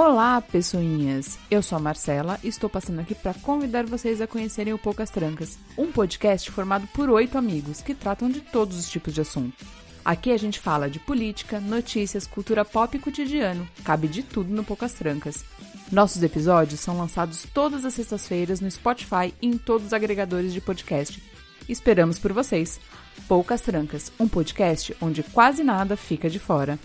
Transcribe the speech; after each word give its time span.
Olá, 0.00 0.40
pessoinhas! 0.40 1.40
Eu 1.50 1.60
sou 1.60 1.74
a 1.74 1.80
Marcela 1.80 2.38
e 2.44 2.46
estou 2.46 2.70
passando 2.70 3.00
aqui 3.00 3.16
para 3.16 3.34
convidar 3.34 3.84
vocês 3.84 4.20
a 4.20 4.28
conhecerem 4.28 4.72
o 4.72 4.78
Poucas 4.78 5.10
Trancas, 5.10 5.58
um 5.76 5.90
podcast 5.90 6.52
formado 6.52 6.86
por 6.94 7.10
oito 7.10 7.36
amigos 7.36 7.80
que 7.80 7.96
tratam 7.96 8.30
de 8.30 8.40
todos 8.40 8.78
os 8.78 8.88
tipos 8.88 9.12
de 9.12 9.22
assunto. 9.22 9.66
Aqui 10.04 10.30
a 10.30 10.36
gente 10.36 10.60
fala 10.60 10.88
de 10.88 11.00
política, 11.00 11.58
notícias, 11.58 12.28
cultura 12.28 12.64
pop 12.64 12.96
e 12.96 13.00
cotidiano. 13.00 13.68
Cabe 13.82 14.06
de 14.06 14.22
tudo 14.22 14.54
no 14.54 14.62
Poucas 14.62 14.92
Trancas. 14.92 15.44
Nossos 15.90 16.22
episódios 16.22 16.78
são 16.78 16.96
lançados 16.96 17.44
todas 17.52 17.84
as 17.84 17.94
sextas-feiras 17.94 18.60
no 18.60 18.70
Spotify 18.70 19.34
e 19.42 19.48
em 19.48 19.58
todos 19.58 19.88
os 19.88 19.92
agregadores 19.92 20.52
de 20.52 20.60
podcast. 20.60 21.20
Esperamos 21.68 22.20
por 22.20 22.32
vocês! 22.32 22.78
Poucas 23.26 23.62
Trancas, 23.62 24.12
um 24.20 24.28
podcast 24.28 24.96
onde 25.00 25.24
quase 25.24 25.64
nada 25.64 25.96
fica 25.96 26.30
de 26.30 26.38
fora. 26.38 26.78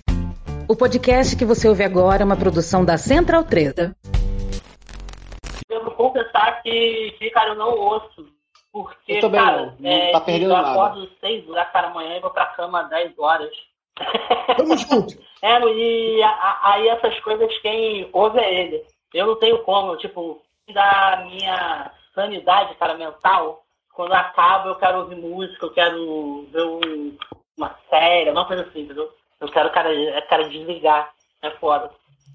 O 0.68 0.76
podcast 0.76 1.36
que 1.36 1.46
você 1.46 1.68
ouve 1.68 1.84
agora 1.84 2.22
é 2.24 2.26
uma 2.26 2.38
produção 2.38 2.84
da 2.86 2.98
Central 2.98 3.44
Treta. 3.44 3.96
Eu 5.70 5.84
vou 5.84 5.92
confessar 5.92 6.62
que, 6.62 7.12
que, 7.20 7.30
cara, 7.32 7.50
eu 7.50 7.56
não 7.56 7.72
ouço. 7.78 8.28
Porque, 8.72 9.20
Eu 9.22 9.30
cara, 9.30 9.76
não. 9.80 9.90
é, 9.90 10.12
Tá 10.12 10.22
perdendo 10.22 10.52
eu 10.52 10.58
nada. 10.58 10.72
acordo 10.72 11.08
6 11.20 11.48
horas 11.50 11.68
da 11.72 11.90
manhã 11.90 12.18
e 12.18 12.20
vou 12.22 12.32
pra 12.32 12.48
cama 12.48 12.82
às 12.82 12.90
10 12.90 13.20
horas. 13.20 13.52
Tamo 14.58 14.76
junto. 14.78 15.14
É, 15.44 15.60
e 15.62 16.24
a- 16.24 16.30
a- 16.30 16.60
aí 16.74 16.88
essas 16.88 17.20
coisas 17.20 17.56
quem 17.60 18.10
ouve 18.12 18.40
é 18.40 18.62
ele. 18.62 18.84
Eu 19.14 19.28
não 19.28 19.36
tenho 19.36 19.60
como, 19.60 19.96
tipo, 19.98 20.42
da 20.74 21.24
minha 21.30 21.92
sanidade, 22.16 22.74
cara, 22.76 22.96
mental, 22.96 23.64
quando 23.94 24.14
acaba 24.14 24.70
eu 24.70 24.76
quero 24.76 25.00
ouvir 25.02 25.16
música, 25.18 25.68
eu 25.68 25.72
quero 25.74 26.48
ver 26.52 26.64
um- 26.64 27.16
uma 27.56 27.76
série, 27.92 28.32
uma 28.32 28.46
coisa 28.46 28.64
assim, 28.64 28.82
entendeu? 28.82 29.12
Eu 29.44 29.52
quero, 29.52 29.70
cara, 29.72 29.90
cara 30.30 30.48
desligar. 30.48 31.12
É 31.42 31.52
foda. 31.52 31.92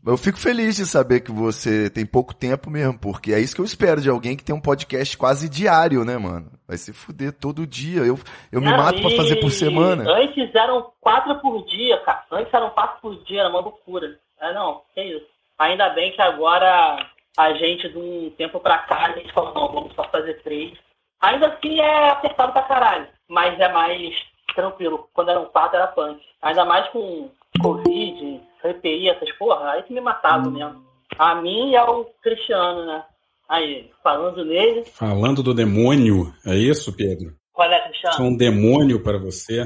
Eu 0.07 0.17
fico 0.17 0.39
feliz 0.39 0.77
de 0.77 0.87
saber 0.87 1.21
que 1.21 1.33
você 1.33 1.91
tem 1.91 2.05
pouco 2.07 2.35
tempo 2.35 2.71
mesmo, 2.71 2.99
porque 2.99 3.33
é 3.33 3.41
isso 3.41 3.55
que 3.55 3.61
eu 3.61 3.65
espero 3.65 4.01
de 4.01 4.09
alguém 4.09 4.37
que 4.37 4.45
tem 4.45 4.55
um 4.55 4.61
podcast 4.61 5.17
quase 5.17 5.49
diário, 5.49 6.05
né, 6.05 6.17
mano? 6.19 6.53
Vai 6.67 6.77
se 6.77 6.93
fuder 6.93 7.33
todo 7.33 7.67
dia. 7.67 8.03
Eu, 8.03 8.19
eu 8.53 8.61
me 8.61 8.71
mato 8.71 9.01
pra 9.01 9.11
e 9.11 9.17
fazer 9.17 9.37
por 9.37 9.51
semana. 9.51 10.05
Antes 10.11 10.55
eram 10.55 10.93
quatro 11.01 11.35
por 11.41 11.65
dia, 11.67 11.99
cara. 11.99 12.25
Antes 12.31 12.53
eram 12.53 12.71
quatro 12.71 13.01
por 13.01 13.25
dia, 13.25 13.41
era 13.41 13.49
uma 13.49 13.61
loucura. 13.61 14.19
É, 14.41 14.53
não, 14.53 14.83
que 14.95 15.03
isso. 15.03 15.27
Ainda 15.59 15.89
bem 15.91 16.13
que 16.13 16.23
agora 16.23 17.07
a 17.37 17.53
gente, 17.55 17.89
de 17.89 17.99
um 17.99 18.31
tempo 18.37 18.61
pra 18.61 18.79
cá, 18.79 19.07
a 19.07 19.13
gente 19.13 19.33
falou, 19.33 19.55
não, 19.55 19.73
vamos 19.73 19.95
só 19.95 20.05
fazer 20.11 20.43
três. 20.43 20.79
Ainda 21.21 21.49
assim 21.49 21.81
é 21.81 22.11
apertado 22.11 22.53
pra 22.53 22.63
caralho, 22.63 23.09
mas 23.29 23.59
é 23.59 23.73
mais 23.73 24.15
tranquilo. 24.59 25.09
Quando 25.15 25.31
eram 25.31 25.47
quatro 25.47 25.77
era 25.77 25.87
punk. 25.87 26.21
Ainda 26.43 26.65
mais 26.65 26.89
com 26.91 27.31
Covid, 27.63 28.41
CPI, 28.61 29.11
essas 29.11 29.31
porra, 29.39 29.71
aí 29.71 29.83
que 29.85 29.95
me 29.95 30.01
matava 30.01 30.51
mesmo. 30.51 30.85
A 31.17 31.37
mim 31.37 31.71
e 31.71 31.77
ao 31.77 32.05
Cristiano, 32.23 32.85
né? 32.87 33.05
Aí, 33.49 33.91
falando 34.03 34.45
nele, 34.45 34.85
Falando 34.85 35.43
do 35.43 35.55
demônio, 35.55 36.35
é 36.45 36.55
isso, 36.55 36.95
Pedro? 36.95 37.35
qual 37.53 37.71
é, 37.71 37.81
Cristiano? 37.89 38.17
Sou 38.17 38.27
um 38.27 38.37
demônio 38.37 39.03
para 39.03 39.19
você. 39.19 39.65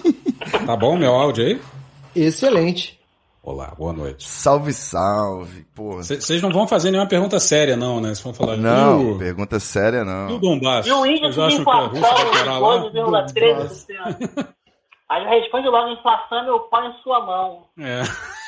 tá 0.66 0.76
bom 0.76 0.96
meu 0.96 1.14
áudio 1.14 1.46
aí? 1.46 1.60
Excelente. 2.14 3.00
Olá, 3.42 3.74
boa 3.76 3.92
noite. 3.92 4.28
Salve, 4.28 4.72
salve. 4.72 5.64
Porra. 5.74 6.04
Vocês 6.04 6.40
não 6.40 6.50
vão 6.50 6.68
fazer 6.68 6.92
nenhuma 6.92 7.08
pergunta 7.08 7.40
séria, 7.40 7.76
não, 7.76 7.96
né? 8.00 8.08
Vocês 8.10 8.20
vão 8.20 8.32
falar. 8.32 8.56
Não, 8.56 9.02
"E 9.02 9.10
o- 9.12 9.18
pergunta 9.18 9.58
séria 9.58 9.98
e 9.98 10.02
o 10.02 10.04
não. 10.04 10.38
Donbass? 10.38 10.86
E 10.86 10.92
o 10.92 11.04
índice 11.04 11.32
de 11.48 11.54
inflação, 11.56 12.00
lá? 12.00 12.78
12,13%. 12.90 14.46
Aí 15.10 15.40
responde 15.40 15.68
logo, 15.68 15.88
inflação 15.90 16.44
meu 16.44 16.60
pau 16.60 16.84
em 16.88 16.94
sua 17.02 17.20
mão. 17.26 17.64
É. 17.80 18.02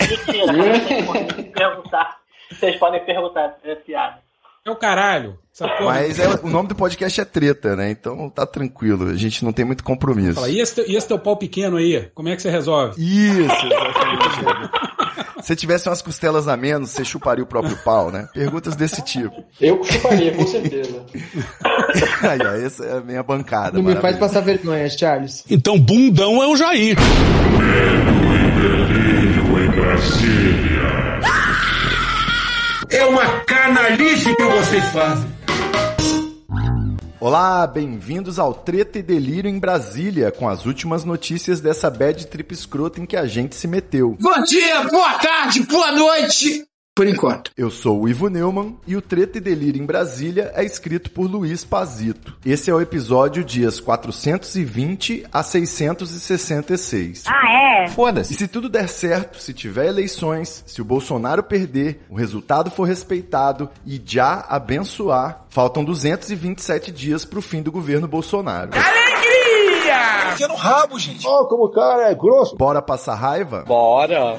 Mentira, 0.09 0.53
vocês 0.53 1.05
podem 1.07 1.51
perguntar. 1.53 2.17
Vocês 2.53 2.77
podem 2.77 3.05
perguntar, 3.05 3.57
é 3.65 3.75
piada. 3.75 4.23
É 4.67 4.71
o 4.71 4.77
caralho. 4.77 5.39
Mas 5.85 6.19
é- 6.19 6.41
o 6.43 6.49
nome 6.49 6.69
do 6.71 6.75
podcast 6.75 7.21
é 7.21 7.25
treta, 7.27 7.77
né? 7.77 7.91
Então 7.91 8.31
tá 8.31 8.47
tranquilo. 8.47 9.11
A 9.11 9.15
gente 9.15 9.45
não 9.45 9.53
tem 9.53 9.63
muito 9.65 9.85
compromisso. 9.85 10.37
Fala, 10.37 10.49
e 10.49 10.59
esse, 10.59 10.75
teu, 10.77 10.89
e 10.89 10.97
esse 10.97 11.07
teu 11.07 11.19
pau 11.19 11.37
pequeno 11.37 11.77
aí? 11.77 12.11
Como 12.15 12.31
é 12.31 12.35
que 12.37 12.41
você 12.41 12.49
resolve? 12.49 12.95
Isso, 12.99 13.67
exatamente. 13.67 14.94
Se 15.43 15.55
tivesse 15.55 15.89
umas 15.89 16.03
costelas 16.03 16.49
a 16.49 16.57
menos, 16.57 16.91
você 16.91 17.05
chuparia 17.05 17.45
o 17.45 17.47
próprio 17.47 17.77
pau, 17.85 18.11
né? 18.11 18.29
Perguntas 18.33 18.77
desse 18.77 19.03
tipo. 19.03 19.45
Eu 19.61 19.83
chuparia, 19.85 20.33
com 20.33 20.47
certeza. 20.47 21.05
Aí, 22.23 22.39
ó, 22.41 22.55
essa 22.55 22.85
é 22.85 22.99
a 22.99 23.01
minha 23.01 23.23
bancada. 23.23 23.77
Não 23.79 23.85
me 23.85 23.97
faz 23.97 24.17
passar 24.17 24.41
vergonha, 24.41 24.89
Charles. 24.89 25.45
Então, 25.51 25.79
bundão 25.79 26.43
é 26.43 26.47
o 26.47 26.57
Jair. 26.57 26.97
É 32.91 33.05
uma 33.07 33.41
canalice 33.41 34.35
que 34.35 34.43
vocês 34.45 34.85
fazem. 34.87 35.35
Olá, 37.27 37.67
bem-vindos 37.67 38.39
ao 38.39 38.53
Treta 38.53 38.99
e 38.99 39.03
Delírio 39.03 39.49
em 39.49 39.59
Brasília, 39.59 40.31
com 40.31 40.47
as 40.47 40.67
últimas 40.67 41.05
notícias 41.05 41.59
dessa 41.59 41.89
bad 41.89 42.27
trip 42.27 42.53
escrota 42.53 43.01
em 43.01 43.07
que 43.07 43.17
a 43.17 43.25
gente 43.25 43.55
se 43.55 43.67
meteu. 43.67 44.15
Bom 44.21 44.43
dia, 44.43 44.83
boa 44.83 45.15
tarde, 45.15 45.61
boa 45.61 45.91
noite. 45.93 46.67
Por 46.97 47.09
enquanto. 47.09 47.51
Eu 47.57 47.71
sou 47.71 48.03
o 48.03 48.09
Ivo 48.09 48.29
Neumann 48.29 48.79
e 48.87 48.95
o 48.95 49.03
Treta 49.03 49.39
e 49.39 49.41
Delírio 49.41 49.83
em 49.83 49.85
Brasília 49.85 50.53
é 50.55 50.63
escrito 50.63 51.11
por 51.11 51.29
Luiz 51.29 51.65
Pazito. 51.65 52.37
Esse 52.47 52.71
é 52.71 52.75
o 52.75 52.81
episódio 52.81 53.43
dias 53.43 53.81
420 53.81 55.27
a 55.33 55.43
666. 55.43 57.25
Ah, 57.27 57.53
é? 57.53 57.89
E 58.31 58.35
se 58.37 58.47
tudo 58.47 58.69
der 58.69 58.89
certo, 58.89 59.41
se 59.41 59.53
tiver 59.53 59.87
eleições, 59.87 60.63
se 60.69 60.81
o 60.81 60.85
Bolsonaro 60.85 61.43
perder, 61.43 62.07
o 62.09 62.15
resultado 62.15 62.71
for 62.71 62.85
respeitado 62.85 63.69
e 63.85 64.01
já 64.07 64.47
abençoar, 64.49 65.47
faltam 65.49 65.85
227 65.85 66.93
dias 66.93 67.25
pro 67.25 67.43
fim 67.43 67.61
do 67.61 67.73
governo 67.73 68.07
Bolsonaro. 68.07 68.71
Enfia 70.33 70.47
no 70.47 70.55
rabo, 70.55 70.97
gente. 71.01 71.27
Ó, 71.27 71.45
como 71.47 71.65
o 71.65 71.73
cara 71.73 72.09
é 72.09 72.15
grosso. 72.15 72.57
Bora 72.57 72.81
passar 72.81 73.17
raiva? 73.17 73.65
Bora. 73.67 74.39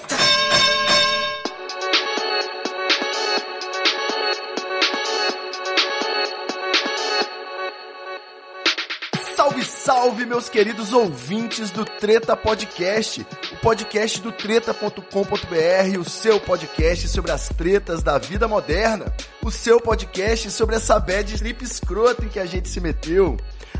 Salve, 9.83 10.27
meus 10.27 10.47
queridos 10.47 10.93
ouvintes 10.93 11.71
do 11.71 11.83
Treta 11.83 12.37
Podcast, 12.37 13.25
o 13.51 13.55
podcast 13.61 14.21
do 14.21 14.31
treta.com.br, 14.31 15.99
o 15.99 16.07
seu 16.07 16.39
podcast 16.39 17.09
sobre 17.09 17.31
as 17.31 17.49
tretas 17.49 18.03
da 18.03 18.19
vida 18.19 18.47
moderna, 18.47 19.11
o 19.43 19.49
seu 19.49 19.81
podcast 19.81 20.51
sobre 20.51 20.75
essa 20.75 20.99
bad 20.99 21.35
trip 21.35 21.63
escrota 21.63 22.23
em 22.23 22.29
que 22.29 22.39
a 22.39 22.45
gente 22.45 22.69
se 22.69 22.79
meteu. 22.79 23.37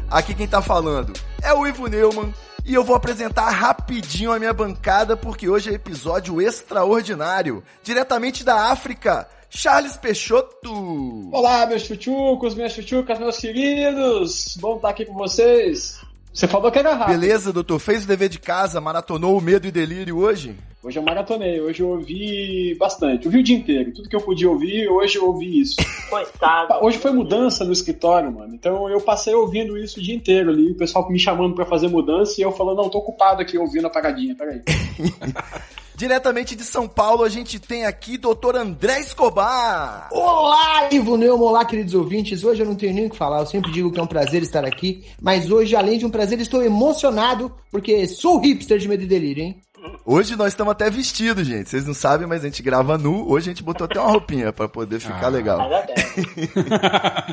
Aqui 0.09 0.33
quem 0.33 0.47
tá 0.47 0.59
falando 0.59 1.13
é 1.39 1.53
o 1.53 1.67
Ivo 1.67 1.85
Neumann 1.85 2.33
e 2.65 2.73
eu 2.73 2.83
vou 2.83 2.95
apresentar 2.95 3.51
rapidinho 3.51 4.31
a 4.31 4.39
minha 4.39 4.53
bancada 4.53 5.15
porque 5.15 5.47
hoje 5.47 5.69
é 5.69 5.73
episódio 5.73 6.41
extraordinário, 6.41 7.63
diretamente 7.83 8.43
da 8.43 8.71
África. 8.71 9.29
Charles 9.53 9.97
Peixoto! 9.97 11.29
Olá, 11.29 11.65
meus 11.65 11.81
chuchucos, 11.81 12.55
minhas 12.55 12.71
chuchucas, 12.71 13.19
meus 13.19 13.37
queridos. 13.37 14.57
Bom 14.61 14.77
estar 14.77 14.89
aqui 14.89 15.05
com 15.05 15.13
vocês. 15.13 15.99
Você 16.33 16.47
falou 16.47 16.71
que 16.71 16.79
era 16.79 16.93
rápido. 16.93 17.19
Beleza, 17.19 17.51
doutor? 17.51 17.77
Fez 17.77 18.05
o 18.05 18.07
dever 18.07 18.29
de 18.29 18.39
casa, 18.39 18.79
maratonou 18.79 19.37
o 19.37 19.41
medo 19.41 19.67
e 19.67 19.71
delírio 19.71 20.17
hoje? 20.19 20.55
Hoje 20.81 20.97
eu 20.97 21.03
maratonei, 21.03 21.59
hoje 21.59 21.81
eu 21.81 21.89
ouvi 21.89 22.75
bastante. 22.79 23.27
Ouvi 23.27 23.39
o 23.39 23.43
dia 23.43 23.57
inteiro. 23.57 23.93
Tudo 23.93 24.07
que 24.07 24.15
eu 24.15 24.21
podia 24.21 24.49
ouvir, 24.49 24.87
hoje 24.87 25.17
eu 25.17 25.25
ouvi 25.27 25.59
isso. 25.59 25.75
Coitado. 26.09 26.85
Hoje 26.85 26.97
foi 26.97 27.11
mudança 27.11 27.65
no 27.65 27.73
escritório, 27.73 28.31
mano. 28.31 28.55
Então 28.55 28.89
eu 28.89 29.01
passei 29.01 29.35
ouvindo 29.35 29.77
isso 29.77 29.99
o 29.99 30.01
dia 30.01 30.15
inteiro 30.15 30.49
ali. 30.49 30.71
O 30.71 30.77
pessoal 30.77 31.11
me 31.11 31.19
chamando 31.19 31.55
pra 31.55 31.65
fazer 31.65 31.89
mudança 31.89 32.39
e 32.39 32.43
eu 32.43 32.53
falando, 32.53 32.77
não, 32.77 32.89
tô 32.89 32.99
ocupado 32.99 33.41
aqui 33.41 33.57
ouvindo 33.57 33.87
a 33.87 33.89
paradinha, 33.89 34.33
peraí. 34.33 34.61
Diretamente 35.95 36.55
de 36.55 36.63
São 36.63 36.87
Paulo, 36.87 37.23
a 37.23 37.29
gente 37.29 37.59
tem 37.59 37.85
aqui 37.85 38.17
Dr. 38.17 38.55
André 38.55 39.01
Escobar. 39.01 40.09
Olá, 40.11 40.89
Ivo 40.91 41.17
Neumann, 41.17 41.43
olá, 41.47 41.65
queridos 41.65 41.93
ouvintes. 41.93 42.43
Hoje 42.43 42.61
eu 42.61 42.65
não 42.65 42.75
tenho 42.75 42.93
nem 42.93 43.05
o 43.05 43.09
que 43.09 43.15
falar, 43.15 43.39
eu 43.39 43.45
sempre 43.45 43.71
digo 43.71 43.91
que 43.91 43.99
é 43.99 44.03
um 44.03 44.07
prazer 44.07 44.41
estar 44.41 44.65
aqui. 44.65 45.03
Mas 45.21 45.51
hoje, 45.51 45.75
além 45.75 45.99
de 45.99 46.05
um 46.05 46.09
prazer, 46.09 46.39
estou 46.39 46.63
emocionado, 46.63 47.53
porque 47.69 48.07
sou 48.07 48.39
hipster 48.39 48.79
de 48.79 48.87
medo 48.87 49.03
e 49.03 49.07
delírio, 49.07 49.43
hein? 49.43 49.61
Hoje 50.03 50.35
nós 50.35 50.47
estamos 50.47 50.71
até 50.71 50.89
vestidos, 50.89 51.45
gente. 51.45 51.69
Vocês 51.69 51.85
não 51.85 51.93
sabem, 51.93 52.25
mas 52.27 52.41
a 52.43 52.47
gente 52.47 52.63
grava 52.63 52.97
nu. 52.97 53.29
Hoje 53.29 53.49
a 53.49 53.53
gente 53.53 53.63
botou 53.63 53.85
até 53.85 53.99
uma 53.99 54.09
roupinha 54.09 54.51
pra 54.51 54.67
poder 54.67 54.99
ficar 54.99 55.27
Ah. 55.27 55.29
legal. 55.29 55.59
Bem. 55.59 55.95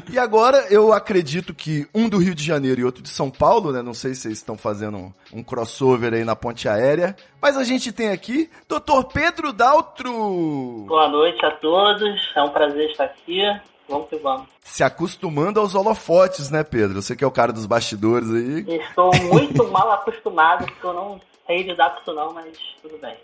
E 0.13 0.19
agora 0.19 0.67
eu 0.71 0.93
acredito 0.93 1.55
que 1.55 1.87
um 1.95 2.09
do 2.09 2.19
Rio 2.19 2.35
de 2.35 2.45
Janeiro 2.45 2.81
e 2.81 2.85
outro 2.85 3.03
de 3.03 3.09
São 3.09 3.31
Paulo, 3.31 3.73
né? 3.73 3.81
Não 3.83 3.95
sei 3.95 4.15
se 4.15 4.23
vocês 4.23 4.35
estão 4.39 4.57
fazendo 4.57 4.97
um, 4.99 5.13
um 5.33 5.43
crossover 5.43 6.13
aí 6.13 6.25
na 6.25 6.37
ponte 6.37 6.69
aérea. 6.69 7.17
Mas 7.41 7.57
a 7.57 7.65
gente 7.65 7.91
tem 7.91 8.11
aqui 8.11 8.51
Dr. 8.69 9.05
Pedro 9.13 9.53
Daltro. 9.53 10.85
Boa 10.87 11.09
noite 11.09 11.45
a 11.47 11.51
todos. 11.53 12.21
É 12.37 12.43
um 12.43 12.51
prazer 12.51 12.91
estar 12.91 13.05
aqui. 13.05 13.41
vamos 13.89 14.09
que 14.09 14.17
vamos. 14.19 14.47
Se 14.63 14.85
acostumando 14.85 15.59
aos 15.59 15.75
holofotes, 15.75 16.51
né, 16.51 16.63
Pedro? 16.63 17.01
Você 17.01 17.17
que 17.17 17.25
é 17.25 17.27
o 17.27 17.31
cara 17.33 17.53
dos 17.53 17.65
bastidores 17.67 18.31
aí. 18.31 18.65
Estou 18.83 19.11
muito 19.33 19.67
mal 19.73 19.91
acostumado, 19.93 20.67
porque 20.67 20.87
eu 20.87 20.93
não 20.93 21.21
sei 21.49 21.63
lidar 21.63 21.95
com 21.95 22.01
isso 22.03 22.13
não, 22.13 22.33
mas 22.35 22.57
tudo 22.83 22.99
bem. 22.99 23.17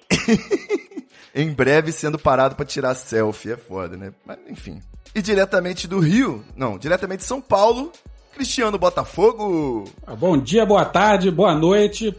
em 1.34 1.52
breve 1.52 1.92
sendo 1.92 2.18
parado 2.18 2.56
pra 2.56 2.64
tirar 2.64 2.94
selfie, 2.94 3.52
é 3.52 3.56
foda, 3.56 3.96
né? 3.96 4.12
Mas 4.24 4.38
enfim. 4.48 4.80
E 5.14 5.20
diretamente 5.20 5.86
do 5.86 6.00
Rio, 6.00 6.42
não, 6.56 6.78
diretamente 6.78 7.20
de 7.20 7.26
São 7.26 7.40
Paulo, 7.40 7.92
Cristiano 8.32 8.78
Botafogo. 8.78 9.84
Ah, 10.06 10.16
Bom 10.16 10.38
dia, 10.38 10.64
boa 10.64 10.84
tarde, 10.84 11.30
boa 11.30 11.54
noite. 11.54 12.16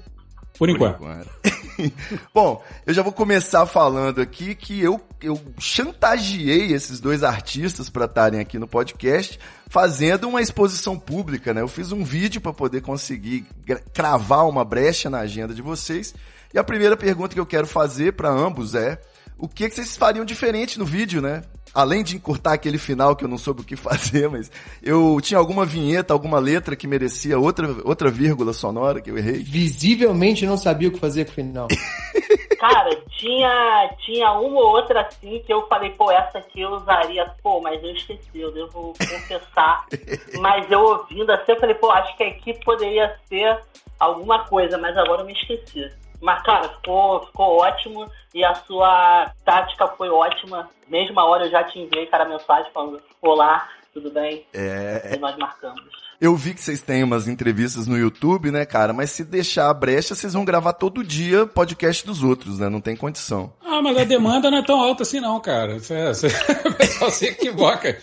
Por 0.58 0.70
enquanto. 0.70 1.00
Bom, 2.34 2.64
eu 2.86 2.94
já 2.94 3.02
vou 3.02 3.12
começar 3.12 3.66
falando 3.66 4.22
aqui 4.22 4.56
que 4.56 4.80
eu, 4.80 5.02
eu 5.22 5.40
chantageei 5.60 6.72
esses 6.72 7.00
dois 7.00 7.24
artistas 7.24 7.90
para 7.90 8.06
estarem 8.06 8.40
aqui 8.40 8.58
no 8.58 8.68
podcast 8.68 9.40
fazendo 9.68 10.30
uma 10.30 10.42
exposição 10.42 10.98
pública, 10.98 11.54
né? 11.54 11.62
Eu 11.62 11.68
fiz 11.68 11.92
um 11.92 12.04
vídeo 12.04 12.40
para 12.40 12.54
poder 12.54 12.82
conseguir 12.82 13.46
cravar 13.94 14.48
uma 14.48 14.64
brecha 14.64 15.10
na 15.10 15.20
agenda 15.20 15.54
de 15.54 15.62
vocês. 15.62 16.14
E 16.54 16.60
a 16.60 16.64
primeira 16.64 16.96
pergunta 16.96 17.34
que 17.34 17.40
eu 17.40 17.46
quero 17.46 17.68
fazer 17.68 18.14
para 18.14 18.30
ambos 18.30 18.76
é: 18.76 19.00
o 19.38 19.48
que, 19.48 19.68
que 19.68 19.76
vocês 19.76 19.98
fariam 19.98 20.24
diferente 20.24 20.80
no 20.80 20.86
vídeo, 20.86 21.22
né? 21.22 21.42
Além 21.76 22.04
de 22.04 22.16
encurtar 22.16 22.54
aquele 22.54 22.78
final 22.78 23.16
que 23.16 23.26
eu 23.26 23.28
não 23.28 23.38
soube 23.38 23.62
o 23.62 23.66
que 23.66 23.76
fazer, 23.78 24.30
mas 24.30 24.50
eu 24.82 25.20
tinha 25.22 25.38
alguma 25.38 25.66
vinheta, 25.66 26.14
alguma 26.14 26.40
letra 26.40 26.76
que 26.76 26.88
merecia 26.88 27.38
outra, 27.38 27.68
outra 27.84 28.10
vírgula 28.10 28.54
sonora 28.54 29.02
que 29.02 29.12
eu 29.12 29.18
errei. 29.18 29.44
Visivelmente 29.44 30.46
não 30.46 30.58
sabia 30.58 30.88
o 30.88 30.92
que 30.92 31.00
fazer 31.00 31.26
com 31.26 31.32
o 31.32 31.36
final. 31.36 31.68
Cara, 32.58 32.96
tinha, 33.18 33.96
tinha 34.06 34.32
uma 34.32 34.60
ou 34.60 34.70
outra 34.70 35.02
assim 35.02 35.42
que 35.46 35.54
eu 35.54 35.68
falei, 35.68 35.90
pô, 35.92 36.10
essa 36.10 36.40
aqui 36.40 36.62
eu 36.62 36.72
usaria, 36.72 37.30
pô, 37.44 37.60
mas 37.60 37.84
eu 37.84 37.92
esqueci, 37.92 38.40
eu 38.40 38.52
devo 38.52 38.94
confessar. 38.98 39.86
mas 40.40 40.72
eu 40.72 40.80
ouvindo 40.80 41.30
assim, 41.32 41.52
eu 41.52 41.60
falei, 41.60 41.76
pô, 41.76 41.92
acho 41.92 42.16
que 42.18 42.24
aqui 42.24 42.54
poderia 42.64 43.16
ser 43.28 43.60
alguma 44.00 44.46
coisa, 44.46 44.78
mas 44.78 44.98
agora 44.98 45.22
eu 45.22 45.26
me 45.26 45.34
esqueci. 45.34 45.92
Mas, 46.26 46.42
cara, 46.42 46.68
ficou, 46.70 47.24
ficou 47.28 47.58
ótimo 47.60 48.12
e 48.34 48.44
a 48.44 48.56
sua 48.56 49.32
tática 49.46 49.88
foi 49.90 50.10
ótima. 50.10 50.72
Mesma 50.88 51.24
hora 51.24 51.46
eu 51.46 51.52
já 51.52 51.64
te 51.64 51.78
enviei, 51.78 52.08
cara, 52.08 52.26
mensagem 52.26 52.72
falando, 52.72 53.00
olá, 53.22 53.70
tudo 53.94 54.10
bem? 54.10 54.44
É, 54.52 55.14
E 55.14 55.20
nós 55.20 55.38
marcamos. 55.38 56.05
Eu 56.20 56.36
vi 56.36 56.54
que 56.54 56.62
vocês 56.62 56.82
têm 56.82 57.04
umas 57.04 57.28
entrevistas 57.28 57.88
no 57.88 57.98
YouTube, 57.98 58.50
né, 58.50 58.66
cara? 58.66 58.94
Mas 58.94 59.12
se 59.12 59.24
deixar 59.24 59.70
a 59.70 59.74
brecha, 59.74 60.16
vocês 60.16 60.34
vão 60.34 60.46
gravar 60.46 60.74
todo 60.74 61.04
dia 61.04 61.46
podcast 61.46 62.06
dos 62.06 62.24
outros, 62.24 62.60
né? 62.60 62.70
Não 62.70 62.80
tem 62.80 62.96
condição. 62.96 63.52
Ah, 63.62 63.82
mas 63.82 63.98
a 63.98 64.06
demanda 64.06 64.50
não 64.50 64.60
é 64.60 64.64
tão 64.64 64.80
alta 64.80 65.04
assim, 65.04 65.20
não, 65.20 65.40
cara. 65.42 65.78
Você, 65.78 66.08
você, 66.08 66.28
o 66.66 66.74
pessoal 66.74 67.12
se 67.12 67.26
equivoca. 67.26 67.98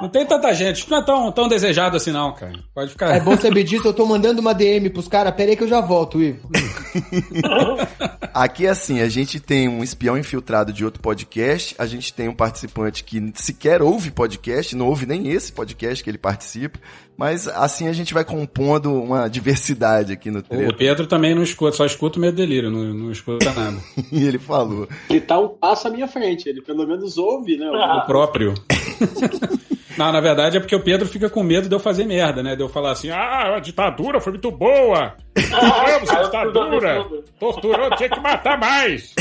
Não 0.00 0.10
tem 0.10 0.26
tanta 0.26 0.52
gente. 0.52 0.88
Não 0.90 0.98
é 0.98 1.02
tão, 1.02 1.32
tão 1.32 1.48
desejado 1.48 1.96
assim, 1.96 2.12
não, 2.12 2.34
cara. 2.34 2.58
Pode 2.74 2.90
ficar. 2.90 3.16
É 3.16 3.20
bom 3.20 3.36
saber 3.36 3.64
disso, 3.64 3.88
eu 3.88 3.94
tô 3.94 4.04
mandando 4.04 4.42
uma 4.42 4.52
DM 4.52 4.90
pros 4.90 5.08
caras. 5.08 5.34
Pera 5.34 5.50
aí 5.50 5.56
que 5.56 5.64
eu 5.64 5.68
já 5.68 5.80
volto, 5.80 6.22
Ivo. 6.22 6.50
Aqui 8.34 8.66
é 8.66 8.70
assim, 8.70 9.00
a 9.00 9.08
gente 9.08 9.38
tem 9.38 9.68
um 9.68 9.82
espião 9.82 10.18
infiltrado 10.18 10.72
de 10.72 10.84
outro 10.84 11.00
podcast, 11.00 11.74
a 11.78 11.86
gente 11.86 12.12
tem 12.12 12.28
um 12.28 12.34
participante 12.34 13.04
que 13.04 13.32
sequer 13.36 13.80
ouve 13.80 14.10
podcast, 14.10 14.74
não 14.74 14.88
ouve 14.88 15.06
nem 15.06 15.28
esse 15.28 15.52
podcast 15.52 16.02
que 16.02 16.10
ele 16.10 16.18
participa, 16.18 16.80
mas 17.16 17.46
assim 17.54 17.88
a 17.88 17.92
gente 17.92 18.12
vai 18.12 18.24
compondo 18.24 18.92
uma 18.92 19.28
diversidade 19.28 20.12
aqui 20.12 20.30
no 20.30 20.40
O 20.40 20.42
treino. 20.42 20.74
Pedro 20.74 21.06
também 21.06 21.34
não 21.34 21.42
escuta, 21.42 21.76
só 21.76 21.86
escuta 21.86 22.18
o 22.18 22.20
meu 22.20 22.32
delírio, 22.32 22.70
não, 22.70 22.82
não 22.94 23.10
escuta 23.10 23.52
nada. 23.52 23.76
E 24.12 24.24
ele 24.24 24.38
falou. 24.38 24.88
Ele 25.10 25.20
tá 25.20 25.38
um 25.38 25.48
passo 25.48 25.88
à 25.88 25.90
minha 25.90 26.06
frente, 26.06 26.48
ele 26.48 26.60
pelo 26.62 26.86
menos 26.86 27.18
ouve, 27.18 27.56
né? 27.56 27.68
O 27.68 28.06
próprio. 28.06 28.54
Não, 29.96 30.12
na 30.12 30.20
verdade 30.20 30.56
é 30.56 30.60
porque 30.60 30.74
o 30.74 30.82
Pedro 30.82 31.06
fica 31.06 31.30
com 31.30 31.42
medo 31.42 31.68
de 31.68 31.74
eu 31.74 31.80
fazer 31.80 32.04
merda, 32.04 32.42
né? 32.42 32.56
De 32.56 32.62
eu 32.62 32.68
falar 32.68 32.92
assim, 32.92 33.10
ah, 33.10 33.54
a 33.56 33.60
ditadura 33.60 34.20
foi 34.20 34.32
muito 34.32 34.50
boa. 34.50 35.14
Vamos, 35.36 36.10
a 36.10 36.22
ditadura. 36.24 37.06
Torturou, 37.38 37.90
tinha 37.96 38.08
que 38.08 38.20
matar 38.20 38.58
mais. 38.58 39.14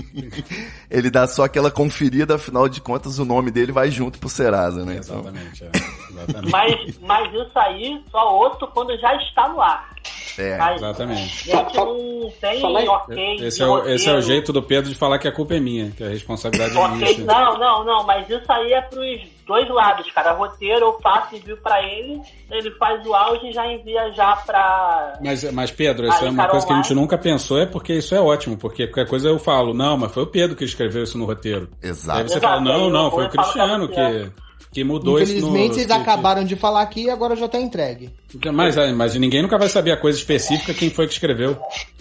Ele 0.90 1.10
dá 1.10 1.26
só 1.26 1.44
aquela 1.44 1.70
conferida, 1.70 2.34
afinal 2.34 2.68
de 2.68 2.80
contas 2.80 3.18
o 3.18 3.24
nome 3.24 3.50
dele 3.50 3.72
vai 3.72 3.90
junto 3.90 4.18
pro 4.18 4.28
Serasa, 4.28 4.84
né? 4.84 5.00
Então, 5.02 5.20
Exatamente, 5.20 5.64
é. 5.64 5.70
Exatamente. 6.10 6.50
Mas, 6.50 6.98
mas 7.00 7.34
isso 7.34 7.58
aí 7.58 8.02
só 8.10 8.36
ouço 8.36 8.66
quando 8.68 8.96
já 8.98 9.14
está 9.16 9.48
no 9.48 9.60
ar. 9.60 9.90
É. 10.38 10.56
Mas 10.56 10.76
Exatamente. 10.76 11.44
gente 11.44 11.76
não 11.76 12.32
tem 12.40 12.60
Fala 12.60 12.80
aí. 12.80 12.88
ok. 12.88 13.36
Esse 13.40 13.62
é, 13.62 13.66
o, 13.66 13.88
esse 13.88 14.08
é 14.08 14.14
o 14.14 14.20
jeito 14.20 14.52
do 14.52 14.62
Pedro 14.62 14.90
de 14.90 14.96
falar 14.96 15.18
que 15.18 15.28
a 15.28 15.32
culpa 15.32 15.54
é 15.54 15.60
minha, 15.60 15.90
que 15.90 16.02
a 16.02 16.08
responsabilidade 16.08 16.76
é 16.76 16.88
minha. 16.88 17.10
Ok, 17.10 17.24
não, 17.24 17.58
não, 17.58 17.84
não, 17.84 18.06
mas 18.06 18.28
isso 18.28 18.50
aí 18.52 18.72
é 18.72 18.80
pros 18.82 19.20
dois 19.46 19.68
lados, 19.68 20.10
cara. 20.12 20.32
Roteiro 20.32 20.86
eu 20.86 21.00
faço 21.00 21.34
e 21.34 21.38
envio 21.38 21.56
pra 21.56 21.82
ele, 21.82 22.20
ele 22.50 22.70
faz 22.72 23.04
o 23.04 23.14
áudio 23.14 23.48
e 23.48 23.52
já 23.52 23.66
envia 23.66 24.12
já 24.12 24.36
pra. 24.36 25.18
Mas, 25.20 25.52
mas 25.52 25.70
Pedro, 25.70 26.06
isso 26.06 26.24
é 26.24 26.30
uma 26.30 26.48
coisa 26.48 26.66
que 26.66 26.72
a 26.72 26.76
gente 26.76 26.94
nunca 26.94 27.18
pensou, 27.18 27.58
é 27.58 27.66
porque 27.66 27.94
isso 27.94 28.14
é 28.14 28.20
ótimo, 28.20 28.56
porque 28.56 28.86
qualquer 28.86 29.08
coisa 29.08 29.28
eu 29.28 29.38
falo, 29.38 29.74
não, 29.74 29.96
mas 29.96 30.12
foi 30.12 30.22
o 30.22 30.26
Pedro 30.26 30.56
que 30.56 30.64
escreveu 30.64 31.02
isso 31.02 31.18
no 31.18 31.24
roteiro. 31.24 31.68
Exato. 31.82 32.18
Aí 32.18 32.28
você 32.28 32.38
Exato, 32.38 32.46
fala, 32.46 32.60
não, 32.60 32.90
não, 32.90 33.10
foi 33.10 33.26
o 33.26 33.30
Cristiano 33.30 33.88
que, 33.88 34.30
que 34.72 34.84
mudou 34.84 35.20
isso 35.20 35.32
no... 35.32 35.38
Infelizmente, 35.38 35.74
vocês 35.74 35.86
que- 35.86 35.92
acabaram 35.92 36.44
de 36.44 36.56
falar 36.56 36.82
aqui 36.82 37.04
e 37.04 37.10
agora 37.10 37.34
já 37.36 37.48
tá 37.48 37.58
entregue. 37.60 38.10
que- 38.40 38.50
Mas, 38.50 38.76
é, 38.76 38.92
mas 38.92 39.14
ninguém 39.16 39.42
nunca 39.42 39.58
vai 39.58 39.68
saber 39.68 39.92
a 39.92 39.96
coisa 39.96 40.16
específica 40.18 40.72
quem 40.74 40.90
foi 40.90 41.06
que 41.06 41.12
escreveu. 41.12 41.56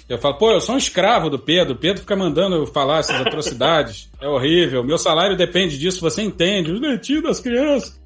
Eu 0.07 0.17
falo, 0.17 0.37
pô, 0.39 0.51
eu 0.51 0.59
sou 0.61 0.73
um 0.75 0.77
escravo 0.77 1.29
do 1.29 1.37
Pedro, 1.37 1.73
o 1.73 1.77
Pedro 1.77 2.01
fica 2.01 2.15
mandando 2.15 2.55
eu 2.55 2.65
falar 2.65 2.99
essas 2.99 3.21
atrocidades, 3.21 4.09
é 4.19 4.27
horrível, 4.27 4.83
meu 4.83 4.97
salário 4.97 5.37
depende 5.37 5.77
disso, 5.77 6.01
você 6.01 6.21
entende, 6.23 6.71
os 6.71 6.81
dentinhos 6.81 7.21
das 7.23 7.39
crianças. 7.39 7.99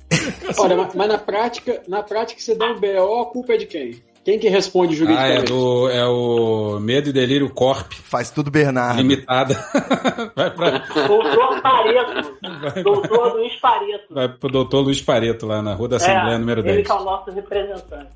Olha, 0.58 0.76
mas- 0.76 0.94
mas 0.94 1.08
na 1.08 1.18
prática, 1.18 1.82
na 1.88 2.04
prática, 2.04 2.40
você 2.42 2.56
dá 2.56 2.72
um 2.72 2.80
BO, 2.80 3.22
a 3.22 3.26
culpa 3.28 3.54
é 3.54 3.58
de 3.58 3.66
quem? 3.66 4.02
Quem 4.24 4.40
que 4.40 4.48
responde 4.48 4.94
Ah, 4.94 4.96
é, 4.96 4.98
juridicamente? 4.98 5.46
do, 5.52 5.90
é 5.90 6.06
o 6.08 6.80
Medo 6.80 7.10
e 7.10 7.14
Delírio 7.14 7.50
Corp, 7.50 7.92
Faz 7.92 8.30
tudo 8.32 8.50
Bernardo. 8.50 8.98
limitada. 9.02 9.54
vai, 10.36 10.50
pra, 10.52 10.78
Doutor 11.08 11.62
Pareto. 11.62 12.38
Doutor 12.84 13.34
Luiz 13.34 13.54
Pareto. 13.60 14.14
vai 14.14 14.30
pro 14.30 14.50
doutor 14.50 14.82
Luiz 14.82 15.02
Pareto, 15.02 15.46
lá 15.46 15.62
na 15.62 15.74
Rua 15.74 15.90
da 15.90 15.96
Assembleia, 15.98 16.38
número 16.38 16.62
ele 16.62 16.84
10. 16.84 16.86
que 16.88 16.92
é 16.92 16.96
o 16.96 17.04
nosso 17.04 17.32
representante. 17.32 18.08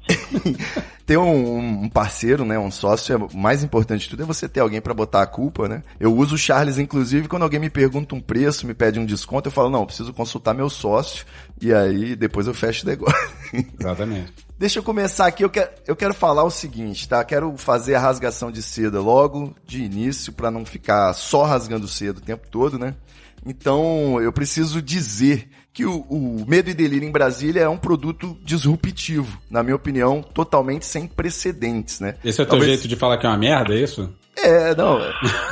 ter 1.05 1.17
um, 1.17 1.83
um 1.83 1.89
parceiro, 1.89 2.45
né, 2.45 2.57
um 2.57 2.71
sócio, 2.71 3.13
é, 3.13 3.17
o 3.17 3.37
mais 3.37 3.63
importante 3.63 4.01
de 4.03 4.09
tudo 4.09 4.23
é 4.23 4.25
você 4.25 4.47
ter 4.47 4.61
alguém 4.61 4.79
pra 4.81 4.93
botar 4.93 5.21
a 5.23 5.27
culpa, 5.27 5.67
né? 5.67 5.83
Eu 5.99 6.13
uso 6.15 6.35
o 6.35 6.37
Charles, 6.37 6.77
inclusive, 6.77 7.27
quando 7.27 7.43
alguém 7.43 7.59
me 7.59 7.69
pergunta 7.69 8.15
um 8.15 8.21
preço, 8.21 8.65
me 8.65 8.73
pede 8.73 8.97
um 8.99 9.05
desconto, 9.05 9.47
eu 9.49 9.51
falo, 9.53 9.69
não, 9.69 9.85
preciso 9.85 10.13
consultar 10.13 10.53
meu 10.53 10.69
sócio, 10.69 11.25
e 11.61 11.73
aí 11.73 12.15
depois 12.15 12.47
eu 12.47 12.53
fecho 12.53 12.85
o 12.85 12.89
negócio. 12.89 13.29
Exatamente. 13.79 14.46
Deixa 14.59 14.79
eu 14.79 14.83
começar 14.83 15.27
aqui, 15.27 15.43
eu 15.43 15.49
quero, 15.49 15.69
eu 15.85 15.95
quero 15.95 16.13
falar 16.13 16.43
o 16.43 16.49
seguinte, 16.49 17.07
tá? 17.07 17.23
Quero 17.23 17.55
fazer 17.57 17.93
a 17.95 17.99
rasgação 17.99 18.51
de 18.51 18.63
seda 18.63 18.99
logo 18.99 19.55
de 19.65 19.83
início, 19.83 20.33
pra 20.33 20.49
não 20.49 20.65
ficar 20.65 21.13
só 21.13 21.43
rasgando 21.43 21.87
seda 21.87 22.17
o 22.17 22.21
tempo 22.21 22.47
todo, 22.49 22.79
né? 22.79 22.95
Então, 23.45 24.19
eu 24.19 24.33
preciso 24.33 24.81
dizer 24.81 25.47
que 25.71 25.85
o, 25.85 25.99
o 26.09 26.43
Medo 26.47 26.71
e 26.71 26.73
Delírio 26.73 27.07
em 27.07 27.11
Brasília 27.11 27.61
é 27.61 27.69
um 27.69 27.77
produto 27.77 28.35
disruptivo, 28.43 29.39
na 29.49 29.61
minha 29.61 29.75
opinião, 29.75 30.23
totalmente 30.23 30.85
sem 30.85 31.05
precedentes, 31.05 31.99
né? 31.99 32.15
Esse 32.25 32.41
é 32.41 32.43
o 32.43 32.47
teu 32.47 32.51
Talvez- 32.57 32.71
jeito 32.71 32.87
de 32.87 32.95
falar 32.95 33.19
que 33.19 33.27
é 33.27 33.29
uma 33.29 33.37
merda, 33.37 33.75
é 33.75 33.83
isso? 33.83 34.11
É, 34.43 34.75
não, 34.75 34.99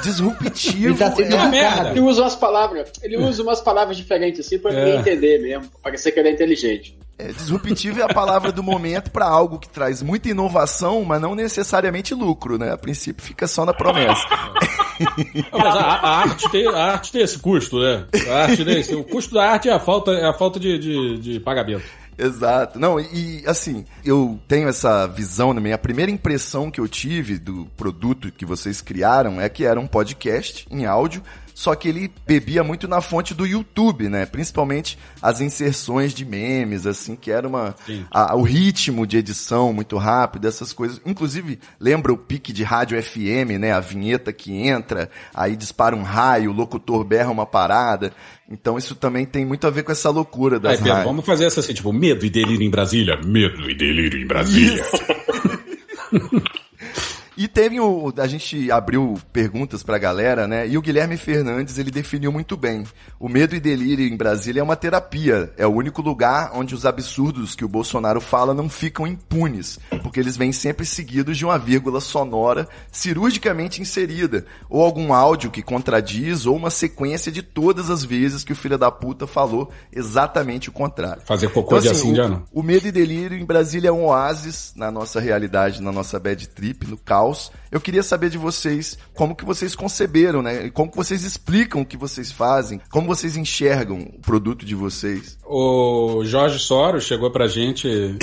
disruptivo. 0.04 0.86
Ele 0.90 0.98
tá 0.98 1.12
sendo 1.16 1.36
é- 1.36 1.48
merda. 1.50 1.90
Ele 1.92 2.02
usa 2.02 2.22
umas 2.22 2.36
palavras, 2.36 2.92
ele 3.02 3.18
usa 3.18 3.42
umas 3.44 3.62
palavras 3.62 3.98
diferentes 3.98 4.46
assim 4.46 4.60
pra 4.60 4.72
É. 4.72 4.76
ninguém 4.86 5.00
entender 5.00 5.42
mesmo, 5.42 5.70
pra 5.72 5.80
parecer 5.84 6.12
que 6.12 6.20
ele 6.20 6.30
é 6.30 6.32
inteligente. 6.32 6.98
É, 7.18 7.28
disruptivo 7.28 8.02
é 8.02 8.04
a 8.04 8.14
palavra 8.14 8.52
do 8.52 8.62
momento 8.62 9.10
para 9.10 9.26
algo 9.26 9.58
que 9.58 9.70
traz 9.70 10.02
muita 10.02 10.28
inovação, 10.30 11.04
mas 11.06 11.22
não 11.22 11.34
necessariamente 11.34 12.14
lucro, 12.14 12.58
né? 12.58 12.74
A 12.74 12.78
princípio 12.78 13.24
fica 13.26 13.48
só 13.48 13.66
na 13.66 13.74
promessa. 13.74 14.22
Mas 15.52 15.76
a, 15.76 15.80
a 15.82 16.18
arte 16.20 16.50
tem, 16.52 16.66
a 16.68 16.84
arte 16.94 17.12
tem 17.12 17.22
esse 17.22 17.38
custo, 17.40 17.80
né? 17.80 18.06
A 18.30 18.44
arte 18.44 18.64
tem 18.64 18.80
esse, 18.80 18.96
o 18.96 19.04
custo 19.04 19.34
da 19.34 19.44
arte 19.50 19.68
é 19.68 19.74
a 19.74 19.80
falta, 19.80 20.12
é 20.12 20.26
a 20.26 20.32
falta 20.34 20.58
de, 20.58 20.78
de, 20.80 21.18
de 21.18 21.40
pagamento. 21.42 21.84
Exato. 22.18 22.80
Não, 22.80 23.00
e 23.00 23.44
assim, 23.46 23.86
eu 24.04 24.40
tenho 24.48 24.68
essa 24.68 25.06
visão 25.08 25.54
minha 25.62 25.76
a 25.76 25.78
primeira 25.78 26.12
impressão 26.12 26.72
que 26.72 26.80
eu 26.80 26.88
tive 26.88 27.38
do 27.38 27.66
produto 27.78 28.32
que 28.32 28.46
vocês 28.46 28.82
criaram 28.82 29.40
é 29.40 29.50
que 29.50 29.66
era 29.66 29.80
um 29.80 29.88
podcast 29.88 30.66
em 30.72 30.86
áudio, 30.86 31.22
só 31.58 31.74
que 31.74 31.88
ele 31.88 32.12
bebia 32.28 32.66
muito 32.66 32.86
na 32.86 33.00
fonte 33.00 33.34
do 33.34 33.48
YouTube, 33.48 34.10
né? 34.10 34.26
Principalmente 34.26 35.00
as 35.22 35.40
inserções 35.40 36.14
de 36.14 36.26
memes, 36.26 36.86
assim, 36.86 37.16
que 37.16 37.32
era 37.32 37.48
uma 37.48 37.74
a- 38.12 38.36
o 38.36 38.42
ritmo 38.42 39.08
de 39.08 39.16
edição 39.18 39.72
muito 39.72 39.96
rápido, 39.98 40.48
essas 40.50 40.74
coisas. 40.74 41.00
Inclusive, 41.06 41.58
lembra 41.80 42.12
o 42.12 42.18
pique 42.18 42.52
de 42.52 42.62
rádio 42.62 43.02
FM, 43.02 43.58
né? 43.58 43.72
A 43.72 43.80
vinheta 43.80 44.34
que 44.34 44.52
entra, 44.54 45.10
aí 45.34 45.56
dispara 45.56 45.96
um 45.96 46.04
raio, 46.04 46.52
o 46.52 46.54
locutor 46.54 47.06
berra 47.06 47.32
uma 47.32 47.46
parada. 47.46 48.12
Então 48.52 48.78
isso 48.78 48.94
também 48.94 49.26
tem 49.26 49.46
muito 49.46 49.66
a 49.66 49.70
ver 49.70 49.84
com 49.84 49.94
essa 49.94 50.10
loucura 50.10 50.60
das 50.60 50.74
Aí, 50.74 50.78
Pedro, 50.80 50.92
rádios. 50.92 51.08
vamos 51.10 51.26
fazer 51.26 51.46
essa 51.46 51.62
assim, 51.62 51.74
tipo, 51.74 51.94
medo 51.94 52.26
e 52.26 52.30
delírio 52.30 52.68
em 52.68 52.70
Brasília. 52.70 53.18
Medo 53.26 53.72
e 53.72 53.74
delírio 53.74 54.22
em 54.22 54.28
Brasília. 54.28 54.84
E 57.38 57.48
teve 57.48 57.80
o. 57.80 58.14
A 58.18 58.28
gente 58.28 58.72
abriu 58.72 59.20
perguntas 59.34 59.84
pra 59.84 59.98
galera, 59.98 60.48
né? 60.48 60.68
E 60.68 60.78
o 60.78 60.82
Guilherme 60.82 61.18
Fernandes 61.18 61.78
ele 61.78 61.92
definiu 61.92 62.32
muito 62.32 62.56
bem. 62.56 62.86
O 63.20 63.28
medo 63.28 63.56
e 63.56 63.60
delírio 63.60 64.08
em 64.08 64.16
Brasília 64.16 64.62
é 64.62 64.64
uma 64.64 64.76
terapia. 64.76 65.52
É 65.58 65.68
o 65.68 65.74
único 65.74 66.02
lugar 66.02 66.52
onde 66.54 66.74
os 66.74 66.86
absurdos 66.86 67.54
que 67.54 67.66
o 67.66 67.68
Bolsonaro 67.68 68.22
fala 68.22 68.54
não 68.54 68.70
ficam 68.70 69.06
impunes. 69.06 69.80
Porque 70.02 70.20
eles 70.20 70.38
vêm 70.38 70.54
sempre 70.54 70.86
seguidos 70.86 71.38
de 71.38 71.44
uma 71.44 71.60
vírgula 71.60 72.00
sonora 72.00 72.70
cirurgicamente 72.90 73.82
inserida. 73.82 74.46
Ou 74.70 74.82
algum 74.82 75.14
áudio 75.14 75.52
que 75.52 75.62
contradiz, 75.62 76.46
ou 76.46 76.56
uma 76.56 76.70
sequência 76.70 77.32
de 77.32 77.42
todas 77.42 77.90
as 77.90 78.04
vezes 78.04 78.46
que 78.46 78.54
o 78.54 78.56
filho 78.56 78.78
da 78.78 78.90
puta 78.90 79.28
falou 79.28 79.72
exatamente 79.92 80.70
o 80.70 80.72
contrário. 80.72 81.22
Fazer 81.26 81.50
cocô 81.50 81.80
de 81.80 81.90
assim, 81.90 82.14
o, 82.14 82.16
já 82.16 82.30
não. 82.30 82.44
o 82.54 82.64
medo 82.64 82.88
e 82.88 82.92
delírio 82.92 83.38
em 83.38 83.46
Brasília 83.46 83.90
é 83.90 83.92
um 83.92 84.06
oásis 84.06 84.72
na 84.76 84.90
nossa 84.90 85.20
realidade, 85.20 85.82
na 85.82 85.92
nossa 85.92 86.18
bad 86.18 86.48
trip, 86.50 86.88
no 86.88 86.98
caos. 86.98 87.25
Eu 87.72 87.82
queria 87.82 88.04
saber 88.04 88.30
de 88.30 88.38
vocês 88.38 88.98
como 89.14 89.36
que 89.36 89.46
vocês 89.46 89.76
conceberam, 89.76 90.42
né? 90.42 90.70
Como 90.70 90.92
que 90.92 90.98
vocês 90.98 91.24
explicam 91.24 91.82
o 91.82 91.86
que 91.86 91.98
vocês 91.98 92.32
fazem, 92.32 92.80
como 92.90 93.08
vocês 93.08 93.36
enxergam 93.36 94.00
o 94.00 94.22
produto 94.22 94.66
de 94.66 94.76
vocês. 94.76 95.38
O 95.46 96.24
Jorge 96.24 96.60
Soros 96.60 97.04
chegou 97.04 97.32
pra 97.32 97.48
gente 97.48 97.88
e 97.88 98.18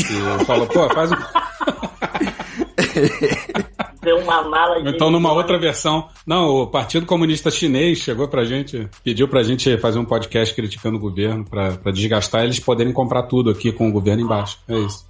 falou, 0.44 0.66
pô, 0.66 0.88
faz 0.90 1.12
um... 1.12 1.16
Deu 4.02 4.18
uma 4.18 4.42
mala 4.42 4.82
de. 4.82 4.90
Então, 4.90 5.10
numa 5.10 5.32
outra 5.32 5.56
versão. 5.58 6.08
Não, 6.26 6.48
o 6.48 6.66
Partido 6.66 7.06
Comunista 7.06 7.52
Chinês 7.52 7.98
chegou 7.98 8.26
pra 8.26 8.44
gente, 8.44 8.88
pediu 9.04 9.28
pra 9.28 9.44
gente 9.44 9.76
fazer 9.78 9.98
um 10.00 10.04
podcast 10.04 10.52
criticando 10.54 10.96
o 10.96 11.00
governo, 11.00 11.44
pra, 11.44 11.72
pra 11.72 11.92
desgastar 11.92 12.42
eles 12.42 12.58
poderem 12.58 12.92
comprar 12.92 13.22
tudo 13.24 13.50
aqui 13.50 13.70
com 13.70 13.88
o 13.88 13.92
governo 13.92 14.22
embaixo. 14.22 14.58
É 14.68 14.74
isso. 14.74 15.06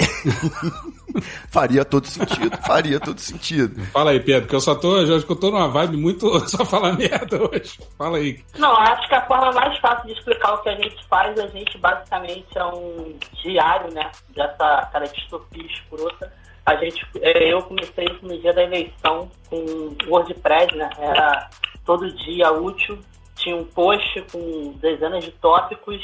faria 1.49 1.87
todo 1.87 2.06
sentido, 2.06 2.56
faria 2.66 3.00
todo 3.00 3.18
sentido. 3.18 3.82
Fala 3.87 4.11
aí, 4.11 4.20
Pedro, 4.20 4.46
que 4.46 4.54
eu 4.54 4.61
só 4.61 4.75
tô, 4.75 5.06
já 5.06 5.20
que 5.20 5.32
eu 5.32 5.37
tô 5.37 5.50
numa 5.50 5.68
vibe 5.68 5.96
muito 5.96 6.28
só 6.46 6.62
falar 6.62 6.92
merda 6.92 7.42
hoje. 7.42 7.78
Fala 7.96 8.18
aí. 8.18 8.44
Não, 8.58 8.76
acho 8.76 9.08
que 9.08 9.14
a 9.14 9.26
forma 9.26 9.52
mais 9.52 9.78
fácil 9.78 10.06
de 10.06 10.12
explicar 10.18 10.52
o 10.52 10.58
que 10.58 10.68
a 10.68 10.76
gente 10.76 11.08
faz, 11.08 11.38
a 11.38 11.46
gente 11.46 11.78
basicamente 11.78 12.46
é 12.56 12.64
um 12.66 13.14
diário, 13.42 13.92
né, 13.94 14.11
dessa 14.37 14.88
cara 14.92 15.06
distopia 15.06 15.64
escrota 15.64 16.41
a 16.64 16.76
gente, 16.76 17.04
é, 17.21 17.52
eu 17.52 17.62
comecei 17.62 18.04
isso 18.04 18.25
no 18.25 18.38
dia 18.38 18.52
da 18.52 18.62
eleição 18.62 19.28
com 19.49 19.97
WordPress, 20.09 20.75
né? 20.76 20.88
Era 20.99 21.50
todo 21.85 22.14
dia 22.16 22.52
útil, 22.52 22.99
tinha 23.37 23.57
um 23.57 23.64
post 23.64 24.23
com 24.31 24.73
dezenas 24.81 25.25
de 25.25 25.33
tópicos, 25.33 26.00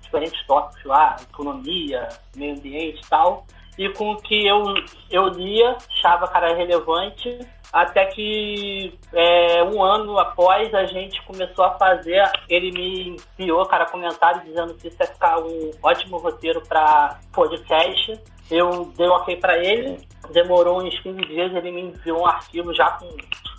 diferentes 0.00 0.46
tópicos 0.46 0.84
lá, 0.84 1.16
economia, 1.30 2.08
meio 2.36 2.54
ambiente 2.54 3.00
e 3.04 3.08
tal, 3.08 3.44
e 3.78 3.88
com 3.90 4.12
o 4.12 4.16
que 4.16 4.46
eu, 4.46 4.62
eu 5.10 5.28
lia, 5.28 5.76
achava 5.98 6.28
cara 6.28 6.54
relevante, 6.54 7.38
até 7.72 8.04
que 8.06 8.98
é, 9.12 9.64
um 9.64 9.82
ano 9.82 10.18
após 10.18 10.72
a 10.74 10.84
gente 10.84 11.22
começou 11.22 11.64
a 11.64 11.78
fazer, 11.78 12.22
ele 12.48 12.70
me 12.70 13.16
enviou, 13.38 13.64
cara, 13.64 13.86
comentário 13.86 14.42
dizendo 14.42 14.74
que 14.74 14.88
isso 14.88 14.96
ia 15.00 15.06
ficar 15.06 15.38
um 15.38 15.70
ótimo 15.82 16.18
roteiro 16.18 16.60
para 16.68 17.18
podcast. 17.32 18.20
Eu 18.52 18.92
dei 18.96 19.08
um 19.08 19.12
ok 19.12 19.36
para 19.36 19.56
ele, 19.58 19.98
demorou 20.30 20.82
uns 20.82 20.98
15 21.00 21.20
dias, 21.22 21.54
ele 21.54 21.72
me 21.72 21.82
enviou 21.82 22.20
um 22.20 22.26
arquivo 22.26 22.74
já 22.74 22.90
com 22.92 23.08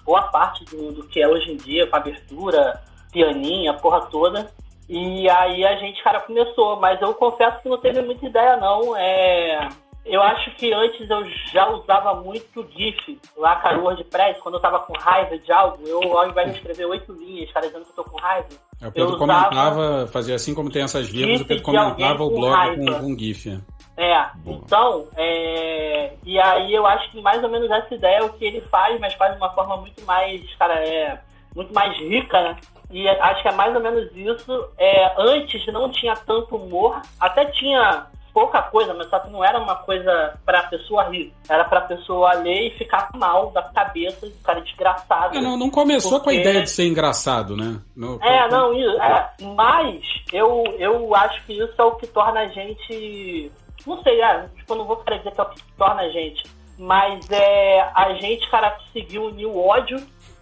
boa 0.05 0.21
parte 0.23 0.63
do, 0.65 0.91
do 0.91 1.07
que 1.07 1.19
é 1.19 1.27
hoje 1.27 1.51
em 1.51 1.57
dia, 1.57 1.88
com 1.88 1.95
abertura, 1.95 2.79
pianinha, 3.12 3.73
porra 3.73 4.01
toda. 4.01 4.51
E 4.88 5.27
aí 5.29 5.65
a 5.65 5.77
gente, 5.77 6.03
cara, 6.03 6.19
começou, 6.19 6.79
mas 6.79 7.01
eu 7.01 7.13
confesso 7.15 7.59
que 7.62 7.69
não 7.69 7.79
teve 7.79 8.01
muita 8.01 8.25
ideia 8.25 8.57
não. 8.57 8.95
É... 8.95 9.67
Eu 10.05 10.21
acho 10.21 10.53
que 10.57 10.71
antes 10.73 11.09
eu 11.09 11.23
já 11.53 11.69
usava 11.69 12.15
muito 12.15 12.67
GIF 12.75 13.17
lá, 13.38 13.55
cara, 13.55 13.79
o 13.79 13.83
WordPress, 13.83 14.38
quando 14.41 14.55
eu 14.55 14.62
tava 14.62 14.79
com 14.79 14.91
raiva 15.00 15.38
de 15.38 15.50
algo, 15.50 15.81
eu 15.88 16.17
ao 16.17 16.29
invés 16.29 16.51
de 16.51 16.57
escrever 16.57 16.85
oito 16.88 17.13
linhas, 17.13 17.50
cara, 17.53 17.67
dizendo 17.67 17.85
que 17.85 17.91
eu 17.91 17.95
tô 17.95 18.03
com 18.03 18.17
raiva. 18.17 18.50
É, 18.81 18.88
o 18.88 18.91
Pedro 18.91 19.17
comentava, 19.17 20.05
fazia 20.07 20.35
assim 20.35 20.53
como 20.53 20.69
tem 20.69 20.83
essas 20.83 21.07
vírgulas, 21.07 21.39
o 21.39 21.45
Pedro 21.45 21.63
comentava 21.63 22.21
o 22.21 22.29
blog 22.29 22.85
com, 22.85 23.00
com 23.00 23.17
GIF. 23.17 23.62
É. 23.95 24.25
Boa. 24.35 24.57
então, 24.57 25.07
é, 25.15 26.13
e 26.25 26.39
aí 26.39 26.73
eu 26.73 26.85
acho 26.85 27.12
que 27.12 27.21
mais 27.21 27.43
ou 27.43 27.50
menos 27.50 27.69
essa 27.69 27.93
ideia 27.93 28.17
é 28.17 28.23
o 28.23 28.33
que 28.33 28.45
ele 28.45 28.62
faz, 28.62 29.00
mas 29.00 29.13
faz 29.13 29.33
de 29.33 29.38
uma 29.38 29.51
forma 29.51 29.77
muito 29.77 30.03
mais, 30.05 30.41
cara, 30.55 30.73
é 30.75 31.19
muito 31.55 31.73
mais 31.73 31.95
rica, 31.97 32.41
né? 32.41 32.57
E 32.89 33.07
acho 33.07 33.41
que 33.41 33.47
é 33.47 33.53
mais 33.53 33.75
ou 33.75 33.81
menos 33.81 34.09
isso. 34.15 34.69
É, 34.77 35.13
antes 35.17 35.65
não 35.73 35.89
tinha 35.89 36.15
tanto 36.15 36.55
humor, 36.55 37.01
até 37.19 37.45
tinha 37.45 38.07
pouca 38.33 38.62
coisa, 38.63 38.93
mas 38.93 39.09
só 39.09 39.19
que 39.19 39.29
não 39.29 39.43
era 39.43 39.59
uma 39.59 39.75
coisa 39.75 40.38
pra 40.43 40.63
pessoa 40.63 41.03
rir. 41.09 41.33
Era 41.47 41.63
pra 41.65 41.81
pessoa 41.81 42.33
ler 42.33 42.67
e 42.67 42.77
ficar 42.77 43.09
mal 43.15 43.51
da 43.51 43.62
cabeça, 43.62 44.27
ficar 44.27 44.59
desgraçado. 44.59 45.38
É, 45.38 45.41
não, 45.41 45.55
não 45.55 45.69
começou 45.69 46.19
porque... 46.19 46.23
com 46.23 46.29
a 46.31 46.33
ideia 46.33 46.63
de 46.63 46.69
ser 46.69 46.88
engraçado, 46.88 47.55
né? 47.55 47.79
No, 47.95 48.19
é, 48.21 48.50
não, 48.50 48.73
isso, 48.73 49.01
é, 49.01 49.29
mas 49.55 50.01
eu, 50.31 50.63
eu 50.79 51.15
acho 51.15 51.45
que 51.45 51.53
isso 51.53 51.73
é 51.77 51.83
o 51.83 51.95
que 51.95 52.07
torna 52.07 52.41
a 52.41 52.47
gente 52.47 53.51
não 53.85 54.01
sei, 54.03 54.21
é, 54.21 54.47
tipo, 54.55 54.75
não 54.75 54.85
vou 54.85 54.97
querer 54.97 55.19
dizer 55.19 55.31
que 55.31 55.41
é 55.41 55.43
o 55.43 55.49
que 55.49 55.63
torna 55.77 56.01
a 56.01 56.09
gente, 56.09 56.43
mas 56.77 57.29
é, 57.29 57.81
a 57.93 58.13
gente, 58.15 58.49
cara, 58.49 58.71
conseguiu 58.71 59.25
unir 59.25 59.45
o 59.45 59.57
ódio 59.57 59.97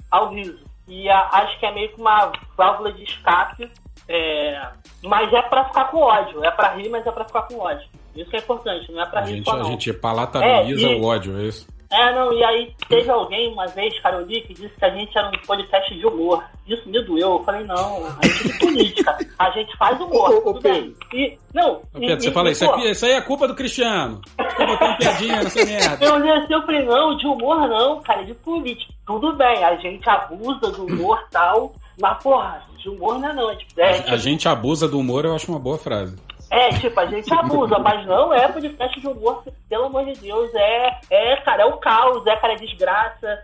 ao 0.09 0.29
riso. 0.29 0.59
E 0.87 1.09
a, 1.09 1.27
acho 1.31 1.59
que 1.59 1.65
é 1.65 1.71
meio 1.71 1.89
que 1.89 2.01
uma 2.01 2.31
válvula 2.57 2.91
de 2.91 3.03
escape, 3.03 3.71
é, 4.07 4.67
mas 5.03 5.31
é 5.33 5.41
pra 5.43 5.65
ficar 5.65 5.85
com 5.85 5.99
ódio. 5.99 6.43
É 6.43 6.51
pra 6.51 6.73
rir, 6.73 6.89
mas 6.89 7.05
é 7.05 7.11
pra 7.11 7.25
ficar 7.25 7.43
com 7.43 7.59
ódio. 7.59 7.87
Isso 8.15 8.29
que 8.29 8.35
é 8.35 8.39
importante, 8.39 8.91
não 8.91 9.01
é 9.01 9.05
pra 9.05 9.21
a 9.21 9.23
rir 9.23 9.35
gente, 9.35 9.45
só 9.45 9.55
não. 9.55 9.67
A 9.67 9.69
gente 9.69 9.93
palatabiliza 9.93 10.87
é, 10.87 10.91
e... 10.91 11.01
o 11.01 11.05
ódio, 11.05 11.39
é 11.39 11.43
isso? 11.43 11.67
É, 11.91 12.15
não, 12.15 12.31
e 12.31 12.43
aí 12.43 12.73
teve 12.87 13.09
alguém 13.09 13.51
uma 13.51 13.67
vez, 13.67 13.99
cara, 13.99 14.17
eu 14.17 14.25
li, 14.25 14.41
que 14.41 14.53
disse 14.53 14.73
que 14.77 14.85
a 14.85 14.89
gente 14.89 15.17
era 15.17 15.27
um 15.27 15.45
podcast 15.45 15.93
de 15.93 16.05
humor. 16.05 16.43
Isso 16.65 16.87
me 16.87 17.03
doeu. 17.03 17.33
Eu 17.33 17.43
falei, 17.43 17.65
não, 17.65 18.05
a 18.05 18.25
gente 18.25 18.47
é 18.47 18.51
de 18.53 18.59
política. 18.59 19.17
A 19.37 19.49
gente 19.51 19.77
faz 19.77 19.99
humor. 19.99 20.29
Ô, 20.29 20.41
tudo 20.41 20.61
bem. 20.61 20.95
E, 21.13 21.37
não, 21.53 21.81
ô, 21.93 21.99
Pedro, 21.99 22.15
e, 22.15 22.21
você 22.21 22.29
e, 22.29 22.31
fala, 22.31 22.51
isso, 22.51 22.65
aqui, 22.65 22.89
isso 22.89 23.05
aí 23.05 23.11
é 23.11 23.21
culpa 23.21 23.47
do 23.47 23.55
Cristiano. 23.55 24.21
Tô 24.37 24.65
botando 24.65 24.97
piadinha 24.97 25.43
nessa 25.43 25.65
merda. 25.65 26.05
Eu 26.05 26.13
olhei 26.13 26.31
assim, 26.31 26.53
eu 26.53 26.61
falei, 26.65 26.85
não, 26.85 27.17
de 27.17 27.27
humor 27.27 27.67
não, 27.67 28.01
cara, 28.01 28.23
de 28.23 28.33
política. 28.35 28.93
Tudo 29.05 29.35
bem, 29.35 29.63
a 29.63 29.75
gente 29.75 30.09
abusa 30.09 30.71
do 30.71 30.85
humor 30.85 31.21
tal, 31.29 31.73
mas, 31.99 32.23
porra, 32.23 32.63
de 32.77 32.89
humor 32.89 33.19
não 33.19 33.29
é 33.29 33.33
não. 33.33 33.51
É, 33.51 33.55
tipo, 33.55 33.81
é, 33.81 34.09
a, 34.09 34.13
a 34.13 34.17
gente 34.17 34.47
abusa 34.47 34.87
do 34.87 34.97
humor, 34.97 35.25
eu 35.25 35.35
acho 35.35 35.51
uma 35.51 35.59
boa 35.59 35.77
frase. 35.77 36.15
É, 36.51 36.69
tipo, 36.79 36.99
a 36.99 37.05
gente 37.05 37.33
abusa, 37.33 37.79
mas 37.79 38.05
não 38.05 38.33
é 38.33 38.45
podcast 38.49 38.99
de 38.99 39.07
humor, 39.07 39.41
pelo 39.69 39.85
amor 39.85 40.03
de 40.03 40.19
Deus, 40.19 40.53
é, 40.53 40.99
é, 41.09 41.35
cara, 41.37 41.63
é 41.63 41.65
o 41.65 41.77
caos, 41.77 42.27
é, 42.27 42.35
cara, 42.35 42.53
é 42.53 42.57
desgraça, 42.57 43.41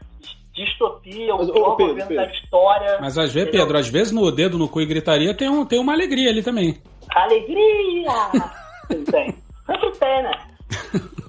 distopia, 0.54 1.34
o 1.34 1.48
povo 1.48 1.96
vendo 1.96 2.14
da 2.14 2.26
história. 2.26 2.98
Mas 3.00 3.18
às 3.18 3.32
vezes, 3.32 3.50
Pedro, 3.50 3.78
às 3.78 3.88
vezes 3.88 4.12
no 4.12 4.30
dedo 4.30 4.58
no 4.58 4.68
cu 4.68 4.82
e 4.82 4.86
gritaria 4.86 5.34
tem, 5.34 5.48
um, 5.48 5.66
tem 5.66 5.80
uma 5.80 5.94
alegria 5.94 6.30
ali 6.30 6.44
também. 6.44 6.82
Alegria! 7.16 8.12
tem. 9.10 9.36
Sempre 9.66 9.92
tem, 10.00 10.24
né? 10.24 10.32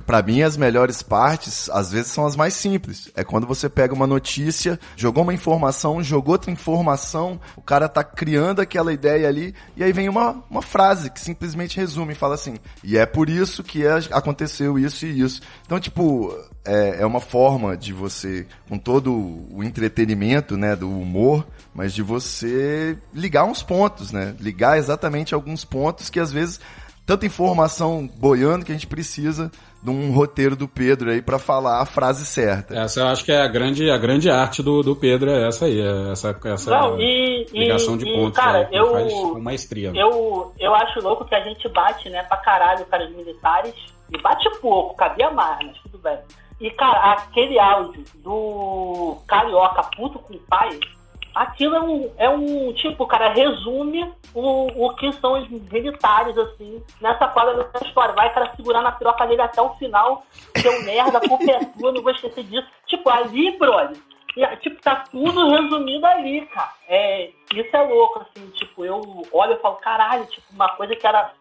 Para 0.09 0.23
mim, 0.23 0.41
as 0.41 0.57
melhores 0.57 1.03
partes, 1.03 1.69
às 1.69 1.93
vezes, 1.93 2.11
são 2.13 2.25
as 2.25 2.35
mais 2.35 2.55
simples. 2.55 3.11
É 3.15 3.23
quando 3.23 3.47
você 3.47 3.69
pega 3.69 3.93
uma 3.93 4.07
notícia, 4.07 4.81
jogou 4.97 5.23
uma 5.23 5.35
informação, 5.35 6.03
jogou 6.03 6.33
outra 6.33 6.51
informação, 6.51 7.39
o 7.55 7.61
cara 7.61 7.91
tá 7.91 8.03
criando 8.03 8.63
aquela 8.63 8.91
ideia 8.91 9.29
ali, 9.29 9.55
e 9.77 9.85
aí 9.85 9.93
vem 9.93 10.09
uma, 10.09 10.43
uma 10.49 10.63
frase 10.63 11.11
que 11.11 11.21
simplesmente 11.21 11.77
resume 11.77 12.15
e 12.15 12.17
fala 12.17 12.37
assim, 12.37 12.55
e 12.83 12.97
é 12.97 13.05
por 13.05 13.29
isso 13.29 13.63
que 13.63 13.85
é, 13.85 13.99
aconteceu 14.11 14.79
isso 14.79 15.05
e 15.05 15.21
isso. 15.21 15.43
Então, 15.67 15.79
tipo, 15.79 16.35
é, 16.65 17.03
é 17.03 17.07
uma 17.07 17.21
forma 17.21 17.77
de 17.77 17.93
você, 17.93 18.47
com 18.67 18.79
todo 18.79 19.13
o 19.13 19.63
entretenimento, 19.63 20.57
né, 20.57 20.75
do 20.75 20.89
humor, 20.89 21.47
mas 21.75 21.93
de 21.93 22.03
você 22.03 22.97
ligar 23.13 23.45
uns 23.45 23.63
pontos, 23.63 24.11
né? 24.11 24.35
Ligar 24.41 24.79
exatamente 24.79 25.35
alguns 25.35 25.67
pontos 25.67 26.09
que 26.09 26.19
às 26.19 26.33
vezes 26.33 26.59
tanta 27.09 27.25
informação 27.25 28.07
boiando 28.19 28.67
que 28.67 28.71
a 28.71 28.75
gente 28.75 28.87
precisa 28.87 29.51
de 29.83 29.91
um 29.91 30.13
roteiro 30.13 30.57
do 30.57 30.67
Pedro 30.67 31.11
aí 31.11 31.23
para 31.23 31.39
falar 31.39 31.81
a 31.81 31.87
frase 31.87 32.27
certa. 32.27 32.77
Essa 32.77 33.01
eu 33.01 33.07
acho 33.07 33.25
que 33.25 33.33
é 33.33 33.41
a 33.41 33.47
grande, 33.47 33.91
a 33.91 33.97
grande 33.97 34.29
arte 34.29 34.63
do, 34.63 34.83
do 34.83 34.97
Pedro, 34.97 35.31
é 35.31 35.47
essa 35.47 35.67
aí, 35.67 35.81
é 35.81 36.11
essa, 36.13 36.39
essa 36.45 36.71
Não, 36.71 37.01
e, 37.01 37.47
ligação 37.53 37.95
e, 37.95 37.99
de 37.99 38.05
pontos 38.13 38.39
cara, 38.39 38.59
aí, 38.59 38.77
eu, 38.77 38.91
faz 38.91 39.13
com 39.13 39.41
maestria. 39.41 39.93
Eu, 39.95 40.53
eu 40.59 40.75
acho 40.75 41.01
louco 41.01 41.25
que 41.25 41.35
a 41.35 41.41
gente 41.41 41.69
bate, 41.69 42.09
né, 42.11 42.23
pra 42.25 42.37
caralho, 42.39 42.85
cara, 42.87 43.05
os 43.05 43.15
militares, 43.15 43.75
e 44.11 44.21
bate 44.21 44.49
pouco, 44.61 44.97
cabia 44.97 45.31
mais, 45.31 45.65
mas 45.65 45.79
tudo 45.83 45.99
bem. 45.99 46.19
E, 46.61 46.71
cara, 46.73 47.13
aquele 47.13 47.59
áudio 47.59 48.05
do 48.17 49.17
Carioca 49.29 49.83
puto 49.97 50.19
com 50.19 50.35
o 50.35 50.41
pai, 50.41 50.79
aquilo 51.35 51.77
é 51.77 51.81
um, 51.81 52.15
é 52.17 52.29
um 52.29 52.73
tipo, 52.73 53.07
cara, 53.07 53.33
resume 53.33 54.13
o, 54.35 54.87
o 54.87 54.95
que 54.95 55.13
são 55.15 55.41
os 55.41 55.49
militares, 55.49 56.37
assim, 56.37 56.83
nessa 57.01 57.29
quadra 57.29 57.65
da 57.65 57.87
história. 57.87 58.15
Vai, 58.15 58.33
cara, 58.33 58.55
segurar 58.57 58.83
na 58.83 58.93
piroca 58.93 59.27
dele 59.27 59.43
até 59.43 59.61
o 59.61 59.75
final, 59.75 60.25
seu 60.57 60.83
merda, 60.85 61.19
a 61.19 61.29
culpa 61.29 61.51
é 61.51 61.61
sua, 61.79 61.93
não 61.93 62.03
vou 62.03 62.13
esquecer 62.13 62.45
disso. 62.45 62.67
Tipo, 62.87 63.11
ali, 63.11 63.57
brother, 63.59 63.97
tipo, 64.61 64.81
tá 64.83 65.05
tudo 65.11 65.49
resumido 65.51 66.07
ali, 66.07 66.47
cara. 66.47 66.73
É, 66.89 67.31
isso 67.55 67.77
é 67.77 67.83
louco, 67.83 68.21
assim, 68.21 68.49
tipo, 68.51 68.85
eu 68.85 69.01
olho 69.33 69.55
e 69.55 69.61
falo, 69.61 69.77
caralho, 69.77 70.27
tipo, 70.27 70.47
uma 70.53 70.69
coisa 70.71 70.95
que 70.95 71.07
era 71.07 71.33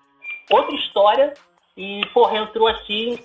outra 0.50 0.76
história 0.76 1.34
e, 1.76 2.02
porra, 2.14 2.38
entrou 2.38 2.68
aqui 2.68 3.24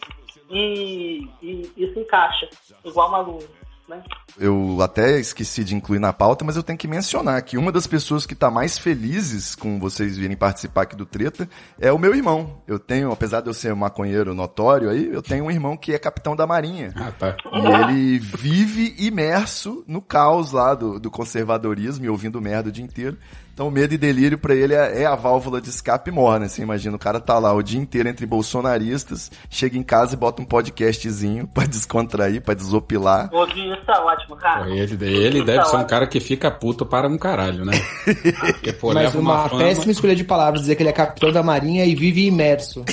e, 0.51 1.29
e 1.41 1.73
isso 1.77 1.99
encaixa, 1.99 2.49
igual 2.85 3.09
uma 3.09 3.19
luz. 3.19 3.49
Né? 3.89 4.03
Eu 4.39 4.79
até 4.81 5.19
esqueci 5.19 5.63
de 5.63 5.75
incluir 5.75 5.99
na 5.99 6.13
pauta, 6.13 6.45
mas 6.45 6.57
eu 6.57 6.63
tenho 6.63 6.79
que 6.79 6.89
mencionar 6.89 7.41
que 7.43 7.59
uma 7.59 7.71
das 7.71 7.87
pessoas 7.87 8.25
que 8.25 8.35
está 8.35 8.51
mais 8.51 8.79
felizes 8.79 9.55
com 9.55 9.79
vocês 9.79 10.17
virem 10.17 10.37
participar 10.37 10.83
aqui 10.83 10.97
do 10.97 11.05
Treta 11.05 11.49
é 11.79 11.93
o 11.93 11.99
meu 11.99 12.15
irmão. 12.15 12.63
Eu 12.67 12.79
tenho, 12.79 13.13
apesar 13.13 13.41
de 13.41 13.49
eu 13.49 13.55
ser 13.55 13.73
um 13.73 13.77
maconheiro 13.77 14.35
notório 14.35 14.89
aí, 14.89 15.13
eu 15.13 15.23
tenho 15.23 15.45
um 15.45 15.51
irmão 15.51 15.77
que 15.77 15.93
é 15.93 15.99
capitão 15.99 16.35
da 16.35 16.47
Marinha. 16.47 16.93
Ah, 16.97 17.13
tá. 17.13 17.37
E 17.53 17.67
ele 17.67 18.19
vive 18.19 18.95
imerso 18.99 19.85
no 19.87 20.01
caos 20.01 20.53
lá 20.53 20.75
do, 20.75 20.99
do 20.99 21.11
conservadorismo 21.11 22.05
e 22.05 22.09
ouvindo 22.09 22.41
merda 22.41 22.71
o 22.71 22.73
dia 22.73 22.85
inteiro. 22.85 23.19
Então, 23.55 23.71
medo 23.71 23.93
e 23.93 23.99
delírio 23.99 24.39
pra 24.39 24.55
ele 24.55 24.73
é, 24.75 25.03
é 25.03 25.07
a 25.07 25.15
válvula 25.15 25.61
de 25.61 25.69
escape 25.69 26.11
maior, 26.11 26.41
né? 26.41 26.49
Você 26.49 26.63
imagina, 26.63 26.97
o 26.97 26.99
cara 26.99 27.21
tá 27.21 27.39
lá 27.39 27.53
o 27.53 27.63
dia 27.63 27.79
inteiro 27.79 28.09
entre 28.09 28.25
bolsonaristas, 28.25 29.31
chega 29.51 29.77
em 29.77 29.83
casa 29.83 30.15
e 30.15 30.17
bota 30.17 30.41
um 30.41 30.45
podcastzinho 30.45 31.47
pra 31.47 31.67
descontrair, 31.67 32.41
pra 32.41 32.55
desopilar. 32.55 33.29
Ouvir 33.31 33.71
isso 33.73 33.85
tá 33.85 34.03
ótimo, 34.03 34.37
cara. 34.37 34.71
Ele, 34.71 34.81
ele 35.05 35.37
Isso 35.39 35.45
deve 35.45 35.59
tá 35.59 35.65
ser 35.67 35.73
um 35.77 35.81
ótimo. 35.81 35.89
cara 35.91 36.07
que 36.07 36.19
fica 36.19 36.51
puto 36.51 36.87
para 36.87 37.07
um 37.09 37.19
caralho, 37.19 37.65
né? 37.65 37.73
Porque, 38.41 38.73
pô, 38.73 38.95
Mas 38.95 39.15
uma, 39.15 39.49
fama- 39.49 39.63
péssima 39.63 39.93
escolha 39.93 40.17
de 40.17 40.25
palavras 40.25 40.63
dizer 40.63 40.75
que 40.77 40.83
ele 40.83 40.91
é 40.91 40.93
capitão 40.95 41.31
da 41.31 41.43
marinha 41.43 41.85
e 41.85 41.95
vive 41.95 42.27
imerso. 42.27 42.83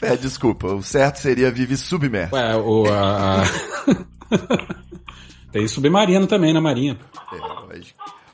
É, 0.00 0.16
desculpa, 0.16 0.66
o 0.68 0.82
certo 0.82 1.18
seria 1.18 1.50
vive 1.50 1.76
submerso. 1.76 2.34
Ué, 2.34 2.56
o. 2.56 2.84
A... 2.90 3.42
Tem 5.52 5.66
submarino 5.68 6.26
também 6.26 6.52
na 6.52 6.60
Marinha. 6.60 6.98
É. 7.32 7.36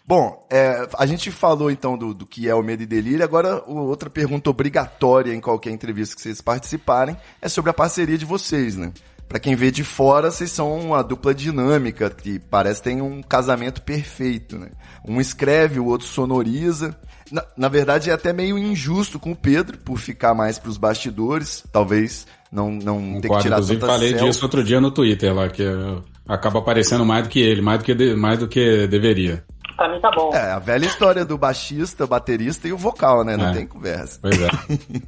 Bom, 0.07 0.47
é, 0.51 0.87
a 0.99 1.07
gente 1.07 1.31
falou 1.31 1.71
então 1.71 1.97
do, 1.97 2.13
do 2.13 2.27
que 2.27 2.47
é 2.47 2.55
o 2.55 2.63
medo 2.63 2.83
e 2.83 2.87
delírio. 2.87 3.25
Agora, 3.25 3.65
outra 3.67 4.11
pergunta 4.11 4.51
obrigatória 4.51 5.35
em 5.35 5.41
qualquer 5.41 5.71
entrevista 5.71 6.15
que 6.15 6.21
vocês 6.21 6.43
participarem 6.43 7.17
é 7.41 7.49
sobre 7.49 7.71
a 7.71 7.75
parceria 7.75 8.19
de 8.19 8.25
vocês, 8.27 8.77
né? 8.77 8.93
Pra 9.27 9.39
quem 9.39 9.57
vê 9.57 9.71
de 9.71 9.83
fora, 9.83 10.31
vocês 10.31 10.51
são 10.51 10.79
uma 10.79 11.03
dupla 11.03 11.35
dinâmica 11.35 12.11
que 12.11 12.39
parece 12.39 12.83
que 12.83 12.91
tem 12.91 13.01
um 13.01 13.23
casamento 13.23 13.81
perfeito, 13.81 14.59
né? 14.59 14.69
Um 15.09 15.21
escreve, 15.21 15.81
o 15.81 15.87
outro 15.87 16.07
sonoriza. 16.07 16.95
Na, 17.33 17.43
na 17.57 17.69
verdade, 17.69 18.11
é 18.11 18.13
até 18.13 18.31
meio 18.31 18.59
injusto 18.59 19.19
com 19.19 19.33
o 19.33 19.37
Pedro 19.37 19.79
por 19.79 19.99
ficar 19.99 20.35
mais 20.35 20.59
pros 20.59 20.77
bastidores. 20.77 21.65
Talvez 21.73 22.27
não, 22.53 22.71
não 22.71 23.21
ter 23.23 23.31
que 23.31 23.39
tirar 23.39 23.57
inclusive 23.57 23.81
falei 23.81 24.11
selfie. 24.11 24.27
disso 24.27 24.45
outro 24.45 24.63
dia 24.63 24.81
no 24.83 24.91
Twitter 24.91 25.35
lá, 25.35 25.49
que 25.49 25.65
acaba 26.29 26.59
aparecendo 26.59 27.07
mais 27.07 27.25
do 27.25 27.31
que 27.31 27.41
ele, 27.41 27.63
mais 27.63 27.79
do 27.79 27.85
que, 27.85 28.15
mais 28.15 28.39
do 28.39 28.47
que 28.47 28.87
deveria. 28.87 29.43
Pra 29.77 29.89
mim 29.93 30.01
tá 30.01 30.11
bom. 30.11 30.33
É, 30.35 30.53
a 30.53 30.59
velha 30.59 30.87
história 30.87 31.25
do 31.25 31.37
baixista, 31.37 32.07
baterista 32.07 32.69
e 32.69 32.73
o 32.73 32.77
vocal, 32.79 33.25
né? 33.25 33.37
Não 33.37 33.49
É. 33.49 33.53
tem 33.55 33.67
conversa. 33.67 34.19
Pois 34.23 34.41
é. 34.41 34.49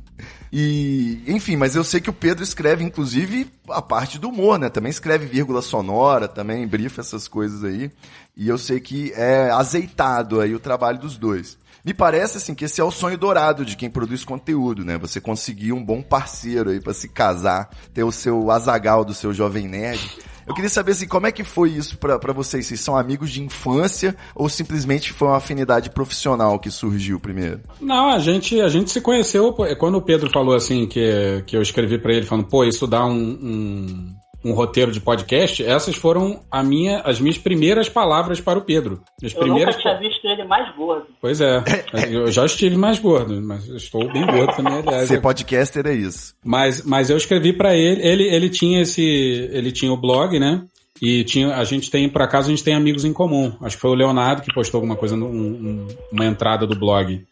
E, 0.53 1.23
enfim, 1.27 1.57
mas 1.57 1.75
eu 1.75 1.83
sei 1.85 2.01
que 2.01 2.09
o 2.09 2.13
Pedro 2.15 2.43
escreve, 2.43 2.83
inclusive, 2.85 3.51
a 3.69 3.83
parte 3.83 4.19
do 4.19 4.29
humor, 4.29 4.59
né? 4.59 4.71
Também 4.71 4.91
escreve 4.91 5.27
vírgula 5.27 5.61
sonora, 5.61 6.29
também 6.29 6.67
brifa 6.67 7.01
essas 7.01 7.27
coisas 7.29 7.65
aí. 7.65 7.91
E 8.37 8.49
eu 8.49 8.57
sei 8.57 8.81
que 8.81 9.13
é 9.15 9.51
azeitado 9.51 10.41
aí 10.41 10.55
o 10.55 10.61
trabalho 10.61 10.99
dos 10.99 11.19
dois. 11.19 11.59
Me 11.85 11.93
parece, 11.93 12.39
assim, 12.39 12.55
que 12.55 12.65
esse 12.65 12.81
é 12.81 12.85
o 12.85 12.91
sonho 12.91 13.19
dourado 13.19 13.65
de 13.65 13.77
quem 13.77 13.91
produz 13.91 14.25
conteúdo, 14.25 14.85
né? 14.85 14.97
Você 14.99 15.21
conseguir 15.21 15.73
um 15.73 15.85
bom 15.85 16.01
parceiro 16.01 16.71
aí 16.71 16.81
pra 16.81 16.95
se 16.95 17.09
casar, 17.09 17.69
ter 17.93 18.03
o 18.05 18.13
seu 18.13 18.51
azagal 18.51 19.05
do 19.05 19.13
seu 19.15 19.35
jovem 19.35 19.69
nerd. 19.69 20.01
Eu 20.47 20.55
queria 20.55 20.71
saber, 20.71 20.93
assim, 20.93 21.09
como 21.09 21.27
é 21.27 21.33
que 21.33 21.43
foi 21.43 21.71
isso 21.71 21.99
pra 21.99 22.33
vocês? 22.33 22.67
Vocês 22.67 22.81
são 22.81 22.97
amigos 22.97 23.31
de 23.31 23.43
infância 23.43 24.15
ou 24.35 24.49
simplesmente 24.49 25.13
foi 25.13 25.29
uma 25.29 25.37
afinidade 25.37 25.91
profissional 25.91 26.59
que 26.59 26.71
surgiu 26.71 27.19
primeiro? 27.19 27.61
Não, 27.81 28.11
a 28.11 28.19
gente, 28.19 28.61
a 28.61 28.69
gente 28.69 28.91
se 28.91 29.01
conheceu 29.01 29.53
pô, 29.53 29.67
quando 29.77 29.97
o 29.97 30.03
Pedro 30.03 30.31
falou 30.31 30.55
assim 30.55 30.87
que, 30.87 31.43
que 31.47 31.57
eu 31.57 31.63
escrevi 31.63 31.99
pra 31.99 32.13
ele 32.13 32.27
falando, 32.27 32.47
pô, 32.47 32.65
isso 32.65 32.87
dá 32.87 33.05
um, 33.05 33.13
um, 33.13 34.17
um 34.51 34.53
roteiro 34.53 34.93
de 34.93 35.01
podcast. 35.01 35.65
Essas 35.65 35.97
foram 35.97 36.41
a 36.51 36.63
minha, 36.63 37.01
as 37.01 37.21
minhas 37.21 37.37
primeiras 37.39 37.89
palavras 37.89 38.41
para 38.41 38.59
o 38.59 38.63
Pedro. 38.63 39.01
As 39.25 39.33
Eu 39.33 39.41
primeiras 39.41 39.77
nunca 39.77 39.89
tinha 39.89 39.99
visto 40.09 40.25
ele 40.27 40.45
mais 40.45 40.75
gordo. 40.77 41.07
Pois 41.21 41.41
é, 41.41 41.63
eu 42.11 42.31
já 42.31 42.45
estive 42.47 42.77
mais 42.77 42.99
gordo, 42.99 43.41
mas 43.43 43.67
estou 43.69 44.11
bem 44.13 44.25
gordo 44.25 44.55
também, 44.57 44.79
aliás. 44.79 45.09
Ser 45.09 45.21
podcaster 45.21 45.87
é 45.87 45.95
isso. 45.95 46.35
Mas, 46.45 46.83
mas 46.85 47.11
eu 47.11 47.17
escrevi 47.17 47.53
pra 47.53 47.75
ele, 47.75 48.01
ele, 48.07 48.25
ele 48.25 48.49
tinha 48.49 48.83
esse, 48.83 49.03
ele 49.03 49.73
tinha 49.73 49.93
o 49.93 49.97
blog, 49.97 50.39
né? 50.39 50.63
E 51.03 51.25
tinha, 51.25 51.55
a 51.57 51.65
gente 51.65 51.91
tem, 51.91 52.09
por 52.09 52.23
acaso, 52.23 52.47
a 52.49 52.51
gente 52.51 52.65
tem 52.65 52.75
amigos 52.75 53.05
em 53.05 53.13
comum. 53.13 53.53
Acho 53.61 53.77
que 53.77 53.83
foi 53.83 53.91
o 53.91 53.95
Leonardo 53.95 54.41
que 54.41 54.55
postou 54.55 54.79
alguma 54.79 54.97
coisa, 54.97 55.15
no- 55.15 55.27
um- 55.29 55.31
um- 55.31 55.87
uma 56.11 56.25
entrada 56.25 56.67
do 56.67 56.75
blog 56.79 57.23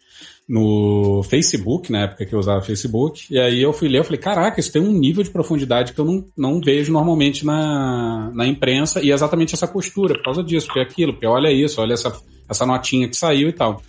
no 0.48 1.22
Facebook, 1.22 1.90
na 1.90 2.02
época 2.02 2.26
que 2.26 2.34
eu 2.34 2.38
usava 2.38 2.60
Facebook. 2.60 3.26
E 3.30 3.38
aí 3.38 3.62
eu 3.62 3.72
fui 3.72 3.88
ler, 3.88 3.98
eu 3.98 4.04
falei, 4.04 4.18
caraca, 4.18 4.60
isso 4.60 4.72
tem 4.72 4.82
um 4.82 4.92
nível 4.92 5.22
de 5.22 5.30
profundidade 5.30 5.92
que 5.92 5.98
eu 5.98 6.04
não, 6.04 6.24
não 6.36 6.60
vejo 6.60 6.92
normalmente 6.92 7.44
na, 7.44 8.30
na 8.34 8.46
imprensa. 8.46 9.02
E 9.02 9.10
é 9.10 9.14
exatamente 9.14 9.54
essa 9.54 9.66
costura, 9.66 10.14
por 10.14 10.24
causa 10.24 10.42
disso, 10.42 10.66
porque 10.66 10.80
é 10.80 10.82
aquilo, 10.82 11.12
porque 11.12 11.26
olha 11.26 11.50
isso, 11.50 11.80
olha 11.80 11.94
essa, 11.94 12.12
essa 12.48 12.66
notinha 12.66 13.08
que 13.08 13.16
saiu 13.16 13.48
e 13.48 13.52
tal. 13.52 13.82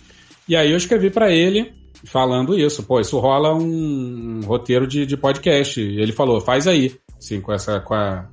E 0.48 0.56
aí 0.56 0.70
eu 0.70 0.76
escrevi 0.76 1.10
pra 1.10 1.30
ele 1.30 1.72
falando 2.04 2.58
isso, 2.58 2.82
pô, 2.82 3.00
isso 3.00 3.18
rola 3.18 3.54
um, 3.54 4.40
roteiro 4.44 4.86
de, 4.86 5.04
de 5.04 5.16
podcast. 5.16 5.80
Ele 5.80 6.12
falou, 6.12 6.40
faz 6.40 6.66
aí, 6.66 6.94
assim, 7.18 7.40
com 7.40 7.52
essa, 7.52 7.80
com 7.80 7.94
a, 7.94 8.28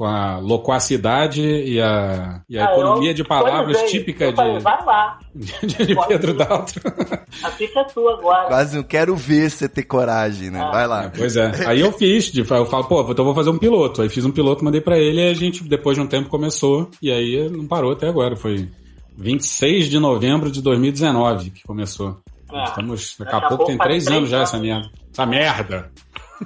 com 0.00 0.06
a 0.06 0.38
loquacidade 0.38 1.42
e 1.42 1.78
a, 1.78 2.40
e 2.48 2.58
a 2.58 2.68
Ah, 2.68 2.72
economia 2.72 3.10
eu 3.10 3.14
de 3.14 3.22
palavras 3.22 3.82
típica 3.82 4.24
Eu 4.24 4.32
falei, 4.34 4.56
de, 4.56 4.62
vai 4.62 4.82
lá. 4.86 5.18
de, 5.36 5.66
de 5.86 5.94
Pedro 6.08 6.32
Daltro. 6.32 6.80
A 7.44 7.50
ficha 7.50 7.80
é 7.80 7.84
tua 7.84 8.14
agora. 8.14 8.46
Quase 8.46 8.76
não 8.78 8.82
quero 8.82 9.14
ver 9.14 9.50
você 9.50 9.68
ter 9.68 9.82
coragem, 9.82 10.48
né? 10.50 10.58
Vai 10.72 10.86
lá. 10.86 11.12
Pois 11.14 11.36
é. 11.36 11.52
Aí 11.66 11.80
eu 11.80 11.92
fiz, 11.92 12.32
de- 12.32 12.40
eu 12.40 12.64
falo, 12.64 12.84
pô, 12.84 13.02
então 13.02 13.16
eu 13.18 13.24
vou 13.26 13.34
fazer 13.34 13.50
um 13.50 13.58
piloto. 13.58 14.00
Aí 14.00 14.08
fiz 14.08 14.24
um 14.24 14.30
piloto, 14.30 14.64
mandei 14.64 14.80
pra 14.80 14.98
ele, 14.98 15.20
e 15.20 15.28
a 15.30 15.34
gente, 15.34 15.62
depois 15.64 15.98
de 15.98 16.02
um 16.02 16.06
tempo, 16.06 16.30
começou. 16.30 16.88
E 17.02 17.12
aí 17.12 17.50
não 17.50 17.66
parou 17.66 17.92
até 17.92 18.08
agora. 18.08 18.34
Foi 18.36 18.70
26 19.18 19.90
de 19.90 19.98
novembro 19.98 20.50
de 20.50 20.62
2019 20.62 21.50
que 21.50 21.62
começou. 21.64 22.16
É. 22.50 22.64
Estamos, 22.64 23.16
daqui 23.18 23.32
Daqui 23.32 23.36
a 23.44 23.48
pouco 23.48 23.56
pouco 23.58 23.70
tem 23.70 23.76
três 23.78 24.04
três 24.04 24.16
anos 24.16 24.30
já 24.30 24.40
essa 24.40 24.58
merda. 24.58 24.90
Essa 25.12 25.26
merda. 25.26 25.90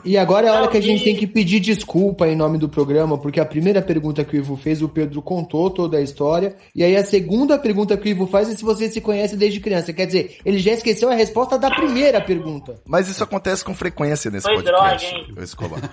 E 0.05 0.17
agora 0.17 0.47
é 0.47 0.51
a 0.51 0.55
hora 0.55 0.69
que 0.69 0.77
a 0.77 0.83
gente 0.83 1.05
tem 1.05 1.15
que 1.15 1.27
pedir 1.27 1.61
desculpa 1.61 2.27
em 2.27 2.37
nome 2.37 2.59
do 2.59 2.69
programa, 2.69 3.19
porque 3.19 3.39
a 3.41 3.45
primeira 3.45 3.81
pergunta 3.81 4.25
que 4.25 4.37
o 4.37 4.39
Ivo 4.39 4.57
fez, 4.57 4.83
o 4.83 4.89
Pedro 4.89 5.23
contou 5.23 5.71
toda 5.71 5.99
a 5.99 6.01
história. 6.01 6.57
E 6.75 6.83
aí 6.83 6.97
a 6.97 7.05
segunda 7.05 7.59
pergunta 7.59 7.97
que 7.97 8.09
o 8.09 8.11
Ivo 8.11 8.27
faz 8.27 8.49
é 8.49 8.57
se 8.57 8.65
você 8.65 8.89
se 8.91 9.01
conhece 9.01 9.37
desde 9.37 9.61
criança. 9.61 9.93
Quer 9.93 10.07
dizer, 10.07 10.39
ele 10.45 10.59
já 10.59 10.73
esqueceu 10.73 11.11
a 11.11 11.15
resposta 11.15 11.59
da 11.59 11.71
primeira 11.71 12.21
pergunta. 12.21 12.77
Mas 12.85 13.09
isso 13.09 13.23
acontece 13.23 13.65
com 13.65 13.75
frequência 13.75 14.31
nesse 14.31 14.47
Foi 14.47 14.57
podcast. 14.57 15.11
droga, 15.11 15.25
hein? 15.29 15.35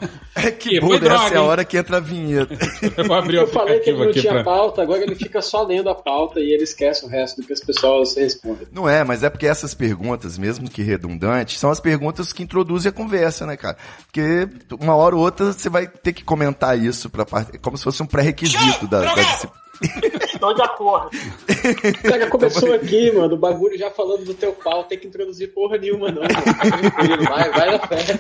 É 0.35 0.49
que 0.51 0.69
Que 0.69 0.79
bom, 0.79 0.87
foi 0.87 0.95
essa 0.97 1.05
droga, 1.05 1.35
é 1.35 1.37
a 1.37 1.43
hora 1.43 1.65
que 1.65 1.77
entra 1.77 1.97
a 1.97 1.99
vinheta. 1.99 2.57
Eu 2.97 3.05
vou 3.05 3.15
abrir 3.15 3.37
o 3.37 3.41
Eu 3.41 3.47
falei 3.47 3.79
que 3.79 3.89
ele 3.89 4.05
não 4.05 4.11
tinha 4.11 4.33
pra. 4.33 4.43
pauta, 4.43 4.81
agora 4.81 5.03
ele 5.03 5.15
fica 5.15 5.41
só 5.41 5.63
lendo 5.63 5.89
a 5.89 5.95
pauta 5.95 6.39
e 6.39 6.53
ele 6.53 6.63
esquece 6.63 7.05
o 7.05 7.07
resto 7.07 7.41
do 7.41 7.47
que 7.47 7.53
as 7.53 7.59
pessoas 7.59 8.15
respondem. 8.15 8.67
Não 8.71 8.87
é, 8.87 9.03
mas 9.03 9.23
é 9.23 9.29
porque 9.29 9.45
essas 9.47 9.73
perguntas, 9.73 10.37
mesmo 10.37 10.69
que 10.69 10.81
redundantes, 10.81 11.59
são 11.59 11.69
as 11.69 11.79
perguntas 11.79 12.31
que 12.33 12.43
introduzem 12.43 12.89
a 12.89 12.93
conversa, 12.93 13.45
né, 13.45 13.57
cara? 13.57 13.77
Porque 14.05 14.47
uma 14.79 14.95
hora 14.95 15.15
ou 15.15 15.21
outra 15.21 15.53
você 15.53 15.69
vai 15.69 15.87
ter 15.87 16.13
que 16.13 16.23
comentar 16.23 16.77
isso 16.77 17.09
para 17.09 17.25
como 17.61 17.77
se 17.77 17.83
fosse 17.83 18.03
um 18.03 18.05
pré-requisito 18.05 18.87
da, 18.87 19.01
da 19.01 19.13
disciplina. 19.15 19.61
Tô 20.39 20.53
de 20.53 20.61
acordo. 20.61 21.09
Cara, 22.03 22.27
começou 22.27 22.73
aqui, 22.73 23.11
mano, 23.11 23.33
o 23.33 23.37
bagulho 23.37 23.77
já 23.77 23.89
falando 23.89 24.23
do 24.23 24.33
teu 24.33 24.53
pau, 24.53 24.83
tem 24.83 24.97
que 24.97 25.07
introduzir 25.07 25.53
porra 25.53 25.77
nenhuma, 25.77 26.11
não, 26.11 26.21
mano. 26.21 26.33
Tranquilo, 26.33 27.23
Vai, 27.23 27.51
vai 27.51 27.71
na 27.71 27.79
fé. 27.87 28.19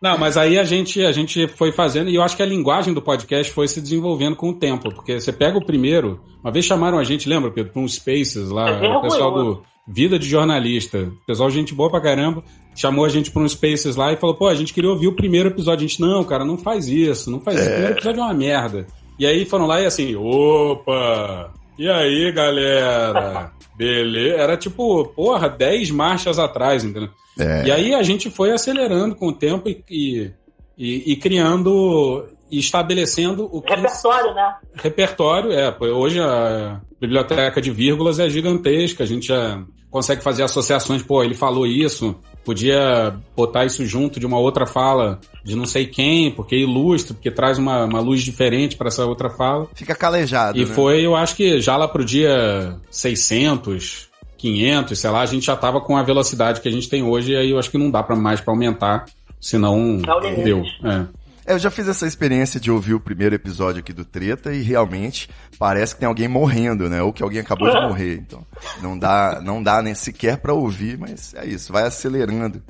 Não, 0.00 0.16
mas 0.16 0.38
aí 0.38 0.58
a 0.58 0.64
gente, 0.64 1.04
a 1.04 1.12
gente 1.12 1.46
foi 1.46 1.72
fazendo, 1.72 2.08
e 2.08 2.14
eu 2.14 2.22
acho 2.22 2.34
que 2.34 2.42
a 2.42 2.46
linguagem 2.46 2.94
do 2.94 3.02
podcast 3.02 3.52
foi 3.52 3.68
se 3.68 3.82
desenvolvendo 3.82 4.34
com 4.34 4.48
o 4.48 4.58
tempo, 4.58 4.90
porque 4.94 5.20
você 5.20 5.30
pega 5.30 5.58
o 5.58 5.64
primeiro, 5.64 6.18
uma 6.42 6.50
vez 6.50 6.64
chamaram 6.64 6.98
a 6.98 7.04
gente, 7.04 7.28
lembra, 7.28 7.50
Pedro, 7.50 7.72
para 7.72 7.82
uns 7.82 7.96
spaces 7.96 8.48
lá, 8.48 8.70
É 8.70 8.88
o 8.88 9.02
pessoal 9.02 9.32
do 9.34 9.62
Vida 9.92 10.18
de 10.18 10.28
Jornalista, 10.28 11.10
pessoal 11.26 11.50
gente 11.50 11.74
boa 11.74 11.90
pra 11.90 12.00
caramba, 12.00 12.44
chamou 12.76 13.04
a 13.04 13.08
gente 13.08 13.30
para 13.30 13.42
uns 13.42 13.52
spaces 13.52 13.96
lá 13.96 14.12
e 14.12 14.16
falou, 14.16 14.36
pô, 14.36 14.46
a 14.46 14.54
gente 14.54 14.72
queria 14.72 14.88
ouvir 14.90 15.08
o 15.08 15.16
primeiro 15.16 15.48
episódio, 15.48 15.84
a 15.84 15.88
gente, 15.88 16.00
não, 16.00 16.22
cara, 16.22 16.44
não 16.44 16.56
faz 16.56 16.86
isso, 16.86 17.30
não 17.30 17.40
faz 17.40 17.58
isso, 17.58 17.66
o 17.68 17.72
primeiro 17.72 17.94
episódio 17.96 18.20
é 18.20 18.24
uma 18.24 18.34
merda. 18.34 18.86
E 19.18 19.26
aí 19.26 19.44
foram 19.44 19.66
lá 19.66 19.80
e 19.80 19.86
assim, 19.86 20.14
opa, 20.16 21.52
e 21.78 21.88
aí, 21.88 22.30
galera? 22.32 23.52
Beleza, 23.76 24.36
era 24.36 24.56
tipo, 24.56 25.06
porra, 25.16 25.48
10 25.48 25.90
marchas 25.90 26.38
atrás, 26.38 26.84
entendeu? 26.84 27.08
É. 27.38 27.64
E 27.66 27.72
aí 27.72 27.94
a 27.94 28.02
gente 28.02 28.30
foi 28.30 28.50
acelerando 28.52 29.14
com 29.14 29.28
o 29.28 29.32
tempo 29.32 29.68
e, 29.68 29.82
e, 29.90 30.30
e- 30.76 31.12
e 31.12 31.16
criando 31.16 32.26
e 32.50 32.58
estabelecendo 32.58 33.48
o 33.52 33.62
que 33.62 33.74
Repertório, 33.74 34.34
né? 34.34 34.54
repertório 34.74 35.52
é. 35.52 35.76
Hoje 35.80 36.20
a 36.20 36.80
biblioteca 37.00 37.60
de 37.60 37.70
vírgulas 37.70 38.18
é 38.18 38.28
gigantesca, 38.28 39.04
a 39.04 39.06
gente 39.06 39.28
já 39.28 39.62
consegue 39.90 40.22
fazer 40.22 40.42
associações, 40.42 41.02
pô, 41.02 41.22
ele 41.22 41.34
falou 41.34 41.66
isso, 41.66 42.16
podia 42.44 43.14
botar 43.36 43.64
isso 43.64 43.84
junto 43.84 44.20
de 44.20 44.26
uma 44.26 44.38
outra 44.38 44.66
fala 44.66 45.20
de 45.44 45.56
não 45.56 45.66
sei 45.66 45.86
quem, 45.86 46.30
porque 46.30 46.56
ilustra, 46.56 47.14
porque 47.14 47.30
traz 47.30 47.58
uma, 47.58 47.84
uma 47.84 48.00
luz 48.00 48.22
diferente 48.22 48.76
para 48.76 48.88
essa 48.88 49.04
outra 49.04 49.30
fala. 49.30 49.68
Fica 49.74 49.94
calejado. 49.94 50.58
E 50.58 50.64
né? 50.64 50.66
foi, 50.66 51.04
eu 51.04 51.16
acho 51.16 51.34
que 51.34 51.60
já 51.60 51.76
lá 51.76 51.88
pro 51.88 52.04
dia 52.04 52.76
600, 52.90 54.08
500, 54.36 54.98
sei 54.98 55.10
lá, 55.10 55.20
a 55.20 55.26
gente 55.26 55.46
já 55.46 55.56
tava 55.56 55.80
com 55.80 55.96
a 55.96 56.02
velocidade 56.02 56.60
que 56.60 56.68
a 56.68 56.72
gente 56.72 56.88
tem 56.88 57.02
hoje, 57.02 57.32
e 57.32 57.36
aí 57.36 57.50
eu 57.50 57.58
acho 57.58 57.70
que 57.70 57.78
não 57.78 57.90
dá 57.90 58.02
para 58.02 58.16
mais 58.16 58.40
para 58.40 58.52
aumentar, 58.52 59.04
senão 59.40 60.00
É 60.06 60.14
o 60.14 60.20
limite. 60.20 60.44
deu. 60.44 60.62
É. 60.84 61.06
É, 61.46 61.54
eu 61.54 61.58
já 61.58 61.70
fiz 61.70 61.88
essa 61.88 62.06
experiência 62.06 62.60
de 62.60 62.70
ouvir 62.70 62.94
o 62.94 63.00
primeiro 63.00 63.34
episódio 63.34 63.80
aqui 63.80 63.92
do 63.92 64.04
Treta 64.04 64.52
e 64.52 64.62
realmente 64.62 65.28
parece 65.58 65.94
que 65.94 66.00
tem 66.00 66.08
alguém 66.08 66.28
morrendo, 66.28 66.88
né? 66.88 67.02
Ou 67.02 67.12
que 67.12 67.22
alguém 67.22 67.40
acabou 67.40 67.70
de 67.70 67.80
morrer. 67.80 68.14
Então, 68.14 68.44
não 68.82 68.98
dá, 68.98 69.40
não 69.42 69.62
dá 69.62 69.82
nem 69.82 69.94
sequer 69.94 70.38
para 70.38 70.52
ouvir, 70.52 70.98
mas 70.98 71.34
é 71.34 71.46
isso, 71.46 71.72
vai 71.72 71.84
acelerando. 71.84 72.62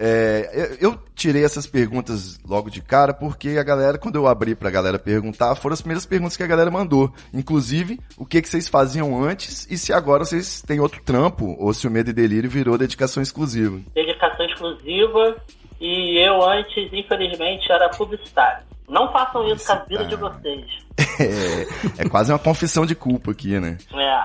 É, 0.00 0.76
eu, 0.80 0.96
tirei 1.12 1.44
essas 1.44 1.66
perguntas 1.66 2.38
logo 2.46 2.70
de 2.70 2.80
cara 2.80 3.12
porque 3.12 3.58
a 3.58 3.64
galera, 3.64 3.98
quando 3.98 4.14
eu 4.14 4.28
abri 4.28 4.54
pra 4.54 4.70
galera 4.70 4.96
perguntar, 4.96 5.56
foram 5.56 5.74
as 5.74 5.80
primeiras 5.80 6.06
perguntas 6.06 6.36
que 6.36 6.42
a 6.44 6.46
galera 6.46 6.70
mandou. 6.70 7.12
Inclusive, 7.34 7.98
o 8.16 8.24
que, 8.24 8.40
que 8.40 8.48
vocês 8.48 8.68
faziam 8.68 9.20
antes 9.20 9.66
e 9.68 9.76
se 9.76 9.92
agora 9.92 10.24
vocês 10.24 10.62
têm 10.62 10.78
outro 10.78 11.02
trampo 11.02 11.56
ou 11.58 11.74
se 11.74 11.88
o 11.88 11.90
Medo 11.90 12.10
e 12.10 12.12
Delírio 12.12 12.48
virou 12.48 12.78
dedicação 12.78 13.20
exclusiva. 13.20 13.80
Dedicação 13.92 14.46
exclusiva 14.46 15.36
e 15.80 16.18
eu 16.18 16.42
antes, 16.48 16.88
infelizmente, 16.92 17.70
era 17.70 17.88
publicitário. 17.90 18.66
Não 18.88 19.12
façam 19.12 19.46
isso 19.52 19.66
com 19.66 19.72
a 19.72 19.76
vida 19.84 20.04
de 20.04 20.16
vocês. 20.16 20.64
É, 21.20 22.02
é 22.04 22.08
quase 22.08 22.32
uma 22.32 22.38
confissão 22.38 22.84
de 22.86 22.94
culpa 22.94 23.30
aqui, 23.32 23.58
né? 23.60 23.76
É, 23.92 24.24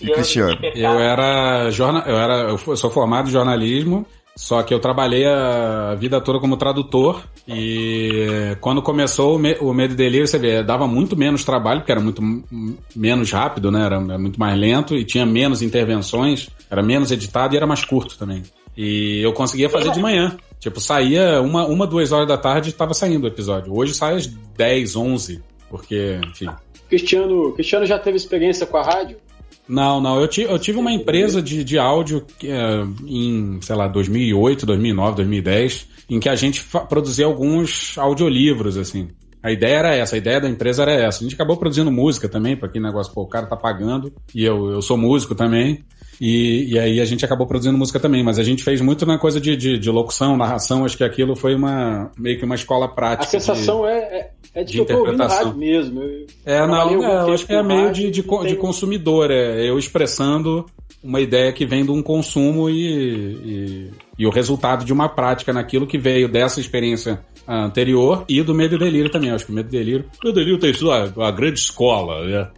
E 0.00 0.10
Cristiano? 0.10 0.58
Eu 0.74 0.98
era 0.98 1.70
jornal, 1.70 2.02
eu 2.06 2.16
era, 2.18 2.34
eu 2.50 2.76
sou 2.76 2.90
formado 2.90 3.28
em 3.28 3.32
jornalismo, 3.32 4.06
só 4.36 4.62
que 4.62 4.72
eu 4.72 4.78
trabalhei 4.78 5.26
a 5.26 5.94
vida 5.94 6.20
toda 6.20 6.38
como 6.40 6.56
tradutor 6.58 7.22
e 7.46 8.56
quando 8.60 8.82
começou 8.82 9.36
o, 9.36 9.38
Me 9.38 9.56
o 9.60 9.72
Medo 9.72 9.94
e 9.94 9.96
Delírio, 9.96 10.26
você 10.26 10.38
vê, 10.38 10.62
dava 10.62 10.86
muito 10.86 11.16
menos 11.16 11.44
trabalho, 11.44 11.80
porque 11.80 11.92
era 11.92 12.00
muito 12.00 12.22
m- 12.22 12.42
menos 12.94 13.30
rápido, 13.30 13.70
né? 13.70 13.84
Era, 13.84 13.96
era 13.96 14.18
muito 14.18 14.38
mais 14.38 14.58
lento 14.58 14.94
e 14.94 15.04
tinha 15.04 15.24
menos 15.26 15.62
intervenções, 15.62 16.48
era 16.70 16.82
menos 16.82 17.10
editado 17.10 17.54
e 17.54 17.56
era 17.56 17.66
mais 17.66 17.84
curto 17.84 18.18
também. 18.18 18.42
E 18.76 19.20
eu 19.22 19.32
conseguia 19.32 19.68
fazer 19.70 19.92
de 19.92 20.00
manhã. 20.00 20.36
Tipo, 20.64 20.80
saía 20.80 21.42
uma, 21.42 21.66
uma 21.66 21.86
duas 21.86 22.10
horas 22.10 22.26
da 22.26 22.38
tarde 22.38 22.70
e 22.70 22.72
tava 22.72 22.94
saindo 22.94 23.24
o 23.24 23.26
episódio. 23.26 23.76
Hoje 23.76 23.92
sai 23.92 24.16
às 24.16 24.26
10, 24.26 24.96
11, 24.96 25.42
porque, 25.68 26.18
enfim. 26.26 26.48
Cristiano, 26.88 27.52
Cristiano 27.52 27.84
já 27.84 27.98
teve 27.98 28.16
experiência 28.16 28.64
com 28.64 28.78
a 28.78 28.82
rádio? 28.82 29.18
Não, 29.68 30.00
não. 30.00 30.18
Eu, 30.18 30.30
eu 30.48 30.58
tive 30.58 30.78
uma 30.78 30.90
empresa 30.90 31.42
de, 31.42 31.62
de 31.62 31.78
áudio 31.78 32.24
que, 32.38 32.50
é, 32.50 32.82
em, 33.06 33.58
sei 33.60 33.76
lá, 33.76 33.86
2008, 33.88 34.64
2009, 34.64 35.16
2010, 35.16 35.88
em 36.08 36.18
que 36.18 36.30
a 36.30 36.34
gente 36.34 36.64
produzia 36.88 37.26
alguns 37.26 37.98
audiolivros, 37.98 38.78
assim. 38.78 39.08
A 39.42 39.52
ideia 39.52 39.76
era 39.76 39.94
essa, 39.94 40.14
a 40.14 40.18
ideia 40.18 40.40
da 40.40 40.48
empresa 40.48 40.80
era 40.80 40.92
essa. 40.92 41.18
A 41.18 41.22
gente 41.24 41.34
acabou 41.34 41.58
produzindo 41.58 41.92
música 41.92 42.26
também, 42.26 42.56
para 42.56 42.68
aquele 42.68 42.86
negócio, 42.86 43.12
pô, 43.12 43.20
o 43.20 43.28
cara 43.28 43.44
tá 43.44 43.54
pagando, 43.54 44.10
e 44.34 44.42
eu, 44.42 44.70
eu 44.70 44.80
sou 44.80 44.96
músico 44.96 45.34
também. 45.34 45.84
E, 46.20 46.72
e 46.72 46.78
aí 46.78 47.00
a 47.00 47.04
gente 47.04 47.24
acabou 47.24 47.46
produzindo 47.46 47.76
música 47.76 47.98
também, 47.98 48.22
mas 48.22 48.38
a 48.38 48.42
gente 48.42 48.62
fez 48.62 48.80
muito 48.80 49.04
na 49.04 49.18
coisa 49.18 49.40
de, 49.40 49.56
de, 49.56 49.78
de 49.78 49.90
locução, 49.90 50.36
narração, 50.36 50.84
acho 50.84 50.96
que 50.96 51.04
aquilo 51.04 51.34
foi 51.34 51.54
uma 51.54 52.10
meio 52.18 52.38
que 52.38 52.44
uma 52.44 52.54
escola 52.54 52.88
prática. 52.88 53.24
A 53.24 53.40
sensação 53.40 53.82
de... 53.82 53.88
é, 53.88 53.96
é, 53.96 54.30
é 54.54 54.64
de, 54.64 54.72
de 54.72 54.72
que 54.72 54.80
eu 54.80 54.86
tô 54.86 54.92
ouvindo 54.98 55.14
interpretação. 55.14 55.46
rádio 55.46 55.58
mesmo. 55.58 56.02
Eu 56.02 56.26
É, 56.44 56.66
não, 56.66 57.04
é, 57.04 57.28
eu 57.28 57.34
acho 57.34 57.46
que 57.46 57.52
é 57.52 57.62
meio 57.62 57.92
de, 57.92 58.10
de, 58.10 58.22
tem- 58.22 58.46
de 58.46 58.56
consumidor, 58.56 59.30
é 59.30 59.68
eu 59.68 59.78
expressando 59.78 60.66
uma 61.02 61.20
ideia 61.20 61.52
que 61.52 61.66
vem 61.66 61.84
de 61.84 61.90
um 61.90 62.02
consumo 62.02 62.70
e, 62.70 62.86
e, 62.86 63.90
e 64.20 64.26
o 64.26 64.30
resultado 64.30 64.84
de 64.86 64.92
uma 64.92 65.06
prática 65.08 65.52
naquilo 65.52 65.86
que 65.86 65.98
veio 65.98 66.28
dessa 66.28 66.60
experiência 66.60 67.20
anterior 67.46 68.24
e 68.26 68.42
do 68.42 68.54
Medo 68.54 68.76
e 68.76 68.78
Delírio 68.78 69.10
também. 69.10 69.28
Eu 69.28 69.34
acho 69.36 69.44
que 69.44 69.52
o 69.52 69.54
Medo 69.54 69.68
e 69.68 69.70
Delírio. 69.78 70.06
O 70.22 70.26
Medo 70.26 70.40
e 70.40 70.42
Delírio 70.42 70.58
tem 70.58 70.72
sua 70.72 71.12
uma 71.14 71.30
grande 71.30 71.58
escola, 71.60 72.24
né? 72.24 72.48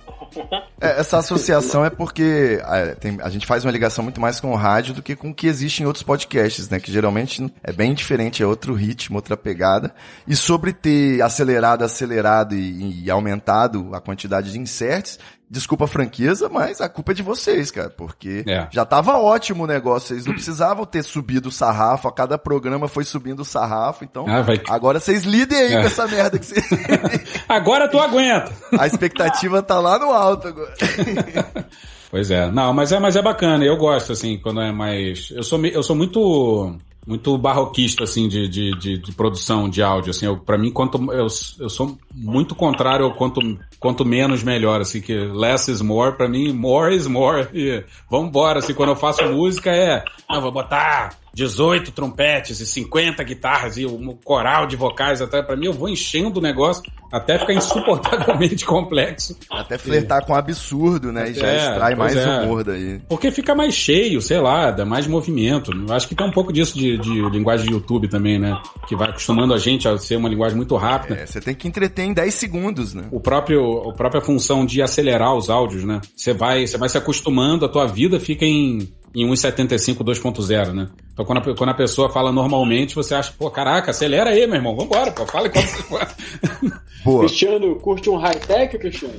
É, 0.80 1.00
essa 1.00 1.18
associação 1.18 1.84
é 1.84 1.90
porque 1.90 2.60
é, 2.62 2.94
tem- 2.94 3.18
a 3.22 3.28
gente 3.30 3.46
faz 3.46 3.64
uma 3.64 3.70
ligação 3.70 4.04
muito 4.04 4.20
mais 4.20 4.38
com 4.40 4.50
o 4.52 4.56
rádio 4.56 4.94
do 4.94 5.02
que 5.02 5.16
com 5.16 5.30
o 5.30 5.34
que 5.34 5.46
existe 5.46 5.82
em 5.82 5.86
outros 5.86 6.02
podcasts, 6.02 6.68
né? 6.68 6.78
Que 6.78 6.92
geralmente 6.92 7.50
é 7.62 7.72
bem 7.72 7.94
diferente, 7.94 8.42
é 8.42 8.46
outro 8.46 8.74
ritmo, 8.74 9.16
outra 9.16 9.36
pegada. 9.36 9.94
E 10.26 10.36
sobre 10.36 10.72
ter 10.72 11.22
acelerado, 11.22 11.82
acelerado 11.84 12.54
e, 12.54 13.04
e 13.04 13.10
aumentado 13.10 13.94
a 13.94 14.00
quantidade 14.00 14.52
de 14.52 14.58
inserts, 14.58 15.18
desculpa 15.48 15.84
a 15.84 15.88
franqueza, 15.88 16.48
mas 16.48 16.80
a 16.80 16.88
culpa 16.88 17.12
é 17.12 17.14
de 17.14 17.22
vocês, 17.22 17.70
cara. 17.70 17.88
Porque 17.90 18.42
É. 18.46 18.66
já 18.70 18.84
tava 18.84 19.16
ótimo 19.18 19.64
o 19.64 19.66
negócio, 19.66 20.08
vocês 20.08 20.26
não 20.26 20.32
precisavam 20.34 20.84
ter 20.84 21.02
subido 21.02 21.48
o 21.48 21.52
sarrafo, 21.52 22.08
a 22.08 22.12
cada 22.12 22.36
programa 22.36 22.88
foi 22.88 23.04
subindo 23.04 23.40
o 23.40 23.44
sarrafo, 23.44 24.04
então 24.04 24.26
Ah, 24.28 24.42
vai- 24.42 24.60
agora 24.68 24.98
vocês 24.98 25.22
lidem 25.24 25.56
aí 25.58 25.74
É. 25.74 25.80
com 25.80 25.86
essa 25.86 26.06
merda 26.08 26.38
que 26.38 26.46
vocês... 26.46 26.64
Agora 27.48 27.88
tu 27.88 27.98
aguenta! 27.98 28.50
a 28.78 28.86
expectativa 28.86 29.62
tá 29.62 29.78
lá 29.78 29.98
no 29.98 30.10
alto 30.10 30.48
agora. 30.48 30.74
Pois 32.08 32.30
é, 32.30 32.48
não, 32.50 32.72
mas 32.72 32.92
é, 32.92 33.00
mas 33.00 33.16
é 33.16 33.20
bacana, 33.20 33.64
eu 33.64 33.76
gosto, 33.76 34.12
assim, 34.12 34.38
quando 34.38 34.60
é 34.60 34.70
mais. 34.70 35.28
Eu 35.32 35.42
sou, 35.42 35.58
eu 35.66 35.82
sou 35.82 35.96
muito. 35.96 36.78
Muito 37.06 37.38
barroquista, 37.38 38.04
assim, 38.04 38.28
de, 38.28 38.48
de, 38.48 38.70
de, 38.78 38.98
de 38.98 39.12
produção 39.12 39.68
de 39.68 39.82
áudio, 39.82 40.10
assim, 40.10 40.26
eu, 40.26 40.38
pra 40.38 40.58
mim, 40.58 40.72
quanto, 40.72 40.98
eu, 41.12 41.28
eu 41.60 41.70
sou 41.70 41.96
muito 42.12 42.54
contrário 42.54 43.04
ao 43.04 43.14
quanto, 43.14 43.40
quanto 43.78 44.04
menos 44.04 44.42
melhor, 44.42 44.80
assim, 44.80 45.00
que 45.00 45.14
less 45.14 45.70
is 45.70 45.80
more, 45.80 46.16
pra 46.16 46.28
mim, 46.28 46.52
more 46.52 46.94
is 46.94 47.06
more, 47.06 47.46
e 47.54 47.84
vambora, 48.10 48.58
assim, 48.58 48.74
quando 48.74 48.90
eu 48.90 48.96
faço 48.96 49.22
música 49.24 49.70
é, 49.70 50.04
não, 50.28 50.40
vou 50.40 50.50
botar 50.50 51.16
18 51.36 51.92
trompetes 51.92 52.60
e 52.60 52.66
50 52.66 53.22
guitarras 53.22 53.76
e 53.76 53.84
um 53.84 54.16
coral 54.24 54.66
de 54.66 54.74
vocais, 54.74 55.20
até, 55.20 55.42
pra 55.42 55.54
mim, 55.54 55.66
eu 55.66 55.72
vou 55.74 55.86
enchendo 55.86 56.38
o 56.38 56.42
negócio 56.42 56.82
até 57.12 57.38
ficar 57.38 57.52
insuportavelmente 57.52 58.64
complexo. 58.66 59.36
Até 59.50 59.76
flertar 59.76 60.24
com 60.24 60.32
o 60.32 60.36
absurdo, 60.36 61.12
né? 61.12 61.30
E 61.30 61.34
já 61.34 61.54
extrai 61.54 61.94
mais 61.94 62.16
é. 62.16 62.40
humor 62.40 62.64
daí. 62.64 63.00
Porque 63.06 63.30
fica 63.30 63.54
mais 63.54 63.74
cheio, 63.74 64.22
sei 64.22 64.40
lá, 64.40 64.70
dá 64.70 64.86
mais 64.86 65.06
movimento. 65.06 65.72
Eu 65.72 65.94
Acho 65.94 66.08
que 66.08 66.14
tem 66.14 66.26
um 66.26 66.32
pouco 66.32 66.50
disso 66.50 66.74
de, 66.74 66.96
de 66.96 67.28
linguagem 67.28 67.66
de 67.66 67.72
YouTube 67.72 68.08
também, 68.08 68.38
né? 68.38 68.58
Que 68.88 68.96
vai 68.96 69.10
acostumando 69.10 69.52
a 69.52 69.58
gente 69.58 69.86
a 69.86 69.98
ser 69.98 70.16
uma 70.16 70.30
linguagem 70.30 70.56
muito 70.56 70.74
rápida. 70.74 71.16
É, 71.20 71.26
você 71.26 71.38
tem 71.38 71.54
que 71.54 71.68
entreter 71.68 72.06
em 72.06 72.14
10 72.14 72.32
segundos, 72.32 72.94
né? 72.94 73.08
O 73.10 73.20
próprio, 73.20 73.90
a 73.90 73.92
própria 73.92 74.22
função 74.22 74.64
de 74.64 74.80
acelerar 74.80 75.34
os 75.34 75.50
áudios, 75.50 75.84
né? 75.84 76.00
Você 76.16 76.32
vai, 76.32 76.66
você 76.66 76.78
vai 76.78 76.88
se 76.88 76.96
acostumando, 76.96 77.66
a 77.66 77.68
tua 77.68 77.86
vida 77.86 78.18
fica 78.18 78.46
em, 78.46 78.88
em 79.16 79.26
1,75 79.26 80.04
2.0, 80.04 80.74
né? 80.74 80.88
Então 81.10 81.24
quando 81.24 81.38
a, 81.38 81.56
quando 81.56 81.70
a 81.70 81.74
pessoa 81.74 82.10
fala 82.10 82.30
normalmente, 82.30 82.94
você 82.94 83.14
acha, 83.14 83.32
pô, 83.36 83.50
caraca, 83.50 83.90
acelera 83.90 84.28
aí, 84.28 84.46
meu 84.46 84.56
irmão, 84.56 84.76
vambora, 84.76 85.10
pô, 85.10 85.24
fala 85.24 85.48
enquanto 85.48 85.64
você 85.66 85.82
for. 85.84 86.06
Boa. 87.02 87.20
Cristiano, 87.20 87.76
curte 87.76 88.10
um 88.10 88.16
high-tech, 88.16 88.76
Cristiano? 88.78 89.14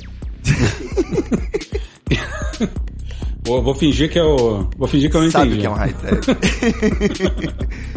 Vou, 3.43 3.63
vou 3.63 3.73
fingir 3.73 4.12
que 4.12 4.19
eu. 4.19 4.69
Vou 4.77 4.88
fingir 4.89 5.10
que 5.10 5.15
eu 5.15 5.21
não 5.21 5.31
Sabe 5.31 5.47
entendi. 5.47 5.62
que 5.62 5.67
é 5.67 5.69
um 5.69 5.73
high-tech? 5.73 6.19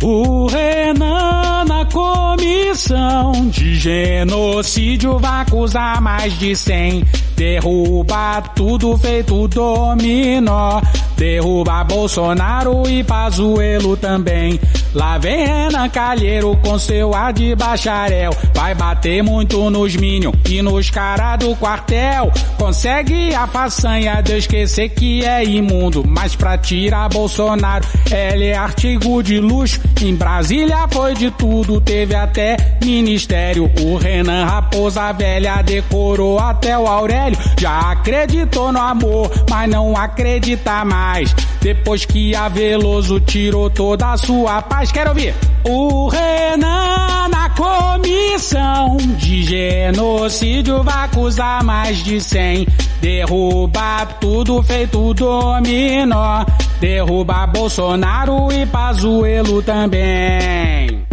O 0.00 0.46
Renan 0.46 1.64
na 1.66 1.84
comissão 1.86 3.32
de 3.50 3.74
genocídio 3.74 5.18
vai 5.18 5.42
acusar 5.42 6.00
mais 6.00 6.38
de 6.38 6.54
100. 6.54 7.04
Derruba 7.36 8.42
tudo 8.54 8.96
feito 8.96 9.48
dominó. 9.48 10.80
Derruba 11.16 11.82
Bolsonaro 11.82 12.88
e 12.88 13.02
Pazuelo 13.02 13.96
também. 13.96 14.60
Lá 14.94 15.18
vem 15.18 15.46
Renan 15.46 15.88
Calheiro 15.88 16.56
com 16.62 16.78
seu 16.78 17.14
ar 17.14 17.32
de 17.32 17.54
bacharel. 17.54 18.30
Vai 18.54 18.74
bater 18.74 19.22
muito 19.22 19.68
nos 19.68 19.94
Minion 19.96 20.32
e 20.48 20.62
nos 20.62 20.90
cara 20.90 21.36
do 21.36 21.54
quartel. 21.56 22.32
Consegue 22.56 23.34
a 23.34 23.46
façanha 23.46 24.20
de 24.20 24.38
esquecer 24.38 24.88
que 24.90 25.24
é 25.24 25.44
imundo. 25.44 26.04
Mas 26.06 26.34
pra 26.34 26.56
tirar 26.56 27.08
Bolsonaro, 27.08 27.84
ele 28.10 28.46
é 28.46 28.56
artigo 28.56 29.22
de 29.22 29.38
luxo. 29.38 29.80
Em 30.00 30.14
Brasília 30.14 30.86
foi 30.88 31.14
de 31.14 31.30
tudo, 31.32 31.80
teve 31.80 32.14
até 32.14 32.56
ministério. 32.82 33.70
O 33.80 33.96
Renan 33.96 34.44
Raposa 34.44 35.12
Velha 35.12 35.60
decorou 35.62 36.38
até 36.38 36.78
o 36.78 36.86
Aurélio. 36.86 37.38
Já 37.58 37.92
acreditou 37.92 38.72
no 38.72 38.80
amor, 38.80 39.30
mas 39.50 39.68
não 39.68 39.96
acredita 39.96 40.84
mais. 40.84 41.34
Depois 41.60 42.04
que 42.04 42.34
a 42.34 42.48
Veloso 42.48 43.18
tirou 43.20 43.68
toda 43.68 44.12
a 44.12 44.16
sua 44.16 44.62
paz. 44.62 44.92
Quero 44.92 45.10
ouvir. 45.10 45.34
O 45.64 46.08
Renan 46.08 47.28
na 47.28 47.37
comissão 47.58 48.96
de 49.18 49.42
genocídio 49.42 50.84
vai 50.84 51.06
acusar 51.06 51.64
mais 51.64 51.98
de 52.04 52.20
100. 52.20 52.68
Derruba 53.00 54.06
tudo 54.20 54.62
feito 54.62 55.12
dominó. 55.12 56.44
Derruba 56.80 57.44
Bolsonaro 57.48 58.52
e 58.52 58.64
Pazuelo 58.64 59.60
também. 59.60 61.04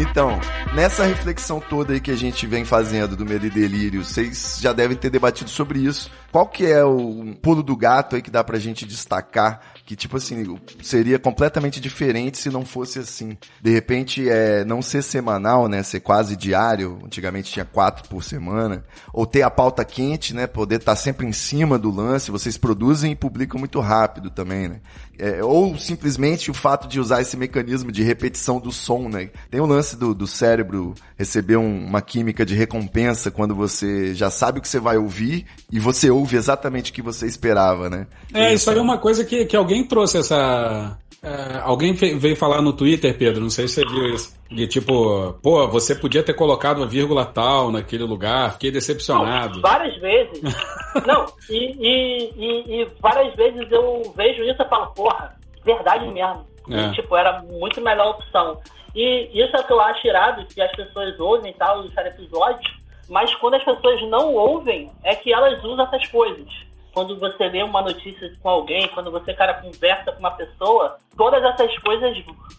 Então, 0.00 0.40
nessa 0.74 1.04
reflexão 1.04 1.60
toda 1.60 1.92
aí 1.92 2.00
que 2.00 2.10
a 2.10 2.16
gente 2.16 2.48
vem 2.48 2.64
fazendo 2.64 3.14
do 3.14 3.24
Medo 3.24 3.46
e 3.46 3.50
Delírio, 3.50 4.04
vocês 4.04 4.58
já 4.60 4.72
devem 4.72 4.96
ter 4.96 5.10
debatido 5.10 5.50
sobre 5.50 5.78
isso 5.78 6.10
Qual 6.30 6.46
que 6.46 6.66
é 6.66 6.84
o 6.84 7.34
pulo 7.42 7.62
do 7.62 7.76
gato 7.76 8.16
aí 8.16 8.22
que 8.22 8.30
dá 8.30 8.44
pra 8.44 8.58
gente 8.58 8.86
destacar 8.86 9.60
que, 9.90 9.96
tipo 9.96 10.18
assim, 10.18 10.56
seria 10.80 11.18
completamente 11.18 11.80
diferente 11.80 12.38
se 12.38 12.48
não 12.48 12.64
fosse 12.64 13.00
assim. 13.00 13.36
De 13.60 13.72
repente, 13.72 14.28
é, 14.28 14.64
não 14.64 14.80
ser 14.80 15.02
semanal, 15.02 15.66
né? 15.66 15.82
Ser 15.82 15.98
quase 15.98 16.36
diário. 16.36 17.00
Antigamente 17.04 17.50
tinha 17.50 17.64
quatro 17.64 18.08
por 18.08 18.22
semana. 18.22 18.84
Ou 19.12 19.26
ter 19.26 19.42
a 19.42 19.50
pauta 19.50 19.84
quente, 19.84 20.32
né? 20.32 20.46
Poder 20.46 20.76
estar 20.76 20.94
sempre 20.94 21.26
em 21.26 21.32
cima 21.32 21.76
do 21.76 21.90
lance. 21.90 22.30
Vocês 22.30 22.56
produzem 22.56 23.10
e 23.10 23.16
publicam 23.16 23.58
muito 23.58 23.80
rápido 23.80 24.30
também, 24.30 24.68
né? 24.68 24.80
É, 25.18 25.42
ou 25.42 25.76
simplesmente 25.76 26.52
o 26.52 26.54
fato 26.54 26.86
de 26.86 27.00
usar 27.00 27.20
esse 27.20 27.36
mecanismo 27.36 27.90
de 27.90 28.04
repetição 28.04 28.60
do 28.60 28.70
som, 28.70 29.08
né? 29.08 29.30
Tem 29.50 29.60
o 29.60 29.66
lance 29.66 29.96
do, 29.96 30.14
do 30.14 30.26
cérebro 30.26 30.94
receber 31.18 31.56
um, 31.56 31.84
uma 31.84 32.00
química 32.00 32.46
de 32.46 32.54
recompensa 32.54 33.30
quando 33.30 33.56
você 33.56 34.14
já 34.14 34.30
sabe 34.30 34.60
o 34.60 34.62
que 34.62 34.68
você 34.68 34.78
vai 34.78 34.96
ouvir 34.96 35.46
e 35.70 35.80
você 35.80 36.10
ouve 36.10 36.19
exatamente 36.36 36.90
o 36.90 36.94
que 36.94 37.02
você 37.02 37.26
esperava, 37.26 37.88
né? 37.88 38.06
É, 38.32 38.52
isso 38.52 38.70
aí 38.70 38.78
é 38.78 38.80
uma 38.80 38.98
coisa 38.98 39.24
que, 39.24 39.44
que 39.44 39.56
alguém 39.56 39.84
trouxe 39.84 40.18
essa. 40.18 40.98
É, 41.22 41.60
alguém 41.62 41.92
veio 41.92 42.34
falar 42.34 42.62
no 42.62 42.72
Twitter, 42.72 43.16
Pedro, 43.16 43.42
não 43.42 43.50
sei 43.50 43.68
se 43.68 43.74
você 43.74 43.84
viu 43.84 44.14
isso. 44.14 44.34
De 44.50 44.66
tipo, 44.66 45.34
pô, 45.42 45.68
você 45.68 45.94
podia 45.94 46.22
ter 46.22 46.34
colocado 46.34 46.78
uma 46.78 46.86
vírgula 46.86 47.26
tal 47.26 47.70
naquele 47.70 48.04
lugar, 48.04 48.52
fiquei 48.52 48.70
decepcionado. 48.70 49.56
Não, 49.56 49.60
várias 49.60 49.96
vezes. 50.00 50.40
não, 51.06 51.26
e, 51.50 51.76
e, 51.78 52.32
e, 52.36 52.82
e, 52.82 52.88
várias 53.00 53.34
vezes 53.34 53.70
eu 53.70 54.12
vejo 54.16 54.42
isso 54.44 54.62
e 54.62 54.68
falo, 54.68 54.86
porra, 54.94 55.36
verdade 55.64 56.08
mesmo. 56.08 56.46
É. 56.70 56.86
E, 56.86 56.92
tipo, 56.92 57.14
era 57.16 57.42
muito 57.42 57.80
melhor 57.80 58.10
opção. 58.10 58.58
E 58.94 59.30
isso 59.32 59.56
é 59.56 59.60
o 59.60 59.64
que 59.64 59.72
eu 59.72 59.80
acho 59.80 60.06
irado, 60.06 60.46
que 60.46 60.60
as 60.60 60.72
pessoas 60.72 61.18
ouvem 61.20 61.52
tal, 61.54 61.80
os 61.80 61.96
episódios, 61.96 62.79
mas 63.10 63.34
quando 63.34 63.54
as 63.54 63.64
pessoas 63.64 64.00
não 64.08 64.34
ouvem, 64.34 64.90
é 65.02 65.14
que 65.14 65.34
elas 65.34 65.62
usam 65.62 65.84
essas 65.84 66.06
coisas 66.06 66.70
quando 66.92 67.18
você 67.18 67.48
lê 67.48 67.62
uma 67.62 67.82
notícia 67.82 68.32
com 68.42 68.48
alguém, 68.48 68.88
quando 68.88 69.10
você, 69.10 69.32
cara, 69.32 69.54
conversa 69.54 70.12
com 70.12 70.18
uma 70.18 70.32
pessoa, 70.32 70.96
todas 71.16 71.42
essas 71.42 71.76
coisas 71.78 72.16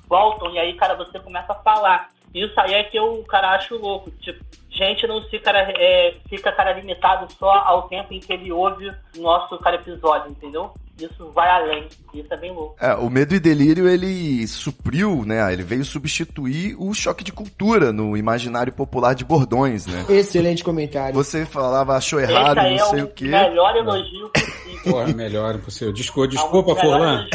voltam 0.07 0.51
e 0.51 0.59
aí, 0.59 0.73
cara, 0.73 0.95
você 0.95 1.19
começa 1.19 1.51
a 1.51 1.55
falar. 1.55 2.09
Isso 2.33 2.57
aí 2.61 2.73
é 2.73 2.83
que 2.83 2.97
eu, 2.97 3.23
cara, 3.27 3.51
acho 3.51 3.77
louco. 3.77 4.09
Tipo, 4.21 4.43
gente 4.69 5.05
não 5.05 5.21
fica, 5.23 5.51
é, 5.51 6.15
fica, 6.29 6.51
cara, 6.51 6.73
limitado 6.73 7.31
só 7.33 7.51
ao 7.51 7.83
tempo 7.83 8.13
em 8.13 8.19
que 8.19 8.31
ele 8.31 8.51
ouve 8.51 8.89
o 8.89 9.21
nosso, 9.21 9.57
cara, 9.59 9.75
episódio, 9.75 10.31
entendeu? 10.31 10.73
Isso 11.01 11.31
vai 11.33 11.49
além. 11.49 11.87
Isso 12.13 12.33
é 12.33 12.37
bem 12.37 12.51
louco. 12.51 12.75
É, 12.79 12.93
o 12.95 13.09
Medo 13.09 13.33
e 13.33 13.39
Delírio, 13.39 13.87
ele 13.87 14.45
supriu, 14.47 15.23
né? 15.25 15.51
Ele 15.51 15.63
veio 15.63 15.85
substituir 15.85 16.75
o 16.77 16.93
choque 16.93 17.23
de 17.23 17.31
cultura 17.31 17.91
no 17.91 18.17
imaginário 18.17 18.73
popular 18.73 19.13
de 19.13 19.23
bordões, 19.23 19.85
né? 19.87 20.05
Excelente 20.09 20.63
comentário. 20.63 21.13
Você 21.13 21.45
falava, 21.45 21.95
achou 21.95 22.19
errado, 22.19 22.57
não 22.57 22.89
sei 22.89 22.99
é 22.99 23.03
o 23.03 23.07
quê. 23.07 23.25
melhor 23.25 23.75
elogio 23.75 24.29
possível. 24.29 24.91
Porra, 24.91 25.07
melhor 25.13 25.55
impossível. 25.55 25.93
Desculpa, 25.93 26.27
desculpa 26.29 26.75
Forlan. 26.75 27.27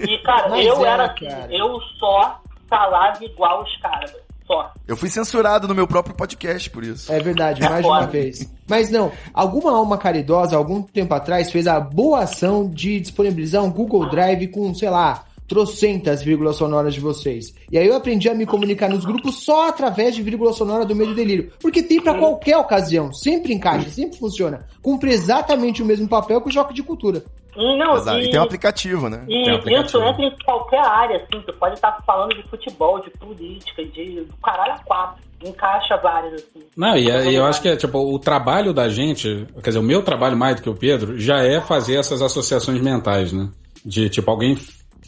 E, 0.00 0.18
cara, 0.18 0.48
Mas 0.48 0.66
eu 0.66 0.84
é, 0.84 0.88
era 0.88 1.06
assim, 1.06 1.26
cara. 1.26 1.54
eu 1.54 1.80
só 1.98 2.40
falava 2.68 3.24
igual 3.24 3.62
os 3.62 3.76
caras, 3.78 4.12
só. 4.46 4.72
Eu 4.86 4.96
fui 4.96 5.08
censurado 5.08 5.66
no 5.66 5.74
meu 5.74 5.86
próprio 5.86 6.14
podcast 6.14 6.70
por 6.70 6.84
isso. 6.84 7.12
É 7.12 7.20
verdade, 7.20 7.60
mais 7.60 7.82
de 7.82 7.86
uma 7.86 8.06
vez. 8.06 8.52
Mas 8.68 8.90
não, 8.90 9.12
alguma 9.32 9.72
alma 9.72 9.98
caridosa, 9.98 10.56
algum 10.56 10.82
tempo 10.82 11.14
atrás, 11.14 11.50
fez 11.50 11.66
a 11.66 11.80
boa 11.80 12.20
ação 12.20 12.68
de 12.68 13.00
disponibilizar 13.00 13.62
um 13.62 13.70
Google 13.70 14.08
Drive 14.08 14.48
com, 14.48 14.74
sei 14.74 14.90
lá, 14.90 15.24
trocentas 15.46 16.22
vírgulas 16.22 16.56
sonoras 16.56 16.94
de 16.94 17.00
vocês. 17.00 17.54
E 17.70 17.78
aí 17.78 17.86
eu 17.86 17.96
aprendi 17.96 18.28
a 18.28 18.34
me 18.34 18.46
comunicar 18.46 18.88
nos 18.88 19.04
grupos 19.04 19.44
só 19.44 19.68
através 19.68 20.14
de 20.14 20.22
vírgula 20.22 20.52
sonora 20.52 20.84
do 20.84 20.94
meio 20.94 21.14
delírio. 21.14 21.52
Porque 21.60 21.82
tem 21.82 22.00
para 22.00 22.18
qualquer 22.18 22.56
ocasião, 22.56 23.12
sempre 23.12 23.52
encaixa, 23.52 23.90
sempre 23.90 24.18
funciona. 24.18 24.66
Cumpre 24.82 25.12
exatamente 25.12 25.82
o 25.82 25.86
mesmo 25.86 26.08
papel 26.08 26.40
que 26.40 26.48
o 26.48 26.52
Joque 26.52 26.74
de 26.74 26.82
Cultura. 26.82 27.24
Não, 27.56 27.96
Exato. 27.96 28.18
E, 28.18 28.26
e, 28.26 28.30
tem 28.30 28.40
um 28.40 28.42
aplicativo, 28.42 29.08
né? 29.08 29.24
E 29.28 29.50
um 29.50 29.56
aplicativo. 29.56 29.98
isso 29.98 30.02
entra 30.02 30.24
em 30.24 30.44
qualquer 30.44 30.80
área, 30.80 31.16
assim. 31.16 31.42
Tu 31.44 31.52
pode 31.54 31.74
estar 31.74 31.98
falando 32.06 32.34
de 32.34 32.42
futebol, 32.48 33.00
de 33.00 33.10
política, 33.10 33.84
de 33.84 34.20
do 34.22 34.36
caralho 34.36 34.74
a 34.74 34.78
quatro. 34.84 35.24
Encaixa 35.44 35.96
várias, 35.98 36.34
assim. 36.34 36.66
Não, 36.76 36.96
e, 36.96 37.08
e 37.08 37.34
eu 37.34 37.44
acho 37.44 37.60
que 37.60 37.68
é, 37.68 37.76
tipo, 37.76 37.98
o 37.98 38.18
trabalho 38.18 38.72
da 38.72 38.88
gente, 38.88 39.46
quer 39.62 39.70
dizer, 39.70 39.78
o 39.78 39.82
meu 39.82 40.02
trabalho 40.02 40.36
mais 40.36 40.56
do 40.56 40.62
que 40.62 40.70
o 40.70 40.74
Pedro, 40.74 41.18
já 41.18 41.42
é 41.42 41.60
fazer 41.60 41.96
essas 41.96 42.22
associações 42.22 42.80
mentais, 42.80 43.32
né? 43.32 43.48
De, 43.84 44.08
tipo, 44.08 44.30
alguém 44.30 44.56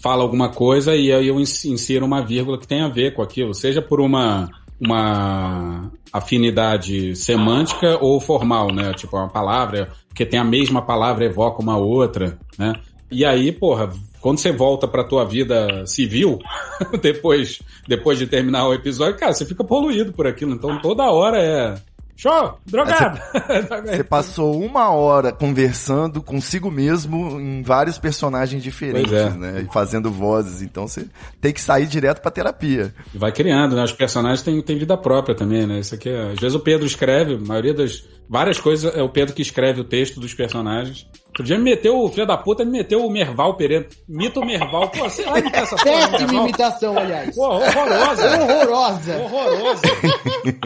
fala 0.00 0.22
alguma 0.22 0.50
coisa 0.50 0.94
e 0.94 1.12
aí 1.12 1.26
eu 1.26 1.40
insiro 1.40 2.06
uma 2.06 2.22
vírgula 2.22 2.58
que 2.58 2.68
tem 2.68 2.82
a 2.82 2.88
ver 2.88 3.14
com 3.14 3.22
aquilo, 3.22 3.52
seja 3.52 3.82
por 3.82 4.00
uma 4.00 4.48
uma 4.80 5.90
afinidade 6.12 7.16
semântica 7.16 7.98
ou 8.00 8.20
formal, 8.20 8.72
né? 8.72 8.92
Tipo, 8.94 9.16
uma 9.16 9.28
palavra, 9.28 9.88
porque 10.08 10.24
tem 10.24 10.38
a 10.38 10.44
mesma 10.44 10.82
palavra 10.82 11.24
evoca 11.24 11.62
uma 11.62 11.76
outra, 11.76 12.38
né? 12.56 12.74
E 13.10 13.24
aí, 13.24 13.50
porra, 13.50 13.90
quando 14.20 14.38
você 14.38 14.52
volta 14.52 14.86
pra 14.86 15.04
tua 15.04 15.24
vida 15.24 15.86
civil, 15.86 16.38
depois, 17.00 17.60
depois 17.86 18.18
de 18.18 18.26
terminar 18.26 18.68
o 18.68 18.74
episódio, 18.74 19.18
cara, 19.18 19.32
você 19.32 19.46
fica 19.46 19.64
poluído 19.64 20.12
por 20.12 20.26
aquilo. 20.26 20.52
Então 20.52 20.80
toda 20.80 21.10
hora 21.10 21.38
é 21.38 21.74
Show! 22.18 22.58
Drogado! 22.66 23.20
Você 23.86 24.02
passou 24.02 24.60
uma 24.60 24.90
hora 24.90 25.30
conversando 25.30 26.20
consigo 26.20 26.68
mesmo 26.68 27.40
em 27.40 27.62
vários 27.62 27.96
personagens 27.96 28.60
diferentes, 28.60 29.12
é. 29.12 29.30
né? 29.30 29.60
E 29.62 29.72
fazendo 29.72 30.10
vozes. 30.10 30.60
Então 30.60 30.88
você 30.88 31.06
tem 31.40 31.52
que 31.52 31.60
sair 31.60 31.86
direto 31.86 32.20
pra 32.20 32.32
terapia. 32.32 32.92
Vai 33.14 33.30
criando, 33.30 33.76
né? 33.76 33.84
Os 33.84 33.92
personagens 33.92 34.42
têm, 34.42 34.60
têm 34.62 34.76
vida 34.76 34.96
própria 34.96 35.32
também, 35.32 35.64
né? 35.64 35.78
Isso 35.78 35.94
aqui 35.94 36.08
é... 36.08 36.32
Às 36.32 36.40
vezes 36.40 36.56
o 36.56 36.60
Pedro 36.60 36.84
escreve, 36.84 37.34
a 37.34 37.38
maioria 37.38 37.72
das. 37.72 38.04
Várias 38.28 38.60
coisas 38.60 38.94
é 38.96 39.02
o 39.02 39.08
Pedro 39.08 39.32
que 39.32 39.40
escreve 39.40 39.80
o 39.80 39.84
texto 39.84 40.18
dos 40.18 40.34
personagens. 40.34 41.06
Outro 41.38 41.46
dia 41.46 41.56
me 41.56 41.62
meteu, 41.62 41.96
o 41.96 42.08
filho 42.08 42.26
da 42.26 42.36
puta 42.36 42.64
me 42.64 42.72
meteu 42.72 43.06
o 43.06 43.08
Merval 43.08 43.54
Pereira. 43.54 43.86
Mito 44.08 44.44
Merval. 44.44 44.88
Pô, 44.88 45.08
sei 45.08 45.24
lá 45.24 45.38
imitar 45.38 45.62
essa 45.62 45.76
porra. 45.76 46.08
Péssima 46.08 46.32
imitação, 46.42 46.98
aliás. 46.98 47.36
Pô, 47.36 47.46
horrorosa. 47.46 48.42
horrorosa. 48.42 49.18
Horrorosa. 49.18 49.82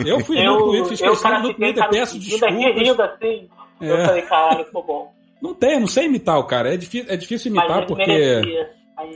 Eu 0.07 0.21
fui 0.21 0.39
eu, 0.39 0.53
no 0.55 0.65
Twitter, 0.65 0.93
esqueci 0.95 1.29
no 1.29 1.55
Twitter, 1.55 1.89
peço 1.91 2.19
desculpas. 2.19 2.55
rindo 2.55 3.03
assim. 3.03 3.49
É. 3.83 3.91
Eu 3.91 4.07
falei, 4.07 4.23
caralho, 4.23 4.65
ficou 4.65 4.83
bom. 4.83 5.13
Não 5.43 5.53
tem, 5.53 5.79
não 5.79 5.87
sei 5.87 6.07
imitar 6.07 6.39
o 6.39 6.45
cara. 6.45 6.73
É 6.73 6.77
difícil, 6.79 7.13
é 7.13 7.17
difícil 7.19 7.51
imitar 7.51 7.87
porque... 7.87 8.43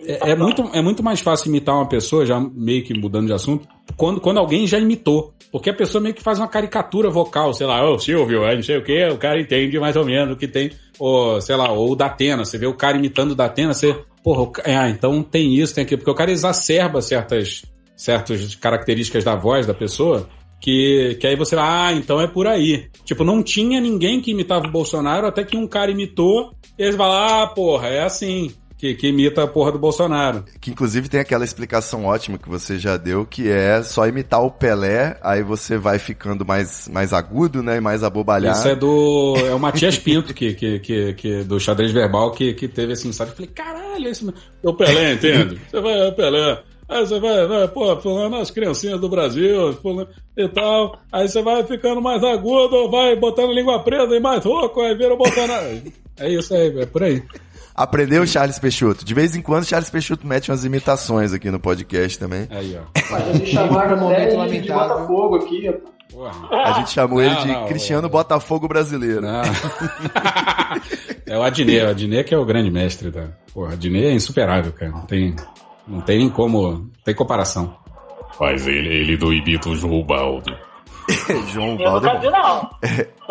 É, 0.06 0.30
é, 0.30 0.36
muito, 0.36 0.62
é 0.72 0.82
muito 0.82 1.02
mais 1.02 1.20
fácil 1.20 1.48
imitar 1.48 1.74
uma 1.74 1.88
pessoa, 1.88 2.24
já 2.24 2.38
meio 2.40 2.82
que 2.84 2.94
mudando 2.94 3.26
de 3.26 3.32
assunto, 3.32 3.66
quando, 3.96 4.20
quando 4.20 4.38
alguém 4.38 4.66
já 4.66 4.78
imitou. 4.78 5.32
Porque 5.50 5.70
a 5.70 5.74
pessoa 5.74 6.02
meio 6.02 6.14
que 6.14 6.22
faz 6.22 6.38
uma 6.38 6.48
caricatura 6.48 7.08
vocal, 7.08 7.54
sei 7.54 7.66
lá, 7.66 7.88
ô 7.88 7.94
oh, 7.94 7.98
Silvio, 7.98 8.42
não 8.42 8.62
sei 8.62 8.78
o 8.78 8.84
que, 8.84 9.06
o 9.06 9.16
cara 9.16 9.40
entende 9.40 9.78
mais 9.78 9.96
ou 9.96 10.04
menos 10.04 10.34
o 10.34 10.38
que 10.38 10.48
tem, 10.48 10.70
ou 10.98 11.40
sei 11.40 11.56
lá, 11.56 11.70
ou 11.70 11.92
o 11.92 11.96
da 11.96 12.06
Atena, 12.06 12.44
você 12.44 12.58
vê 12.58 12.66
o 12.66 12.74
cara 12.74 12.96
imitando 12.96 13.30
o 13.30 13.34
da 13.34 13.46
Atena, 13.46 13.72
você, 13.72 13.96
porra, 14.22 14.50
ah, 14.64 14.88
então 14.90 15.22
tem 15.22 15.54
isso, 15.54 15.74
tem 15.74 15.84
aquilo, 15.84 15.98
porque 15.98 16.10
o 16.10 16.14
cara 16.14 16.30
exacerba 16.30 17.00
certas, 17.00 17.62
certas 17.96 18.54
características 18.56 19.24
da 19.24 19.36
voz 19.36 19.66
da 19.66 19.74
pessoa, 19.74 20.28
que, 20.60 21.16
que 21.20 21.26
aí 21.26 21.36
você 21.36 21.54
vai, 21.54 21.64
ah, 21.66 21.92
então 21.96 22.20
é 22.20 22.26
por 22.26 22.46
aí. 22.46 22.88
Tipo, 23.04 23.24
não 23.24 23.42
tinha 23.42 23.80
ninguém 23.80 24.20
que 24.20 24.32
imitava 24.32 24.66
o 24.66 24.70
Bolsonaro, 24.70 25.26
até 25.26 25.44
que 25.44 25.56
um 25.56 25.66
cara 25.66 25.90
imitou, 25.90 26.50
e 26.78 26.82
eles 26.82 26.96
falam, 26.96 27.42
ah, 27.42 27.46
porra, 27.46 27.88
é 27.88 28.02
assim 28.02 28.52
que, 28.78 28.94
que, 28.94 29.08
imita 29.08 29.42
a 29.42 29.46
porra 29.46 29.72
do 29.72 29.78
Bolsonaro. 29.78 30.44
Que 30.60 30.70
inclusive 30.70 31.08
tem 31.08 31.20
aquela 31.20 31.44
explicação 31.44 32.04
ótima 32.04 32.38
que 32.38 32.48
você 32.48 32.78
já 32.78 32.96
deu, 32.96 33.24
que 33.24 33.48
é 33.50 33.82
só 33.82 34.06
imitar 34.06 34.42
o 34.42 34.50
Pelé, 34.50 35.18
aí 35.22 35.42
você 35.42 35.78
vai 35.78 35.98
ficando 35.98 36.44
mais, 36.44 36.88
mais 36.88 37.12
agudo, 37.12 37.62
né? 37.62 37.76
E 37.76 37.80
mais 37.80 38.02
abobalhado. 38.02 38.58
Isso 38.58 38.68
é 38.68 38.76
do. 38.76 39.34
É 39.46 39.54
o 39.54 39.58
Matias 39.58 39.98
Pinto, 39.98 40.34
que, 40.34 40.54
que, 40.54 40.78
que, 40.80 41.14
que, 41.14 41.44
do 41.44 41.58
xadrez 41.58 41.92
verbal, 41.92 42.32
que, 42.32 42.54
que 42.54 42.68
teve 42.68 42.92
esse 42.92 43.08
insight. 43.08 43.30
Eu 43.30 43.36
falei, 43.36 43.50
caralho, 43.54 44.06
é 44.06 44.10
isso 44.10 44.32
É 44.62 44.68
o 44.68 44.74
Pelé, 44.74 45.14
entende? 45.14 45.60
Você 45.70 45.80
vai, 45.80 45.98
é 45.98 46.08
o 46.08 46.12
Pelé. 46.12 46.62
Aí 46.88 47.04
você 47.04 47.18
vai, 47.18 47.46
vai 47.48 47.66
pô, 47.66 47.96
falando 47.96 48.36
as 48.36 48.50
criancinhas 48.50 49.00
do 49.00 49.08
Brasil, 49.08 49.72
falando, 49.82 50.08
e 50.36 50.48
tal. 50.48 50.98
Aí 51.10 51.28
você 51.28 51.42
vai 51.42 51.64
ficando 51.64 52.00
mais 52.00 52.22
agudo, 52.22 52.88
vai 52.88 53.16
botando 53.16 53.52
língua 53.52 53.82
presa 53.82 54.14
e 54.14 54.20
mais 54.20 54.44
rouco, 54.44 54.80
aí 54.80 54.94
vira 54.94 55.14
o 55.14 55.16
Bolsonaro. 55.16 55.82
É 56.18 56.30
isso 56.30 56.54
aí, 56.54 56.80
é 56.80 56.86
por 56.86 57.02
aí. 57.02 57.22
Aprendeu 57.76 58.22
o 58.22 58.26
Charles 58.26 58.58
Peixoto. 58.58 59.04
De 59.04 59.12
vez 59.12 59.36
em 59.36 59.42
quando, 59.42 59.66
Charles 59.66 59.90
Peixoto 59.90 60.26
mete 60.26 60.50
umas 60.50 60.64
imitações 60.64 61.34
aqui 61.34 61.50
no 61.50 61.60
podcast 61.60 62.18
também. 62.18 62.48
Aí, 62.50 62.74
ó. 62.74 63.14
A 63.14 63.20
gente 63.32 63.50
chamaram 63.50 63.98
momento 63.98 64.34
lamentável. 64.34 64.62
de 64.62 64.72
Botafogo 64.72 65.36
aqui, 65.36 65.74
A 66.50 66.72
gente 66.72 66.90
chamou 66.90 67.18
não, 67.18 67.26
ele 67.26 67.36
de 67.36 67.48
não, 67.48 67.66
Cristiano 67.66 68.08
Botafogo 68.08 68.66
brasileiro. 68.66 69.26
é 71.26 71.36
o 71.36 71.42
Adnet, 71.42 71.84
o 71.84 71.90
Adnet 71.90 72.26
que 72.26 72.34
é 72.34 72.38
o 72.38 72.46
grande 72.46 72.70
mestre 72.70 73.10
da. 73.10 73.28
Porra, 73.52 73.74
Adnet 73.74 74.06
é 74.06 74.12
insuperável, 74.12 74.72
cara. 74.72 74.92
Não 74.92 75.02
tem, 75.02 75.36
não 75.86 76.00
tem 76.00 76.18
nem 76.18 76.30
como. 76.30 76.72
Não 76.72 76.90
tem 77.04 77.14
comparação. 77.14 77.76
Faz 78.38 78.66
ele, 78.66 78.88
ele 78.88 79.18
do 79.18 79.34
Ibito 79.34 79.76
João 79.76 80.02
Baldo. 80.02 80.56
João 81.52 81.76
Baldo. 81.76 82.06
Eu 82.06 82.30
não. 82.30 82.70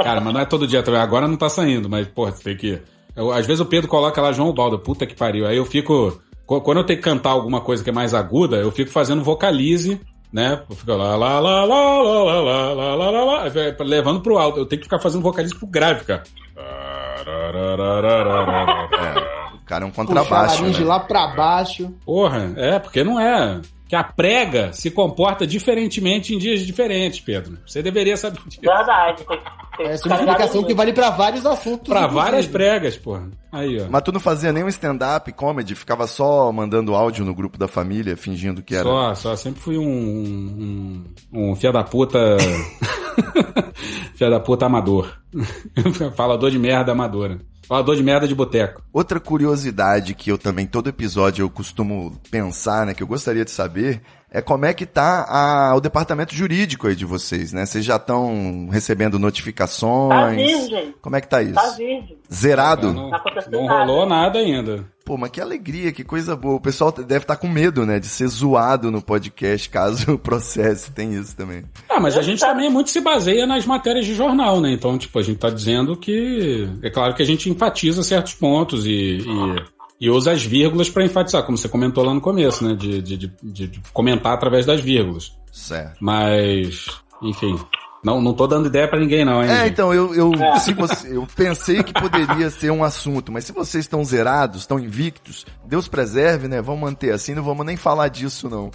Cara, 0.04 0.22
mas 0.22 0.34
não 0.34 0.42
é 0.42 0.46
todo 0.46 0.68
dia 0.68 0.84
também. 0.84 1.02
Agora 1.02 1.28
não 1.28 1.36
tá 1.36 1.50
saindo, 1.50 1.90
mas, 1.90 2.08
porra, 2.08 2.32
você 2.32 2.44
tem 2.44 2.56
que. 2.56 2.80
Eu, 3.16 3.32
às 3.32 3.46
vezes 3.46 3.62
o 3.62 3.66
Pedro 3.66 3.88
coloca 3.88 4.20
lá 4.22 4.32
João 4.32 4.54
Baldo, 4.54 4.80
puta 4.80 5.06
que 5.06 5.16
pariu. 5.16 5.46
Aí 5.48 5.58
eu 5.58 5.66
fico. 5.66 6.20
Quando 6.46 6.78
eu 6.78 6.84
tenho 6.84 7.00
que 7.00 7.06
cantar 7.06 7.32
alguma 7.32 7.62
coisa 7.62 7.84
que 7.84 7.90
é 7.90 7.94
mais 7.94 8.14
aguda, 8.14 8.58
eu 8.58 8.72
fico 8.72 8.92
fazendo 8.92 9.24
vocalize, 9.24 10.00
né? 10.32 10.62
Eu 10.70 10.76
fico 10.76 10.92
lá, 10.92 11.16
lá, 11.16 11.40
lá, 11.40 11.64
lá, 11.64 12.02
lá, 12.02 12.04
lá, 12.04 12.42
lá, 12.42 12.74
lá, 12.96 13.10
lá, 13.10 13.24
lá, 13.24 13.44
levando 13.80 14.22
pro 14.22 14.38
alto. 14.38 14.60
Eu 14.60 14.66
tenho 14.66 14.80
que 14.80 14.86
ficar 14.86 15.00
fazendo 15.00 15.24
vocalize 15.24 15.56
pro 15.56 15.66
grave, 15.66 16.06
cara. 16.06 16.24
É, 16.58 17.24
o 19.56 19.66
cara 19.66 19.86
é 19.86 19.88
um 19.88 19.92
Puxar 19.92 20.04
a 20.04 20.06
contrabaixo, 20.06 20.62
laringe 20.62 20.82
né? 20.82 20.88
lá 20.88 21.00
pra 21.00 21.28
baixo. 21.28 21.92
Porra, 22.06 22.54
é, 22.58 22.78
porque 22.78 23.04
não 23.04 23.20
é. 23.20 23.60
Que 23.88 23.96
a 23.96 24.04
prega 24.04 24.74
se 24.74 24.90
comporta 24.90 25.46
diferentemente 25.46 26.34
em 26.34 26.40
dias 26.40 26.62
diferentes, 26.62 27.20
Pedro. 27.20 27.60
Você 27.66 27.84
deveria 27.84 28.18
saber 28.18 28.40
disso. 28.48 28.60
Verdade. 28.62 29.24
Tem, 29.24 29.40
tem 29.78 29.88
Essa 29.88 30.08
é 30.08 30.12
uma 30.12 30.20
explicação 30.22 30.64
que 30.64 30.74
vale 30.74 30.92
pra 30.92 31.12
vários 31.12 31.46
assuntos. 31.46 31.88
Pra 31.88 32.02
inclusive. 32.02 32.24
várias 32.24 32.48
pregas, 32.48 32.98
porra. 32.98 33.30
Aí, 33.52 33.80
ó. 33.80 33.86
Mas 33.88 34.02
tu 34.02 34.12
não 34.12 34.20
fazia 34.20 34.52
nenhum 34.52 34.68
stand-up 34.70 35.32
comedy, 35.34 35.76
ficava 35.76 36.08
só 36.08 36.52
mandando 36.52 36.96
áudio 36.96 37.24
no 37.24 37.36
grupo 37.36 37.60
da 37.60 37.68
família, 37.68 38.18
fingindo 38.18 38.64
que 38.64 38.74
era. 38.74 38.84
Só, 38.84 39.16
só. 39.16 39.36
Sempre 39.36 39.62
fui 39.62 39.78
um. 39.78 39.86
Um, 41.32 41.52
um 41.52 41.56
fia 41.56 41.72
da 41.72 41.84
puta. 41.84 42.20
fia 44.16 44.32
da 44.32 44.40
puta 44.40 44.66
amador. 44.66 45.16
Falador 46.16 46.50
de 46.50 46.58
merda 46.58 46.92
amadora. 46.92 47.40
Falador 47.68 47.96
de 47.96 48.04
merda 48.04 48.28
de 48.28 48.36
boteco. 48.36 48.84
Outra 48.94 49.20
curiosidade 49.20 50.14
que 50.14 50.32
eu 50.32 50.38
também, 50.38 50.68
todo 50.68 50.90
episódio, 50.90 51.44
eu 51.44 51.50
costumo 51.50 52.20
pensar, 52.30 52.86
né, 52.86 52.94
que 52.94 53.02
eu 53.02 53.08
gostaria 53.08 53.44
de 53.44 53.52
saber, 53.52 54.02
é 54.32 54.42
como 54.42 54.66
é 54.66 54.74
que 54.74 54.86
tá 54.86 55.26
a- 55.28 55.76
o 55.76 55.80
departamento 55.82 56.34
jurídico 56.36 56.88
aí 56.88 56.96
de 56.96 57.06
vocês, 57.06 57.54
né? 57.54 57.66
Vocês 57.66 57.84
já 57.86 57.96
estão 57.98 58.68
recebendo 58.72 59.14
Tá 59.14 59.20
notificações? 59.20 60.36
virgem. 60.36 60.94
Como 61.02 61.16
é 61.16 61.22
que 61.22 61.28
tá 61.30 61.42
isso? 61.42 61.54
Tá 61.54 61.70
virgem. 61.72 62.18
Zerado? 62.34 62.94
Não, 62.94 63.10
Tá 63.10 63.18
acontecendo 63.18 63.54
não 63.54 63.68
rolou 63.68 64.06
nada 64.06 64.40
ainda. 64.40 64.86
Pô, 65.06 65.18
mas 65.18 65.30
que 65.30 65.40
alegria, 65.40 65.92
que 65.92 66.04
coisa 66.04 66.36
boa. 66.36 66.56
O 66.56 66.60
pessoal 66.60 66.92
deve 66.92 67.24
estar 67.26 67.36
com 67.36 67.48
medo, 67.48 67.86
né, 67.86 68.00
de 68.00 68.08
ser 68.08 68.28
zoado 68.28 68.90
no 68.90 69.04
podcast 69.04 69.70
caso 69.70 70.14
o 70.16 70.18
processo 70.20 70.92
tem 70.92 71.14
isso 71.14 71.36
também. 71.36 71.64
Ah, 71.88 72.00
mas 72.00 72.18
a 72.18 72.24
gente 72.24 72.40
também 72.40 72.72
muito 72.72 72.90
se 72.90 73.00
baseia 73.00 73.46
nas 73.46 73.66
matérias 73.68 74.06
de 74.08 74.16
jornal, 74.16 74.60
né? 74.60 74.72
Então, 74.72 74.98
tipo, 74.98 75.20
a 75.20 75.22
gente 75.22 75.38
tá 75.38 75.50
dizendo 75.52 75.96
que. 75.96 76.68
É 76.82 76.90
claro 76.90 77.14
que 77.14 77.22
a 77.22 77.26
gente 77.26 77.50
enfatiza 77.52 78.02
certos 78.02 78.34
pontos 78.34 78.86
e. 78.88 79.20
e... 79.20 79.75
e 80.00 80.10
usa 80.10 80.32
as 80.32 80.44
vírgulas 80.44 80.90
pra 80.90 81.06
enfatizar, 81.06 81.44
como 81.44 81.58
você 81.58 81.70
comentou 81.70 82.04
lá 82.04 82.14
no 82.14 82.22
começo, 82.22 82.66
né? 82.68 82.76
De, 82.76 83.02
de, 83.02 83.18
de, 83.18 83.34
de- 83.42 83.68
de 83.68 83.82
comentar 83.94 84.34
através 84.34 84.66
das 84.66 84.82
vírgulas. 84.82 85.32
Certo. 85.52 85.98
Mas, 86.02 86.86
enfim. 87.22 87.58
Não, 88.04 88.22
não 88.22 88.34
tô 88.36 88.46
dando 88.46 88.68
ideia 88.68 88.88
pra 88.88 89.00
ninguém, 89.00 89.26
não, 89.26 89.42
hein? 89.44 89.50
É, 89.50 89.56
gente? 89.64 89.72
então, 89.72 89.92
eu, 89.92 90.14
eu, 90.14 90.32
se 90.60 90.74
você- 90.74 91.18
eu 91.18 91.26
pensei 91.36 91.82
que 91.82 91.92
poderia 91.92 92.52
ser 92.52 92.70
um 92.70 92.84
assunto, 92.84 93.32
mas 93.32 93.46
se 93.46 93.52
vocês 93.52 93.84
estão 93.86 94.04
zerados, 94.06 94.62
estão 94.62 94.78
invictos, 94.80 95.44
Deus 95.66 95.88
preserve, 95.88 96.48
né? 96.48 96.62
Vamos 96.62 96.82
manter 96.82 97.12
assim, 97.12 97.34
não 97.34 97.42
vamos 97.42 97.66
nem 97.66 97.76
falar 97.76 98.10
disso, 98.10 98.48
não. 98.48 98.70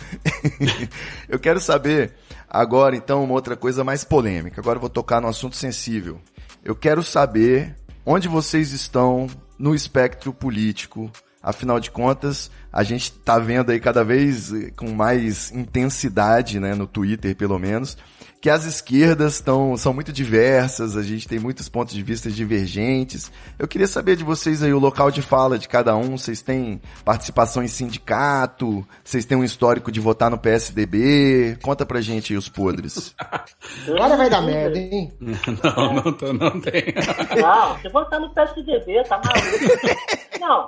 eu 1.29 1.39
quero 1.39 1.61
saber 1.61 2.13
agora, 2.49 2.97
então, 2.97 3.23
uma 3.23 3.35
outra 3.35 3.57
coisa 3.57 3.85
mais 3.85 4.03
polêmica. 4.03 4.61
Agora 4.61 4.79
eu 4.79 4.81
vou 4.81 4.91
tocar 4.91 5.21
no 5.21 5.29
assunto 5.29 5.55
sensível. 5.55 6.21
Eu 6.65 6.75
quero 6.75 7.03
saber 7.03 7.77
onde 8.13 8.27
vocês 8.27 8.73
estão 8.73 9.29
no 9.57 9.73
espectro 9.73 10.35
político. 10.35 11.09
Afinal 11.41 11.79
de 11.79 11.93
contas, 11.93 12.51
a 12.73 12.83
gente 12.83 13.13
tá 13.13 13.39
vendo 13.39 13.71
aí 13.71 13.81
cada 13.81 14.05
vez 14.05 14.53
eh, 14.53 14.71
com 14.77 14.91
mais 14.91 15.51
intensidade, 15.53 16.61
né, 16.61 16.75
no 16.75 16.87
Twitter, 16.87 17.35
pelo 17.35 17.59
menos, 17.59 17.97
que 18.41 18.49
as 18.49 18.65
esquerdas 18.65 19.35
estão 19.35 19.77
são 19.77 19.93
muito 19.93 20.13
diversas, 20.13 20.97
a 20.97 21.03
gente 21.03 21.29
tem 21.29 21.39
muitos 21.39 21.69
pontos 21.69 21.95
de 21.95 22.03
vista 22.03 22.31
divergentes. 22.31 23.31
Eu 23.59 23.69
queria 23.69 23.87
saber 23.87 24.17
de 24.17 24.25
vocês 24.25 24.63
aí 24.63 24.73
o 24.73 24.79
local 24.79 25.11
de 25.11 25.21
fala 25.21 25.59
de 25.59 25.69
cada 25.69 25.95
um. 25.95 26.17
Vocês 26.17 26.41
têm 26.41 26.81
participação 27.05 27.63
em 27.63 27.69
sindicato? 27.69 28.87
Vocês 29.05 29.27
têm 29.27 29.37
um 29.37 29.45
histórico 29.45 29.93
de 29.93 30.01
votar 30.01 30.31
no 30.31 30.39
PSDB? 30.39 31.59
Conta 31.63 31.85
pra 31.85 32.01
gente 32.01 32.33
aí 32.33 32.39
os 32.39 32.49
podres. 32.49 33.15
Agora 33.87 34.17
vai 34.17 34.31
dar 34.31 34.41
merda, 34.41 34.79
hein? 34.79 35.13
Não, 35.21 35.95
não, 35.95 36.13
tô, 36.13 36.33
não 36.33 36.61
tem. 36.61 36.95
Não, 37.41 37.79
se 37.79 37.89
votar 37.89 38.21
no 38.21 38.31
PSDB, 38.31 39.03
tá 39.05 39.21
maluco. 39.25 40.21
Não, 40.41 40.67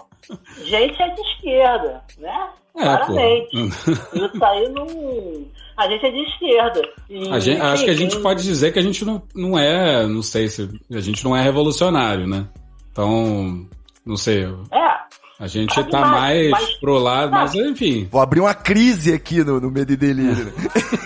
gente 0.65 1.01
é 1.01 1.09
de 1.09 1.21
esquerda, 1.21 1.92
né? 2.19 2.49
É, 2.77 2.83
Claramente. 2.83 3.51
pô. 3.51 3.91
Isso 4.17 4.45
aí 4.45 4.69
não. 4.71 4.87
A 5.77 5.89
gente 5.89 6.07
é 6.07 6.11
de 6.11 6.23
esquerda. 6.23 6.83
E, 7.09 7.29
A 7.31 7.39
gente- 7.39 7.61
acho 7.61 7.85
que 7.85 7.91
a 7.91 7.95
enfim, 7.95 8.03
gente 8.11 8.21
pode 8.21 8.43
dizer 8.43 8.73
que 8.73 8.79
a 8.79 8.83
gente 8.83 9.05
não, 9.05 9.23
não 9.35 9.59
é, 9.59 10.07
não 10.07 10.23
sei 10.23 10.49
se 10.49 10.69
a 10.93 11.01
gente 11.01 11.25
não 11.25 11.37
é 11.37 11.43
revolucionário, 11.43 12.27
né? 12.27 12.47
Então, 12.93 13.67
não 14.05 14.17
sei. 14.17 14.45
É, 14.71 15.03
A 15.41 15.47
gente 15.47 15.83
tá 15.85 16.01
mais, 16.07 16.51
mais 16.51 16.75
pro 16.79 16.99
lado, 16.99 17.33
mas 17.33 17.55
enfim. 17.55 18.07
Vou 18.11 18.21
abrir 18.21 18.41
uma 18.41 18.55
crise 18.55 19.13
aqui 19.15 19.43
no, 19.43 19.61
no 19.61 19.71
Medo 19.71 19.93
e 19.93 19.97
Delírio. 19.97 20.53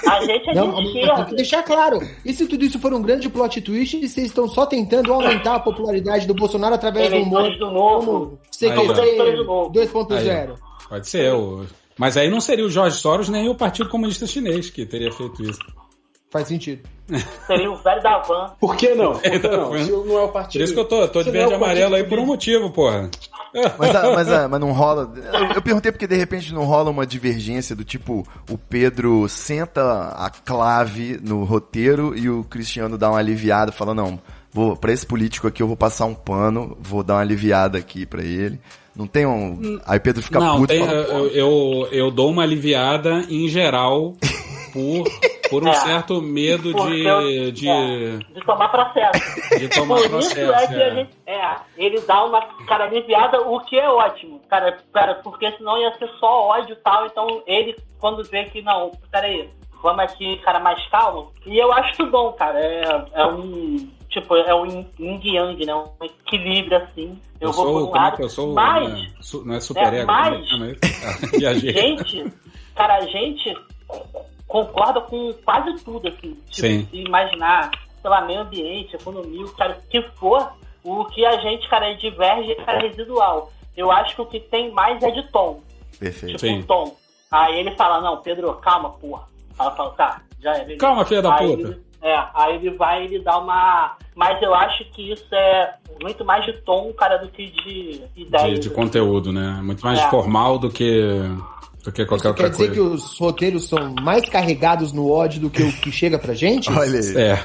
a 0.09 0.21
gente 0.25 0.51
é 0.51 0.55
Não, 0.55 0.71
de 0.75 0.93
tem 0.93 1.01
esquerda. 1.03 1.25
que 1.27 1.35
deixar 1.37 1.63
claro. 1.63 2.01
E 2.25 2.33
se 2.35 2.47
tudo 2.47 2.65
isso 2.65 2.79
for 2.81 2.93
um 2.93 3.01
grande 3.03 3.29
plot 3.29 3.61
twist, 3.63 3.97
e 3.97 4.09
vocês 4.09 4.27
estão 4.27 4.49
só 4.49 4.67
tentando 4.67 5.13
aumentar 5.13 5.55
a 5.55 5.61
popularidade 5.61 6.27
do 6.27 6.35
Bolsonaro 6.35 6.75
através 6.75 7.09
do 7.11 7.17
humor? 7.19 7.41
Eleitores 7.47 7.59
do 7.61 7.71
novo. 7.73 8.05
Como 8.05 8.39
CQC 8.51 8.73
Aí, 8.73 8.89
ó. 8.89 9.03
Eleitores 9.05 9.37
do 9.37 9.45
novo. 9.45 9.73
2.0. 9.73 10.55
Pode 10.89 11.09
ser. 11.09 11.33
O... 11.33 11.67
Mas 11.99 12.17
aí 12.17 12.31
não 12.31 12.41
seria 12.41 12.65
o 12.65 12.71
Jorge 12.71 12.99
Soros 12.99 13.29
nem 13.29 13.49
o 13.49 13.55
Partido 13.55 13.89
Comunista 13.89 14.27
Chinês 14.27 14.71
que 14.71 14.85
teria 14.85 15.13
feito 15.13 15.43
isso. 15.43 15.61
Faz 16.31 16.49
sentido. 16.49 16.83
Seria 17.47 17.71
o 17.71 17.77
velho 17.77 18.03
da 18.03 18.19
van. 18.19 18.53
Por 18.61 18.77
que 18.77 18.95
não? 18.95 19.13
Por 19.13 19.23
que 19.23 19.39
não? 19.39 19.79
Se 19.79 19.91
não 19.91 20.19
é 20.19 20.23
o 20.23 20.27
Por 20.27 20.33
partido. 20.33 20.65
isso 20.65 20.75
que 20.75 20.81
eu 20.81 20.85
tô, 20.85 21.01
eu 21.03 21.09
tô 21.09 21.23
de 21.23 21.29
é 21.29 21.33
verde 21.33 21.47
e 21.47 21.51
partido 21.51 21.65
amarelo 21.65 21.95
aí 21.95 22.05
por 22.05 22.19
um 22.19 22.27
motivo, 22.27 22.71
porra. 22.71 23.09
Mas, 23.79 23.93
mas, 24.29 24.51
mas 24.51 24.61
não 24.61 24.73
rola. 24.73 25.11
Eu, 25.55 25.63
perguntei 25.63 25.91
porque 25.91 26.07
de 26.07 26.17
repente 26.17 26.53
não 26.53 26.65
rola 26.65 26.91
uma 26.91 27.07
divergência 27.07 27.75
do 27.75 27.85
tipo: 27.85 28.27
o 28.51 28.59
Pedro 28.59 29.27
senta 29.29 30.09
a 30.09 30.29
clave 30.29 31.19
no 31.23 31.43
roteiro 31.45 32.17
e 32.17 32.29
o 32.29 32.45
Cristiano 32.45 32.99
dá 32.99 33.09
uma 33.09 33.19
aliviada, 33.19 33.73
fala: 33.73 33.95
não, 33.95 34.21
vou, 34.53 34.77
pra 34.77 34.93
esse 34.93 35.07
político 35.07 35.47
aqui 35.47 35.63
eu 35.63 35.67
vou 35.67 35.77
passar 35.77 36.05
um 36.05 36.15
pano, 36.15 36.77
vou 36.81 37.03
dar 37.03 37.15
uma 37.15 37.21
aliviada 37.21 37.79
aqui 37.79 38.05
pra 38.05 38.23
ele. 38.23 38.61
Não 38.97 39.07
tem 39.07 39.27
um. 39.27 39.79
Aí 39.87 40.01
Pedro 40.01 40.23
fica 40.23 40.41
não, 40.41 40.57
puto 40.57 40.69
tem, 40.69 40.81
fala, 40.85 40.93
eu, 40.93 41.27
eu, 41.29 41.89
eu 41.93 42.11
dou 42.11 42.31
uma 42.31 42.43
aliviada 42.43 43.25
em 43.29 43.47
geral 43.49 44.15
por, 44.73 45.05
por 45.51 45.63
um 45.65 45.69
É. 45.71 45.75
certo 45.75 46.21
medo 46.23 46.73
de, 46.73 47.05
eu- 47.05 47.53
de, 47.53 47.69
é, 47.69 48.17
de 48.19 48.41
tomar 48.47 48.69
processo. 48.69 49.59
de 49.59 49.69
tomar 49.69 49.97
Por 49.97 50.01
isso 50.05 50.11
processo. 50.11 50.53
é 50.53 50.67
que 50.67 50.75
é. 50.75 50.87
a 50.87 50.95
gente. 50.95 51.11
É, 51.27 51.57
ele 51.77 52.01
dá 52.01 52.25
uma 52.25 52.41
cara 52.67 52.85
aliviada, 52.85 53.41
o 53.43 53.61
que 53.61 53.79
é 53.79 53.89
ótimo, 53.89 54.41
cara, 54.49 54.79
cara, 54.93 55.17
porque 55.17 55.51
senão 55.53 55.77
ia 55.79 55.93
ser 55.99 56.09
só 56.19 56.49
ódio 56.49 56.73
e 56.73 56.77
tal. 56.77 57.07
Então 57.07 57.43
ele, 57.47 57.77
quando 57.99 58.25
vê 58.25 58.45
que 58.45 58.63
não, 58.63 58.93
peraí, 59.13 59.49
vamos 59.83 60.01
aqui, 60.05 60.37
cara, 60.39 60.59
mais 60.59 60.85
calmo. 60.89 61.33
E 61.45 61.59
eu 61.59 61.71
acho 61.73 61.93
isso 61.93 62.07
bom, 62.11 62.33
cara. 62.33 62.59
É, 62.59 63.05
é 63.13 63.27
um. 63.27 63.89
Tipo, 64.09 64.37
é 64.37 64.55
um 64.55 64.67
yin 64.99 65.21
yang, 65.25 65.67
né? 65.67 65.75
Um 65.75 65.89
equilíbrio 66.05 66.79
assim. 66.79 67.21
Eu, 67.41 67.49
Eu 67.49 67.53
vou 67.53 67.65
sou, 67.67 67.79
um 67.83 67.85
como 67.87 67.97
é 67.97 68.01
lado. 68.01 68.23
eu 68.23 68.29
sou? 68.29 68.55
mas, 68.55 68.93
né, 68.93 69.13
su- 69.21 69.45
não 69.45 69.55
é 69.55 69.61
super 69.61 69.93
É, 69.93 69.99
ego, 69.99 70.07
mas- 70.07 70.47
é? 70.53 70.73
Ah, 71.07 71.37
viajei. 71.39 71.73
gente, 71.73 72.33
cara, 72.75 72.97
a 72.97 73.01
gente 73.03 73.55
concorda 74.47 75.01
com 75.01 75.33
quase 75.45 75.75
tudo, 75.85 76.09
assim. 76.09 76.35
Tipo, 76.51 76.69
Sim. 76.69 76.87
se 76.91 76.97
imaginar, 76.99 77.71
sei 78.01 78.11
lá, 78.11 78.21
meio 78.23 78.41
ambiente, 78.41 78.95
economia, 78.97 79.45
o 79.45 79.53
cara, 79.55 79.79
o 79.85 79.89
que 79.91 80.01
for, 80.19 80.53
o 80.85 81.05
que 81.07 81.25
a 81.27 81.37
gente, 81.39 81.69
cara, 81.69 81.93
diverge 81.95 82.53
é 82.53 82.55
cara, 82.65 82.79
residual. 82.81 83.51
Eu 83.77 83.91
acho 83.91 84.15
que 84.15 84.23
o 84.23 84.27
que 84.27 84.41
tem 84.41 84.71
mais 84.73 85.03
é 85.03 85.11
de 85.11 85.23
tom. 85.31 85.61
perfeito. 85.99 86.39
Tipo, 86.39 86.67
tom. 86.67 86.97
Aí 87.31 87.59
ele 87.59 87.73
fala, 87.77 88.01
não, 88.01 88.19
Pedro, 88.23 88.55
calma, 88.55 88.91
porra. 88.91 89.25
Eu 89.59 89.71
falo, 89.73 89.91
tá, 89.91 90.23
já 90.41 90.53
é. 90.55 90.61
beleza. 90.61 90.79
Calma, 90.79 91.05
filha 91.05 91.23
da 91.23 91.35
Aí 91.35 91.57
puta. 91.57 91.69
ele- 91.69 91.86
é, 92.07 92.29
aí 92.35 92.55
ele 92.57 92.71
vai 92.77 93.05
ele 93.05 93.19
dá 93.21 93.39
uma. 93.39 93.97
Mas 94.15 94.41
eu 94.43 94.55
acho 94.55 94.85
que 94.93 95.13
isso 95.13 95.27
é 95.35 95.75
muito 96.03 96.25
mais 96.25 96.45
de 96.45 96.53
tom, 96.63 96.93
cara, 96.95 97.17
do 97.19 97.29
que 97.29 97.51
de 97.51 98.03
ideia. 98.17 98.55
De, 98.55 98.61
de 98.61 98.71
conteúdo, 98.71 99.33
né? 99.33 99.61
Muito 99.63 99.85
mais 99.85 99.99
É. 99.99 100.09
formal 100.11 100.59
do 100.59 100.71
que, 100.71 101.03
do 101.85 101.93
que 101.93 102.05
qualquer 102.07 102.15
Isso 102.15 102.23
quer 102.23 102.29
outra 102.45 102.51
dizer 102.51 102.67
coisa. 102.69 102.73
que 102.75 102.81
os 102.81 103.19
roteiros 103.19 103.69
são 103.69 103.95
mais 104.03 104.29
carregados 104.29 104.93
no 104.93 105.11
ódio 105.11 105.41
do 105.41 105.51
que 105.51 105.63
o 105.63 105.73
que 105.73 105.91
chega 105.93 106.19
pra 106.19 106.35
gente? 106.35 106.71
Olha 106.71 106.99
aí. 107.01 107.17
É. 107.17 107.45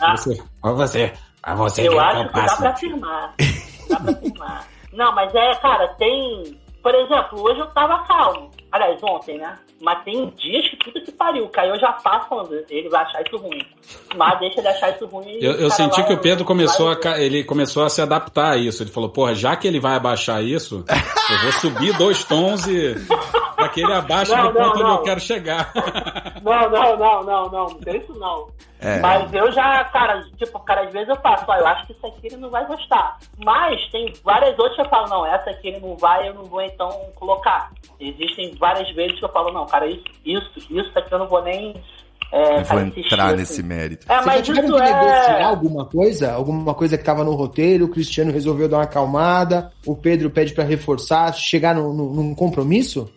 Ah. 0.00 0.16
Você, 0.16 0.42
ó 0.62 0.72
você, 0.72 1.12
ó 1.46 1.54
você 1.56 1.86
Eu 1.86 1.92
que 1.92 1.98
acho 1.98 2.28
que 2.28 2.32
dá 2.34 2.56
pra 2.56 2.70
afirmar. 2.70 3.34
Dá 3.90 4.00
pra 4.00 4.12
afirmar. 4.12 4.68
Não, 4.94 5.14
mas 5.14 5.34
é, 5.34 5.54
cara, 5.56 5.88
tem. 5.98 6.58
Por 6.82 6.94
exemplo, 6.94 7.42
hoje 7.42 7.60
eu 7.60 7.66
tava 7.68 8.02
calmo. 8.06 8.50
Aliás, 8.74 8.98
ontem, 9.04 9.38
né? 9.38 9.56
Mas 9.80 10.02
tem 10.02 10.28
dias 10.30 10.68
que 10.68 10.76
puta 10.76 11.00
que 11.00 11.12
pariu. 11.12 11.48
Cara, 11.48 11.68
eu 11.68 11.78
já 11.78 11.92
faço 11.92 12.28
falando, 12.28 12.52
ele 12.68 12.88
vai 12.88 13.04
achar 13.04 13.22
isso 13.24 13.36
ruim. 13.36 13.64
Mas 14.16 14.40
deixa 14.40 14.58
ele 14.58 14.66
achar 14.66 14.90
isso 14.90 15.06
ruim. 15.06 15.38
e 15.38 15.44
Eu, 15.44 15.52
eu 15.52 15.70
senti 15.70 16.02
que 16.02 16.12
o 16.12 16.18
Pedro 16.18 16.44
começou 16.44 16.90
a, 16.90 17.20
ele 17.20 17.44
começou 17.44 17.84
a 17.84 17.88
se 17.88 18.02
adaptar 18.02 18.54
a 18.54 18.56
isso. 18.56 18.82
Ele 18.82 18.90
falou, 18.90 19.10
porra, 19.10 19.32
já 19.32 19.54
que 19.54 19.68
ele 19.68 19.78
vai 19.78 19.94
abaixar 19.94 20.42
isso, 20.42 20.84
eu 20.88 21.38
vou 21.42 21.52
subir 21.52 21.96
dois 21.96 22.24
tons 22.24 22.66
e 22.66 22.96
pra 23.64 23.68
que 23.74 23.80
ele 23.82 23.92
abaixe 23.92 24.30
Não, 24.34 24.44
no 24.44 24.52
ponto 24.52 24.58
não, 24.62 24.70
onde 24.72 24.82
não. 24.82 24.90
eu 24.96 25.02
quero 25.02 25.20
chegar. 25.20 25.72
Não, 26.42 26.70
não, 26.70 26.96
não, 26.96 27.22
não, 27.24 27.50
não. 27.50 27.68
Não 27.68 27.74
tem 27.80 27.96
isso 28.00 28.12
não. 28.18 28.46
É. 28.80 28.98
Mas 29.00 29.32
eu 29.32 29.50
já, 29.52 29.82
cara, 29.84 30.20
tipo, 30.36 30.58
cara, 30.60 30.82
às 30.82 30.92
vezes 30.92 31.08
eu 31.08 31.16
faço, 31.16 31.44
ó, 31.48 31.56
eu 31.56 31.66
acho 31.66 31.86
que 31.86 31.92
isso 31.92 32.06
aqui 32.06 32.26
ele 32.26 32.36
não 32.36 32.50
vai 32.50 32.66
gostar. 32.66 33.16
Mas 33.42 33.80
tem 33.90 34.12
várias 34.22 34.58
outras 34.58 34.76
que 34.76 34.82
eu 34.82 34.88
falo, 34.90 35.08
não, 35.08 35.26
essa 35.26 35.50
aqui 35.50 35.68
ele 35.68 35.80
não 35.80 35.96
vai, 35.96 36.28
eu 36.28 36.34
não 36.34 36.44
vou 36.44 36.60
então 36.60 36.90
colocar. 37.14 37.70
Existem 37.98 38.54
várias 38.60 38.94
vezes 38.94 39.18
que 39.18 39.24
eu 39.24 39.30
falo, 39.30 39.52
não, 39.52 39.64
cara, 39.66 39.86
isso, 39.86 40.04
isso, 40.24 40.50
isso 40.70 40.90
aqui 40.98 41.12
eu 41.14 41.18
não 41.18 41.28
vou 41.28 41.42
nem 41.42 41.74
É, 42.32 42.58
Eu 42.60 42.64
vou 42.64 42.80
entrar 42.80 43.26
assistir, 43.26 43.36
nesse 43.36 43.62
mérito. 43.62 44.06
É, 44.10 44.16
Vocês 44.16 44.24
já 44.24 44.32
mas 44.32 44.42
tiveram 44.46 44.68
isso 44.68 44.76
que 44.76 44.82
negociar 44.82 45.38
é. 45.40 45.42
alguma 45.44 45.84
coisa? 45.86 46.32
Alguma 46.34 46.74
coisa 46.74 46.98
que 46.98 47.04
tava 47.04 47.24
no 47.24 47.32
roteiro, 47.34 47.84
o 47.86 47.88
Cristiano 47.88 48.32
resolveu 48.32 48.68
dar 48.68 48.78
uma 48.78 48.84
acalmada, 48.84 49.72
o 49.86 49.96
Pedro 49.96 50.28
pede 50.30 50.52
pra 50.52 50.64
reforçar, 50.64 51.32
chegar 51.32 51.74
num, 51.74 51.92
num- 51.94 52.12
num 52.12 52.34
compromisso? 52.34 53.10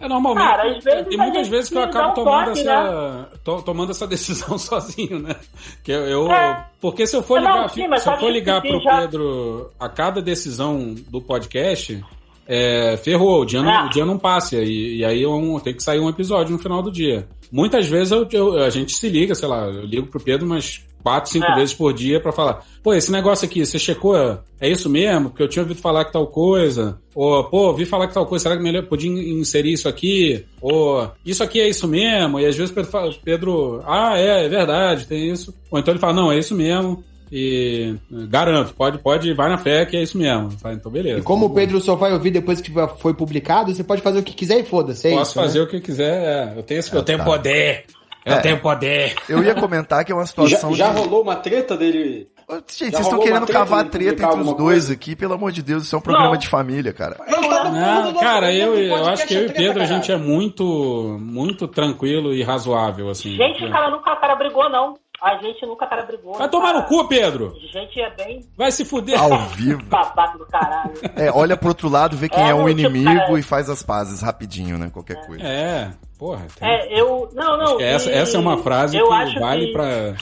É 0.00 0.08
normalmente. 0.08 0.46
Cara, 0.46 0.76
às 0.76 0.82
vezes 0.82 1.06
tem 1.08 1.18
muitas 1.18 1.48
vezes 1.48 1.68
que 1.70 1.76
eu 1.76 1.82
acabo 1.82 2.10
um 2.10 2.14
tomando 2.14 2.46
toque, 2.46 2.60
essa. 2.60 3.28
to- 3.44 3.62
tomando 3.62 3.90
essa 3.90 4.06
decisão 4.08 4.58
sozinho, 4.58 5.18
né? 5.18 5.36
Que 5.84 5.92
eu, 5.92 6.06
eu- 6.06 6.32
É. 6.32 6.66
porque 6.80 7.06
se 7.06 7.14
eu 7.16 7.22
for 7.22 7.40
Não, 7.40 7.50
ligar, 7.52 7.70
sim, 7.70 7.86
mas 7.86 8.02
se 8.02 8.08
eu 8.08 8.16
for 8.18 8.30
ligar 8.30 8.62
sim, 8.62 8.68
pro 8.68 8.80
já- 8.80 9.00
Pedro 9.02 9.70
a 9.78 9.88
cada 9.90 10.22
decisão 10.22 10.94
do 11.08 11.20
podcast, 11.20 12.02
é, 12.48 12.96
ferrou, 12.96 13.42
o 13.42 13.44
dia, 13.44 13.62
não, 13.62 13.70
É. 13.70 13.84
o 13.86 13.90
dia 13.90 14.06
não 14.06 14.18
passa. 14.18 14.56
E, 14.56 14.96
e 14.98 15.04
aí 15.04 15.22
eu 15.22 15.60
tenho 15.62 15.76
que 15.76 15.82
sair 15.82 16.00
um 16.00 16.08
episódio 16.08 16.52
no 16.52 16.58
final 16.58 16.82
do 16.82 16.90
dia. 16.90 17.28
Muitas 17.52 17.86
vezes 17.86 18.10
eu, 18.12 18.26
eu- 18.32 18.62
a 18.64 18.70
gente 18.70 18.92
se 18.94 19.08
liga, 19.08 19.34
sei 19.34 19.48
lá, 19.48 19.66
eu 19.66 19.84
ligo 19.84 20.06
pro 20.06 20.18
Pedro 20.20 20.46
umas 20.46 20.80
quatro, 21.02 21.30
cinco 21.30 21.46
É. 21.46 21.54
vezes 21.56 21.74
por 21.74 21.92
dia 21.92 22.20
pra 22.20 22.32
falar, 22.32 22.64
pô, 22.82 22.92
esse 22.94 23.10
negócio 23.10 23.44
aqui, 23.46 23.64
você 23.64 23.78
checou? 23.78 24.16
É 24.60 24.68
isso 24.68 24.88
mesmo? 24.90 25.30
Porque 25.30 25.42
eu 25.42 25.48
tinha 25.48 25.62
ouvido 25.62 25.80
falar 25.80 26.04
que 26.04 26.12
tal 26.12 26.26
coisa. 26.26 26.98
Ou, 27.14 27.42
pô, 27.44 27.68
ouvi 27.68 27.84
falar 27.86 28.06
que 28.08 28.14
tal 28.14 28.26
coisa, 28.26 28.42
será 28.44 28.56
que 28.56 28.62
melhor 28.62 28.84
podia 28.86 29.10
in- 29.10 29.40
inserir 29.40 29.72
isso 29.72 29.88
aqui? 29.88 30.44
Ou, 30.60 31.10
isso 31.24 31.42
aqui 31.42 31.60
é 31.60 31.68
isso 31.68 31.88
mesmo? 31.88 32.38
E 32.38 32.46
às 32.46 32.56
vezes 32.56 32.72
Pedro, 32.72 32.90
fala- 32.90 33.14
Pedro 33.24 33.82
ah, 33.86 34.18
é, 34.18 34.44
é 34.44 34.48
verdade, 34.48 35.06
tem 35.06 35.30
isso. 35.30 35.54
Ou 35.70 35.78
então 35.78 35.92
ele 35.92 36.00
fala, 36.00 36.12
não, 36.12 36.30
é 36.30 36.38
isso 36.38 36.54
mesmo. 36.54 37.02
E 37.32 37.94
garanto, 38.28 38.74
pode, 38.74 38.98
pode, 38.98 39.32
vai 39.34 39.48
na 39.48 39.56
fé 39.56 39.86
que 39.86 39.96
é 39.96 40.02
isso 40.02 40.18
mesmo. 40.18 40.48
Então, 40.66 40.90
beleza. 40.90 41.20
E 41.20 41.22
como 41.22 41.46
o 41.46 41.50
Pedro 41.50 41.80
só 41.80 41.94
vai 41.94 42.12
ouvir 42.12 42.32
depois 42.32 42.60
que 42.60 42.72
foi 42.98 43.14
publicado, 43.14 43.72
você 43.72 43.84
pode 43.84 44.02
fazer 44.02 44.18
o 44.18 44.22
que 44.24 44.32
quiser 44.34 44.58
e 44.58 44.64
foda-se, 44.64 45.06
é 45.06 45.12
Posso 45.12 45.30
isso, 45.30 45.38
né? 45.38 45.44
fazer 45.46 45.60
o 45.60 45.66
que 45.68 45.80
quiser, 45.80 46.22
é. 46.54 46.58
eu 46.58 46.62
tenho 46.64 46.80
esse, 46.80 46.92
eu 46.92 47.02
tenho 47.04 47.18
tá. 47.18 47.24
poder. 47.24 47.84
Eu 48.24 48.34
É. 48.34 48.40
tenho 48.40 48.58
poder. 48.60 49.14
Eu 49.28 49.42
ia 49.42 49.54
comentar 49.54 50.04
que 50.04 50.12
é 50.12 50.14
uma 50.14 50.22
Já, 50.22 50.26
situação 50.26 50.74
já 50.74 50.90
de... 50.90 50.98
rolou 51.00 51.22
uma 51.22 51.36
treta 51.36 51.76
dele? 51.76 52.28
Gente, 52.68 52.90
Já 52.90 52.96
vocês 52.96 53.06
estão 53.06 53.20
querendo 53.20 53.46
treta 53.46 53.60
cavar 53.60 53.84
treta 53.88 54.24
entre 54.24 54.40
os 54.40 54.46
dois 54.46 54.56
coisa? 54.56 54.92
aqui, 54.92 55.14
pelo 55.14 55.34
amor 55.34 55.52
de 55.52 55.62
Deus, 55.62 55.84
isso 55.84 55.94
é 55.94 55.98
um 55.98 56.02
programa 56.02 56.30
Não. 56.32 56.36
de 56.36 56.48
família, 56.48 56.92
cara. 56.92 57.16
Não, 57.28 58.14
cara, 58.14 58.52
eu, 58.52 58.74
eu 58.76 59.06
acho 59.06 59.24
que 59.26 59.34
eu 59.34 59.42
e 59.44 59.46
o 59.46 59.52
Pedro, 59.52 59.80
a 59.82 59.86
gente 59.86 60.10
é 60.10 60.16
muito, 60.16 61.16
muito 61.20 61.68
tranquilo 61.68 62.34
e 62.34 62.42
razoável, 62.42 63.08
assim. 63.08 63.36
Gente, 63.36 63.64
o 63.64 63.70
cara 63.70 63.88
nunca 63.90 64.16
cara 64.16 64.34
brigou, 64.34 64.68
não. 64.68 64.94
A 65.22 65.36
gente 65.36 65.66
nunca 65.66 65.86
cara 65.86 66.02
brigou. 66.02 66.34
Vai 66.34 66.48
tomar 66.48 66.68
no 66.72 66.80
cara. 66.80 66.86
cu, 66.88 67.06
Pedro! 67.08 67.54
A 67.56 67.78
gente 67.78 68.00
é 68.00 68.10
bem 68.14 68.40
Vai 68.56 68.72
se 68.72 68.84
fuder! 68.84 69.20
Ao 69.20 69.38
vivo. 69.48 69.82
babaca 69.86 70.38
do 70.38 70.46
caralho. 70.46 70.94
É, 71.16 71.30
olha 71.30 71.56
pro 71.56 71.68
outro 71.68 71.88
lado, 71.88 72.16
vê 72.16 72.28
quem 72.28 72.42
é, 72.42 72.48
É, 72.50 72.54
o 72.54 72.58
não, 72.58 72.66
tipo, 72.68 72.80
inimigo 72.80 73.14
cara- 73.20 73.38
e 73.38 73.42
faz 73.42 73.68
as 73.68 73.82
pazes 73.82 74.22
rapidinho, 74.22 74.78
né? 74.78 74.88
Qualquer 74.90 75.26
coisa. 75.26 75.44
É, 75.44 75.90
porra. 76.18 76.46
Tem... 76.58 76.68
É, 76.68 76.98
eu. 77.00 77.28
Não, 77.34 77.56
não. 77.58 77.80
Essa, 77.80 78.10
e- 78.10 78.14
essa 78.14 78.36
é 78.36 78.40
uma 78.40 78.56
frase 78.58 78.96
eu 78.96 79.08
que 79.08 79.12
acho 79.14 79.38
vale 79.40 79.66
que... 79.66 79.72
pra 79.72 80.14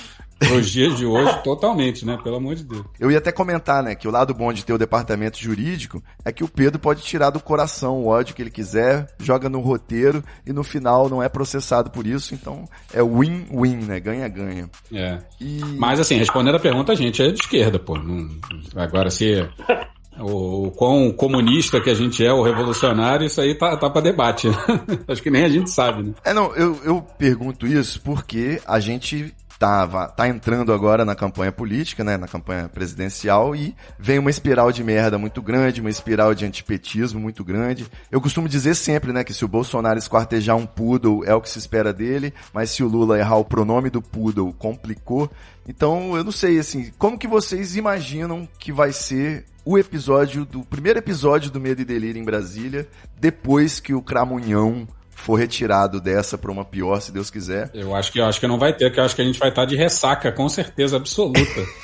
os 0.56 0.70
dias 0.70 0.96
de 0.96 1.04
hoje 1.04 1.42
totalmente, 1.42 2.04
né? 2.06 2.18
Pelo 2.22 2.36
amor 2.36 2.54
de 2.54 2.64
Deus. 2.64 2.84
Eu 2.98 3.10
ia 3.10 3.18
até 3.18 3.32
comentar, 3.32 3.82
né, 3.82 3.94
que 3.94 4.06
o 4.06 4.10
lado 4.10 4.32
bom 4.32 4.52
de 4.52 4.64
ter 4.64 4.72
o 4.72 4.78
departamento 4.78 5.38
jurídico 5.38 6.02
é 6.24 6.30
que 6.32 6.44
o 6.44 6.48
Pedro 6.48 6.78
pode 6.78 7.02
tirar 7.02 7.30
do 7.30 7.40
coração 7.40 7.96
o 7.98 8.06
ódio 8.06 8.34
que 8.34 8.42
ele 8.42 8.50
quiser, 8.50 9.06
joga 9.18 9.48
no 9.48 9.60
roteiro 9.60 10.22
e 10.46 10.52
no 10.52 10.62
final 10.62 11.08
não 11.08 11.22
é 11.22 11.28
processado 11.28 11.90
por 11.90 12.06
isso, 12.06 12.34
então 12.34 12.64
é 12.92 13.02
win-win, 13.02 13.76
né? 13.84 14.00
Ganha-ganha. 14.00 14.70
É. 14.92 15.18
E 15.40 15.60
Mas 15.76 15.98
assim, 16.00 16.16
respondendo 16.16 16.56
a 16.56 16.60
pergunta, 16.60 16.92
a 16.92 16.96
gente 16.96 17.22
é 17.22 17.30
de 17.30 17.40
esquerda, 17.40 17.78
pô. 17.78 17.96
Não- 17.98 18.28
Agora, 18.76 19.10
se 19.10 19.46
o, 20.20 20.66
o 20.66 20.70
quão 20.72 21.10
comunista 21.12 21.80
que 21.80 21.90
a 21.90 21.94
gente 21.94 22.24
é, 22.24 22.32
o 22.32 22.42
revolucionário, 22.42 23.26
isso 23.26 23.40
aí 23.40 23.54
tá, 23.54 23.76
tá 23.76 23.88
pra 23.90 24.00
debate. 24.00 24.48
Acho 25.08 25.22
que 25.22 25.30
nem 25.30 25.44
a 25.44 25.48
gente 25.48 25.70
sabe, 25.70 26.02
né? 26.02 26.12
É, 26.24 26.32
não, 26.32 26.54
eu, 26.54 26.78
eu 26.84 27.02
pergunto 27.18 27.66
isso 27.66 28.00
porque 28.02 28.60
a 28.66 28.78
gente 28.80 29.34
tava, 29.58 30.08
tá 30.08 30.28
entrando 30.28 30.72
agora 30.72 31.04
na 31.04 31.16
campanha 31.16 31.50
política, 31.50 32.04
né, 32.04 32.16
na 32.16 32.28
campanha 32.28 32.68
presidencial 32.68 33.56
e 33.56 33.74
vem 33.98 34.18
uma 34.18 34.30
espiral 34.30 34.70
de 34.70 34.84
merda 34.84 35.18
muito 35.18 35.42
grande, 35.42 35.80
uma 35.80 35.90
espiral 35.90 36.32
de 36.34 36.46
antipetismo 36.46 37.18
muito 37.18 37.42
grande. 37.44 37.86
Eu 38.10 38.20
costumo 38.20 38.48
dizer 38.48 38.76
sempre, 38.76 39.12
né, 39.12 39.24
que 39.24 39.34
se 39.34 39.44
o 39.44 39.48
Bolsonaro 39.48 39.98
esquartejar 39.98 40.56
um 40.56 40.64
poodle 40.66 41.24
é 41.24 41.34
o 41.34 41.40
que 41.40 41.50
se 41.50 41.58
espera 41.58 41.92
dele, 41.92 42.32
mas 42.52 42.70
se 42.70 42.84
o 42.84 42.88
Lula 42.88 43.18
errar 43.18 43.36
o 43.36 43.44
pronome 43.44 43.90
do 43.90 44.00
poodle, 44.00 44.52
complicou. 44.52 45.28
Então, 45.66 46.16
eu 46.16 46.22
não 46.22 46.32
sei, 46.32 46.58
assim, 46.58 46.92
como 46.96 47.18
que 47.18 47.26
vocês 47.26 47.76
imaginam 47.76 48.48
que 48.58 48.72
vai 48.72 48.92
ser 48.92 49.44
o 49.64 49.76
episódio 49.76 50.46
do, 50.46 50.64
primeiro 50.64 50.98
episódio 50.98 51.50
do 51.50 51.60
Medo 51.60 51.82
e 51.82 51.84
Delírio 51.84 52.18
em 52.18 52.24
Brasília, 52.24 52.88
depois 53.20 53.80
que 53.80 53.92
o 53.92 54.00
Cramunhão 54.00 54.88
for 55.18 55.34
retirado 55.36 56.00
dessa 56.00 56.38
pra 56.38 56.50
uma 56.50 56.64
pior, 56.64 57.00
se 57.00 57.12
Deus 57.12 57.28
quiser. 57.30 57.70
Eu 57.74 57.94
acho 57.94 58.10
que, 58.12 58.18
eu 58.20 58.24
acho 58.26 58.40
que 58.40 58.46
não 58.46 58.58
vai 58.58 58.72
ter, 58.72 58.86
porque 58.86 59.00
eu 59.00 59.04
acho 59.04 59.14
que 59.16 59.22
a 59.22 59.24
gente 59.24 59.38
vai 59.38 59.48
estar 59.50 59.64
de 59.64 59.76
ressaca, 59.76 60.32
com 60.32 60.48
certeza 60.48 60.96
absoluta. 60.96 61.40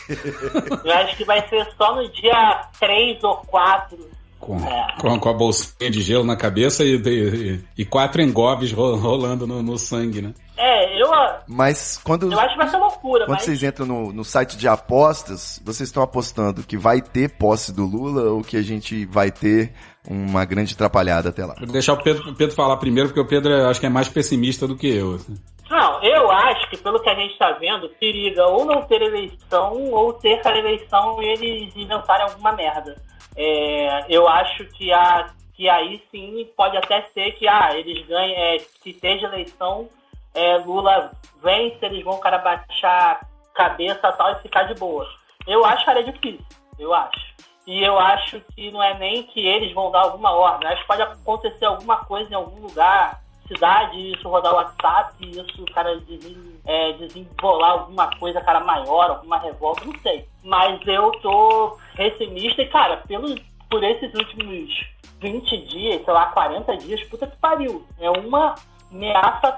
Eu 0.84 0.92
acho 0.94 1.16
que 1.16 1.24
vai 1.24 1.46
ser 1.48 1.66
só 1.76 1.96
no 1.96 2.08
dia 2.10 2.68
3 2.80 3.22
ou 3.24 3.36
4. 3.36 4.14
Com, 4.40 4.58
É. 4.58 4.86
com, 5.00 5.18
com 5.18 5.28
a 5.30 5.32
bolsinha 5.32 5.90
de 5.90 6.02
gelo 6.02 6.22
na 6.22 6.36
cabeça 6.36 6.84
e, 6.84 6.96
e, 6.96 7.60
e 7.78 7.84
quatro 7.86 8.20
engoves 8.20 8.72
ro- 8.72 8.94
rolando 8.96 9.46
no, 9.46 9.62
no 9.62 9.78
sangue, 9.78 10.20
né? 10.20 10.34
É, 10.56 11.00
eu, 11.02 11.08
Mas 11.48 11.98
quando, 12.04 12.30
eu 12.30 12.38
acho 12.38 12.50
que 12.52 12.58
vai 12.58 12.68
ser 12.68 12.76
loucura, 12.76 13.24
quando 13.24 13.36
mas. 13.36 13.42
vocês 13.44 13.62
entram 13.62 13.86
no, 13.86 14.12
no 14.12 14.22
site 14.22 14.56
de 14.58 14.68
apostas, 14.68 15.60
vocês 15.64 15.88
estão 15.88 16.02
apostando 16.02 16.62
que 16.62 16.76
vai 16.76 17.00
ter 17.00 17.30
posse 17.30 17.72
do 17.72 17.86
Lula 17.86 18.30
ou 18.32 18.42
que 18.42 18.56
a 18.58 18.62
gente 18.62 19.06
vai 19.06 19.30
ter 19.30 19.72
uma 20.08 20.44
grande 20.44 20.74
atrapalhada 20.74 21.30
até 21.30 21.44
lá? 21.44 21.54
Vou 21.58 21.68
deixar 21.68 21.94
o 21.94 22.02
Pedro, 22.02 22.30
o 22.30 22.34
Pedro 22.34 22.54
falar 22.54 22.76
primeiro, 22.76 23.08
porque 23.08 23.20
o 23.20 23.26
Pedro 23.26 23.52
eu 23.52 23.68
acho 23.68 23.80
que 23.80 23.86
é 23.86 23.90
mais 23.90 24.08
pessimista 24.08 24.66
do 24.66 24.76
que 24.76 24.88
eu. 24.88 25.14
assim. 25.14 25.34
Não, 25.70 26.02
eu 26.02 26.30
acho 26.30 26.68
que 26.68 26.76
pelo 26.76 27.00
que 27.00 27.08
a 27.08 27.14
gente 27.14 27.38
tá 27.38 27.52
vendo, 27.52 27.88
periga 27.98 28.46
ou 28.46 28.64
não 28.64 28.82
ter 28.82 29.00
eleição, 29.00 29.72
ou 29.92 30.12
ter 30.12 30.40
a 30.46 30.58
eleição 30.58 31.22
e 31.22 31.26
eles 31.26 31.76
inventarem 31.76 32.26
alguma 32.26 32.52
merda. 32.52 32.96
É, 33.36 34.04
eu 34.08 34.28
acho 34.28 34.64
que, 34.66 34.92
a, 34.92 35.30
que 35.54 35.68
aí 35.68 36.02
sim 36.10 36.48
pode 36.56 36.76
até 36.76 37.02
ser 37.14 37.32
que 37.32 37.48
ah, 37.48 37.70
eles 37.74 38.06
ganhem, 38.06 38.34
é, 38.36 38.58
se 38.58 38.92
seja 38.92 39.26
eleição, 39.26 39.88
é, 40.34 40.58
Lula 40.58 41.12
vence, 41.42 41.78
eles 41.82 42.04
vão 42.04 42.18
cara 42.18 42.38
baixar 42.38 43.20
a 43.20 43.56
cabeça 43.56 44.12
tal 44.12 44.32
e 44.32 44.42
ficar 44.42 44.64
de 44.64 44.74
boa. 44.74 45.08
Eu 45.46 45.64
acho 45.64 45.84
que 45.84 45.90
era 45.90 46.04
difícil, 46.04 46.44
eu 46.78 46.92
acho. 46.92 47.34
E 47.66 47.82
eu 47.82 47.98
acho 47.98 48.40
que 48.54 48.70
não 48.70 48.82
é 48.82 48.98
nem 48.98 49.22
que 49.22 49.40
eles 49.40 49.72
vão 49.72 49.90
dar 49.90 50.02
alguma 50.02 50.32
ordem. 50.32 50.68
Acho 50.68 50.82
que 50.82 50.88
pode 50.88 51.02
acontecer 51.02 51.64
alguma 51.64 51.96
coisa 52.04 52.30
em 52.30 52.34
algum 52.34 52.60
lugar, 52.60 53.20
cidade, 53.48 54.12
isso 54.12 54.28
rodar 54.28 54.52
o 54.52 54.56
WhatsApp, 54.56 55.14
isso 55.20 55.62
o 55.62 55.72
cara 55.72 55.96
desen, 56.00 56.60
é, 56.66 56.94
alguma 57.42 58.10
coisa, 58.18 58.40
cara, 58.40 58.60
maior, 58.60 59.10
alguma 59.10 59.38
revolta, 59.38 59.84
não 59.84 59.98
sei. 60.00 60.26
Mas 60.42 60.80
eu 60.86 61.10
tô 61.22 61.78
pessimista 61.96 62.62
e, 62.62 62.68
cara, 62.68 62.98
pelo, 63.08 63.34
por 63.70 63.82
esses 63.82 64.12
últimos 64.14 64.86
20 65.20 65.66
dias, 65.66 66.04
sei 66.04 66.12
lá, 66.12 66.26
40 66.26 66.76
dias, 66.78 67.02
puta 67.04 67.26
que 67.26 67.36
pariu. 67.36 67.86
É 67.98 68.10
uma 68.10 68.54
ameaça 68.90 69.56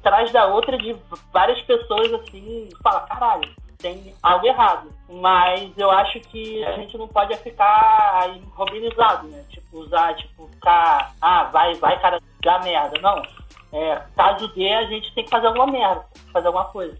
atrás 0.00 0.30
da 0.32 0.46
outra 0.46 0.78
de 0.78 0.96
várias 1.32 1.60
pessoas 1.62 2.12
assim, 2.14 2.68
fala, 2.82 3.00
caralho, 3.00 3.48
tem 3.78 4.12
algo 4.22 4.46
errado. 4.46 4.90
Mas 5.08 5.70
eu 5.76 5.90
acho 5.90 6.20
que 6.20 6.64
a 6.64 6.72
gente 6.72 6.98
não 6.98 7.08
pode 7.08 7.34
ficar 7.38 8.36
robinizado, 8.54 9.28
né? 9.28 9.42
Tipo, 9.48 9.78
usar, 9.78 10.14
tipo, 10.16 10.48
ficar, 10.48 11.14
ah, 11.20 11.44
vai, 11.44 11.74
vai, 11.74 11.98
cara, 12.00 12.20
dar 12.42 12.62
merda. 12.62 13.00
Não. 13.00 13.22
É, 13.72 14.02
caso 14.16 14.48
dê, 14.54 14.72
a 14.72 14.84
gente 14.84 15.14
tem 15.14 15.24
que 15.24 15.30
fazer 15.30 15.46
alguma 15.46 15.66
merda, 15.66 16.04
fazer 16.32 16.46
alguma 16.46 16.64
coisa. 16.66 16.96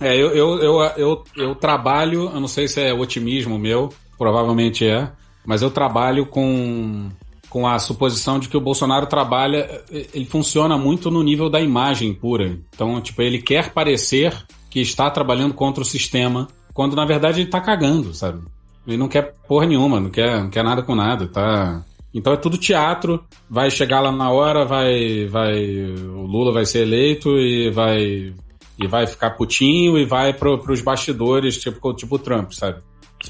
É, 0.00 0.14
eu, 0.16 0.30
eu, 0.30 0.58
eu, 0.58 0.80
eu, 0.96 1.24
eu 1.36 1.54
trabalho, 1.54 2.30
eu 2.32 2.40
não 2.40 2.48
sei 2.48 2.66
se 2.66 2.80
é 2.80 2.92
otimismo 2.92 3.58
meu, 3.58 3.92
provavelmente 4.18 4.86
é, 4.86 5.10
mas 5.44 5.62
eu 5.62 5.70
trabalho 5.70 6.26
com, 6.26 7.10
com 7.48 7.66
a 7.66 7.78
suposição 7.78 8.38
de 8.38 8.48
que 8.48 8.56
o 8.56 8.60
Bolsonaro 8.60 9.06
trabalha, 9.06 9.84
ele 9.90 10.24
funciona 10.24 10.76
muito 10.76 11.10
no 11.10 11.22
nível 11.22 11.48
da 11.48 11.60
imagem 11.60 12.12
pura. 12.12 12.58
Então, 12.74 13.00
tipo, 13.00 13.22
ele 13.22 13.40
quer 13.40 13.72
parecer 13.72 14.34
que 14.74 14.80
está 14.80 15.08
trabalhando 15.08 15.54
contra 15.54 15.82
o 15.82 15.86
sistema, 15.86 16.48
quando 16.72 16.96
na 16.96 17.04
verdade 17.04 17.40
ele 17.40 17.48
tá 17.48 17.60
cagando, 17.60 18.12
sabe? 18.12 18.40
Ele 18.84 18.96
não 18.96 19.06
quer 19.06 19.32
porra 19.46 19.66
nenhuma, 19.66 20.00
não 20.00 20.10
quer, 20.10 20.40
não 20.42 20.50
quer 20.50 20.64
nada 20.64 20.82
com 20.82 20.96
nada, 20.96 21.28
tá? 21.28 21.84
Então 22.12 22.32
é 22.32 22.36
tudo 22.36 22.58
teatro, 22.58 23.22
vai 23.48 23.70
chegar 23.70 24.00
lá 24.00 24.10
na 24.10 24.32
hora, 24.32 24.64
vai, 24.64 25.26
vai, 25.26 25.64
o 25.64 26.22
Lula 26.26 26.50
vai 26.52 26.66
ser 26.66 26.80
eleito 26.80 27.38
e 27.38 27.70
vai, 27.70 28.34
e 28.76 28.86
vai 28.88 29.06
ficar 29.06 29.30
putinho 29.36 29.96
e 29.96 30.04
vai 30.04 30.32
pro, 30.32 30.58
pros 30.58 30.80
bastidores, 30.82 31.56
tipo, 31.56 31.94
tipo 31.94 32.16
o 32.16 32.18
Trump, 32.18 32.50
sabe? 32.50 32.80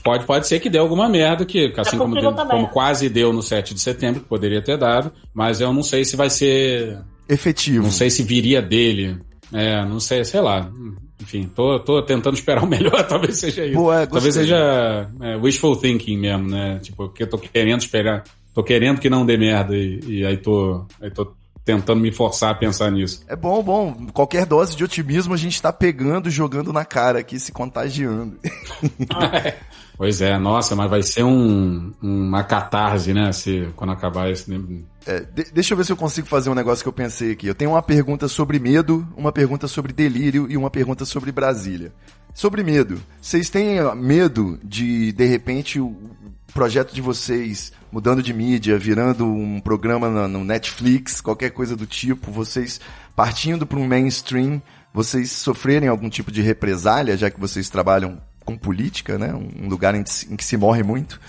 Pode, 0.03 0.25
pode 0.25 0.47
ser 0.49 0.61
que 0.61 0.71
dê 0.71 0.79
alguma 0.79 1.11
merda, 1.11 1.45
que, 1.45 1.75
assim 1.77 1.99
como, 1.99 2.15
deu- 2.15 2.33
também. 2.33 2.57
como 2.57 2.69
quase 2.69 3.11
deu 3.11 3.35
no 3.35 3.43
7 3.43 3.75
de 3.75 3.81
setembro, 3.83 4.23
que 4.23 4.29
poderia 4.29 4.63
ter 4.63 4.79
dado, 4.79 5.13
mas 5.35 5.61
eu 5.61 5.75
não 5.75 5.83
sei 5.83 6.07
se 6.07 6.17
vai 6.17 6.31
ser. 6.31 6.99
Efetivo. 7.29 7.85
Não 7.85 7.91
sei 7.91 8.09
se 8.09 8.23
viria 8.23 8.63
dele. 8.63 9.19
É, 9.53 9.85
não 9.85 10.01
sei, 10.01 10.25
sei 10.25 10.41
lá. 10.41 10.69
Enfim, 11.25 11.51
tô, 11.55 11.81
tô 11.81 12.03
tentando 12.03 12.37
esperar 12.37 12.63
o 12.63 12.67
melhor, 12.67 13.03
talvez 13.09 13.39
seja 13.39 13.65
isso. 13.65 13.93
É, 13.93 14.07
talvez 14.07 14.35
seja 14.35 15.09
é, 15.23 15.37
wishful 15.37 15.75
thinking 15.77 16.19
mesmo, 16.19 16.49
né? 16.49 16.79
Tipo, 16.83 17.09
que 17.09 17.23
eu 17.23 17.27
tô 17.27 17.39
querendo 17.39 17.81
esperar. 17.81 18.25
Tô 18.53 18.63
querendo 18.63 19.01
que 19.01 19.09
não 19.09 19.25
dê 19.25 19.37
merda 19.39 19.75
e, 19.75 20.01
e 20.07 20.27
aí 20.27 20.37
tô. 20.37 20.85
Aí 21.01 21.11
tô 21.11 21.33
tentando 21.65 21.99
me 21.99 22.13
forçar 22.13 22.51
a 22.51 22.55
pensar 22.55 22.91
nisso. 22.91 23.25
É 23.27 23.35
bom, 23.35 23.63
bom. 23.63 24.07
Qualquer 24.13 24.45
dose 24.45 24.77
de 24.77 24.85
otimismo 24.85 25.33
a 25.33 25.37
gente 25.39 25.61
tá 25.63 25.73
pegando, 25.73 26.29
jogando 26.29 26.75
na 26.75 26.85
cara 26.85 27.21
aqui, 27.21 27.41
se 27.41 27.51
contagiando. 27.51 28.39
Pois 29.97 30.21
é, 30.21 30.37
nossa, 30.39 30.75
mas 30.75 30.91
vai 30.91 31.03
ser 31.03 31.23
um, 31.23 31.93
uma 32.03 32.43
catarse, 32.43 33.15
né? 33.15 33.31
Se, 33.33 33.69
quando 33.77 33.93
acabar 33.93 34.29
esse. 34.31 34.51
É, 35.07 35.21
de- 35.21 35.51
deixa 35.53 35.73
eu 35.73 35.79
ver 35.79 35.85
se 35.85 35.93
eu 35.93 35.97
consigo 35.97 36.27
fazer 36.27 36.51
um 36.51 36.55
negócio 36.55 36.83
que 36.85 36.89
eu 36.89 36.93
pensei 36.93 37.31
aqui. 37.33 37.47
Eu 37.47 37.55
tenho 37.55 37.71
uma 37.71 37.83
pergunta 37.83 38.27
sobre 38.27 38.59
medo, 38.59 39.07
uma 39.17 39.31
pergunta 39.31 39.69
sobre 39.69 39.93
delírio 39.93 40.47
e 40.51 40.57
uma 40.57 40.69
pergunta 40.71 41.05
sobre 41.05 41.31
Brasília. 41.31 41.93
Sobre 42.33 42.65
medo. 42.65 43.01
Vocês 43.23 43.49
têm 43.49 43.77
medo 43.95 44.59
de, 44.65 45.13
de 45.13 45.25
repente, 45.27 45.79
o 45.79 45.95
projeto 46.53 46.93
de 46.93 47.01
vocês 47.01 47.73
mudando 47.93 48.21
de 48.21 48.35
mídia, 48.35 48.77
virando 48.77 49.25
um 49.25 49.61
programa 49.61 50.11
na- 50.11 50.27
no 50.27 50.43
Netflix, 50.43 51.21
qualquer 51.21 51.51
coisa 51.51 51.77
do 51.77 51.87
tipo, 51.87 52.33
vocês 52.33 52.81
partindo 53.15 53.65
para 53.65 53.79
um 53.79 53.87
mainstream, 53.87 54.61
vocês 54.93 55.31
sofrerem 55.31 55.89
algum 55.89 56.09
tipo 56.11 56.33
de 56.33 56.43
represália, 56.43 57.17
já 57.17 57.31
que 57.31 57.39
vocês 57.39 57.69
trabalham 57.69 58.21
com 58.45 58.57
política, 58.57 59.17
né? 59.19 59.33
Um 59.35 59.69
lugar 59.69 59.95
em 59.95 60.03
que 60.03 60.11
se, 60.11 60.33
em 60.33 60.37
que 60.37 60.45
se 60.45 60.57
morre 60.57 60.83
muito. 60.83 61.21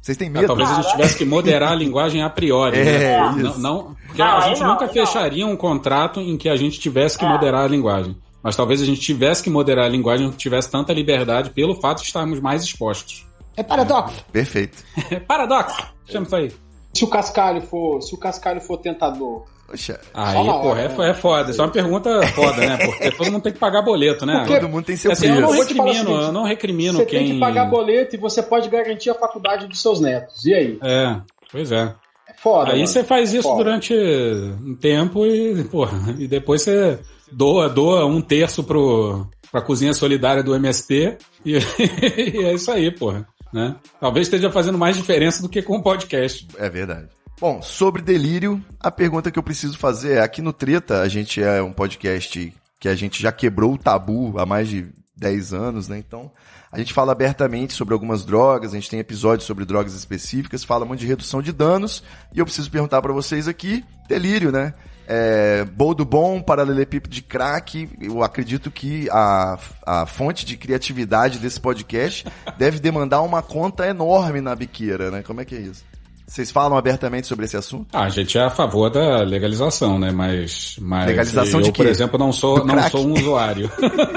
Vocês 0.00 0.16
têm 0.16 0.28
Ah, 0.28 0.32
medo? 0.32 0.46
talvez 0.46 0.70
a 0.70 0.74
gente 0.74 0.90
tivesse 0.90 1.16
que 1.16 1.24
moderar 1.24 1.72
a 1.72 1.74
linguagem 1.76 2.22
a 2.22 2.30
priori. 2.30 2.78
É, 2.78 2.84
né? 3.20 3.42
isso. 3.42 3.58
Não, 3.60 3.74
não- 3.74 3.96
porque 4.06 4.22
Não, 4.22 4.28
a 4.28 4.36
aí 4.44 4.48
gente 4.50 4.60
não, 4.62 4.68
nunca 4.72 4.84
aí 4.84 4.88
não. 4.88 5.06
fecharia 5.06 5.46
um 5.46 5.56
contrato 5.56 6.20
em 6.20 6.36
que 6.36 6.48
a 6.48 6.56
gente 6.56 6.78
tivesse 6.80 7.18
que 7.18 7.24
É. 7.24 7.28
moderar 7.28 7.64
a 7.64 7.68
linguagem. 7.68 8.16
Mas 8.42 8.54
talvez 8.56 8.80
a 8.80 8.84
gente 8.84 9.00
tivesse 9.00 9.42
que 9.42 9.50
moderar 9.50 9.84
a 9.86 9.88
linguagem, 9.88 10.26
não 10.26 10.32
tivesse 10.32 10.70
tanta 10.70 10.92
liberdade 10.92 11.50
pelo 11.50 11.74
fato 11.80 11.98
de 12.00 12.04
estarmos 12.06 12.40
mais 12.40 12.62
expostos. 12.62 13.26
É 13.56 13.62
paradoxo. 13.62 14.24
Perfeito. 14.32 14.82
É 15.10 15.18
paradoxo. 15.20 15.82
Chama 16.06 16.24
isso 16.26 16.36
aí. 16.36 16.52
Se 16.94 17.04
o 17.04 17.08
cascalho 17.08 17.60
for, 17.62 18.00
se 18.00 18.14
o 18.14 18.18
cascalho 18.18 18.60
for 18.60 18.78
tentador, 18.78 19.44
Poxa, 19.68 20.00
Aí, 20.14 20.34
porra, 20.34 20.80
é, 20.80 20.88
né? 20.88 20.94
fo- 20.94 21.02
é 21.02 21.12
foda. 21.14 21.50
Isso 21.50 21.60
é 21.60 21.64
uma 21.66 21.70
pergunta 21.70 22.22
foda, 22.28 22.56
né? 22.56 22.78
Porque 22.78 23.10
todo 23.10 23.30
mundo 23.30 23.42
tem 23.42 23.52
que 23.52 23.58
pagar 23.58 23.82
boleto, 23.82 24.24
né? 24.24 24.38
Porque- 24.38 24.60
todo 24.60 24.68
mundo 24.70 24.84
tem 24.86 24.96
seu 24.96 25.12
Assim, 25.12 25.26
eu 25.28 25.40
não 25.42 25.50
recrimino, 25.50 26.10
eu 26.22 26.32
não 26.32 26.42
recrimino 26.44 26.98
você 26.98 27.04
quem. 27.04 27.18
tem 27.26 27.34
que 27.34 27.38
pagar 27.40 27.66
boleto 27.66 28.16
e 28.16 28.18
você 28.18 28.42
pode 28.42 28.68
garantir 28.70 29.10
a 29.10 29.14
faculdade 29.14 29.66
dos 29.66 29.82
seus 29.82 30.00
netos. 30.00 30.42
E 30.46 30.54
aí? 30.54 30.78
É, 30.82 31.20
pois 31.52 31.70
é. 31.70 31.94
É 32.26 32.32
foda. 32.42 32.70
Aí 32.70 32.76
mano. 32.76 32.86
você 32.86 33.04
faz 33.04 33.32
isso 33.34 33.42
Foda. 33.42 33.62
durante 33.64 33.92
um 33.94 34.74
tempo 34.74 35.26
e, 35.26 35.62
porra, 35.64 36.14
e 36.18 36.26
depois 36.26 36.62
você 36.62 36.98
doa, 37.30 37.68
doa 37.68 38.06
um 38.06 38.22
terço 38.22 38.64
pro, 38.64 39.26
pra 39.52 39.60
cozinha 39.60 39.92
solidária 39.92 40.42
do 40.42 40.54
MST 40.54 41.18
e, 41.44 41.58
e 42.16 42.44
é 42.44 42.54
isso 42.54 42.70
aí, 42.70 42.90
porra. 42.90 43.26
Né? 43.52 43.74
Talvez 43.98 44.26
esteja 44.26 44.50
fazendo 44.50 44.76
mais 44.76 44.94
diferença 44.96 45.40
do 45.42 45.48
que 45.48 45.62
com 45.62 45.76
o 45.76 45.82
podcast. 45.82 46.46
É 46.58 46.68
verdade. 46.68 47.08
Bom, 47.40 47.62
sobre 47.62 48.02
delírio, 48.02 48.60
a 48.80 48.90
pergunta 48.90 49.30
que 49.30 49.38
eu 49.38 49.42
preciso 49.44 49.78
fazer 49.78 50.14
é: 50.14 50.20
aqui 50.20 50.42
no 50.42 50.52
Treta, 50.52 51.02
a 51.02 51.08
gente 51.08 51.40
é 51.40 51.62
um 51.62 51.72
podcast 51.72 52.52
que 52.80 52.88
a 52.88 52.96
gente 52.96 53.22
já 53.22 53.30
quebrou 53.30 53.74
o 53.74 53.78
tabu 53.78 54.36
há 54.38 54.44
mais 54.44 54.68
de 54.68 54.88
10 55.16 55.54
anos, 55.54 55.88
né? 55.88 55.98
Então, 55.98 56.32
a 56.72 56.78
gente 56.78 56.92
fala 56.92 57.12
abertamente 57.12 57.74
sobre 57.74 57.94
algumas 57.94 58.24
drogas, 58.24 58.72
a 58.72 58.74
gente 58.74 58.90
tem 58.90 58.98
episódios 58.98 59.46
sobre 59.46 59.64
drogas 59.64 59.94
específicas, 59.94 60.64
fala 60.64 60.84
muito 60.84 60.98
de 60.98 61.06
redução 61.06 61.40
de 61.40 61.52
danos, 61.52 62.02
e 62.32 62.40
eu 62.40 62.44
preciso 62.44 62.70
perguntar 62.72 63.00
pra 63.00 63.12
vocês 63.12 63.46
aqui: 63.46 63.84
delírio, 64.08 64.50
né? 64.50 64.74
É, 65.06 65.64
boldo 65.64 66.04
bom, 66.04 66.42
paralelepípedo 66.42 67.14
de 67.14 67.22
crack, 67.22 67.88
eu 68.00 68.22
acredito 68.22 68.68
que 68.68 69.08
a, 69.10 69.56
a 69.86 70.06
fonte 70.06 70.44
de 70.44 70.56
criatividade 70.56 71.38
desse 71.38 71.60
podcast 71.60 72.26
deve 72.58 72.80
demandar 72.80 73.22
uma 73.22 73.42
conta 73.42 73.86
enorme 73.86 74.40
na 74.40 74.56
biqueira, 74.56 75.08
né? 75.10 75.22
Como 75.22 75.40
é 75.40 75.44
que 75.44 75.54
é 75.54 75.60
isso? 75.60 75.87
Vocês 76.28 76.50
falam 76.50 76.76
abertamente 76.76 77.26
sobre 77.26 77.46
esse 77.46 77.56
assunto? 77.56 77.86
Ah, 77.90 78.02
a 78.04 78.08
gente 78.10 78.36
é 78.36 78.42
a 78.42 78.50
favor 78.50 78.90
da 78.90 79.22
legalização, 79.22 79.98
né? 79.98 80.10
Mas, 80.10 80.76
mas 80.78 81.06
Legalização 81.06 81.60
eu, 81.60 81.64
de 81.64 81.72
por 81.72 81.86
quê? 81.86 81.90
exemplo, 81.90 82.18
não 82.18 82.32
sou, 82.32 82.58
Do 82.60 82.66
não 82.66 82.74
crack? 82.74 82.90
sou 82.90 83.06
um 83.06 83.14
usuário. 83.14 83.70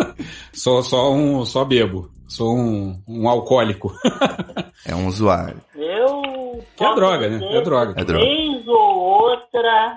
sou 0.51 0.83
só 0.83 1.13
um, 1.13 1.45
só 1.45 1.63
bebo. 1.63 2.11
Sou 2.27 2.53
um, 2.53 3.01
um 3.07 3.29
alcoólico. 3.29 3.93
É 4.83 4.95
um 4.95 5.05
usuário. 5.05 5.61
Eu. 5.75 6.59
Que 6.75 6.83
é 6.83 6.95
droga, 6.95 7.29
né? 7.29 7.39
É 7.55 7.61
droga. 7.61 8.01
É 8.01 8.03
droga. 8.03 8.25
Vez 8.25 8.67
ou 8.67 8.99
outra, 8.99 9.95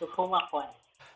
eu 0.00 0.08
fumo 0.08 0.30
maconha. 0.30 0.66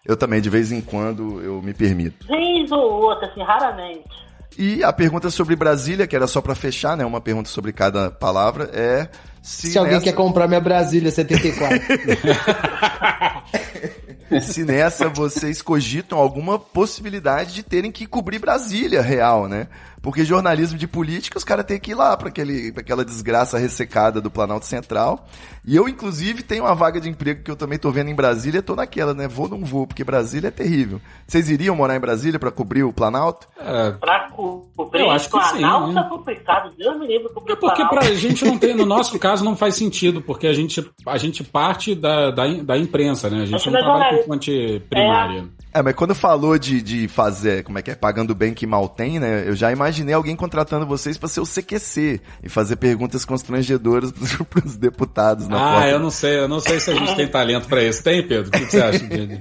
Eu 0.07 0.16
também, 0.16 0.41
de 0.41 0.49
vez 0.49 0.70
em 0.70 0.80
quando, 0.80 1.43
eu 1.43 1.61
me 1.61 1.74
permito. 1.74 2.24
Vez 2.28 2.70
ou 2.70 3.03
outra, 3.03 3.26
assim, 3.26 3.43
raramente. 3.43 4.09
E 4.57 4.84
a 4.84 4.93
pergunta 4.93 5.28
sobre 5.28 5.57
Brasília, 5.57 6.07
que 6.07 6.14
era 6.14 6.28
só 6.28 6.41
pra 6.41 6.55
fechar, 6.55 6.97
né? 6.97 7.05
Uma 7.05 7.20
pergunta 7.20 7.49
sobre 7.49 7.72
cada 7.72 8.12
palavra, 8.12 8.70
é 8.72 9.09
se, 9.43 9.72
Se 9.72 9.78
alguém 9.78 9.95
nessa, 9.95 10.05
quer 10.05 10.14
comprar 10.14 10.47
minha 10.47 10.61
Brasília 10.61 11.11
74. 11.11 11.80
se 14.41 14.64
nessa 14.64 15.09
vocês 15.09 15.61
cogitam 15.62 16.18
alguma 16.18 16.59
possibilidade 16.59 17.55
de 17.55 17.62
terem 17.62 17.91
que 17.91 18.07
cobrir 18.07 18.39
Brasília 18.39 19.01
real, 19.03 19.49
né? 19.49 19.68
Porque 20.03 20.24
jornalismo 20.24 20.78
de 20.78 20.87
política, 20.89 21.37
os 21.37 21.45
caras 21.45 21.66
têm 21.66 21.78
que 21.78 21.91
ir 21.91 21.95
lá 21.95 22.16
pra 22.16 22.31
aquela 22.31 23.05
desgraça 23.05 23.59
ressecada 23.59 24.18
do 24.18 24.31
Planalto 24.31 24.64
Central. 24.64 25.26
E 25.62 25.76
eu, 25.76 25.87
inclusive, 25.91 26.43
tenho 26.43 26.64
uma 26.64 26.74
vaga 26.74 26.99
de 26.99 27.07
emprego 27.11 27.43
que 27.45 27.51
eu 27.51 27.57
também 27.57 27.78
tô 27.78 27.91
vendo 27.91 28.09
em 28.09 28.14
Brasília, 28.14 28.62
tô 28.62 28.74
naquela, 28.74 29.12
né? 29.12 29.28
Vou 29.28 29.45
ou 29.45 29.59
não 29.59 29.62
vou, 29.62 29.87
porque 29.87 30.03
Brasília 30.03 30.49
é 30.49 30.51
terrível. 30.51 31.03
Vocês 31.26 31.51
iriam 31.51 31.76
morar 31.76 31.97
em 31.97 32.01
Brasília 32.01 32.39
pra 32.41 32.51
cobrir 32.51 32.83
o 32.83 32.95
Planalto? 32.95 33.47
É, 33.59 33.91
Pra 33.91 34.31
co- 34.31 34.70
cobrir 34.74 35.01
Eu 35.03 35.11
acho 35.11 35.28
que 35.28 35.37
o 35.37 35.43
sim, 35.43 35.59
Planalto 35.59 35.93
né? 35.93 36.01
é 36.01 36.09
complicado. 36.09 36.72
Deus 36.78 36.99
me 36.99 37.07
livre 37.07 37.28
cobrir 37.35 37.53
É 37.53 37.57
o 37.57 37.59
porque 37.59 37.83
Planalto. 37.85 38.07
pra 38.07 38.14
gente 38.14 38.43
não 38.47 38.57
tem, 38.57 38.74
no 38.74 38.87
nosso 38.87 39.18
caso, 39.18 39.45
não 39.45 39.55
faz 39.55 39.74
sentido, 39.74 40.22
porque 40.22 40.47
a 40.47 40.55
gente, 40.55 40.83
a 41.05 41.18
gente 41.18 41.45
parte 41.45 41.95
da, 41.95 42.31
da, 42.31 42.47
da 42.62 42.78
imprensa, 42.78 43.28
né? 43.28 43.43
A 43.43 43.47
gente 43.47 43.66
não 43.70 43.78
trabalha 43.78 44.20
fonte 44.25 44.83
primária. 44.89 45.45
É, 45.73 45.83
mas 45.83 45.95
quando 45.95 46.14
falou 46.14 46.59
de, 46.59 46.83
de 46.83 47.07
fazer, 47.07 47.62
como 47.62 47.79
é 47.79 47.83
que 47.83 47.91
é, 47.93 47.95
pagando 47.95 48.35
bem 48.35 48.53
que 48.53 48.66
mal 48.66 48.89
tem, 48.89 49.21
né? 49.21 49.45
Eu 49.47 49.55
já 49.55 49.71
imaginei 49.71 50.14
alguém 50.14 50.35
contratando 50.35 50.85
vocês 50.87 51.16
pra 51.16 51.29
ser 51.29 51.41
o 51.41 51.45
CQC 51.47 52.21
e 52.43 52.49
fazer 52.49 52.75
perguntas 52.77 53.25
constrangedoras 53.25 54.11
pros, 54.11 54.35
pros 54.51 54.77
deputados 54.77 55.47
na 55.47 55.57
Ah, 55.57 55.73
porta. 55.75 55.89
eu 55.91 55.99
não 56.01 56.11
sei, 56.11 56.39
eu 56.41 56.49
não 56.49 56.59
sei 56.61 56.81
se 56.81 56.91
a 56.91 56.95
gente 56.95 57.14
tem 57.14 57.29
talento 57.29 57.68
pra 57.68 57.83
isso. 57.85 58.03
Tem, 58.03 58.27
Pedro? 58.27 58.49
O 58.49 58.51
que, 58.51 58.64
que 58.66 58.71
você 58.73 58.81
acha, 58.83 58.99
Pedro? 59.07 59.41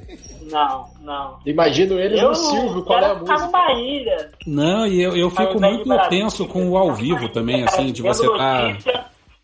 Não, 0.52 0.86
não. 1.02 1.40
Imagino 1.46 2.00
eles 2.00 2.20
Eu 2.20 2.30
no 2.30 2.36
Silvio, 2.36 2.84
qual 2.84 3.00
é 3.00 3.06
a 3.12 3.16
música? 3.16 3.38
numa 3.40 3.72
ilha. 3.74 4.32
Não, 4.48 4.86
e 4.88 5.02
eu, 5.02 5.16
eu 5.16 5.30
fico 5.30 5.60
muito 5.60 5.90
tenso 6.10 6.46
com 6.48 6.70
o 6.70 6.78
ao 6.78 6.94
vivo 6.94 7.30
também, 7.30 7.64
assim, 7.64 7.92
de 7.92 8.02
você 8.02 8.24
Vendo 8.28 8.38
tá. 8.38 8.78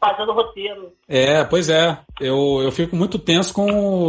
Fazendo 0.09 0.33
roteiro. 0.33 0.91
É, 1.07 1.43
pois 1.43 1.69
é. 1.69 1.97
Eu, 2.19 2.59
eu 2.63 2.71
fico 2.71 2.95
muito 2.95 3.17
tenso 3.19 3.53
com, 3.53 3.65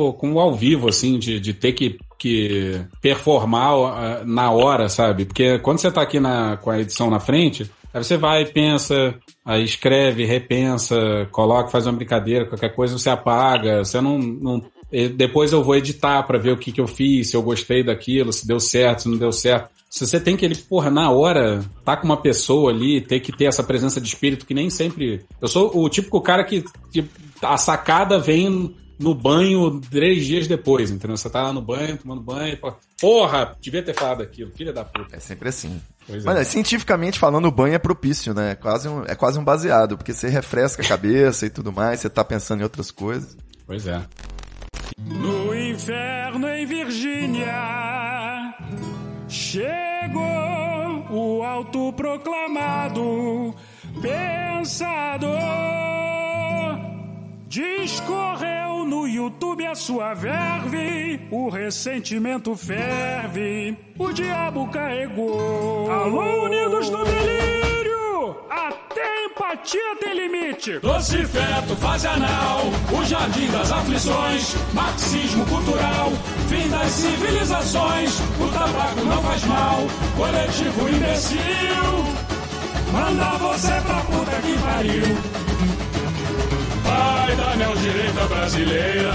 o- 0.08 0.12
com 0.12 0.32
o 0.34 0.40
ao 0.40 0.54
vivo, 0.54 0.88
assim, 0.88 1.18
de, 1.18 1.40
de 1.40 1.52
ter 1.54 1.72
que, 1.72 1.98
que 2.18 2.80
performar 3.00 4.24
na 4.26 4.50
hora, 4.50 4.88
sabe? 4.88 5.24
Porque 5.24 5.58
quando 5.60 5.78
você 5.78 5.90
tá 5.90 6.02
aqui 6.02 6.20
na, 6.20 6.56
com 6.58 6.70
a 6.70 6.78
edição 6.80 7.08
na 7.10 7.18
frente, 7.20 7.70
aí 7.94 8.02
você 8.04 8.16
vai, 8.16 8.44
pensa, 8.44 9.14
aí 9.44 9.64
escreve, 9.64 10.24
repensa, 10.24 11.26
coloca, 11.32 11.68
faz 11.70 11.86
uma 11.86 11.92
brincadeira, 11.94 12.46
qualquer 12.46 12.74
coisa 12.74 12.98
você 12.98 13.10
apaga, 13.10 13.84
você 13.84 14.00
não. 14.00 14.18
não 14.18 14.75
e 14.90 15.08
depois 15.08 15.52
eu 15.52 15.62
vou 15.62 15.76
editar 15.76 16.22
pra 16.22 16.38
ver 16.38 16.52
o 16.52 16.56
que, 16.56 16.72
que 16.72 16.80
eu 16.80 16.86
fiz, 16.86 17.30
se 17.30 17.36
eu 17.36 17.42
gostei 17.42 17.82
daquilo, 17.82 18.32
se 18.32 18.46
deu 18.46 18.60
certo, 18.60 19.02
se 19.02 19.08
não 19.08 19.16
deu 19.16 19.32
certo. 19.32 19.70
Se 19.88 20.06
você 20.06 20.20
tem 20.20 20.36
que 20.36 20.44
ele, 20.44 20.54
porra, 20.56 20.90
na 20.90 21.10
hora, 21.10 21.64
tá 21.84 21.96
com 21.96 22.04
uma 22.04 22.20
pessoa 22.20 22.70
ali, 22.70 23.00
ter 23.00 23.20
que 23.20 23.32
ter 23.32 23.46
essa 23.46 23.62
presença 23.62 24.00
de 24.00 24.08
espírito 24.08 24.46
que 24.46 24.54
nem 24.54 24.68
sempre. 24.68 25.24
Eu 25.40 25.48
sou 25.48 25.76
o 25.76 25.88
típico 25.88 26.20
cara 26.20 26.44
que, 26.44 26.64
que 26.92 27.04
a 27.40 27.56
sacada 27.56 28.18
vem 28.18 28.74
no 28.98 29.14
banho 29.14 29.80
três 29.80 30.24
dias 30.24 30.46
depois, 30.46 30.90
entendeu? 30.90 31.16
Você 31.16 31.28
tá 31.28 31.42
lá 31.42 31.52
no 31.52 31.60
banho, 31.60 31.96
tomando 31.98 32.22
banho, 32.22 32.54
e, 32.54 32.60
porra, 33.00 33.56
devia 33.60 33.82
ter 33.82 33.94
falado 33.94 34.22
aquilo, 34.22 34.50
filha 34.50 34.72
da 34.72 34.84
puta. 34.84 35.16
É 35.16 35.20
sempre 35.20 35.48
assim. 35.48 35.80
Pois 36.06 36.24
é. 36.24 36.26
Mas 36.26 36.38
é, 36.38 36.44
cientificamente 36.44 37.18
falando, 37.18 37.46
o 37.46 37.50
banho 37.50 37.74
é 37.74 37.78
propício, 37.78 38.32
né? 38.32 38.52
É 38.52 38.54
quase, 38.54 38.88
um, 38.88 39.04
é 39.04 39.14
quase 39.14 39.38
um 39.38 39.44
baseado, 39.44 39.96
porque 39.96 40.12
você 40.12 40.28
refresca 40.28 40.82
a 40.82 40.88
cabeça 40.88 41.46
e 41.46 41.50
tudo 41.50 41.72
mais, 41.72 42.00
você 42.00 42.08
tá 42.08 42.24
pensando 42.24 42.60
em 42.60 42.64
outras 42.64 42.90
coisas. 42.90 43.36
Pois 43.66 43.86
é. 43.86 44.00
No 44.96 45.54
inferno 45.54 46.48
em 46.48 46.66
Virgínia 46.66 48.54
chegou 49.28 50.24
o 51.10 51.42
autoproclamado 51.42 53.54
pensador. 54.00 55.36
Discorreu 57.48 58.84
no 58.84 59.08
YouTube 59.08 59.66
a 59.66 59.74
sua 59.74 60.14
verve, 60.14 61.20
o 61.30 61.48
ressentimento 61.48 62.54
ferve, 62.54 63.76
o 63.98 64.12
diabo 64.12 64.68
carregou. 64.68 65.90
Alô, 65.90 66.44
unidos 66.44 66.90
no 66.90 67.04
delírio, 67.04 67.65
até 68.50 69.24
empatia 69.24 69.96
tem 70.00 70.14
limite. 70.14 70.78
Doce 70.78 71.24
feto, 71.26 71.76
fase 71.76 72.06
anal, 72.06 72.62
o 72.92 73.04
jardim 73.04 73.50
das 73.50 73.70
aflições, 73.72 74.54
marxismo 74.72 75.44
cultural, 75.46 76.12
fim 76.48 76.68
das 76.68 76.90
civilizações, 76.90 78.18
o 78.40 78.48
tabaco 78.52 79.04
não 79.04 79.22
faz 79.22 79.44
mal, 79.44 79.86
coletivo 80.16 80.88
imbecil, 80.88 81.38
manda 82.92 83.38
você 83.38 83.72
pra 83.80 84.00
puta 84.00 84.40
que 84.42 84.58
pariu. 84.58 85.16
Vai 86.84 87.36
da 87.36 87.56
neodireita 87.56 88.24
brasileira. 88.26 89.12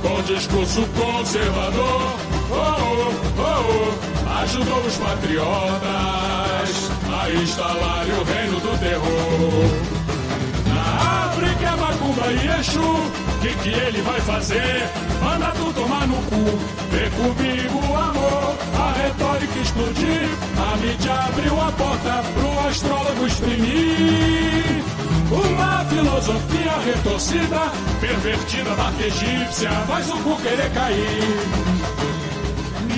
Com 0.00 0.22
discurso 0.22 0.86
conservador. 0.98 2.18
Oh, 2.52 3.12
oh, 3.38 3.42
oh, 3.42 4.42
ajudou 4.42 4.80
os 4.80 4.96
patriotas 4.96 6.40
instalar 7.36 8.06
o 8.06 8.24
reino 8.24 8.60
do 8.60 8.78
terror. 8.78 9.70
Na 10.66 11.26
África 11.26 11.76
Macumba 11.76 12.26
e 12.32 12.60
Exu, 12.60 13.10
que 13.40 13.54
que 13.62 13.68
ele 13.68 14.02
vai 14.02 14.20
fazer? 14.20 14.88
Manda 15.22 15.52
tu 15.52 15.72
tomar 15.72 16.06
no 16.06 16.16
cu, 16.16 16.58
vem 16.90 17.10
comigo 17.10 17.94
amor, 17.94 18.56
a 18.74 18.92
retórica 19.02 19.58
explodir, 19.58 20.28
a 20.56 20.76
mídia 20.76 21.12
abriu 21.12 21.60
a 21.60 21.72
porta 21.72 22.22
pro 22.34 22.68
astrólogo 22.68 23.26
exprimir. 23.26 24.84
Uma 25.30 25.84
filosofia 25.84 26.72
retorcida, 26.84 27.72
pervertida, 28.00 28.74
marca 28.76 29.02
egípcia, 29.04 29.70
faz 29.86 30.10
o 30.10 30.16
cu 30.18 30.36
querer 30.42 30.70
cair. 30.72 31.99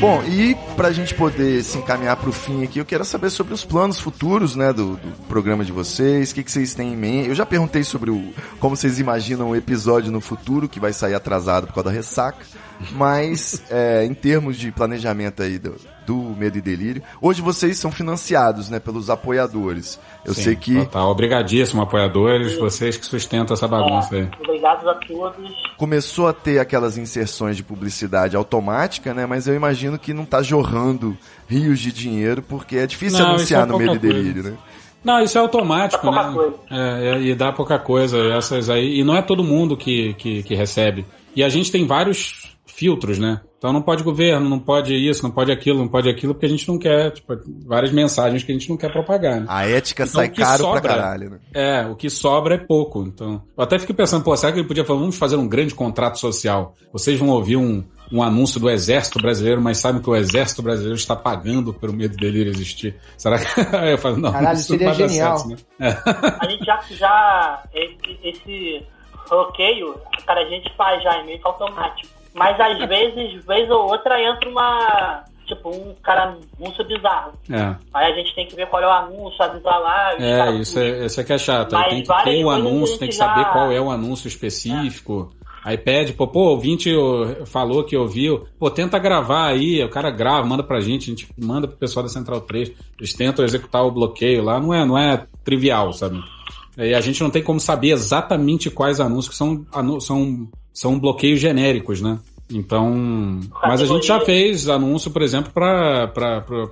Bom, 0.03 0.21
e 0.25 0.57
pra 0.75 0.91
gente 0.91 1.15
poder 1.15 1.63
se 1.63 1.79
encaminhar 1.79 2.17
pro 2.17 2.33
fim 2.33 2.65
aqui, 2.65 2.81
eu 2.81 2.85
quero 2.85 3.05
saber 3.05 3.31
sobre 3.31 3.55
os 3.55 3.65
planos 3.65 4.01
futuros, 4.01 4.57
né, 4.57 4.73
do, 4.73 4.97
do 4.97 5.27
programa 5.29 5.65
de 5.65 5.71
vocês, 5.71 6.33
o 6.33 6.35
que, 6.35 6.43
que 6.43 6.51
vocês 6.51 6.75
têm 6.75 6.93
em 6.93 6.97
mente. 6.97 7.29
Eu 7.29 7.37
já 7.37 7.47
perguntei 7.47 7.85
sobre 7.85 8.11
o, 8.11 8.35
como 8.59 8.75
vocês 8.75 8.99
imaginam 8.99 9.51
o 9.51 9.55
episódio 9.55 10.11
no 10.11 10.21
futuro, 10.21 10.69
que 10.69 10.81
vai 10.81 10.93
sair 10.93 11.15
atrasado 11.15 11.69
por 11.69 11.75
causa 11.75 11.89
da 11.89 11.95
ressaca, 11.95 12.45
mas 12.91 13.63
é, 13.71 14.05
em 14.05 14.13
termos 14.13 14.59
de 14.59 14.73
planejamento 14.73 15.41
aí 15.41 15.57
do, 15.57 15.77
do 16.05 16.17
Medo 16.37 16.59
e 16.59 16.61
Delírio, 16.61 17.03
hoje 17.21 17.41
vocês 17.41 17.79
são 17.79 17.93
financiados, 17.93 18.69
né, 18.69 18.81
pelos 18.81 19.09
apoiadores. 19.09 20.01
Eu 20.25 20.35
Sim, 20.35 20.43
sei 20.43 20.57
que 20.57 20.85
Tá, 20.87 21.07
obrigadíssimo, 21.07 21.83
apoiadores, 21.83 22.57
vocês 22.59 22.97
que 22.97 23.07
sustentam 23.07 23.55
essa 23.55 23.69
bagunça 23.69 24.17
aí. 24.17 24.29
Obrigados 24.41 24.87
a 24.87 24.95
todos. 24.95 25.53
começou 25.77 26.27
a 26.27 26.33
ter 26.33 26.59
aquelas 26.59 26.99
inserções 26.99 27.57
de 27.57 27.63
publicidade 27.63 28.37
automática, 28.37 29.15
né, 29.15 29.27
mas 29.27 29.47
eu 29.47 29.55
imagino 29.55 29.92
que 29.99 30.13
não 30.15 30.25
tá 30.25 30.43
jorrando 30.43 31.17
rios 31.49 31.79
de 31.81 31.93
dinheiro, 31.93 32.43
porque 32.43 32.77
é 32.77 32.87
difícil 32.87 33.19
Não, 33.19 33.31
anunciar 33.31 33.63
é 33.63 33.67
no 33.67 33.75
e 33.75 33.87
pouca 33.87 34.01
coisa. 34.01 34.15
Delírio, 34.15 34.43
né? 34.43 34.55
Não, 35.05 35.21
isso 35.21 35.37
é 35.37 35.41
automático, 35.41 36.05
Dá 36.07 36.13
pouca 36.13 36.29
né? 36.29 36.35
coisa. 36.35 36.57
É, 36.71 37.09
é, 37.09 37.21
e 37.23 37.35
dá 37.35 37.53
pouca 37.53 37.79
coisa, 37.79 38.19
essas 38.35 38.71
aí. 38.71 39.01
E 39.01 39.05
não 39.05 39.17
é 39.17 39.23
todo 39.23 39.43
mundo 39.43 39.77
que, 39.77 40.15
que, 40.15 40.43
que 40.45 40.55
recebe. 40.55 41.05
E 41.35 41.43
a 41.43 41.49
gente 41.49 41.73
tem 41.73 41.87
vários 41.87 42.57
filtros, 42.67 43.19
né? 43.19 43.41
Então 43.59 43.73
não 43.73 43.83
pode 43.83 44.03
governo, 44.03 44.49
não 44.49 44.59
pode 44.59 44.93
isso, 44.95 45.23
não 45.23 45.31
pode 45.31 45.53
aquilo, 45.53 45.79
não 45.79 45.89
pode 45.89 46.09
aquilo, 46.09 46.35
porque 46.35 46.47
a 46.47 46.49
gente 46.49 46.67
não 46.67 46.79
quer, 46.79 47.13
tipo, 47.13 47.33
várias 47.65 47.93
mensagens 47.93 48.43
que 48.43 48.51
a 48.51 48.55
gente 48.55 48.69
não 48.69 48.77
quer 48.77 48.91
propagar, 48.93 49.41
né? 49.41 49.47
A 49.49 49.65
ética 49.69 50.03
Então, 50.03 50.15
sai 50.15 50.29
caro 50.31 50.63
sobra- 50.65 50.81
pra 50.81 50.91
caralho, 50.91 51.31
né? 51.31 51.39
É, 51.55 51.87
o 51.87 51.95
que 51.95 52.11
sobra 52.11 52.57
é 52.57 52.59
pouco. 52.59 53.03
Então, 53.05 53.43
eu 53.57 53.63
até 53.63 53.79
fico 53.79 53.95
pensando, 53.95 54.25
pô, 54.25 54.37
será 54.37 54.53
que 54.53 54.59
ele 54.59 54.67
podia 54.67 54.85
falar, 54.85 54.99
vamos 54.99 55.17
fazer 55.17 55.37
um 55.37 55.47
grande 55.47 55.75
contrato 55.75 56.19
social? 56.19 56.75
Vocês 56.93 57.19
vão 57.21 57.29
ouvir 57.29 57.57
um, 57.57 57.85
um 58.13 58.23
anúncio 58.23 58.61
do 58.61 58.69
Exército 58.69 59.19
Brasileiro, 59.21 59.61
mas 59.63 59.79
sabem 59.79 60.03
que 60.03 60.11
o 60.11 60.15
Exército 60.15 60.63
Brasileiro 60.63 60.97
está 60.97 61.17
pagando 61.17 61.73
pelo 61.73 61.93
medo 61.93 62.15
dele 62.17 62.49
existir. 62.49 62.95
Será 63.17 63.39
que. 63.39 63.47
Eu 63.91 63.97
falo, 63.99 64.19
não, 64.19 64.31
Caralho, 64.33 64.59
isso 64.59 64.69
seria 64.69 64.93
genial. 64.93 65.39
certo, 65.39 65.51
né? 65.51 65.57
É. 65.81 66.45
A 66.45 66.49
gente 66.51 66.65
já, 66.65 66.81
já 66.91 67.63
esse, 67.75 68.19
esse 68.23 68.87
bloqueio, 69.29 69.95
cara, 70.27 70.41
a 70.43 70.49
gente 70.49 70.71
faz 70.77 71.03
já, 71.03 71.15
é 71.17 71.23
meio 71.25 71.39
que 71.41 71.47
automático. 71.47 72.09
Mas 72.35 72.59
às 72.61 72.79
vezes, 72.89 73.45
vez 73.45 73.71
ou 73.71 73.91
outra, 73.91 74.21
entra 74.23 74.49
uma. 74.49 75.25
Tipo, 75.47 75.71
um 75.71 75.95
cara 76.03 76.37
anúncio 76.59 76.87
bizarro. 76.87 77.33
É. 77.51 77.75
Aí 77.93 78.13
a 78.13 78.15
gente 78.15 78.35
tem 78.35 78.47
que 78.47 78.55
ver 78.55 78.67
qual 78.69 78.81
é 78.81 78.87
o 78.87 78.91
anúncio, 78.91 79.43
avisar 79.43 79.81
lá. 79.81 80.15
É, 80.19 80.51
isso 80.53 80.79
é, 80.79 81.05
isso 81.05 81.21
é 81.21 81.25
que 81.25 81.33
é 81.33 81.37
chato. 81.39 81.71
Tem 81.89 82.03
que 82.03 82.25
ter 82.25 82.45
o 82.45 82.49
a 82.51 82.55
anúncio, 82.55 82.99
tem 82.99 83.09
que 83.09 83.15
já- 83.17 83.27
saber 83.27 83.45
qual 83.53 83.71
é 83.73 83.81
o 83.81 83.91
anúncio 83.91 84.29
específico. 84.29 85.31
Aí 85.65 85.79
pede, 85.79 86.13
pô, 86.13 86.27
pô, 86.27 86.41
o 86.41 86.51
ouvinte 86.51 86.91
falou 87.47 87.85
que 87.85 87.97
ouviu. 87.97 88.45
Pô, 88.59 88.69
tenta 88.71 88.99
gravar 88.99 89.47
aí. 89.47 89.83
O 89.85 89.89
cara 89.89 90.11
grava, 90.11 90.47
manda 90.47 90.63
pra 90.63 90.81
gente, 90.81 91.05
a 91.05 91.15
gente 91.15 91.29
manda 91.41 91.69
pro 91.69 91.77
pessoal 91.77 92.03
da 92.03 92.09
Central 92.09 92.41
3. 92.41 92.73
Eles 92.99 93.13
tentam 93.15 93.45
executar 93.45 93.85
o 93.85 93.91
bloqueio 93.93 94.43
lá. 94.43 94.59
Não 94.61 94.75
é, 94.75 94.85
não 94.85 94.99
é 94.99 95.25
trivial, 95.45 95.93
sabe? 95.93 96.21
E 96.77 96.95
a 96.95 97.01
gente 97.01 97.23
não 97.23 97.31
tem 97.31 97.43
como 97.43 97.61
saber 97.61 97.91
exatamente 97.91 98.71
quais 98.71 98.99
anúncios 98.99 99.37
são, 99.37 99.65
anu- 99.73 100.01
são, 100.01 100.49
são 100.73 100.99
bloqueios 100.99 101.39
genéricos, 101.39 102.01
né? 102.01 102.19
Então. 102.51 103.41
Mas 103.63 103.81
a 103.81 103.87
gente 103.87 104.07
já 104.07 104.19
fez 104.21 104.69
anúncio, 104.69 105.11
por 105.11 105.23
exemplo, 105.23 105.53
para 105.53 106.13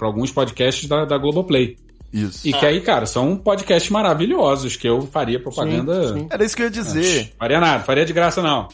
alguns 0.00 0.32
podcasts 0.32 0.88
da, 0.88 1.04
da 1.04 1.16
Globoplay. 1.16 1.76
Isso. 2.12 2.46
E 2.48 2.52
que 2.52 2.66
aí, 2.66 2.80
cara, 2.80 3.06
são 3.06 3.36
podcasts 3.36 3.90
maravilhosos 3.90 4.74
que 4.76 4.88
eu 4.88 5.02
faria 5.02 5.38
propaganda. 5.40 6.08
Sim, 6.08 6.14
sim. 6.20 6.28
Era 6.30 6.44
isso 6.44 6.56
que 6.56 6.62
eu 6.62 6.66
ia 6.66 6.70
dizer. 6.70 7.32
Faria 7.38 7.60
nada, 7.60 7.84
faria 7.84 8.04
de 8.04 8.12
graça 8.12 8.42
não. 8.42 8.68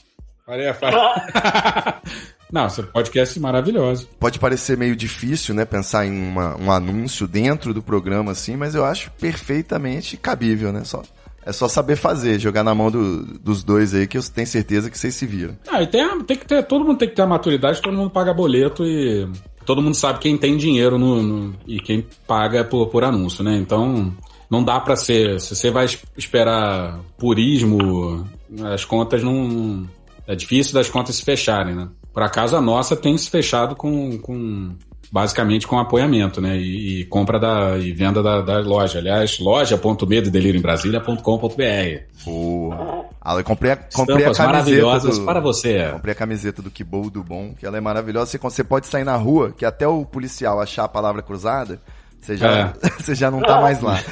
Faria, 0.47 0.72
faria. 0.74 0.99
não, 2.51 2.68
são 2.70 2.84
podcasts 2.87 3.37
maravilhosos. 3.39 4.09
Pode 4.18 4.39
parecer 4.39 4.76
meio 4.76 4.97
difícil, 4.97 5.55
né, 5.55 5.64
pensar 5.64 6.07
em 6.07 6.12
uma- 6.28 6.57
um 6.57 6.70
anúncio 6.70 7.26
dentro 7.26 7.74
do 7.74 7.82
programa 7.82 8.32
assim, 8.32 8.57
mas 8.57 8.74
eu 8.74 8.84
acho 8.84 9.11
perfeitamente 9.20 10.16
cabível, 10.16 10.72
né? 10.72 10.82
Só, 10.84 11.03
é 11.45 11.53
só 11.53 11.68
saber 11.68 11.97
fazer, 11.97 12.39
jogar 12.39 12.62
na 12.64 12.74
mão 12.74 12.91
do- 12.91 13.22
dos 13.39 13.62
dois 13.62 13.95
aí 13.95 14.07
que 14.07 14.16
eu 14.18 14.22
tenho 14.22 14.47
certeza 14.47 14.91
que 14.91 14.99
vocês 14.99 15.14
se 15.14 15.26
viram. 15.26 15.57
Ah, 15.68 15.82
e 15.82 15.87
tem, 15.87 16.20
tem 16.24 16.37
que 16.37 16.47
ter, 16.47 16.62
todo 16.64 16.84
mundo 16.84 16.99
tem 16.99 17.09
que 17.09 17.14
ter 17.14 17.22
a 17.22 17.26
maturidade, 17.26 17.82
todo 17.82 17.97
mundo 17.97 18.11
paga 18.11 18.32
boleto 18.32 18.84
e 18.84 19.28
todo 19.66 19.82
mundo 19.82 19.94
sabe 19.94 20.20
quem 20.20 20.38
tem 20.38 20.56
dinheiro 20.56 20.96
no, 20.98 21.22
no- 21.22 21.54
e 21.66 21.78
quem 21.80 22.06
paga 22.26 22.64
por, 22.64 22.86
por 22.86 23.04
anúncio, 23.04 23.44
né? 23.44 23.56
Então, 23.56 24.14
não 24.48 24.62
dá 24.64 24.80
pra 24.80 24.96
ser. 24.96 25.40
Se 25.40 25.54
você 25.54 25.70
vai 25.70 25.84
es- 25.84 26.02
esperar 26.16 27.00
purismo, 27.18 28.26
as 28.72 28.84
contas 28.84 29.22
não. 29.22 29.86
É 30.26 30.34
difícil 30.34 30.74
das 30.74 30.88
contas 30.88 31.16
se 31.16 31.22
fecharem, 31.24 31.74
né? 31.74 31.88
Por 32.12 32.22
acaso 32.22 32.56
a 32.56 32.60
nossa 32.60 32.96
tem 32.96 33.16
se 33.18 33.28
fechado 33.30 33.76
com. 33.76 34.18
com 34.18 34.70
basicamente 35.11 35.66
com 35.66 35.78
apoiamento, 35.78 36.40
né? 36.40 36.57
E, 36.57 37.00
e 37.00 37.04
compra 37.04 37.38
da, 37.38 37.76
e 37.78 37.92
venda 37.92 38.22
da, 38.22 38.40
da 38.40 38.59
loja. 38.61 38.98
Aliás, 38.98 39.38
loja.medodelirioembrasilha.com.br. 39.38 42.24
Boa. 42.24 43.04
Ah, 43.20 43.34
eu 43.34 43.44
comprei 43.44 43.72
a, 43.72 43.76
comprei 43.76 44.18
a 44.18 44.20
camiseta 44.20 44.46
maravilhosas 44.46 45.18
do, 45.18 45.24
para 45.24 45.40
você. 45.40 45.90
Comprei 45.92 46.12
a 46.12 46.16
camiseta 46.16 46.62
do 46.62 46.70
Que 46.70 46.84
Bom 46.84 47.09
do 47.09 47.22
Bom, 47.24 47.54
que 47.59 47.66
ela 47.66 47.76
é 47.76 47.80
maravilhosa. 47.80 48.30
Você, 48.30 48.38
você 48.38 48.64
pode 48.64 48.86
sair 48.86 49.04
na 49.04 49.16
rua, 49.16 49.52
que 49.57 49.64
até 49.64 49.86
o 49.86 50.04
policial 50.04 50.61
achar 50.61 50.84
a 50.84 50.88
palavra 50.88 51.22
cruzada, 51.22 51.80
você 52.20 52.36
já, 52.36 52.59
É. 52.59 52.72
você 52.98 53.14
já 53.14 53.30
não 53.30 53.40
tá 53.40 53.61
mais 53.61 53.80
lá. 53.80 53.98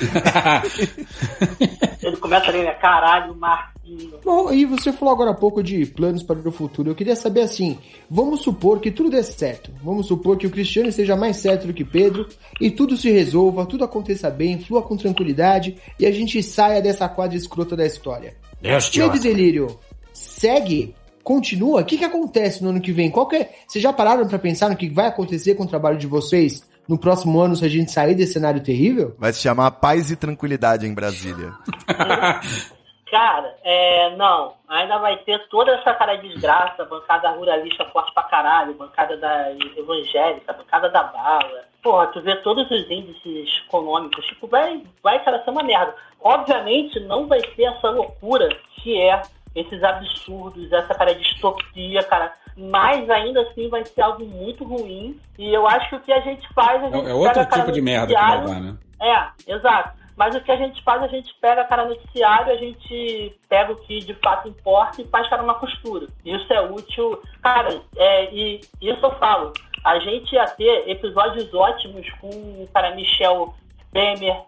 Começa 2.24 2.48
ali, 2.48 2.62
né? 2.62 2.72
Caralho, 2.72 3.34
Marquinhos. 3.34 4.14
Bom, 4.24 4.50
e 4.50 4.64
você 4.64 4.90
falou 4.90 5.12
agora 5.12 5.32
há 5.32 5.34
pouco 5.34 5.62
de 5.62 5.84
planos 5.84 6.22
para 6.22 6.38
o 6.38 6.50
futuro. 6.50 6.88
Eu 6.88 6.94
queria 6.94 7.14
saber 7.14 7.42
assim, 7.42 7.78
vamos 8.08 8.40
supor 8.40 8.80
que 8.80 8.90
tudo 8.90 9.10
dê 9.10 9.22
certo. 9.22 9.70
Vamos 9.82 10.06
supor 10.06 10.38
que 10.38 10.46
o 10.46 10.50
Cristiano 10.50 10.88
esteja 10.88 11.16
mais 11.16 11.36
certo 11.36 11.66
do 11.66 11.74
que 11.74 11.84
Pedro 11.84 12.26
e 12.58 12.70
tudo 12.70 12.96
se 12.96 13.10
resolva, 13.10 13.66
tudo 13.66 13.84
aconteça 13.84 14.30
bem, 14.30 14.58
flua 14.58 14.80
com 14.80 14.96
tranquilidade 14.96 15.76
e 16.00 16.06
a 16.06 16.10
gente 16.10 16.42
saia 16.42 16.80
dessa 16.80 17.06
quadra 17.10 17.36
escrota 17.36 17.76
da 17.76 17.84
história. 17.84 18.34
Deus 18.58 18.88
te 18.88 19.00
Medo 19.00 19.16
e 19.18 19.20
delírio 19.20 19.78
segue, 20.14 20.94
continua. 21.22 21.82
O 21.82 21.84
que, 21.84 21.98
que 21.98 22.04
acontece 22.06 22.64
no 22.64 22.70
ano 22.70 22.80
que 22.80 22.90
vem? 22.90 23.10
Qual 23.10 23.28
que 23.28 23.36
é... 23.36 23.50
Vocês 23.68 23.82
já 23.82 23.92
pararam 23.92 24.26
para 24.26 24.38
pensar 24.38 24.70
no 24.70 24.76
que 24.76 24.88
vai 24.88 25.08
acontecer 25.08 25.56
com 25.56 25.64
o 25.64 25.68
trabalho 25.68 25.98
de 25.98 26.06
vocês 26.06 26.62
no 26.88 26.98
próximo 26.98 27.40
ano 27.40 27.56
se 27.56 27.64
a 27.64 27.68
gente 27.68 27.90
sair 27.90 28.14
desse 28.14 28.34
cenário 28.34 28.62
terrível? 28.62 29.14
Vai 29.18 29.32
se 29.32 29.42
chamar 29.42 29.70
Paz 29.72 30.10
e 30.10 30.16
Tranquilidade 30.16 30.86
em 30.86 30.94
Brasília. 30.94 31.52
Cara, 33.10 33.54
é, 33.62 34.16
não. 34.16 34.54
Ainda 34.68 34.98
vai 34.98 35.16
ter 35.18 35.38
toda 35.48 35.70
essa 35.70 35.94
cara 35.94 36.16
de 36.16 36.30
desgraça, 36.30 36.84
bancada 36.84 37.30
ruralista 37.30 37.84
forte 37.92 38.12
pra 38.12 38.24
caralho, 38.24 38.74
bancada 38.74 39.16
da 39.16 39.52
evangélica, 39.76 40.52
bancada 40.52 40.88
da 40.88 41.04
bala. 41.04 41.64
Porra, 41.80 42.08
tu 42.08 42.20
vê 42.22 42.34
todos 42.36 42.68
os 42.68 42.90
índices 42.90 43.62
econômicos, 43.68 44.26
tipo, 44.26 44.48
vai, 44.48 44.82
vai 45.00 45.22
cara, 45.22 45.44
ser 45.44 45.50
uma 45.50 45.62
merda. 45.62 45.94
Obviamente 46.20 46.98
não 47.00 47.28
vai 47.28 47.40
ser 47.54 47.64
essa 47.64 47.88
loucura 47.90 48.48
que 48.82 49.00
é 49.00 49.22
esses 49.54 49.82
absurdos, 49.82 50.72
essa 50.72 50.94
cara 50.94 51.14
de 51.14 51.22
distopia, 51.22 52.02
cara. 52.02 52.32
Mas 52.56 53.08
ainda 53.10 53.42
assim 53.42 53.68
vai 53.68 53.84
ser 53.84 54.02
algo 54.02 54.24
muito 54.24 54.64
ruim. 54.64 55.18
E 55.38 55.52
eu 55.52 55.66
acho 55.66 55.88
que 55.90 55.96
o 55.96 56.00
que 56.00 56.12
a 56.12 56.20
gente 56.20 56.46
faz, 56.54 56.82
a 56.82 56.86
É, 56.86 56.90
gente 56.92 57.08
é 57.10 57.14
outro 57.14 57.34
pega, 57.34 57.46
cara, 57.46 57.62
tipo 57.62 57.72
de 57.72 57.80
merda 57.80 58.06
que 58.06 58.20
vai 58.20 58.44
dar, 58.44 58.60
né? 58.60 58.76
é, 59.00 59.52
exato. 59.52 60.04
Mas 60.16 60.34
o 60.36 60.40
que 60.40 60.52
a 60.52 60.56
gente 60.56 60.80
faz, 60.84 61.02
a 61.02 61.08
gente 61.08 61.34
pega 61.40 61.64
cara 61.64 61.86
noticiário, 61.86 62.52
a 62.52 62.56
gente 62.56 63.36
pega 63.48 63.72
o 63.72 63.76
que 63.76 63.98
de 63.98 64.14
fato 64.14 64.48
importa 64.48 65.02
e 65.02 65.06
faz 65.08 65.28
cara 65.28 65.42
uma 65.42 65.54
costura. 65.54 66.06
Isso 66.24 66.52
é 66.52 66.60
útil. 66.60 67.20
Cara, 67.42 67.80
é, 67.96 68.32
e 68.32 68.60
isso 68.80 69.04
eu 69.04 69.10
falo. 69.18 69.52
A 69.84 69.98
gente 69.98 70.32
ia 70.32 70.46
ter 70.46 70.88
episódios 70.88 71.52
ótimos 71.52 72.08
com 72.20 72.28
o 72.28 72.68
cara 72.72 72.94
Michel 72.94 73.52
Temer, 73.92 74.42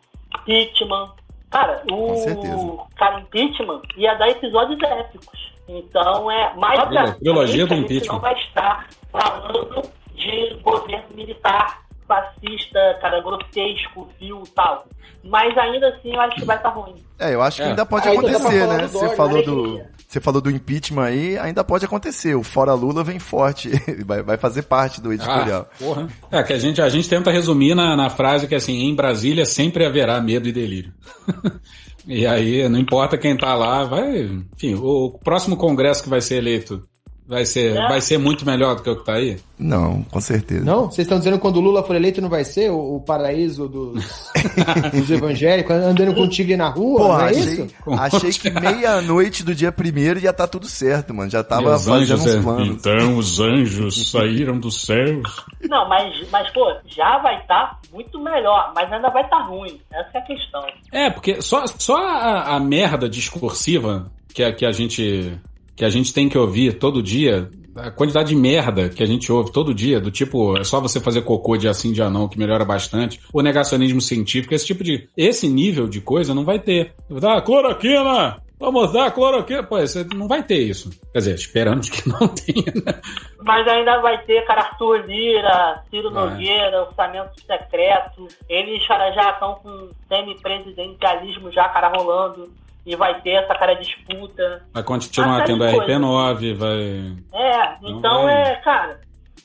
Pittman. 0.45 1.11
Cara, 1.51 1.83
o 1.91 2.87
cara 2.97 3.21
impeachment 3.21 3.83
ia 3.97 4.15
dar 4.15 4.29
episódios 4.29 4.83
épicos. 4.83 5.53
Então 5.69 6.31
é. 6.31 6.53
Mas 6.57 7.19
Trilogia 7.19 7.67
do 7.67 7.73
a 7.73 7.77
gente 7.77 7.85
impeachment. 7.85 8.13
não 8.15 8.21
vai 8.21 8.35
estar 8.35 8.89
falando 9.11 9.83
de 10.15 10.55
governo 10.63 11.07
militar 11.15 11.86
racista, 12.09 12.99
cara 13.01 13.21
grotesco, 13.21 14.09
vil 14.19 14.43
tal. 14.55 14.87
Mas 15.25 15.57
ainda 15.59 15.89
assim 15.89 16.15
eu 16.15 16.21
acho 16.21 16.37
que 16.37 16.45
vai 16.45 16.57
estar 16.57 16.69
ruim. 16.71 17.05
É, 17.19 17.35
eu 17.35 17.43
acho 17.43 17.57
que 17.57 17.63
É. 17.63 17.67
ainda 17.71 17.85
pode 17.87 18.03
pra 18.05 18.13
acontecer, 18.13 18.61
falar 18.61 18.77
né? 18.77 18.83
do 18.83 18.89
Você 18.89 18.99
Dória, 19.01 19.17
falou 19.17 19.37
né, 19.39 19.43
do. 19.43 19.97
Você 20.07 20.21
falou 20.21 20.41
do 20.41 20.51
impeachment 20.51 21.03
aí, 21.05 21.37
ainda 21.37 21.65
pode 21.65 21.85
acontecer. 21.85 22.37
O 22.37 22.45
Fora 22.45 22.73
Lula 22.75 23.03
vem 23.03 23.19
forte. 23.19 23.71
Vai, 24.07 24.23
vai 24.23 24.37
fazer 24.37 24.63
parte 24.63 25.01
do 25.01 25.13
editorial. 25.13 25.69
Ah, 25.69 25.77
porra. 25.79 26.09
É, 26.31 26.43
que 26.45 26.53
a 26.53 26.59
gente, 26.59 26.81
a 26.81 26.89
gente 26.89 27.09
tenta 27.09 27.31
resumir 27.33 27.75
na, 27.75 27.97
na 27.97 28.09
frase 28.09 28.47
que 28.47 28.55
assim, 28.55 28.85
em 28.85 28.95
Brasília 28.95 29.45
sempre 29.45 29.85
haverá 29.85 30.21
medo 30.21 30.47
e 30.49 30.53
delírio. 30.53 30.93
e 32.07 32.25
aí, 32.25 32.69
não 32.69 32.79
importa 32.79 33.19
quem 33.19 33.37
tá 33.37 33.53
lá, 33.55 33.83
vai. 33.83 34.21
Enfim, 34.55 34.75
o, 34.75 35.07
o 35.07 35.19
próximo 35.19 35.57
congresso 35.57 36.05
que 36.05 36.09
vai 36.09 36.21
ser 36.21 36.37
eleito 36.37 36.87
vai 37.27 37.45
ser, 37.45 37.77
É. 37.77 37.89
vai 37.89 38.01
ser 38.01 38.19
muito 38.19 38.47
melhor 38.47 38.77
do 38.77 38.83
que 38.83 38.91
o 38.91 38.97
que 38.97 39.05
tá 39.05 39.15
aí. 39.15 39.37
Não, 39.59 40.03
com 40.05 40.21
certeza. 40.21 40.65
Não? 40.65 40.85
Vocês 40.85 41.07
estão 41.07 41.19
dizendo 41.19 41.35
que 41.35 41.41
quando 41.41 41.57
o 41.57 41.61
Lula 41.61 41.83
for 41.83 41.97
eleito 41.97 42.21
não 42.21 42.29
vai 42.29 42.45
ser 42.45 42.71
o, 42.71 42.97
o 42.97 43.01
paraíso 43.01 43.67
dos, 43.69 44.05
dos 44.93 45.11
evangélicos, 45.11 45.75
andando 45.75 46.15
com 46.15 46.29
tigre 46.29 46.57
na 46.57 46.69
rua? 46.69 47.01
Porra, 47.01 47.19
não 47.19 47.27
é 47.27 47.31
achei, 47.31 47.43
isso? 47.43 47.69
achei 47.89 48.31
que 48.33 48.51
meia-noite 48.51 49.43
do 49.43 49.55
dia 49.55 49.73
primeiro 49.73 50.21
ia 50.21 50.31
estar 50.31 50.47
tudo 50.47 50.67
certo, 50.67 51.15
mano. 51.15 51.31
Já 51.31 51.43
tava 51.43 51.75
os 51.75 51.85
fazendo 51.85 52.03
anjos, 52.03 52.21
uns 52.21 52.35
é, 52.35 52.43
planos. 52.43 52.69
Então 52.69 53.17
os 53.17 53.41
anjos 53.41 54.11
saíram 54.11 54.59
dos 54.59 54.83
céus. 54.85 55.45
Não, 55.69 55.89
mas, 55.89 56.29
mas 56.31 56.49
pô, 56.51 56.71
já 56.87 57.19
vai 57.19 57.41
estar 57.41 57.81
muito 57.93 58.21
melhor, 58.21 58.73
mas 58.75 58.93
ainda 58.93 59.09
vai 59.09 59.25
estar 59.25 59.41
ruim. 59.47 59.81
Essa 59.93 60.11
é 60.15 60.19
a 60.19 60.23
questão. 60.23 60.67
É, 60.93 61.11
porque 61.11 61.41
só, 61.41 61.65
só 61.67 61.97
a, 61.97 62.57
a 62.57 62.61
merda 62.61 63.09
discursiva 63.09 64.11
que 64.33 64.43
a, 64.45 64.53
que 64.53 64.67
a 64.67 64.73
gente 64.73 65.33
que 65.77 65.85
a 65.85 65.91
gente 65.91 66.13
tem 66.13 66.29
que 66.29 66.39
ouvir 66.39 66.79
todo 66.79 67.03
dia, 67.03 67.51
a 67.77 67.91
quantidade 67.91 68.31
de 68.31 68.37
merda 68.37 68.89
que 68.89 69.03
a 69.03 69.07
gente 69.07 69.31
ouve 69.31 69.53
todo 69.53 69.75
dia, 69.75 70.01
do 70.01 70.11
tipo, 70.11 70.57
é 70.59 70.65
só 70.65 70.81
você 70.81 71.01
fazer 71.01 71.23
cocô 71.23 71.57
de 71.57 71.69
assim 71.69 71.93
de 71.93 72.03
anão, 72.03 72.29
que 72.29 72.39
melhora 72.39 72.65
bastante, 72.65 73.21
o 73.33 73.43
negacionismo 73.43 74.01
científico, 74.01 74.55
esse 74.55 74.67
tipo 74.67 74.83
de. 74.83 75.09
Esse 75.17 75.49
nível 75.49 75.87
de 75.87 76.01
coisa 76.01 76.35
não 76.35 76.45
vai 76.45 76.59
ter. 76.59 76.95
Ah, 77.23 77.41
cloroquina! 77.41 78.39
Vamos 78.59 78.91
dar 78.91 79.11
cloroquina! 79.11 79.63
Pô, 79.63 79.79
você 79.79 80.03
não 80.15 80.27
vai 80.27 80.43
ter 80.43 80.59
isso. 80.59 80.89
Quer 81.13 81.19
dizer, 81.19 81.35
esperamos 81.35 81.91
que 81.91 82.09
não 82.09 82.27
tenha, 82.33 82.73
né? 82.75 83.01
Mas 83.43 83.69
ainda 83.69 84.01
vai 84.01 84.25
ter, 84.25 84.47
cara, 84.47 84.63
Arthur 84.63 85.05
Lira, 85.07 85.83
Ciro 85.91 86.11
Vai. 86.11 86.31
Nogueira, 86.31 86.85
orçamento 86.85 87.39
secreto. 87.43 88.27
Eles, 88.49 88.87
cara, 88.87 89.13
já 89.13 89.33
estão 89.33 89.57
com 89.57 89.91
semi-presidencialismo 90.09 91.53
já, 91.53 91.69
cara, 91.69 91.89
rolando. 91.89 92.51
E 92.87 92.95
vai 92.95 93.21
ter 93.21 93.31
essa, 93.31 93.53
cara, 93.55 93.75
disputa. 93.75 94.63
Vai 94.73 94.85
continuar 94.85 95.45
tendo 95.45 95.67
de 95.67 95.75
coisas. 95.75 95.97
RP9, 95.97 96.55
vai. 96.55 97.17
É, 97.35 97.77
então 97.83 98.23
vai. 98.23 98.53
é, 98.53 98.55
cara, 98.57 99.01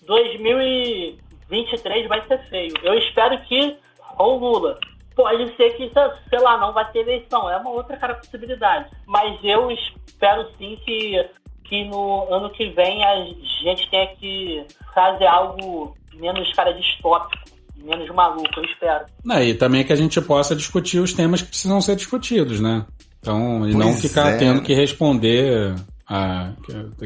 2023 0.06 2.08
vai 2.08 2.22
ser 2.28 2.38
feio. 2.50 2.74
Eu 2.84 2.96
espero 3.00 3.42
que 3.42 3.76
ou 4.22 4.38
Lula. 4.38 4.80
Pode 5.16 5.56
ser 5.56 5.72
que, 5.72 5.92
sei 6.30 6.40
lá, 6.40 6.58
não 6.58 6.74
vai 6.74 6.90
ter 6.92 7.00
eleição. 7.00 7.50
É 7.50 7.58
uma 7.58 7.72
outra 7.72 7.98
cara 7.98 8.16
possibilidade. 8.16 8.90
Mas 9.06 9.38
eu 9.44 9.70
espero 9.72 10.48
sim 10.58 10.80
que, 10.86 11.30
que 11.66 11.84
no 11.86 12.34
ano 12.34 12.50
que 12.52 12.70
vem 12.70 13.04
a 13.04 13.16
gente 13.64 13.90
tenha 13.90 14.08
que 14.16 14.66
fazer 14.94 15.28
algo 15.28 15.96
menos 16.14 16.52
cara 16.54 16.74
distópico, 16.74 17.44
menos 17.76 18.10
maluco, 18.10 18.48
eu 18.58 18.66
espero. 18.66 19.06
Não, 19.24 19.42
e 19.42 19.54
também 19.54 19.84
que 19.84 19.94
a 19.94 19.98
gente 19.98 20.22
possa 20.22 20.56
discutir 20.56 21.00
os 21.00 21.14
temas 21.14 21.42
que 21.42 21.50
precisam 21.50 21.82
ser 21.82 21.96
discutidos, 21.96 22.60
né? 22.60 22.86
Então, 23.22 23.70
e 23.70 23.76
não 23.76 23.94
ficar 23.94 24.32
é. 24.32 24.38
tendo 24.38 24.62
que 24.62 24.74
responder 24.74 25.76
a, 26.12 26.52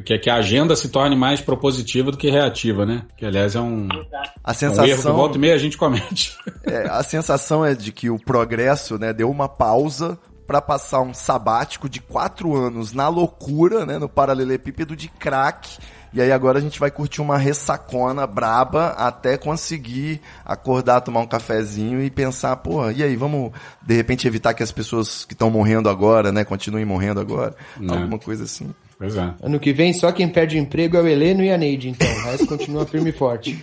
que, 0.04 0.18
que 0.18 0.30
a 0.30 0.36
agenda 0.38 0.76
se 0.76 0.90
torne 0.90 1.16
mais 1.16 1.40
propositiva 1.40 2.10
do 2.10 2.18
que 2.18 2.32
reativa, 2.32 2.86
né? 2.88 3.04
Que, 3.16 3.26
aliás, 3.26 3.54
é 3.56 3.60
um, 3.60 3.86
Exato. 3.86 4.32
A 4.44 4.52
é 4.52 4.70
um 4.70 4.72
erro 4.72 4.84
que 4.84 4.88
sensação, 4.88 5.16
volta 5.16 5.38
e 5.38 5.40
meia 5.42 5.54
a 5.54 5.60
gente 5.60 5.78
comete. 5.78 6.36
é, 6.66 6.88
a 6.90 7.04
sensação 7.04 7.64
é 7.64 7.76
de 7.76 7.92
que 7.92 8.10
o 8.10 8.18
progresso, 8.18 8.98
né, 8.98 9.14
deu 9.14 9.30
uma 9.30 9.48
pausa 9.48 10.18
pra 10.48 10.62
passar 10.62 11.02
um 11.02 11.14
sabático 11.14 11.88
de 11.88 12.00
quatro 12.00 12.56
anos 12.56 12.94
na 12.94 13.08
loucura, 13.08 13.86
né, 13.86 14.00
no 14.00 14.10
paralelepípedo 14.10 14.96
de 14.96 15.08
crack. 15.08 15.78
E 16.16 16.22
aí 16.22 16.32
agora 16.32 16.60
a 16.60 16.62
gente 16.62 16.80
vai 16.80 16.90
curtir 16.90 17.22
uma 17.22 17.38
ressacona 17.38 18.26
braba 18.26 18.88
até 18.92 19.38
conseguir 19.38 20.22
acordar, 20.46 21.02
tomar 21.02 21.20
um 21.20 21.28
cafezinho 21.28 22.02
e 22.02 22.10
pensar, 22.10 22.56
pô, 22.56 22.90
e 22.90 23.04
aí, 23.04 23.18
vamos 23.18 23.52
de 23.82 23.94
repente 23.94 24.26
evitar 24.26 24.54
que 24.54 24.64
as 24.64 24.72
pessoas 24.72 25.26
que 25.26 25.34
estão 25.34 25.52
morrendo 25.52 25.90
agora, 25.90 26.32
né, 26.32 26.46
continuem 26.46 26.86
morrendo 26.86 27.20
agora? 27.20 27.54
Não. 27.78 27.96
Alguma 27.96 28.18
coisa 28.18 28.46
assim. 28.46 28.74
Pois 28.98 29.18
é. 29.18 29.34
Ano 29.44 29.60
que 29.60 29.74
vem, 29.74 29.92
só 29.92 30.10
quem 30.14 30.30
perde 30.30 30.58
emprego 30.58 30.96
é 30.96 31.02
o 31.02 31.08
Heleno 31.08 31.44
e 31.44 31.52
a 31.52 31.58
Neide, 31.58 31.90
então. 31.90 32.08
O 32.08 32.24
resto 32.24 32.48
continua 32.48 32.86
firme 32.86 33.10
e 33.10 33.14
forte. 33.14 33.62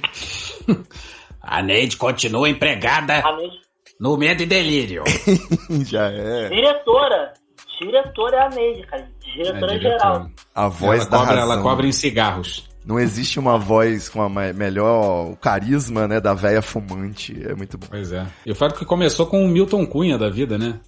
A 1.41 1.61
Neide 1.61 1.97
continua 1.97 2.49
empregada 2.49 3.21
minha 3.37 3.63
no 3.99 4.17
medo 4.17 4.43
e 4.43 4.47
delírio. 4.47 5.05
Já 5.87 6.11
é. 6.11 6.49
diretora, 6.49 7.33
diretora 7.81 8.37
é 8.37 8.41
a 8.41 8.49
Neide, 8.51 8.87
cara. 8.87 9.09
Diretora 9.33 9.75
É, 9.75 9.79
geral. 9.81 10.31
A 10.55 10.69
voz 10.69 11.01
ela, 11.03 11.11
da 11.11 11.19
cobra, 11.19 11.35
razão. 11.37 11.53
ela 11.53 11.63
cobra 11.63 11.87
em 11.87 11.93
cigarros. 11.93 12.69
Não 12.85 12.99
existe 12.99 13.39
uma 13.39 13.57
voz 13.59 14.09
com 14.09 14.21
a 14.23 14.29
me- 14.29 14.53
melhor 14.53 15.31
o 15.31 15.37
carisma, 15.37 16.09
né, 16.09 16.21
da 16.21 16.35
véia 16.35 16.61
fumante. 16.61 17.41
É 17.49 17.55
muito 17.55 17.79
bom. 17.79 17.87
Pois 17.89 18.11
é. 18.13 18.27
E 18.45 18.51
o 18.51 18.55
fato 18.57 18.77
que 18.79 18.85
começou 18.85 19.27
com 19.27 19.45
o 19.45 19.49
Milton 19.49 19.87
Cunha 19.87 20.19
da 20.19 20.29
vida, 20.29 20.59
né? 20.59 20.81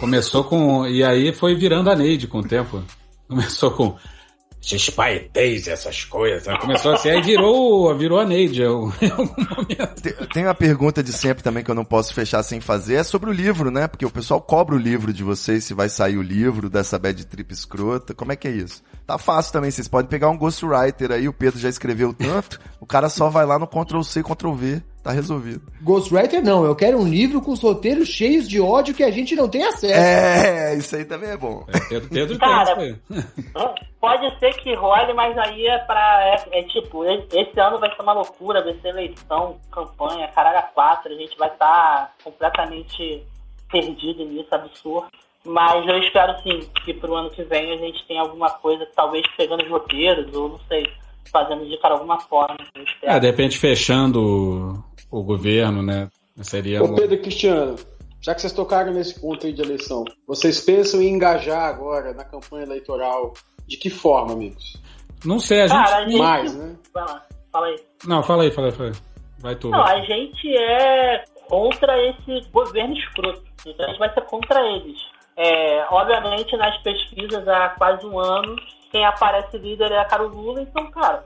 Começou 0.00 0.42
com. 0.44 0.86
E 0.86 1.02
aí 1.04 1.32
foi 1.32 1.54
virando 1.54 1.90
a 1.90 1.94
Neide 1.96 2.26
com 2.26 2.38
o 2.38 2.42
tempo. 2.46 2.82
Começou 3.28 3.70
com. 3.70 3.96
Paetês, 4.90 5.68
essas 5.68 6.04
coisas. 6.04 6.46
Aí 6.48 6.58
Começou 6.58 6.92
assim, 6.92 7.10
aí 7.10 7.22
virou, 7.22 7.94
virou 7.96 8.18
a 8.20 8.26
Neide 8.26 8.62
em 8.62 8.66
algum 8.66 8.92
momento. 8.96 10.02
Te- 10.02 10.26
Tem 10.32 10.44
uma 10.44 10.54
pergunta 10.54 11.02
de 11.02 11.12
sempre 11.12 11.42
também 11.42 11.62
que 11.64 11.70
eu 11.70 11.74
não 11.74 11.84
posso 11.84 12.12
fechar 12.12 12.42
sem 12.42 12.60
fazer, 12.60 12.96
é 12.96 13.02
sobre 13.02 13.30
o 13.30 13.32
livro, 13.32 13.70
né? 13.70 13.86
Porque 13.86 14.04
o 14.04 14.10
pessoal 14.10 14.40
cobra 14.40 14.74
o 14.74 14.78
livro 14.78 15.12
de 15.12 15.22
vocês, 15.22 15.64
se 15.64 15.74
vai 15.74 15.88
sair 15.88 16.16
o 16.18 16.22
livro 16.22 16.68
dessa 16.68 16.98
bad 16.98 17.24
trip 17.26 17.52
escrota. 17.52 18.14
Como 18.14 18.32
é 18.32 18.36
que 18.36 18.48
é 18.48 18.50
isso? 18.52 18.82
Tá 19.06 19.16
fácil 19.16 19.52
também, 19.52 19.70
vocês 19.70 19.88
podem 19.88 20.08
pegar 20.10 20.28
um 20.28 20.36
ghostwriter 20.36 21.12
aí, 21.12 21.28
o 21.28 21.32
Pedro 21.32 21.58
já 21.58 21.68
escreveu 21.68 22.12
tanto, 22.12 22.60
o 22.78 22.84
cara 22.84 23.08
só 23.08 23.30
vai 23.30 23.46
lá 23.46 23.58
no 23.58 23.66
Ctrl 23.66 24.02
C, 24.02 24.22
Ctrl 24.22 24.52
V, 24.52 24.82
tá 25.08 25.12
resolvido. 25.12 25.62
Ghostwriter 25.80 26.44
não, 26.44 26.66
eu 26.66 26.76
quero 26.76 26.98
um 26.98 27.08
livro 27.08 27.40
com 27.40 27.52
os 27.52 27.62
roteiros 27.62 28.08
cheios 28.08 28.46
de 28.46 28.60
ódio 28.60 28.94
que 28.94 29.02
a 29.02 29.10
gente 29.10 29.34
não 29.34 29.48
tem 29.48 29.64
acesso. 29.64 29.94
É, 29.94 30.74
isso 30.74 30.94
aí 30.94 31.04
também 31.04 31.30
é 31.30 31.36
bom. 31.36 31.64
Pedro, 31.88 32.08
Pedro 32.10 32.38
Cara, 32.38 32.76
tem. 32.76 33.00
Pode 33.98 34.38
ser 34.38 34.52
que 34.56 34.74
role, 34.74 35.14
mas 35.14 35.36
aí 35.38 35.66
é 35.66 35.78
pra. 35.78 36.36
É, 36.52 36.60
é 36.60 36.62
tipo, 36.64 37.04
esse 37.04 37.58
ano 37.58 37.78
vai 37.78 37.94
ser 37.94 38.02
uma 38.02 38.12
loucura, 38.12 38.62
vai 38.62 38.74
ser 38.74 38.88
eleição, 38.88 39.56
campanha, 39.72 40.28
caralho 40.28 40.58
a 40.58 40.62
quatro, 40.62 41.12
a 41.12 41.16
gente 41.16 41.36
vai 41.38 41.48
estar 41.48 42.14
completamente 42.22 43.22
perdido 43.72 44.24
nisso, 44.24 44.54
absurdo. 44.54 45.08
Mas 45.44 45.86
eu 45.86 45.98
espero 45.98 46.34
sim 46.42 46.68
que 46.84 46.92
pro 46.92 47.14
ano 47.14 47.30
que 47.30 47.42
vem 47.44 47.72
a 47.72 47.76
gente 47.78 48.06
tenha 48.06 48.20
alguma 48.20 48.50
coisa, 48.50 48.86
talvez 48.94 49.24
pegando 49.36 49.64
os 49.64 49.70
roteiros, 49.70 50.34
ou 50.34 50.50
não 50.50 50.60
sei, 50.68 50.86
fazendo 51.32 51.66
de 51.66 51.78
cara 51.78 51.94
alguma 51.94 52.20
forma. 52.20 52.58
É, 53.02 53.18
de 53.18 53.26
repente 53.26 53.58
fechando 53.58 54.84
o, 55.10 55.22
governo, 55.22 55.82
né? 55.82 56.08
Seria 56.42 56.82
Ô. 56.82 56.94
Pedro 56.94 57.14
e 57.14 57.18
Cristiano, 57.18 57.76
já 58.20 58.34
que 58.34 58.40
vocês 58.40 58.52
tocaram 58.52 58.92
nesse 58.92 59.20
ponto 59.20 59.46
aí 59.46 59.52
de 59.52 59.62
eleição, 59.62 60.04
vocês 60.26 60.60
pensam 60.60 61.02
em 61.02 61.08
engajar 61.08 61.64
agora 61.64 62.12
na 62.14 62.24
campanha 62.24 62.64
eleitoral 62.64 63.34
de 63.66 63.76
que 63.76 63.90
forma, 63.90 64.32
amigos? 64.32 64.80
Não 65.24 65.40
sei, 65.40 65.62
a 65.62 65.66
gente. 65.66 65.84
Cara, 65.84 65.96
a 65.96 66.08
gente. 66.08 66.18
Mais, 66.18 66.54
né? 66.54 66.76
Vai 66.94 67.04
lá, 67.04 67.26
fala 67.52 67.66
aí. 67.66 67.76
Não, 68.06 68.22
fala 68.22 68.42
aí, 68.44 68.50
fala 68.50 68.68
aí, 68.68 68.72
fala 68.72 68.88
aí. 68.90 68.96
Vai 69.40 69.56
tu. 69.56 69.70
Não, 69.70 69.78
vai. 69.78 70.00
a 70.00 70.04
gente 70.04 70.56
é 70.56 71.24
contra 71.48 71.96
esse 72.08 72.48
governo 72.50 72.96
escroto. 72.96 73.42
Então 73.66 73.86
a 73.86 73.88
gente 73.88 73.98
vai 73.98 74.14
ser 74.14 74.20
contra 74.22 74.60
eles. 74.66 74.98
É, 75.36 75.86
obviamente, 75.90 76.56
nas 76.56 76.76
pesquisas 76.82 77.46
há 77.46 77.70
quase 77.70 78.04
um 78.06 78.18
ano, 78.18 78.56
quem 78.90 79.04
aparece 79.04 79.56
líder 79.58 79.92
é 79.92 79.98
a 79.98 80.04
cara 80.04 80.24
o 80.24 80.28
Lula, 80.28 80.60
então, 80.62 80.90
cara. 80.90 81.24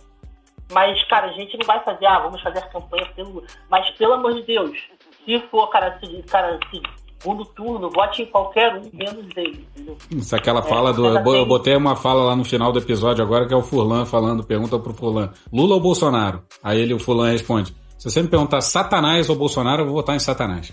Mas, 0.72 1.02
cara, 1.08 1.26
a 1.28 1.32
gente 1.32 1.56
não 1.58 1.66
vai 1.66 1.82
fazer, 1.84 2.06
ah, 2.06 2.20
vamos 2.20 2.40
fazer 2.42 2.60
campanha 2.70 3.06
pelo 3.14 3.30
Lula. 3.30 3.46
Mas, 3.70 3.88
pelo 3.96 4.14
amor 4.14 4.34
de 4.34 4.42
Deus, 4.42 4.76
se 5.24 5.38
for, 5.50 5.68
cara, 5.68 5.98
se, 6.00 6.22
cara, 6.22 6.58
se 6.70 6.80
segundo 7.20 7.44
turno, 7.44 7.88
vote 7.88 8.22
em 8.22 8.26
qualquer 8.26 8.74
um, 8.74 8.90
menos 8.92 9.24
dele, 9.32 9.64
entendeu? 9.76 9.96
Isso, 10.10 10.34
aquela 10.34 10.60
fala 10.62 10.92
do. 10.92 11.06
Eu 11.06 11.18
assim- 11.18 11.44
botei 11.46 11.76
uma 11.76 11.94
fala 11.94 12.24
lá 12.24 12.34
no 12.34 12.44
final 12.44 12.72
do 12.72 12.80
episódio 12.80 13.24
agora 13.24 13.46
que 13.46 13.54
é 13.54 13.56
o 13.56 13.62
Furlan 13.62 14.04
falando, 14.04 14.42
pergunta 14.42 14.76
pro 14.78 14.92
Furlan: 14.92 15.30
Lula 15.52 15.74
ou 15.76 15.80
Bolsonaro? 15.80 16.42
Aí 16.62 16.80
ele, 16.80 16.92
o 16.94 16.98
Furlan 16.98 17.30
responde: 17.30 17.74
Se 17.96 18.10
você 18.10 18.20
me 18.22 18.28
perguntar 18.28 18.60
Satanás 18.60 19.30
ou 19.30 19.36
Bolsonaro, 19.36 19.82
eu 19.82 19.86
vou 19.86 19.94
votar 19.94 20.16
em 20.16 20.18
Satanás. 20.18 20.72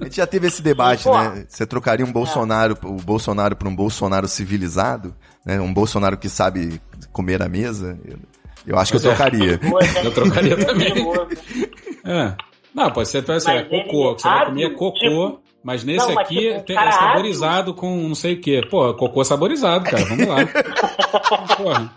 A 0.00 0.04
gente 0.04 0.16
já 0.16 0.26
teve 0.26 0.46
esse 0.46 0.62
debate, 0.62 1.04
Pô. 1.04 1.18
né? 1.18 1.44
Você 1.48 1.66
trocaria 1.66 2.04
um 2.04 2.12
Bolsonaro, 2.12 2.76
o 2.84 2.96
Bolsonaro 2.96 3.56
por 3.56 3.66
um 3.68 3.74
Bolsonaro 3.74 4.28
civilizado, 4.28 5.14
né? 5.44 5.60
Um 5.60 5.72
Bolsonaro 5.72 6.16
que 6.16 6.28
sabe 6.28 6.80
comer 7.10 7.42
à 7.42 7.48
mesa? 7.48 7.98
Eu, 8.66 8.78
acho 8.78 8.92
que 8.92 8.98
eu 8.98 9.10
é. 9.10 9.14
trocaria. 9.14 9.60
Eu 10.04 10.12
trocaria 10.12 10.56
também. 10.64 10.92
É. 12.04 12.34
Não, 12.74 12.90
pode 12.90 13.08
ser, 13.08 13.22
pode 13.22 13.42
ser 13.42 13.48
Mas 13.50 13.60
ele 13.70 13.84
cocô, 13.84 14.14
que 14.14 14.22
você 14.22 14.28
vai 14.28 14.46
comer 14.46 14.70
cocô, 14.74 14.98
tipo- 14.98 15.40
mas 15.64 15.84
nesse 15.84 16.06
Não, 16.06 16.14
mas 16.14 16.26
aqui 16.26 16.38
tipo, 16.40 16.60
tem- 16.62 16.76
é 16.76 16.78
abre- 16.80 16.92
saborizado 16.92 17.74
com 17.74 17.96
não 18.08 18.14
sei 18.14 18.34
o 18.34 18.40
quê. 18.40 18.62
Pô, 18.70 18.92
cocô 18.94 19.22
saborizado, 19.24 19.84
cara, 19.84 20.04
vamos 20.06 20.26
lá. 20.26 20.36
Porra. 21.56 21.92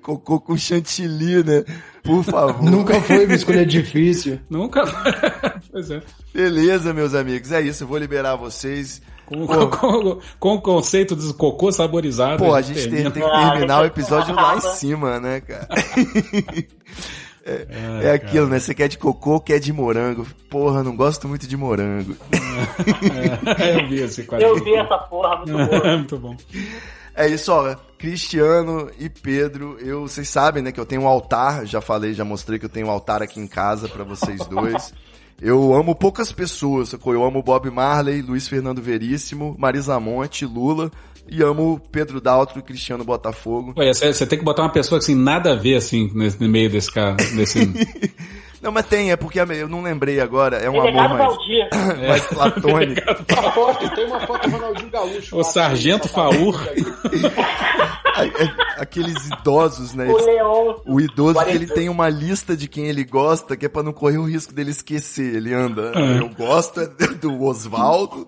Cocô 0.00 0.40
com 0.40 0.56
chantilly, 0.56 1.42
né? 1.44 1.64
Por 2.02 2.22
favor. 2.24 2.62
Nunca 2.62 3.00
foi 3.02 3.24
uma 3.24 3.34
escolha 3.34 3.64
difícil. 3.64 4.40
Nunca. 4.50 4.82
pois 5.70 5.90
é. 5.90 6.02
Beleza, 6.32 6.92
meus 6.92 7.14
amigos. 7.14 7.52
É 7.52 7.60
isso, 7.60 7.84
eu 7.84 7.88
vou 7.88 7.98
liberar 7.98 8.36
vocês. 8.36 9.00
Com, 9.26 9.46
com- 9.70 10.18
com 10.38 10.54
o 10.54 10.60
conceito 10.60 11.14
do 11.16 11.32
cocô 11.34 11.70
saborizado. 11.72 12.42
Pô, 12.44 12.54
a 12.54 12.60
gente 12.62 12.82
tem, 12.82 12.90
termina. 13.04 13.10
tem 13.10 13.22
que 13.22 13.50
terminar 13.50 13.82
o 13.82 13.86
episódio 13.86 14.34
lá 14.34 14.56
em 14.56 14.60
cima, 14.60 15.18
né, 15.20 15.40
cara? 15.40 15.68
É, 17.44 17.66
é 18.06 18.12
aquilo, 18.12 18.46
né? 18.46 18.60
Você 18.60 18.72
quer 18.72 18.86
de 18.86 18.96
cocô, 18.96 19.40
quer 19.40 19.58
de 19.58 19.72
morango. 19.72 20.24
Porra, 20.48 20.84
não 20.84 20.94
gosto 20.94 21.26
muito 21.26 21.44
de 21.48 21.56
morango. 21.56 22.16
É, 23.58 23.80
eu 23.82 23.88
vi 23.88 23.98
esse 24.00 24.22
quadrinho. 24.22 24.50
Eu 24.56 24.62
vi 24.62 24.74
essa 24.76 24.96
porra, 24.98 25.38
muito 25.38 25.52
boa. 25.66 25.96
Muito 25.96 26.18
bom. 26.18 26.36
É 27.16 27.26
isso, 27.26 27.52
ó. 27.52 27.74
Cristiano 27.98 28.88
e 28.96 29.08
Pedro, 29.08 29.76
eu, 29.80 30.02
vocês 30.02 30.28
sabem, 30.28 30.62
né, 30.62 30.70
que 30.70 30.78
eu 30.78 30.86
tenho 30.86 31.02
um 31.02 31.08
altar, 31.08 31.66
já 31.66 31.80
falei, 31.80 32.14
já 32.14 32.24
mostrei 32.24 32.60
que 32.60 32.64
eu 32.64 32.68
tenho 32.70 32.86
um 32.86 32.90
altar 32.90 33.22
aqui 33.22 33.40
em 33.40 33.46
casa 33.48 33.88
pra 33.88 34.04
vocês 34.04 34.46
dois. 34.46 34.94
Eu 35.42 35.74
amo 35.74 35.92
poucas 35.92 36.30
pessoas, 36.30 36.90
sacou? 36.90 37.12
Eu 37.12 37.24
amo 37.24 37.42
Bob 37.42 37.68
Marley, 37.68 38.22
Luiz 38.22 38.46
Fernando 38.46 38.80
Veríssimo, 38.80 39.56
Marisa 39.58 39.98
Monte, 39.98 40.46
Lula 40.46 40.88
e 41.28 41.42
amo 41.42 41.80
Pedro 41.90 42.20
Daltro 42.20 42.60
e 42.60 42.62
Cristiano 42.62 43.02
Botafogo. 43.02 43.72
Olha, 43.76 43.92
você, 43.92 44.12
você 44.12 44.24
tem 44.24 44.38
que 44.38 44.44
botar 44.44 44.62
uma 44.62 44.70
pessoa 44.70 45.00
assim, 45.00 45.16
nada 45.16 45.52
a 45.52 45.56
ver, 45.56 45.74
assim, 45.74 46.12
nesse, 46.14 46.40
no 46.40 46.48
meio 46.48 46.70
desse 46.70 46.92
cara. 46.92 47.16
Desse... 47.16 47.58
Não, 48.62 48.70
mas 48.70 48.86
tem, 48.86 49.10
é 49.10 49.16
porque 49.16 49.40
eu 49.40 49.68
não 49.68 49.82
lembrei 49.82 50.20
agora, 50.20 50.56
é 50.58 50.70
um 50.70 50.76
Ele 50.86 50.96
é 50.96 51.00
amor 51.00 51.18
mais, 51.18 51.98
mais 52.08 52.26
platônico. 52.28 53.02
Foto, 53.52 53.90
tem 53.94 54.06
uma 54.06 54.20
foto 54.20 54.48
do 54.48 54.56
Ronaldinho 54.56 54.90
Gaúcho. 54.90 55.34
O 55.34 55.38
lá, 55.38 55.44
Sargento 55.44 56.06
só 56.08 56.30
tá 56.30 56.32
Faur. 56.36 56.60
a- 58.14 58.22
Aqueles 58.82 59.26
idosos, 59.26 59.94
né? 59.94 60.06
O 60.06 60.16
Leon. 60.16 60.74
O 60.86 61.00
idoso 61.00 61.44
que 61.44 61.50
ele 61.50 61.66
tem 61.66 61.88
uma 61.88 62.08
lista 62.08 62.56
de 62.56 62.68
quem 62.68 62.86
ele 62.86 63.04
gosta, 63.04 63.56
que 63.56 63.66
é 63.66 63.68
pra 63.68 63.82
não 63.82 63.92
correr 63.92 64.18
o 64.18 64.24
risco 64.24 64.52
dele 64.52 64.70
esquecer. 64.70 65.34
Ele 65.36 65.52
anda, 65.54 65.92
É. 65.94 66.18
eu 66.20 66.28
gosto 66.28 66.80
é 66.80 66.86
do 66.86 67.42
Oswaldo. 67.44 68.26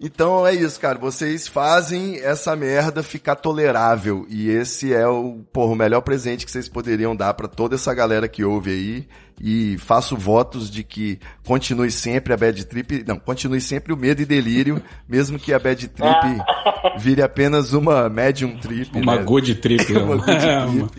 Então 0.00 0.46
é 0.46 0.54
isso, 0.54 0.80
cara. 0.80 0.98
Vocês 0.98 1.46
fazem 1.46 2.16
essa 2.20 2.56
merda 2.56 3.02
ficar 3.02 3.36
tolerável. 3.36 4.26
E 4.28 4.48
esse 4.48 4.92
é 4.94 5.06
o, 5.06 5.44
porra, 5.52 5.72
o 5.72 5.76
melhor 5.76 6.00
presente 6.00 6.44
que 6.46 6.50
vocês 6.50 6.68
poderiam 6.68 7.14
dar 7.14 7.34
pra 7.34 7.46
toda 7.46 7.74
essa 7.74 7.92
galera 7.92 8.26
que 8.28 8.42
ouve 8.44 8.70
aí. 8.70 9.08
E 9.42 9.78
faço 9.78 10.16
votos 10.16 10.70
de 10.70 10.82
que 10.84 11.18
continue 11.46 11.90
sempre 11.90 12.32
a 12.32 12.36
Bad 12.36 12.64
Trip. 12.66 13.04
Não, 13.06 13.18
continue 13.18 13.60
sempre 13.60 13.92
o 13.92 13.96
medo 13.96 14.20
e 14.20 14.26
delírio, 14.26 14.82
mesmo 15.08 15.38
que 15.38 15.52
a 15.54 15.58
Bad 15.58 15.88
Trip 15.88 16.42
vire 16.98 17.22
apenas 17.22 17.72
uma 17.72 18.08
medium 18.10 18.58
trip. 18.58 18.90
Uma 18.98 19.16
né? 19.16 19.22
good 19.22 19.54
trip. 19.56 19.92
uma 19.96 20.16
good 20.16 20.30
É, 20.30 20.66
trip. 20.66 20.78
uma- 20.78 20.90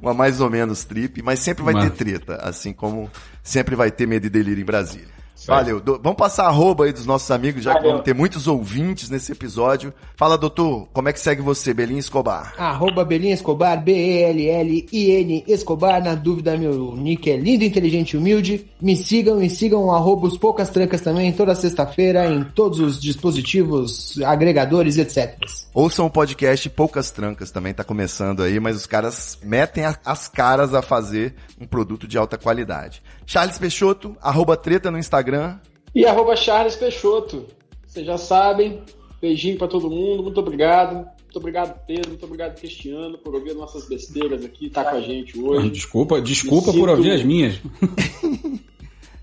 Uma 0.00 0.14
mais 0.14 0.40
ou 0.40 0.48
menos 0.48 0.82
trip, 0.84 1.20
mas 1.22 1.40
sempre 1.40 1.62
vai 1.62 1.74
Uma- 1.74 1.90
ter 1.90 2.04
treta, 2.04 2.36
assim 2.36 2.72
como 2.72 3.10
sempre 3.42 3.74
vai 3.76 3.90
ter 3.90 4.06
medo 4.06 4.26
e 4.26 4.30
delírio 4.30 4.62
em 4.62 4.64
Brasília. 4.64 5.19
Valeu. 5.46 5.80
Do- 5.80 6.00
vamos 6.02 6.16
passar 6.18 6.44
a 6.44 6.48
arroba 6.48 6.84
aí 6.84 6.92
dos 6.92 7.06
nossos 7.06 7.30
amigos, 7.30 7.62
já 7.62 7.70
que 7.72 7.78
Valeu. 7.78 7.90
vamos 7.92 8.04
ter 8.04 8.14
muitos 8.14 8.46
ouvintes 8.46 9.08
nesse 9.10 9.32
episódio. 9.32 9.92
Fala, 10.16 10.36
doutor, 10.36 10.88
como 10.92 11.08
é 11.08 11.12
que 11.12 11.20
segue 11.20 11.40
você, 11.42 11.72
Belinha 11.74 11.98
Escobar? 12.00 12.54
Arroba 12.58 13.04
Belinha 13.04 13.34
Escobar, 13.34 13.82
B-E-L-L-I-N 13.82 15.44
Escobar. 15.46 16.02
Na 16.02 16.14
dúvida, 16.14 16.56
meu 16.56 16.94
nick 16.96 17.30
é 17.30 17.36
lindo, 17.36 17.64
inteligente 17.64 18.12
e 18.12 18.16
humilde. 18.16 18.66
Me 18.80 18.96
sigam 18.96 19.42
e 19.42 19.48
sigam 19.50 19.90
arroba 19.92 20.26
os 20.26 20.36
Poucas 20.38 20.68
Trancas 20.70 21.00
também, 21.00 21.32
toda 21.32 21.54
sexta-feira, 21.54 22.26
em 22.30 22.44
todos 22.44 22.80
os 22.80 23.00
dispositivos, 23.00 24.18
agregadores, 24.24 24.96
etc. 24.98 25.36
Ouçam 25.72 26.06
o 26.06 26.10
podcast 26.10 26.68
Poucas 26.70 27.10
Trancas, 27.10 27.50
também 27.50 27.72
tá 27.74 27.84
começando 27.84 28.42
aí, 28.42 28.58
mas 28.58 28.76
os 28.76 28.86
caras 28.86 29.38
metem 29.42 29.84
a- 29.84 29.96
as 30.04 30.28
caras 30.28 30.74
a 30.74 30.82
fazer 30.82 31.34
um 31.60 31.66
produto 31.66 32.06
de 32.08 32.16
alta 32.18 32.36
qualidade. 32.38 33.02
Charles 33.30 33.58
Peixoto, 33.58 34.16
arroba 34.20 34.56
treta 34.56 34.90
no 34.90 34.98
Instagram. 34.98 35.56
E 35.94 36.04
arroba 36.04 36.34
Charles 36.34 36.74
Peixoto. 36.74 37.46
Vocês 37.86 38.04
já 38.04 38.18
sabem. 38.18 38.82
Beijinho 39.22 39.56
pra 39.56 39.68
todo 39.68 39.88
mundo. 39.88 40.24
Muito 40.24 40.40
obrigado. 40.40 40.94
Muito 40.96 41.36
obrigado, 41.36 41.78
Pedro. 41.86 42.08
Muito 42.08 42.26
obrigado, 42.26 42.58
Cristiano, 42.58 43.16
por 43.18 43.32
ouvir 43.32 43.54
nossas 43.54 43.88
besteiras 43.88 44.44
aqui, 44.44 44.68
tá 44.68 44.82
com 44.82 44.96
a 44.96 45.00
gente 45.00 45.38
hoje. 45.38 45.70
Desculpa, 45.70 46.20
desculpa 46.20 46.72
por 46.72 46.88
ouvir 46.88 47.12
as 47.12 47.22
minhas. 47.22 47.60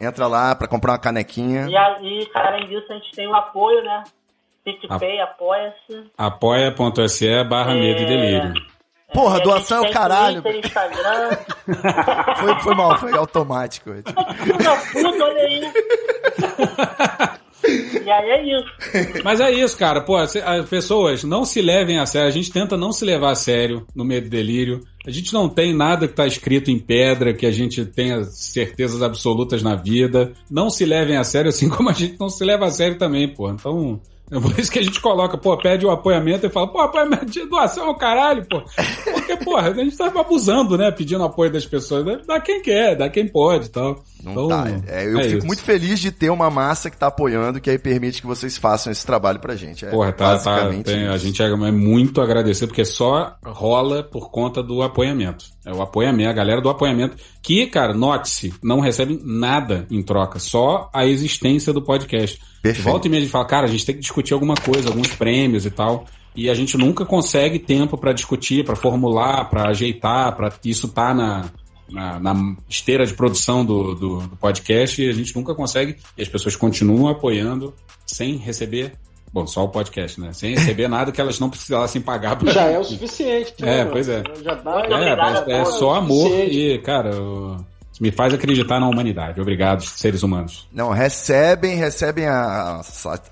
Entra 0.00 0.26
lá 0.26 0.54
pra 0.54 0.66
comprar 0.68 0.92
uma 0.92 0.98
canequinha. 0.98 1.66
E, 1.68 1.76
a- 1.76 1.98
e, 2.02 2.28
além 2.34 2.68
disso, 2.68 2.86
a 2.90 2.94
gente 2.94 3.10
tem 3.12 3.26
o 3.28 3.34
apoio, 3.34 3.82
né? 3.84 4.02
PicPay, 4.64 5.20
apoia-se. 5.20 6.10
apoia.se 6.16 7.44
barra 7.44 7.74
medo 7.74 8.02
e 8.02 8.06
delírio. 8.06 8.54
Porra, 9.12 9.38
E 9.38 9.40
a 9.40 9.44
doação 9.44 9.84
é 9.84 9.88
o 9.88 9.92
caralho. 9.92 10.42
Twitter, 10.42 10.64
Instagram. 10.64 11.30
Foi, 12.36 12.54
foi 12.60 12.74
mal, 12.74 12.98
foi 12.98 13.16
automático. 13.16 13.90
Puta, 14.02 14.76
puta, 14.92 15.24
olha 15.24 15.42
aí. 15.42 15.72
E 17.66 18.10
aí 18.10 18.30
é 18.30 18.58
isso. 18.58 19.22
Mas 19.24 19.40
é 19.40 19.50
isso, 19.50 19.76
cara. 19.76 20.00
Pô, 20.00 20.16
as 20.16 20.34
pessoas 20.68 21.24
não 21.24 21.44
se 21.44 21.62
levem 21.62 21.98
a 21.98 22.06
sério. 22.06 22.28
A 22.28 22.32
gente 22.32 22.52
tenta 22.52 22.76
não 22.76 22.92
se 22.92 23.04
levar 23.04 23.30
a 23.30 23.34
sério 23.34 23.86
no 23.94 24.04
medo 24.04 24.26
e 24.26 24.30
delírio. 24.30 24.80
A 25.06 25.10
gente 25.10 25.32
não 25.32 25.48
tem 25.48 25.74
nada 25.74 26.08
que 26.08 26.14
tá 26.14 26.26
escrito 26.26 26.70
em 26.70 26.78
pedra, 26.78 27.34
que 27.34 27.46
a 27.46 27.50
gente 27.50 27.84
tenha 27.84 28.24
certezas 28.24 29.02
absolutas 29.02 29.62
na 29.62 29.74
vida. 29.74 30.32
Não 30.50 30.70
se 30.70 30.84
levem 30.84 31.16
a 31.16 31.24
sério, 31.24 31.50
assim 31.50 31.68
como 31.70 31.90
a 31.90 31.92
gente 31.92 32.18
não 32.18 32.28
se 32.28 32.44
leva 32.44 32.66
a 32.66 32.70
sério 32.70 32.98
também, 32.98 33.28
pô. 33.28 33.50
Então, 33.50 34.00
é 34.30 34.40
por 34.40 34.58
isso 34.58 34.72
que 34.72 34.78
a 34.78 34.82
gente 34.82 35.00
coloca, 35.00 35.36
pô, 35.36 35.56
pede 35.58 35.84
o 35.84 35.90
apoiamento 35.90 36.46
e 36.46 36.50
fala, 36.50 36.66
pô, 36.66 36.80
apoiamento 36.80 37.26
de 37.26 37.44
doação 37.44 37.94
caralho, 37.94 38.46
pô. 38.48 38.62
Porque, 39.26 39.44
porra, 39.44 39.68
a 39.70 39.74
gente 39.74 39.96
tá 39.96 40.06
abusando, 40.06 40.76
né? 40.76 40.90
Pedindo 40.90 41.24
apoio 41.24 41.50
das 41.52 41.64
pessoas. 41.66 42.04
Dá- 42.04 42.20
Dá 42.26 42.40
quem 42.40 42.60
quer, 42.62 42.96
dá 42.96 43.08
quem 43.08 43.26
pode 43.26 43.66
e 43.66 43.68
tal. 43.70 44.02
Não 44.22 44.32
Então, 44.32 44.48
tá. 44.48 44.64
É, 44.86 45.06
eu 45.06 45.18
é 45.18 45.24
fico 45.24 45.38
isso. 45.38 45.46
muito 45.46 45.62
feliz 45.62 45.98
de 46.00 46.10
ter 46.10 46.30
uma 46.30 46.50
massa 46.50 46.90
que 46.90 46.96
tá 46.96 47.08
apoiando, 47.08 47.60
que 47.60 47.68
aí 47.68 47.78
permite 47.78 48.20
que 48.20 48.26
vocês 48.26 48.56
façam 48.56 48.90
esse 48.90 49.04
trabalho 49.04 49.38
pra 49.38 49.54
gente. 49.54 49.84
É 49.84 49.90
Porra, 49.90 50.12
tá, 50.12 50.38
tá, 50.38 50.50
basicamente 50.50 50.84
tem- 50.86 51.06
a 51.08 51.16
gente 51.18 51.42
é 51.42 51.46
é 51.46 51.70
muito 51.70 52.20
agradecido, 52.20 52.68
porque 52.68 52.84
só 52.84 53.34
rola 53.44 54.02
por 54.02 54.30
conta 54.30 54.62
do 54.62 54.82
apoiamento. 54.82 55.44
É 55.64 55.72
o 55.72 55.80
apoiamento, 55.82 56.28
a 56.30 56.32
galera 56.32 56.60
do 56.60 56.68
apoiamento, 56.68 57.16
que, 57.42 57.66
cara, 57.66 57.92
note-se, 57.94 58.52
não 58.62 58.80
recebe 58.80 59.20
nada 59.24 59.86
em 59.90 60.02
troca, 60.02 60.38
só 60.38 60.90
a 60.92 61.06
existência 61.06 61.72
do 61.72 61.80
podcast. 61.82 62.38
Perfeito. 62.62 62.84
Volta 62.84 63.06
e 63.06 63.10
meia 63.10 63.20
a 63.20 63.22
gente 63.24 63.30
fala, 63.32 63.44
cara, 63.44 63.66
a 63.66 63.70
gente 63.70 63.84
tem 63.84 63.94
que 63.94 64.00
discutir 64.00 64.32
alguma 64.34 64.54
coisa, 64.54 64.88
alguns 64.88 65.08
prêmios 65.14 65.64
e 65.66 65.70
tal. 65.70 66.06
E 66.36 66.50
a 66.50 66.54
gente 66.54 66.76
nunca 66.76 67.04
consegue 67.06 67.58
tempo 67.58 67.96
pra 67.96 68.12
discutir, 68.12 68.64
pra 68.64 68.74
formular, 68.74 69.48
pra 69.48 69.68
ajeitar, 69.68 70.34
pra 70.34 70.52
isso 70.64 70.88
tá 70.88 71.14
na, 71.14 71.44
na, 71.88 72.18
na 72.18 72.56
esteira 72.68 73.06
de 73.06 73.14
produção 73.14 73.64
do, 73.64 73.94
do, 73.94 74.18
do 74.26 74.36
podcast 74.36 75.00
e 75.00 75.08
a 75.08 75.12
gente 75.12 75.34
nunca 75.36 75.54
consegue. 75.54 75.96
E 76.18 76.22
as 76.22 76.28
pessoas 76.28 76.56
continuam 76.56 77.08
apoiando 77.08 77.72
sem 78.06 78.36
receber. 78.36 78.92
Bom, 79.32 79.46
só 79.48 79.64
o 79.64 79.68
podcast, 79.68 80.20
né? 80.20 80.32
Sem 80.32 80.54
receber 80.54 80.86
nada 80.88 81.10
que 81.10 81.20
elas 81.20 81.40
não 81.40 81.50
precisassem 81.50 82.00
pagar 82.00 82.36
pra 82.36 82.52
Já 82.52 82.62
é 82.66 82.78
o 82.78 82.84
suficiente. 82.84 83.52
né, 83.60 83.74
É, 83.74 83.78
mano? 83.78 83.90
pois 83.90 84.08
é. 84.08 84.22
Já 84.44 84.54
dá. 84.54 84.80
É, 84.86 85.16
mas 85.16 85.48
é 85.48 85.54
amor. 85.60 85.72
só 85.72 85.94
amor 85.94 86.30
e, 86.30 86.78
cara, 86.78 87.10
eu- 87.10 87.56
me 88.00 88.10
faz 88.10 88.34
acreditar 88.34 88.80
na 88.80 88.88
humanidade. 88.88 89.40
Obrigado, 89.40 89.82
seres 89.82 90.22
humanos. 90.22 90.66
Não, 90.72 90.90
recebem, 90.90 91.76
recebem 91.76 92.26
a, 92.26 92.80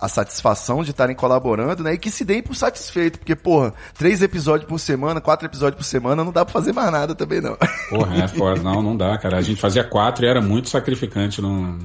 a, 0.00 0.08
satisfação 0.08 0.84
de 0.84 0.90
estarem 0.90 1.16
colaborando, 1.16 1.82
né? 1.82 1.94
E 1.94 1.98
que 1.98 2.10
se 2.10 2.24
deem 2.24 2.42
por 2.42 2.54
satisfeito, 2.54 3.18
porque, 3.18 3.34
porra, 3.34 3.74
três 3.98 4.22
episódios 4.22 4.68
por 4.68 4.78
semana, 4.78 5.20
quatro 5.20 5.46
episódios 5.46 5.76
por 5.76 5.84
semana, 5.84 6.22
não 6.22 6.32
dá 6.32 6.44
pra 6.44 6.52
fazer 6.52 6.72
mais 6.72 6.92
nada 6.92 7.14
também, 7.14 7.40
não. 7.40 7.56
Porra, 7.90 8.24
é 8.24 8.28
foda. 8.28 8.62
Não, 8.62 8.80
não 8.82 8.96
dá, 8.96 9.18
cara. 9.18 9.38
A 9.38 9.42
gente 9.42 9.60
fazia 9.60 9.82
quatro 9.82 10.24
e 10.24 10.28
era 10.28 10.40
muito 10.40 10.68
sacrificante. 10.68 11.42
Não... 11.42 11.78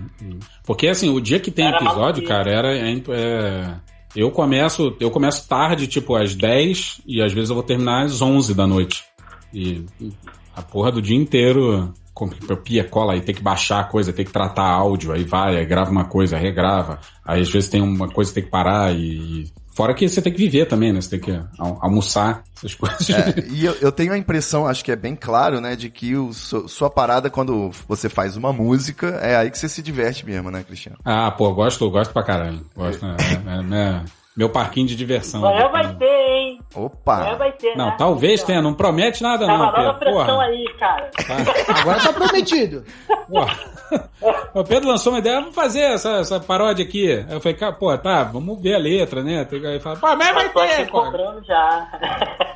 Porque, 0.64 0.88
assim, 0.88 1.10
o 1.10 1.20
dia 1.20 1.40
que 1.40 1.50
tem 1.50 1.68
Era 1.68 1.78
episódio, 1.78 2.24
cara, 2.26 2.52
era. 2.52 2.78
é 2.78 3.02
é, 3.10 3.74
Eu 4.16 4.30
começo, 4.30 4.96
eu 5.00 5.10
começo 5.10 5.48
tarde, 5.48 5.88
tipo, 5.88 6.16
às 6.16 6.36
10 6.36 7.02
e 7.08 7.22
às 7.22 7.34
vezes 7.34 7.50
eu 7.50 7.56
vou 7.56 7.64
terminar 7.64 8.04
às 8.06 8.22
11 8.22 8.54
da 8.54 8.68
noite. 8.68 9.04
E 9.52 9.84
a 10.56 10.62
porra 10.62 10.92
do 10.92 11.02
dia 11.02 11.18
inteiro 11.18 11.94
com 12.18 12.56
pia, 12.58 12.84
cola 12.84 13.14
aí, 13.14 13.22
tem 13.22 13.36
que 13.36 13.44
baixar 13.44 13.82
a 13.82 13.84
coisa, 13.84 14.12
tem 14.12 14.26
que 14.26 14.32
tratar 14.32 14.64
áudio, 14.64 15.12
aí 15.14 15.24
vai, 15.24 15.56
aí 15.58 15.66
grava 15.66 15.92
uma 15.92 16.06
coisa, 16.06 16.36
regrava. 16.36 17.00
Aí 17.24 17.42
às 17.42 17.50
vezes 17.52 17.70
tem 17.70 17.80
uma 17.82 18.10
coisa 18.10 18.32
que 18.32 18.36
tem 18.36 18.44
que 18.44 18.50
parar 18.50 18.92
e. 18.96 19.46
Fora 19.76 19.94
que 19.94 20.10
você 20.10 20.20
tem 20.24 20.34
que 20.34 20.40
viver 20.40 20.66
também, 20.66 20.92
né? 20.92 21.00
Você 21.00 21.12
tem 21.12 21.20
que 21.20 21.32
al- 21.60 21.78
almoçar, 21.84 22.42
essas 22.58 22.74
coisas. 22.76 23.08
É, 23.12 23.36
e 23.52 23.64
eu, 23.64 23.76
eu 23.80 23.92
tenho 23.92 24.12
a 24.12 24.18
impressão, 24.18 24.66
acho 24.66 24.84
que 24.84 24.92
é 24.92 24.96
bem 24.96 25.16
claro, 25.16 25.62
né, 25.62 25.76
de 25.76 25.92
que 25.92 26.16
o, 26.16 26.34
su- 26.34 26.68
sua 26.68 26.90
parada 26.90 27.30
quando 27.30 27.70
você 27.88 28.10
faz 28.10 28.36
uma 28.36 28.52
música, 28.52 29.20
é 29.22 29.36
aí 29.36 29.52
que 29.52 29.58
você 29.60 29.70
se 29.70 29.84
diverte 29.84 30.26
mesmo, 30.26 30.50
né, 30.50 30.64
Cristiano? 30.64 30.98
Ah, 31.06 31.30
pô, 31.30 31.54
gosto, 31.54 31.88
gosto 31.92 32.12
pra 32.12 32.24
caralho. 32.24 32.66
Gosto, 32.76 33.06
é, 33.06 33.10
é- 33.10 33.76
é- 33.76 33.80
é 34.00 34.04
meu 34.36 34.50
parquinho 34.50 34.88
de 34.88 34.96
diversão. 34.96 35.46
Amanhã 35.46 35.70
vai 35.70 35.96
ter, 35.96 36.06
hein? 36.06 36.47
Opa! 36.76 37.28
É, 37.30 37.36
vai 37.36 37.52
ter, 37.54 37.76
Não, 37.76 37.88
né? 37.88 37.96
talvez 37.98 38.44
tenha, 38.44 38.62
não 38.62 38.74
promete 38.74 39.24
nada 39.24 39.46
Tá 39.46 39.52
não, 39.58 39.64
uma 39.64 39.72
nova 39.72 39.94
Pedro. 39.94 40.00
pressão 40.00 40.36
Porra. 40.36 40.44
aí, 40.46 40.66
cara. 40.80 41.12
Agora 41.80 42.00
tá 42.00 42.14
prometido. 42.14 42.84
O 44.54 44.64
Pedro 44.66 44.90
lançou 44.90 45.14
uma 45.14 45.20
ideia, 45.20 45.40
vamos 45.40 45.56
fazer 45.56 45.80
essa, 45.80 46.18
essa 46.18 46.40
paródia 46.42 46.84
aqui. 46.84 47.10
Aí 47.10 47.26
eu 47.34 47.40
falei, 47.40 47.58
cara, 47.58 47.72
pô, 47.72 47.96
tá, 47.98 48.24
vamos 48.24 48.62
ver 48.62 48.76
a 48.76 48.78
letra, 48.78 49.24
né? 49.24 49.48
Aí 49.50 49.80
fala, 49.80 49.96
pô, 49.96 50.14
mas 50.16 50.34
vai 50.34 50.50
ter, 50.50 50.90
cobrando 50.90 51.42
já. 51.46 51.88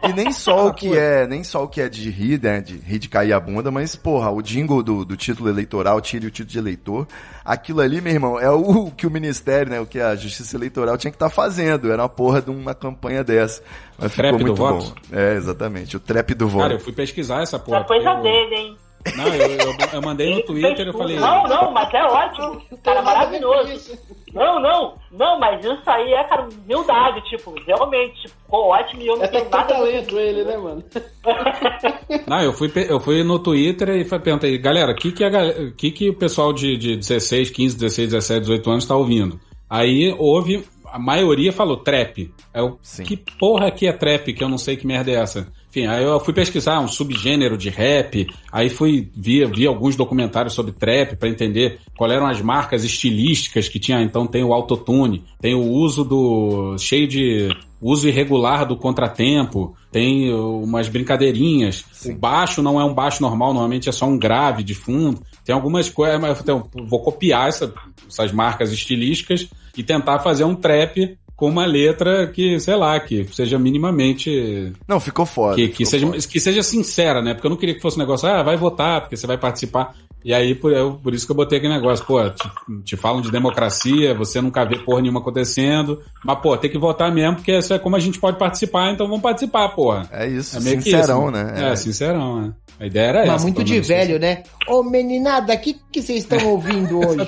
E 0.10 0.12
nem 0.14 0.32
só 0.34 0.68
o 0.68 0.74
que 0.74 0.98
é, 0.98 1.26
nem 1.28 1.44
só 1.44 1.64
o 1.64 1.68
que 1.70 1.80
é 1.80 1.88
de 1.88 2.10
rir, 2.10 2.42
né? 2.42 2.60
De 2.60 2.78
rir 2.78 3.00
de 3.00 3.08
cair 3.08 3.32
a 3.32 3.40
bunda, 3.40 3.72
mas, 3.72 3.96
porra, 3.96 4.30
o 4.32 4.42
jingle 4.42 4.84
do, 4.84 5.06
do 5.06 5.16
título 5.16 5.48
eleitoral, 5.48 6.02
tire 6.02 6.26
o 6.28 6.32
título 6.32 6.50
de 6.52 6.58
eleitor. 6.60 7.08
Aquilo 7.46 7.82
ali, 7.82 8.02
meu 8.02 8.14
irmão, 8.14 8.40
é 8.40 8.50
o 8.52 8.92
que 8.92 9.08
o 9.08 9.12
Ministério, 9.12 9.72
né? 9.72 9.80
O 9.80 9.86
que 9.86 10.00
a 10.00 10.16
Justiça 10.16 10.56
Eleitoral 10.58 10.96
tinha 10.98 11.10
que 11.12 11.16
estar 11.16 11.30
fazendo. 11.30 11.92
Era 11.92 12.04
uma 12.04 12.10
porra 12.10 12.40
de 12.42 12.52
uma 12.52 12.76
campanha 12.76 13.24
dessa. 13.24 13.64
Mas 14.02 14.12
ficou 14.12 14.24
trap 14.30 14.38
do 14.40 14.46
muito 14.46 14.58
bom. 14.58 14.80
voto? 14.80 14.94
É, 15.12 15.34
exatamente. 15.36 15.98
O 15.98 16.00
trap 16.00 16.34
do 16.34 16.48
voto. 16.48 16.62
Cara, 16.64 16.74
eu 16.74 16.80
fui 16.80 16.94
pesquisar 16.94 17.42
essa 17.42 17.58
porra. 17.60 17.80
É 17.80 17.84
coisa 17.84 18.10
eu- 18.10 18.22
dele, 18.22 18.56
hein? 18.56 18.78
Não, 19.18 19.28
eu, 19.34 19.48
eu, 19.50 19.74
eu 19.94 20.02
mandei 20.04 20.36
no 20.36 20.44
Twitter 20.44 20.86
eu 20.86 20.94
falei. 20.94 21.18
Não, 21.18 21.44
não, 21.48 21.72
mas 21.72 21.92
é 21.92 22.04
ótimo. 22.04 22.62
Cara, 22.84 23.02
maravilhoso. 23.02 23.98
Não, 24.32 24.62
não, 24.62 24.94
não, 25.12 25.40
mas 25.40 25.60
isso 25.66 25.82
aí 25.90 26.14
é, 26.14 26.24
cara, 26.24 26.48
humildade, 26.66 27.22
tipo, 27.30 27.54
realmente, 27.66 28.14
tipo, 28.22 28.34
ficou 28.46 28.68
ótimo 28.68 29.02
e 29.02 29.08
eu 29.08 29.16
não 29.18 29.24
É 29.24 29.26
até 29.26 29.40
tenho 29.40 29.50
nada. 29.52 29.74
talento 29.74 30.18
ele, 30.20 30.44
né, 30.46 30.56
mano? 30.56 30.84
Não, 32.28 32.42
eu 32.42 32.54
fui, 32.54 32.72
eu 32.88 33.00
fui 33.00 33.24
no 33.24 33.40
Twitter 33.40 33.90
e 33.90 34.06
perguntei, 34.06 34.58
galera, 34.58 34.92
o 34.92 34.96
que 34.96 35.12
que, 35.12 35.24
a 35.24 35.72
que 35.76 35.92
que 35.92 36.10
o 36.10 36.14
pessoal 36.14 36.54
de, 36.54 36.78
de 36.78 36.96
16, 36.96 37.50
15, 37.50 37.78
16, 37.78 38.10
17, 38.12 38.40
18 38.42 38.70
anos 38.72 38.86
tá 38.86 38.96
ouvindo? 38.96 39.40
Aí 39.70 40.16
houve, 40.18 40.64
a 40.92 41.00
maioria 41.00 41.52
falou 41.54 41.78
trap. 41.78 42.32
Eu, 42.54 42.78
Sim. 42.82 43.04
que 43.04 43.18
porra 43.18 43.72
que 43.72 43.88
é 43.88 43.94
trap, 43.94 44.34
que 44.34 44.44
eu 44.44 44.50
não 44.50 44.58
sei 44.58 44.76
que 44.76 44.86
merda 44.86 45.12
é 45.12 45.16
essa. 45.16 45.48
Enfim, 45.70 45.88
aí 45.88 46.04
eu 46.04 46.20
fui 46.20 46.34
pesquisar 46.34 46.82
um 46.82 46.88
subgênero 46.88 47.58
de 47.58 47.70
rap, 47.70 48.28
aí 48.52 48.70
fui 48.70 49.10
vi, 49.16 49.46
vi 49.46 49.66
alguns 49.66 49.96
documentários 49.96 50.54
sobre 50.54 50.74
trap 50.74 51.16
pra 51.16 51.30
entender 51.30 51.80
qual 51.98 52.12
eram 52.12 52.28
as 52.28 52.42
marcas 52.42 52.84
estilísticas 52.84 53.70
que 53.70 53.80
tinha. 53.80 54.02
Então 54.02 54.28
tem 54.28 54.44
o 54.44 54.54
autotune, 54.54 55.24
tem 55.40 55.56
o 55.56 55.62
uso 55.66 56.04
do 56.04 56.78
cheio 56.78 57.08
de 57.08 57.50
uso 57.82 58.08
irregular 58.08 58.66
do 58.68 58.76
contratempo, 58.76 59.76
tem 59.92 60.32
umas 60.34 60.90
brincadeirinhas. 60.90 61.86
O 62.06 62.14
baixo 62.16 62.62
não 62.62 62.80
é 62.80 62.84
um 62.84 62.94
baixo 62.94 63.22
normal, 63.22 63.54
normalmente 63.54 63.88
é 63.90 63.92
só 63.92 64.06
um 64.06 64.18
grave 64.18 64.64
de 64.64 64.74
fundo. 64.76 65.22
Tem 65.46 65.56
algumas 65.56 65.90
coisas, 65.90 66.20
mas 66.20 66.40
então, 66.40 66.70
vou 66.86 67.02
copiar 67.02 67.48
essa- 67.48 67.74
essas 68.08 68.32
marcas 68.32 68.72
estilísticas 68.72 69.48
e 69.78 69.84
tentar 69.84 70.20
fazer 70.20 70.44
um 70.44 70.56
trap 70.56 71.18
com 71.42 71.50
uma 71.50 71.66
letra 71.66 72.28
que, 72.28 72.60
sei 72.60 72.76
lá, 72.76 73.00
que 73.00 73.26
seja 73.34 73.58
minimamente. 73.58 74.72
Não, 74.88 75.00
ficou 75.00 75.26
foda. 75.26 75.56
Que, 75.56 75.70
que, 75.70 75.74
ficou 75.78 75.86
seja, 75.88 76.06
foda. 76.06 76.18
que 76.20 76.40
seja 76.40 76.62
sincera, 76.62 77.20
né? 77.20 77.34
Porque 77.34 77.48
eu 77.48 77.50
não 77.50 77.58
queria 77.58 77.74
que 77.74 77.82
fosse 77.82 77.98
um 77.98 78.00
negócio, 78.02 78.30
ah, 78.30 78.44
vai 78.44 78.56
votar, 78.56 79.02
porque 79.02 79.18
você 79.18 79.26
vai 79.26 79.40
participar. 79.40 79.96
E 80.24 80.36
aí, 80.36 80.54
por, 80.54 80.72
eu- 80.72 81.00
por 81.02 81.16
isso 81.16 81.26
que 81.26 81.32
eu 81.32 81.36
botei 81.36 81.58
aquele 81.58 81.74
negócio, 81.74 82.06
pô, 82.06 82.30
te, 82.30 82.48
te 82.86 82.96
falam 82.96 83.22
de 83.22 83.32
democracia, 83.32 84.14
você 84.14 84.40
nunca 84.40 84.64
vê 84.64 84.78
porra 84.78 85.02
nenhuma 85.02 85.20
acontecendo, 85.20 86.00
mas, 86.24 86.40
pô, 86.42 86.56
tem 86.56 86.70
que 86.70 86.78
votar 86.78 87.12
mesmo, 87.12 87.38
porque 87.38 87.58
isso 87.58 87.74
é 87.74 87.80
como 87.80 87.96
a 87.96 88.00
gente 88.00 88.20
pode 88.20 88.38
participar, 88.38 88.92
então 88.94 89.08
vamos 89.08 89.24
participar, 89.24 89.70
porra. 89.70 90.08
É 90.12 90.28
isso, 90.28 90.58
É 90.58 90.60
meio 90.60 90.78
que 90.78 90.84
sincerão, 90.84 91.24
isso, 91.24 91.32
né? 91.32 91.72
É, 91.72 91.76
sincerão, 91.76 92.40
né? 92.40 92.54
A 92.80 92.86
ideia 92.86 93.08
era 93.08 93.20
essa. 93.22 93.32
Mas 93.32 93.44
muito 93.44 93.64
de 93.64 93.80
velho, 93.80 94.20
né? 94.20 94.44
Ô, 94.68 94.84
meninada, 94.84 95.56
o 95.56 95.60
que, 95.60 95.76
que 95.92 96.04
vocês 96.04 96.20
estão 96.20 96.38
ouvindo 96.50 97.00
hoje? 97.00 97.26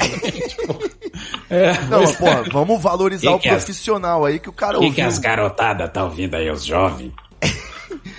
É, 1.49 1.74
Não, 1.89 1.99
mas, 2.01 2.16
porra, 2.16 2.43
vamos 2.51 2.82
valorizar 2.82 3.32
o 3.32 3.36
as- 3.36 3.41
profissional 4.04 4.26
aí 4.26 4.39
que 4.39 4.49
o 4.49 4.54
cara 4.54 4.74
que, 4.74 4.84
ouviu. 4.86 4.93
que 4.93 5.01
as 5.01 5.18
garotadas 5.18 5.91
tá 5.91 6.04
ouvindo 6.04 6.36
aí, 6.36 6.49
os 6.49 6.66
jovens? 6.66 7.14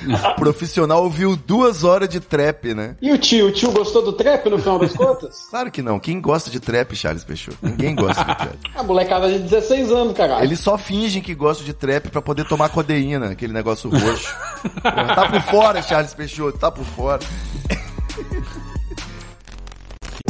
O 0.06 0.34
profissional 0.36 1.02
ouviu 1.02 1.36
duas 1.36 1.84
horas 1.84 2.08
de 2.08 2.20
trap, 2.20 2.74
né? 2.74 2.96
E 3.02 3.12
o 3.12 3.18
tio? 3.18 3.48
O 3.48 3.52
tio 3.52 3.70
gostou 3.72 4.02
do 4.02 4.12
trap 4.12 4.48
no 4.48 4.58
final 4.58 4.78
das 4.78 4.92
contas? 4.92 5.44
Claro 5.54 5.70
que 5.70 5.82
não. 5.82 6.00
Quem 6.00 6.20
gosta 6.20 6.50
de 6.50 6.58
trap, 6.58 6.94
Charles 6.96 7.22
Peixoto? 7.22 7.58
Ninguém 7.62 7.94
gosta 7.94 8.24
de 8.24 8.34
trap. 8.34 8.58
A 8.74 8.82
molecada 8.82 9.30
de 9.30 9.38
16 9.40 9.92
anos, 9.92 10.16
caralho. 10.16 10.44
Eles 10.44 10.58
só 10.58 10.76
fingem 10.76 11.22
que 11.22 11.34
gostam 11.34 11.64
de 11.64 11.72
trap 11.72 12.08
pra 12.08 12.20
poder 12.22 12.44
tomar 12.46 12.70
codeína, 12.70 13.30
aquele 13.30 13.52
negócio 13.52 13.90
roxo. 13.90 14.34
Porra, 14.82 15.14
tá 15.14 15.28
por 15.28 15.42
fora, 15.42 15.82
Charles 15.82 16.14
Peixoto, 16.14 16.58
tá 16.58 16.70
por 16.70 16.84
fora. 16.84 17.20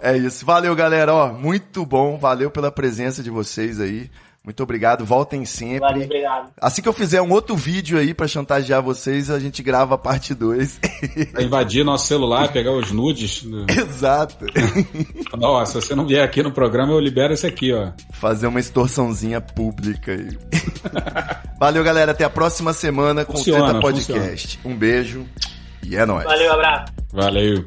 É 0.00 0.16
isso. 0.16 0.44
Valeu, 0.44 0.74
galera. 0.74 1.14
Ó, 1.14 1.32
muito 1.32 1.84
bom. 1.84 2.18
Valeu 2.18 2.50
pela 2.50 2.70
presença 2.70 3.22
de 3.22 3.30
vocês 3.30 3.80
aí. 3.80 4.10
Muito 4.46 4.62
obrigado. 4.62 5.04
Voltem 5.04 5.44
sempre. 5.44 5.80
Valeu, 5.80 6.04
obrigado. 6.04 6.52
Assim 6.60 6.80
que 6.80 6.88
eu 6.88 6.92
fizer 6.92 7.20
um 7.20 7.32
outro 7.32 7.56
vídeo 7.56 7.98
aí 7.98 8.14
pra 8.14 8.28
chantagear 8.28 8.80
vocês, 8.80 9.28
a 9.28 9.40
gente 9.40 9.60
grava 9.60 9.96
a 9.96 9.98
parte 9.98 10.34
2. 10.34 10.78
Pra 11.32 11.42
invadir 11.42 11.84
nosso 11.84 12.06
celular, 12.06 12.52
pegar 12.52 12.70
os 12.70 12.92
nudes. 12.92 13.44
Exato. 13.68 14.46
Ó, 15.42 15.64
se 15.64 15.74
você 15.74 15.96
não 15.96 16.06
vier 16.06 16.24
aqui 16.24 16.44
no 16.44 16.52
programa, 16.52 16.92
eu 16.92 17.00
libero 17.00 17.34
esse 17.34 17.44
aqui, 17.44 17.72
ó. 17.72 17.90
Fazer 18.12 18.46
uma 18.46 18.60
extorsãozinha 18.60 19.40
pública 19.40 20.12
aí. 20.12 20.38
Valeu, 21.58 21.82
galera. 21.82 22.12
Até 22.12 22.22
a 22.22 22.30
próxima 22.30 22.72
semana 22.72 23.24
com 23.24 23.36
Funciona, 23.36 23.64
o 23.64 23.66
Treta 23.66 23.80
Podcast. 23.80 24.60
Um 24.64 24.76
beijo 24.76 25.26
e 25.82 25.96
é 25.96 26.06
nóis. 26.06 26.24
Valeu, 26.24 26.52
abraço. 26.52 26.92
Valeu. 27.12 27.64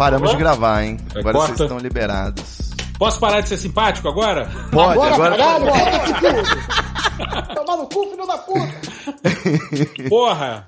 Paramos 0.00 0.30
de 0.30 0.36
gravar, 0.38 0.82
hein? 0.82 0.96
É, 1.14 1.18
Agora 1.18 1.36
corta. 1.36 1.56
vocês 1.56 1.60
estão 1.60 1.78
liberados. 1.78 2.70
Posso 2.98 3.20
parar 3.20 3.42
de 3.42 3.50
ser 3.50 3.58
simpático 3.58 4.08
agora? 4.08 4.50
Pode, 4.72 4.98
agora. 4.98 5.36
caralho, 5.36 5.66
bora, 5.66 6.00
tudo. 6.20 7.52
Tomar 7.54 7.76
no 7.76 7.86
cu, 7.86 8.06
filho 8.08 8.26
da 8.26 8.38
puta. 8.38 10.08
Porra! 10.08 10.64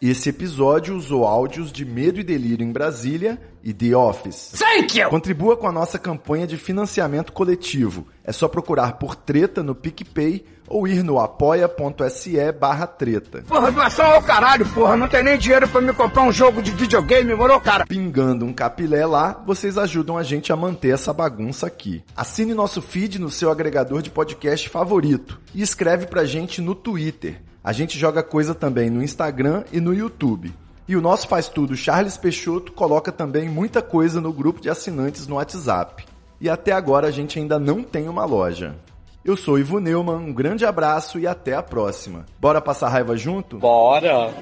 Esse 0.00 0.30
episódio 0.30 0.96
usou 0.96 1.26
áudios 1.26 1.70
de 1.70 1.84
Medo 1.84 2.20
e 2.20 2.24
Delírio 2.24 2.66
em 2.66 2.72
Brasília 2.72 3.38
e 3.62 3.74
The 3.74 3.94
Office. 3.94 4.52
Thank 4.58 4.98
you! 4.98 5.10
Contribua 5.10 5.58
com 5.58 5.68
a 5.68 5.72
nossa 5.72 5.98
campanha 5.98 6.46
de 6.46 6.56
financiamento 6.56 7.34
coletivo. 7.34 8.06
É 8.24 8.32
só 8.32 8.48
procurar 8.48 8.94
por 8.94 9.14
Treta 9.14 9.62
no 9.62 9.74
PicPay 9.74 10.42
ou 10.68 10.86
ir 10.86 11.02
no 11.02 11.18
apoia.se 11.18 12.52
barra 12.52 12.86
treta. 12.86 13.42
Porra, 13.46 13.70
doação 13.70 14.06
ao 14.06 14.22
caralho, 14.22 14.66
porra. 14.66 14.96
Não 14.96 15.08
tem 15.08 15.22
nem 15.22 15.38
dinheiro 15.38 15.68
pra 15.68 15.80
me 15.80 15.92
comprar 15.92 16.22
um 16.22 16.32
jogo 16.32 16.62
de 16.62 16.70
videogame, 16.70 17.34
morou, 17.34 17.60
cara? 17.60 17.86
Pingando 17.86 18.44
um 18.44 18.52
capilé 18.52 19.06
lá, 19.06 19.42
vocês 19.46 19.76
ajudam 19.78 20.16
a 20.16 20.22
gente 20.22 20.52
a 20.52 20.56
manter 20.56 20.94
essa 20.94 21.12
bagunça 21.12 21.66
aqui. 21.66 22.02
Assine 22.16 22.54
nosso 22.54 22.80
feed 22.80 23.18
no 23.18 23.30
seu 23.30 23.50
agregador 23.50 24.02
de 24.02 24.10
podcast 24.10 24.68
favorito 24.68 25.40
e 25.54 25.62
escreve 25.62 26.06
pra 26.06 26.24
gente 26.24 26.60
no 26.60 26.74
Twitter. 26.74 27.40
A 27.62 27.72
gente 27.72 27.98
joga 27.98 28.22
coisa 28.22 28.54
também 28.54 28.90
no 28.90 29.02
Instagram 29.02 29.64
e 29.72 29.80
no 29.80 29.94
YouTube. 29.94 30.52
E 30.86 30.96
o 30.96 31.00
nosso 31.00 31.26
faz 31.26 31.48
tudo, 31.48 31.74
Charles 31.74 32.18
Peixoto, 32.18 32.72
coloca 32.72 33.10
também 33.10 33.48
muita 33.48 33.80
coisa 33.80 34.20
no 34.20 34.32
grupo 34.34 34.60
de 34.60 34.68
assinantes 34.68 35.26
no 35.26 35.36
WhatsApp. 35.36 36.04
E 36.38 36.50
até 36.50 36.72
agora 36.72 37.08
a 37.08 37.10
gente 37.10 37.38
ainda 37.38 37.58
não 37.58 37.82
tem 37.82 38.06
uma 38.06 38.26
loja. 38.26 38.76
Eu 39.24 39.38
sou 39.38 39.58
Ivo 39.58 39.80
Neumann, 39.80 40.18
um 40.18 40.34
grande 40.34 40.66
abraço 40.66 41.18
e 41.18 41.26
até 41.26 41.54
a 41.54 41.62
próxima. 41.62 42.26
Bora 42.38 42.60
passar 42.60 42.90
raiva 42.90 43.16
junto? 43.16 43.56
Bora. 43.56 44.34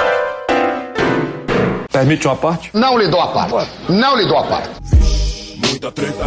Permite 1.92 2.26
uma 2.26 2.34
parte? 2.34 2.68
Não 2.74 2.98
lhe 2.98 3.06
dou 3.06 3.20
a 3.20 3.28
parte. 3.28 3.70
Não 3.88 4.16
lhe 4.16 4.26
dou 4.26 4.38
a 4.38 4.42
parte. 4.44 4.70
Muita 5.68 5.92
treta, 5.92 6.24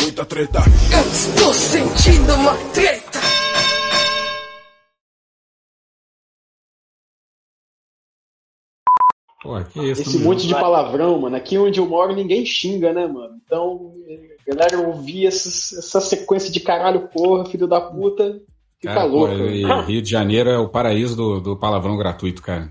muita 0.00 0.24
treta. 0.24 0.60
Eu 0.92 1.00
estou 1.00 1.52
sentindo 1.52 2.34
uma 2.34 2.54
treta. 2.72 3.33
Porra, 9.44 9.62
que 9.64 9.78
isso, 9.90 10.02
Esse 10.02 10.16
mano? 10.18 10.30
monte 10.30 10.46
de 10.48 10.54
palavrão, 10.54 11.20
mano. 11.20 11.36
Aqui 11.36 11.56
onde 11.58 11.78
eu 11.78 11.86
moro 11.86 12.12
ninguém 12.16 12.44
xinga, 12.44 12.92
né, 12.92 13.06
mano? 13.06 13.34
Então, 13.46 13.92
galera 14.48 14.80
ouvir 14.88 15.26
essas- 15.26 15.72
essa 15.78 16.00
sequência 16.00 16.50
de 16.50 16.58
caralho, 16.60 17.08
porra, 17.12 17.44
filho 17.44 17.66
da 17.68 17.80
puta, 17.80 18.40
fica 18.80 18.94
Cara, 18.94 19.08
pô, 19.08 19.16
louco. 19.18 19.34
e 19.44 19.62
Rio 19.86 20.02
de 20.02 20.10
Janeiro 20.10 20.48
é 20.50 20.58
o 20.58 20.68
paraíso 20.68 21.14
do, 21.14 21.40
do 21.40 21.56
palavrão 21.56 21.96
gratuito, 21.96 22.42
cara. 22.42 22.70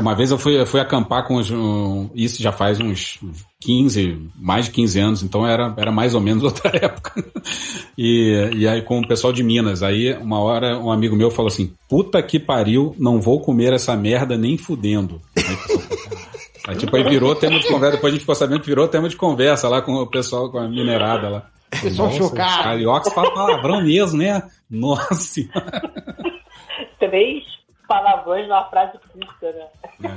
Uma 0.00 0.14
vez 0.14 0.30
eu 0.30 0.38
fui, 0.38 0.58
eu 0.58 0.64
fui 0.64 0.80
acampar 0.80 1.26
com 1.28 1.36
os, 1.36 1.50
um, 1.50 2.08
isso 2.14 2.42
já 2.42 2.50
faz 2.50 2.80
uns 2.80 3.18
15, 3.60 4.18
mais 4.34 4.64
de 4.64 4.70
15 4.70 4.98
anos, 4.98 5.22
então 5.22 5.46
era, 5.46 5.74
era 5.76 5.92
mais 5.92 6.14
ou 6.14 6.20
menos 6.22 6.42
outra 6.44 6.70
época. 6.74 7.22
E, 7.98 8.52
e 8.56 8.66
aí 8.66 8.80
com 8.80 9.00
o 9.00 9.06
pessoal 9.06 9.34
de 9.34 9.42
Minas, 9.42 9.82
aí 9.82 10.14
uma 10.14 10.40
hora 10.40 10.78
um 10.78 10.90
amigo 10.90 11.14
meu 11.14 11.30
falou 11.30 11.48
assim, 11.48 11.74
puta 11.90 12.22
que 12.22 12.38
pariu, 12.40 12.94
não 12.98 13.20
vou 13.20 13.38
comer 13.40 13.74
essa 13.74 13.94
merda 13.94 14.34
nem 14.38 14.56
fudendo. 14.56 15.20
Aí, 15.36 15.44
aí, 16.66 16.76
tipo, 16.76 16.94
aí 16.96 17.02
virou 17.04 17.34
tema 17.34 17.58
de 17.58 17.66
conversa, 17.68 17.96
depois 17.96 18.12
a 18.12 18.14
gente 18.14 18.20
ficou 18.20 18.34
sabendo 18.34 18.60
que 18.60 18.66
virou 18.66 18.88
tema 18.88 19.08
de 19.08 19.16
conversa 19.16 19.68
lá 19.68 19.80
com 19.82 19.94
o 19.94 20.06
pessoal, 20.06 20.50
com 20.50 20.58
a 20.58 20.68
minerada 20.68 21.28
lá. 21.28 21.46
Pessoal 21.82 22.10
chocado. 22.12 22.58
Os 22.58 22.64
cariocas 22.64 23.12
falam 23.12 23.34
palavrão 23.34 23.82
mesmo, 23.82 24.18
né? 24.18 24.42
Nossa 24.70 25.14
senhora. 25.14 25.82
Três 26.98 27.42
palavrões 27.88 28.48
numa 28.48 28.64
frase 28.68 28.98
curta, 29.12 29.52
né? 29.52 29.66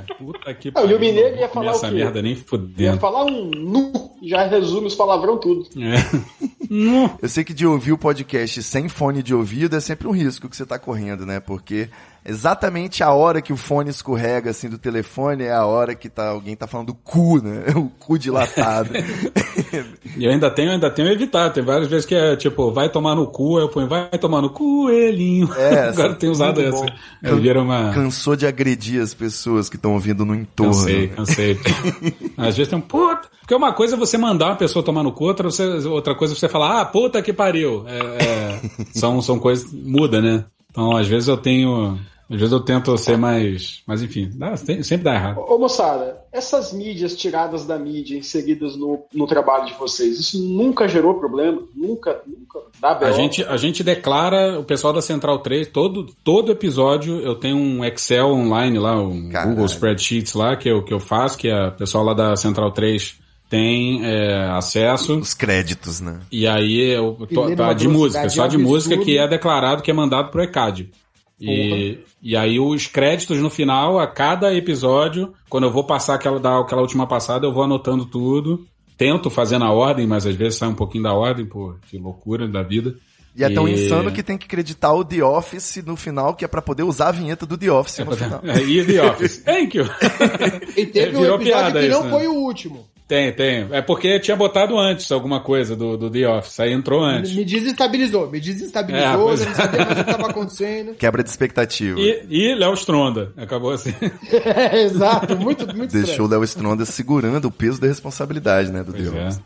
É, 0.08 0.14
puta 0.14 0.52
que 0.54 0.72
Ah, 0.74 0.82
e 0.84 0.92
o 0.94 0.98
mineiro 0.98 1.36
ia 1.36 1.48
falar 1.48 1.68
o 1.68 1.70
essa 1.74 1.88
quê? 1.88 1.94
merda 1.94 2.20
nem 2.22 2.32
Ia 2.32 2.38
fudendo. 2.44 2.98
falar 2.98 3.24
um 3.24 3.50
nu, 3.50 3.92
já 4.22 4.44
resume 4.46 4.86
os 4.88 4.94
palavrão 4.94 5.38
tudo. 5.38 5.66
É. 5.76 6.50
Eu 7.20 7.28
sei 7.28 7.42
que 7.44 7.52
de 7.54 7.66
ouvir 7.66 7.92
o 7.92 7.98
podcast 7.98 8.62
sem 8.62 8.88
fone 8.88 9.22
de 9.22 9.34
ouvido 9.34 9.76
é 9.76 9.80
sempre 9.80 10.06
um 10.06 10.12
risco 10.12 10.48
que 10.48 10.56
você 10.56 10.64
tá 10.64 10.78
correndo, 10.78 11.26
né? 11.26 11.40
Porque 11.40 11.88
exatamente 12.24 13.02
a 13.02 13.12
hora 13.12 13.42
que 13.42 13.52
o 13.52 13.56
fone 13.56 13.90
escorrega 13.90 14.50
assim 14.50 14.68
do 14.68 14.78
telefone 14.78 15.44
é 15.44 15.52
a 15.52 15.64
hora 15.64 15.94
que 15.94 16.08
tá, 16.08 16.28
alguém 16.28 16.56
tá 16.56 16.66
falando 16.66 16.94
cu, 16.94 17.42
né? 17.42 17.64
O 17.80 17.88
cu 17.98 18.18
dilatado. 18.18 18.90
E 20.16 20.24
eu 20.24 20.32
ainda 20.32 20.50
tenho, 20.50 20.70
ainda 20.70 20.90
tenho 20.90 21.08
evitado. 21.08 21.54
Tem 21.54 21.62
várias 21.62 21.88
vezes 21.88 22.04
que 22.04 22.14
é 22.14 22.34
tipo, 22.34 22.72
vai 22.72 22.88
tomar 22.88 23.14
no 23.14 23.26
cu, 23.28 23.58
eu 23.58 23.68
ponho, 23.68 23.88
vai 23.88 24.08
tomar 24.18 24.42
no 24.42 24.50
coelhinho. 24.50 25.48
É, 25.54 25.88
Agora 25.88 26.08
eu 26.08 26.16
tenho 26.16 26.32
usado 26.32 26.60
essa. 26.60 26.84
Eu 27.22 27.38
vira 27.38 27.62
uma. 27.62 27.92
Cansou 27.92 28.34
de 28.34 28.46
agredir 28.46 29.00
as 29.00 29.14
pessoas 29.14 29.68
que 29.68 29.76
estão 29.76 29.94
ouvindo 29.94 30.24
no 30.24 30.34
entorno. 30.34 30.72
Cansei, 30.72 31.08
cansei. 31.08 31.58
Às 32.36 32.56
vezes 32.56 32.68
tem 32.68 32.78
um 32.78 32.82
puta. 32.82 33.28
Porque 33.40 33.54
uma 33.54 33.72
coisa 33.72 33.96
é 33.96 33.98
você 33.98 34.18
mandar 34.18 34.46
uma 34.46 34.56
pessoa 34.56 34.84
tomar 34.84 35.02
no 35.02 35.12
cu, 35.12 35.24
outra, 35.24 35.50
você, 35.50 35.64
outra 35.86 36.14
coisa 36.14 36.34
é 36.34 36.36
você 36.36 36.48
falar, 36.48 36.80
ah, 36.80 36.84
puta 36.84 37.22
que 37.22 37.32
pariu. 37.32 37.84
É, 37.86 37.98
é, 37.98 38.60
são, 38.92 39.20
são 39.22 39.38
coisas. 39.38 39.72
Muda, 39.72 40.20
né? 40.20 40.44
Então, 40.70 40.96
às 40.96 41.06
vezes 41.08 41.28
eu 41.28 41.36
tenho. 41.36 41.98
Às 42.30 42.36
vezes 42.38 42.52
eu 42.52 42.60
tento 42.60 42.96
ser 42.96 43.18
mais. 43.18 43.82
Mas 43.86 44.02
enfim, 44.02 44.30
dá- 44.34 44.56
sempre 44.56 44.98
dá 44.98 45.14
errado. 45.14 45.38
Ô 45.48 45.58
moçada, 45.58 46.18
essas 46.32 46.72
mídias 46.72 47.16
tiradas 47.16 47.66
da 47.66 47.76
mídia, 47.76 48.16
inseridas 48.16 48.76
no, 48.76 49.00
no 49.12 49.26
trabalho 49.26 49.66
de 49.66 49.74
vocês, 49.74 50.18
isso 50.20 50.40
nunca 50.40 50.86
gerou 50.86 51.14
problema? 51.14 51.60
Nunca, 51.74 52.20
nunca 52.24 52.60
dá 52.80 52.92
A 52.92 52.94
B.O.? 52.94 53.12
gente, 53.14 53.42
a 53.44 53.56
gente 53.56 53.82
declara, 53.82 54.60
o 54.60 54.64
pessoal 54.64 54.92
da 54.92 55.02
Central 55.02 55.40
3, 55.40 55.66
todo, 55.68 56.06
todo 56.22 56.52
episódio 56.52 57.18
eu 57.20 57.34
tenho 57.34 57.56
um 57.56 57.84
Excel 57.84 58.28
online 58.28 58.78
lá, 58.78 58.96
um 59.02 59.28
Caralho. 59.30 59.50
Google 59.50 59.66
Spreadsheets 59.66 60.34
lá, 60.34 60.56
que 60.56 60.68
eu, 60.70 60.84
que 60.84 60.94
eu 60.94 61.00
faço, 61.00 61.36
que 61.36 61.50
a- 61.50 61.68
o 61.68 61.72
pessoal 61.72 62.04
lá 62.04 62.14
da 62.14 62.36
Central 62.36 62.70
3 62.70 63.18
tem 63.48 64.04
é, 64.06 64.44
acesso. 64.52 65.18
Os 65.18 65.34
créditos, 65.34 66.00
né? 66.00 66.20
E 66.30 66.46
aí, 66.46 66.78
eu, 66.92 67.16
tô- 67.34 67.50
tá, 67.56 67.72
de 67.72 67.88
música, 67.88 68.28
só 68.30 68.46
de 68.46 68.56
música 68.56 68.96
que 68.98 69.18
é 69.18 69.26
declarado 69.26 69.82
que 69.82 69.90
é 69.90 69.94
mandado 69.94 70.30
pro 70.30 70.40
ECAD. 70.44 70.88
E, 71.40 71.98
e 72.22 72.36
aí 72.36 72.60
os 72.60 72.86
créditos 72.86 73.38
no 73.38 73.48
final, 73.48 73.98
a 73.98 74.06
cada 74.06 74.54
episódio, 74.54 75.32
quando 75.48 75.64
eu 75.64 75.72
vou 75.72 75.84
passar 75.84 76.14
aquela, 76.14 76.38
dar 76.38 76.60
aquela 76.60 76.82
última 76.82 77.06
passada, 77.06 77.46
eu 77.46 77.52
vou 77.52 77.62
anotando 77.62 78.04
tudo. 78.04 78.66
Tento 78.96 79.30
fazer 79.30 79.58
na 79.58 79.72
ordem, 79.72 80.06
mas 80.06 80.26
às 80.26 80.34
vezes 80.34 80.58
sai 80.58 80.68
um 80.68 80.74
pouquinho 80.74 81.04
da 81.04 81.14
ordem, 81.14 81.46
pô, 81.46 81.74
que 81.88 81.96
loucura 81.96 82.46
da 82.46 82.62
vida. 82.62 82.94
E 83.34 83.44
é 83.44 83.48
tão 83.48 83.66
insano 83.68 84.12
que 84.12 84.22
tem 84.22 84.36
que 84.36 84.44
acreditar 84.44 84.92
o 84.92 85.04
The 85.04 85.22
Office 85.22 85.82
no 85.86 85.96
final, 85.96 86.34
que 86.34 86.44
é 86.44 86.48
pra 86.48 86.60
poder 86.60 86.82
usar 86.82 87.08
a 87.08 87.12
vinheta 87.12 87.46
do 87.46 87.56
The 87.56 87.70
Office 87.70 87.98
no 88.00 88.16
final. 88.16 88.40
É, 88.44 88.60
e 88.62 88.84
The 88.84 89.02
Office. 89.10 89.38
Thank 89.46 89.78
you. 89.78 89.86
E 90.76 90.84
teve 90.84 91.16
um 91.16 91.20
Virou 91.20 91.36
episódio 91.36 91.72
piada 91.72 91.80
que 91.80 91.86
isso, 91.86 91.96
não 91.98 92.04
né? 92.04 92.10
foi 92.10 92.26
o 92.26 92.34
último. 92.34 92.86
Tem, 93.10 93.32
tem. 93.32 93.66
É 93.72 93.82
porque 93.82 94.20
tinha 94.20 94.36
botado 94.36 94.78
antes 94.78 95.10
alguma 95.10 95.40
coisa 95.40 95.74
do, 95.74 95.96
do 95.96 96.08
The 96.08 96.28
Office, 96.28 96.60
aí 96.60 96.72
entrou 96.72 97.02
antes. 97.02 97.34
Me 97.34 97.44
desestabilizou, 97.44 98.30
me 98.30 98.38
É, 98.38 98.40
desestabilizou, 98.40 99.24
pois 99.24 99.40
eu 99.40 99.46
não 99.48 99.54
sabia 99.56 99.84
mais 99.84 99.90
o 99.90 99.94
que 100.04 100.10
estava 100.12 100.30
acontecendo. 100.30 100.94
Quebra 100.94 101.24
de 101.24 101.28
expectativa. 101.28 101.98
E, 101.98 102.24
e 102.30 102.54
Léo 102.54 102.72
Stronda. 102.74 103.32
Acabou 103.36 103.72
assim. 103.72 103.92
É, 104.30 104.82
exato, 104.82 105.36
muito, 105.36 105.66
muito 105.66 105.90
Deixou 105.90 106.10
estranho. 106.10 106.24
o 106.24 106.30
Léo 106.30 106.44
Stronda 106.44 106.84
segurando 106.84 107.46
o 107.46 107.50
peso 107.50 107.80
da 107.80 107.88
responsabilidade, 107.88 108.70
né, 108.70 108.84
do 108.84 108.92
Pois 108.92 109.10
The 109.10 109.18
é. 109.18 109.26
Office. 109.26 109.40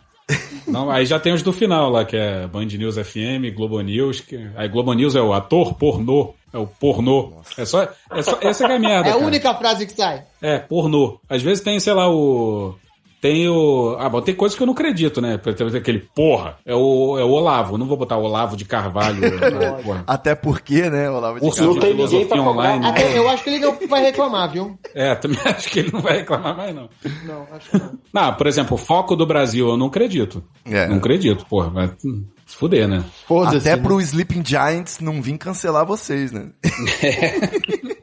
Não, 0.67 0.91
aí 0.91 1.07
já 1.07 1.19
tem 1.19 1.33
os 1.33 1.43
do 1.43 1.53
final 1.53 1.89
lá, 1.91 2.05
que 2.05 2.17
é 2.17 2.47
Band 2.47 2.67
News 2.67 2.97
FM, 2.97 3.55
Globo 3.55 3.81
News. 3.81 4.21
Que... 4.21 4.47
Aí 4.57 4.69
Globo 4.69 4.93
News 4.93 5.17
é 5.17 5.23
o 5.23 5.33
ator 5.33 5.75
pornô. 5.75 6.35
É 6.53 6.59
o 6.59 6.67
pornô. 6.67 7.33
É 7.57 7.65
só, 7.65 7.89
é 8.11 8.23
só. 8.23 8.39
Essa 8.41 8.67
é 8.67 8.77
a 8.77 8.79
merda. 8.79 9.09
É 9.09 9.13
a 9.13 9.15
cara. 9.15 9.27
única 9.27 9.55
frase 9.55 9.87
que 9.87 9.93
sai. 9.93 10.23
É, 10.41 10.59
pornô. 10.59 11.19
Às 11.29 11.43
vezes 11.43 11.65
tem, 11.65 11.81
sei 11.81 11.93
lá, 11.95 12.09
o. 12.09 12.77
Tem 13.25 13.49
o. 13.49 13.97
Ah, 13.99 14.11
bom, 14.11 14.21
tem 14.21 14.35
coisas 14.35 14.55
que 14.55 14.63
eu 14.63 14.67
não 14.67 14.75
acredito, 14.75 15.19
né? 15.19 15.39
Por 15.39 15.51
exemplo, 15.51 15.75
aquele 15.75 16.01
porra. 16.15 16.59
É 16.63 16.75
o, 16.75 17.19
é 17.19 17.25
o 17.25 17.31
Olavo. 17.31 17.79
Não 17.79 17.87
vou 17.87 17.97
botar 17.97 18.19
o 18.19 18.23
Olavo 18.23 18.55
de 18.55 18.67
Carvalho. 18.67 19.19
né? 19.19 19.81
porra. 19.83 20.05
Até 20.07 20.35
porque, 20.35 20.91
né, 20.91 21.09
Olavo 21.09 21.41
de 21.41 21.51
Carvalho. 21.51 21.73
Não 21.73 21.81
tem 21.81 21.95
ninguém 21.95 22.27
pra 22.27 22.43
online. 22.43 22.85
Até, 22.85 23.17
eu 23.17 23.27
acho 23.31 23.43
que 23.43 23.49
ele 23.49 23.61
não 23.61 23.89
vai 23.89 24.03
reclamar, 24.03 24.53
viu? 24.53 24.79
É, 24.95 25.15
também 25.15 25.39
acho 25.47 25.71
que 25.71 25.79
ele 25.79 25.91
não 25.91 26.03
vai 26.03 26.19
reclamar 26.19 26.55
mais, 26.55 26.75
não. 26.75 26.91
Não, 27.25 27.47
acho 27.51 27.71
que 27.71 27.79
não. 27.79 27.99
Não, 28.13 28.35
por 28.35 28.47
exemplo, 28.47 28.75
o 28.75 28.79
foco 28.79 29.17
do 29.17 29.25
Brasil, 29.25 29.71
eu 29.71 29.77
não 29.79 29.87
acredito. 29.87 30.45
É. 30.67 30.87
Não 30.87 30.97
acredito, 30.97 31.47
porra. 31.47 31.97
Hum, 32.05 32.27
se 32.45 32.57
fuder, 32.57 32.87
né? 32.87 33.03
Foda-se. 33.27 33.57
Até 33.57 33.75
né? 33.75 33.83
pro 33.83 34.03
Sleeping 34.03 34.45
Giants 34.45 35.01
não 35.01 35.23
vir 35.23 35.39
cancelar 35.39 35.87
vocês, 35.87 36.31
né? 36.31 36.51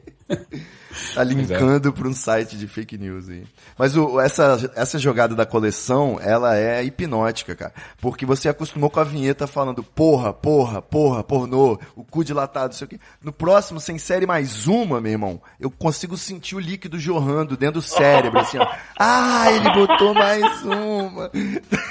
tá 1.14 1.24
linkando 1.24 1.92
pra 1.92 2.08
um 2.08 2.12
site 2.12 2.56
de 2.56 2.66
fake 2.66 2.98
news 2.98 3.28
aí. 3.28 3.44
Mas 3.78 3.96
o, 3.96 4.20
essa, 4.20 4.70
essa 4.74 4.98
jogada 4.98 5.34
da 5.34 5.46
coleção, 5.46 6.18
ela 6.20 6.56
é 6.56 6.82
hipnótica, 6.84 7.54
cara. 7.54 7.72
Porque 8.00 8.26
você 8.26 8.48
acostumou 8.48 8.90
com 8.90 9.00
a 9.00 9.04
vinheta 9.04 9.46
falando 9.46 9.82
porra, 9.82 10.32
porra, 10.32 10.80
porra, 10.80 11.22
pornô, 11.22 11.78
o 11.96 12.04
cu 12.04 12.24
dilatado, 12.24 12.66
não 12.66 12.72
sei 12.72 12.86
o 12.86 12.88
quê. 12.88 12.98
No 13.22 13.32
próximo, 13.32 13.80
sem 13.80 13.98
série 13.98 14.26
mais 14.26 14.66
uma, 14.66 15.00
meu 15.00 15.12
irmão, 15.12 15.40
eu 15.58 15.70
consigo 15.70 16.16
sentir 16.16 16.54
o 16.54 16.60
líquido 16.60 16.98
jorrando 16.98 17.56
dentro 17.56 17.80
do 17.80 17.82
cérebro, 17.82 18.40
assim, 18.40 18.58
ó. 18.58 18.66
Ah, 18.98 19.50
ele 19.50 19.70
botou 19.70 20.14
mais 20.14 20.62
uma. 20.62 21.30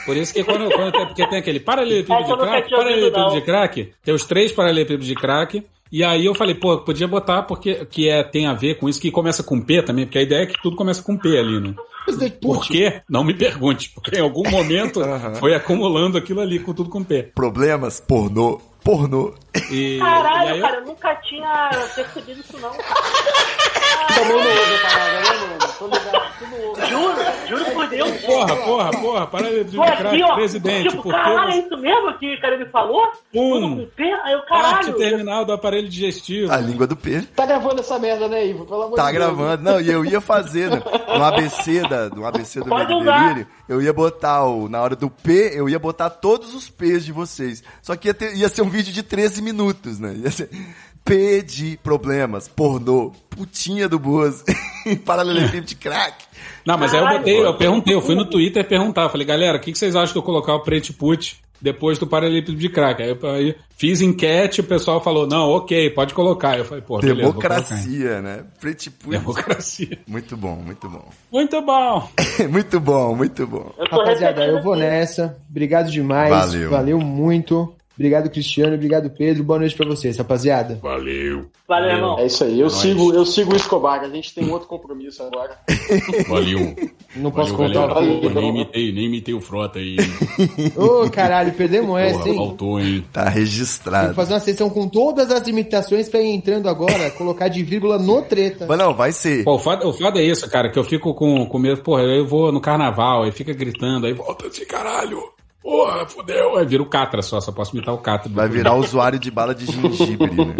Por 0.05 0.15
isso 0.15 0.33
que 0.33 0.43
quando, 0.43 0.69
quando 0.71 0.91
tem, 0.91 1.05
porque 1.05 1.27
tem 1.27 1.39
aquele 1.39 1.59
paralelepípedo 1.59 2.23
de 2.23 2.37
crack, 2.37 2.69
paralelepípedo 2.69 3.31
de 3.31 3.41
crack, 3.41 3.93
tem 4.03 4.13
os 4.13 4.25
três 4.25 4.51
paralelepípedos 4.51 5.07
de 5.07 5.15
crack, 5.15 5.65
e 5.91 6.03
aí 6.03 6.25
eu 6.25 6.33
falei, 6.33 6.55
pô, 6.55 6.77
podia 6.79 7.07
botar 7.07 7.43
porque 7.43 7.85
que 7.85 8.07
é, 8.09 8.23
tem 8.23 8.47
a 8.47 8.53
ver 8.53 8.75
com 8.79 8.87
isso, 8.87 8.99
que 9.01 9.11
começa 9.11 9.43
com 9.43 9.59
P 9.61 9.81
também, 9.83 10.05
porque 10.05 10.19
a 10.19 10.23
ideia 10.23 10.43
é 10.43 10.45
que 10.45 10.61
tudo 10.61 10.75
começa 10.75 11.01
com 11.03 11.17
P 11.17 11.37
ali, 11.37 11.59
né? 11.59 11.73
Por 12.41 12.65
quê? 12.65 13.01
Não 13.09 13.23
me 13.23 13.33
pergunte, 13.33 13.89
porque 13.93 14.17
em 14.17 14.21
algum 14.21 14.49
momento 14.49 15.01
foi 15.39 15.53
acumulando 15.53 16.17
aquilo 16.17 16.41
ali 16.41 16.59
com 16.59 16.73
tudo 16.73 16.89
com 16.89 17.03
P. 17.03 17.23
Problemas, 17.35 17.99
pornô, 17.99 18.59
pornô. 18.83 19.33
E, 19.71 19.99
Caralho, 19.99 20.49
e 20.55 20.57
eu- 20.59 20.61
cara, 20.65 20.77
eu 20.77 20.85
nunca 20.85 21.15
tinha 21.17 21.69
percebido 21.95 22.39
isso 22.39 22.53
não, 22.59 22.71
não 22.71 24.35
ouve 24.35 24.81
parada, 24.81 25.47
né, 25.47 25.57
Juro, 26.89 27.15
juro 27.47 27.65
por 27.71 27.87
Deus. 27.87 28.11
Porra, 28.21 28.55
porra, 28.57 28.91
porra, 28.91 29.27
Tô 29.27 29.63
de 29.63 30.23
ó. 30.23 30.35
presidente, 30.35 30.89
tipo, 30.89 31.03
porque 31.03 31.17
caralho, 31.17 31.51
é 31.51 31.57
isso 31.59 31.77
mesmo 31.77 32.17
que 32.17 32.33
o 32.35 32.41
cara 32.41 32.57
me 32.57 32.65
falou? 32.65 33.07
Um. 33.33 33.87
Aí 34.23 34.33
eu, 34.33 34.41
parte 34.41 34.47
caralho. 34.87 34.93
terminal 34.97 35.45
do 35.45 35.53
aparelho 35.53 35.87
digestivo. 35.87 36.51
A 36.51 36.57
língua 36.57 36.87
do 36.87 36.95
P. 36.95 37.21
Tá 37.35 37.45
gravando 37.45 37.79
essa 37.81 37.99
merda, 37.99 38.27
né, 38.27 38.45
Ivo? 38.47 38.65
Pelo 38.65 38.83
amor 38.83 38.95
Tá 38.95 39.11
de 39.11 39.17
Deus. 39.17 39.23
gravando. 39.25 39.63
Não, 39.63 39.79
e 39.81 39.89
eu 39.91 40.03
ia 40.03 40.19
fazer, 40.19 40.69
né? 40.69 40.81
No 41.11 41.23
ABC, 41.25 41.81
da, 41.87 42.09
no 42.09 42.25
ABC 42.25 42.59
do 42.61 42.65
Pode. 42.67 42.87
Delírio, 42.87 43.45
eu 43.67 43.81
ia 43.81 43.91
botar 43.93 44.45
o, 44.45 44.67
na 44.69 44.81
hora 44.81 44.95
do 44.95 45.09
P, 45.09 45.51
eu 45.53 45.67
ia 45.69 45.77
botar 45.77 46.09
todos 46.09 46.55
os 46.55 46.69
P's 46.69 47.03
de 47.05 47.11
vocês. 47.11 47.61
Só 47.81 47.95
que 47.95 48.07
ia, 48.07 48.13
ter- 48.13 48.33
ia 48.35 48.47
ser 48.49 48.61
um 48.61 48.69
vídeo 48.69 48.93
de 48.93 49.03
13 49.03 49.41
minutos, 49.41 49.99
né? 49.99 50.13
Ia 50.15 50.31
ser 50.31 50.49
P 51.03 51.41
de 51.41 51.77
problemas, 51.83 52.47
pornô, 52.47 53.11
putinha 53.29 53.89
do 53.89 53.97
Bozo, 53.99 54.43
paralelepípedo 55.05 55.65
de 55.67 55.75
crack. 55.75 56.25
Não, 56.65 56.77
mas 56.77 56.93
aí 56.93 56.99
eu 56.99 57.17
botei, 57.17 57.39
eu 57.45 57.57
perguntei, 57.57 57.93
eu 57.95 58.01
fui 58.01 58.15
no 58.15 58.25
Twitter 58.29 58.67
perguntar, 58.67 59.09
falei, 59.09 59.25
galera, 59.25 59.57
o 59.57 59.61
que, 59.61 59.71
que 59.71 59.77
vocês 59.77 59.95
acham 59.95 60.13
de 60.13 60.19
eu 60.19 60.23
colocar 60.23 60.53
o 60.53 60.59
Prete 60.61 60.93
Put 60.93 61.39
depois 61.59 61.97
do 61.99 62.07
Paralelepípedo 62.07 62.57
de 62.57 62.69
Crack? 62.69 63.01
Aí, 63.01 63.09
eu- 63.09 63.29
aí 63.29 63.55
fiz 63.75 63.99
enquete, 64.01 64.61
o 64.61 64.63
pessoal 64.63 65.03
falou, 65.03 65.27
não, 65.27 65.49
ok, 65.49 65.89
pode 65.89 66.13
colocar. 66.13 66.57
Eu 66.57 66.65
falei, 66.65 66.83
pô, 66.83 66.99
beleza. 66.99 67.17
Democracia, 67.29 68.21
né? 68.21 68.43
Pretty 68.59 68.89
Put. 68.91 69.09
Democracia. 69.17 69.99
Muito 70.07 70.37
bom, 70.37 70.55
muito 70.55 70.87
bom. 70.87 71.09
Muito 71.31 71.61
bom. 71.61 72.09
muito 72.49 72.79
bom, 72.79 73.15
muito 73.15 73.47
bom. 73.47 73.71
Rapaziada, 73.89 74.45
eu 74.45 74.61
vou 74.61 74.75
nessa. 74.75 75.37
Obrigado 75.49 75.89
demais. 75.91 76.29
Valeu. 76.31 76.69
Valeu 76.69 76.99
muito. 76.99 77.73
Obrigado, 78.01 78.31
Cristiano. 78.31 78.73
Obrigado, 78.73 79.11
Pedro. 79.11 79.43
Boa 79.43 79.59
noite 79.59 79.75
pra 79.75 79.85
vocês, 79.85 80.17
rapaziada. 80.17 80.79
Valeu. 80.81 81.45
Valeu, 81.67 81.89
irmão. 81.91 82.17
É 82.17 82.25
isso 82.25 82.43
aí. 82.43 82.59
Eu 82.59 82.65
Nós. 82.65 82.73
sigo, 82.73 83.13
eu 83.13 83.23
sigo 83.23 83.53
o 83.53 83.55
Escobar. 83.55 84.01
A 84.01 84.09
gente 84.09 84.33
tem 84.33 84.49
outro 84.49 84.67
compromisso 84.67 85.21
agora. 85.21 85.55
Valeu. 86.27 86.75
Não 87.15 87.29
posso 87.29 87.55
Valeu, 87.55 87.79
contar. 87.79 87.93
Valeu. 87.93 88.21
Pô, 88.21 88.29
nem, 88.29 88.49
imitei, 88.49 88.91
nem 88.91 89.05
imitei 89.05 89.35
o 89.35 89.39
Frota 89.39 89.77
aí. 89.77 89.97
Ô, 90.75 91.07
caralho, 91.11 91.53
perdemos 91.53 91.95
essa, 91.99 92.27
hein? 92.27 92.35
faltou, 92.35 92.79
hein? 92.79 93.05
Tá 93.13 93.25
Tem 93.25 93.33
que 93.33 93.39
registrado. 93.39 94.15
fazer 94.15 94.33
uma 94.33 94.39
sessão 94.39 94.67
com 94.67 94.89
todas 94.89 95.29
as 95.29 95.47
imitações 95.47 96.09
pra 96.09 96.19
ir 96.21 96.31
entrando 96.31 96.67
agora, 96.67 97.11
colocar 97.13 97.49
de 97.49 97.61
vírgula 97.61 97.99
no 97.99 98.23
treta. 98.23 98.65
Mas 98.67 98.79
não, 98.79 98.95
vai 98.95 99.11
ser. 99.11 99.43
Pô, 99.43 99.53
o 99.53 99.59
foda, 99.59 99.87
o 99.87 99.93
foda 99.93 100.19
é 100.19 100.23
isso, 100.23 100.49
cara, 100.49 100.71
que 100.71 100.79
eu 100.79 100.83
fico 100.83 101.13
com, 101.13 101.45
com 101.45 101.59
medo. 101.59 101.83
Porra, 101.83 102.01
eu 102.01 102.25
vou 102.25 102.51
no 102.51 102.59
carnaval, 102.59 103.21
aí 103.21 103.31
fica 103.31 103.53
gritando, 103.53 104.07
aí 104.07 104.13
volta 104.13 104.47
esse 104.47 104.65
caralho. 104.65 105.21
Porra, 105.61 106.07
fudeu. 106.07 106.57
Aí 106.57 106.65
vira 106.65 106.81
o 106.81 106.89
Catra 106.89 107.21
só, 107.21 107.39
só 107.39 107.51
posso 107.51 107.75
imitar 107.75 107.93
o 107.93 107.99
Catra. 107.99 108.31
Vai 108.33 108.49
virar 108.49 108.75
usuário 108.75 109.19
de 109.19 109.29
bala 109.29 109.53
de 109.53 109.65
gengibre, 109.65 110.31
né? 110.31 110.55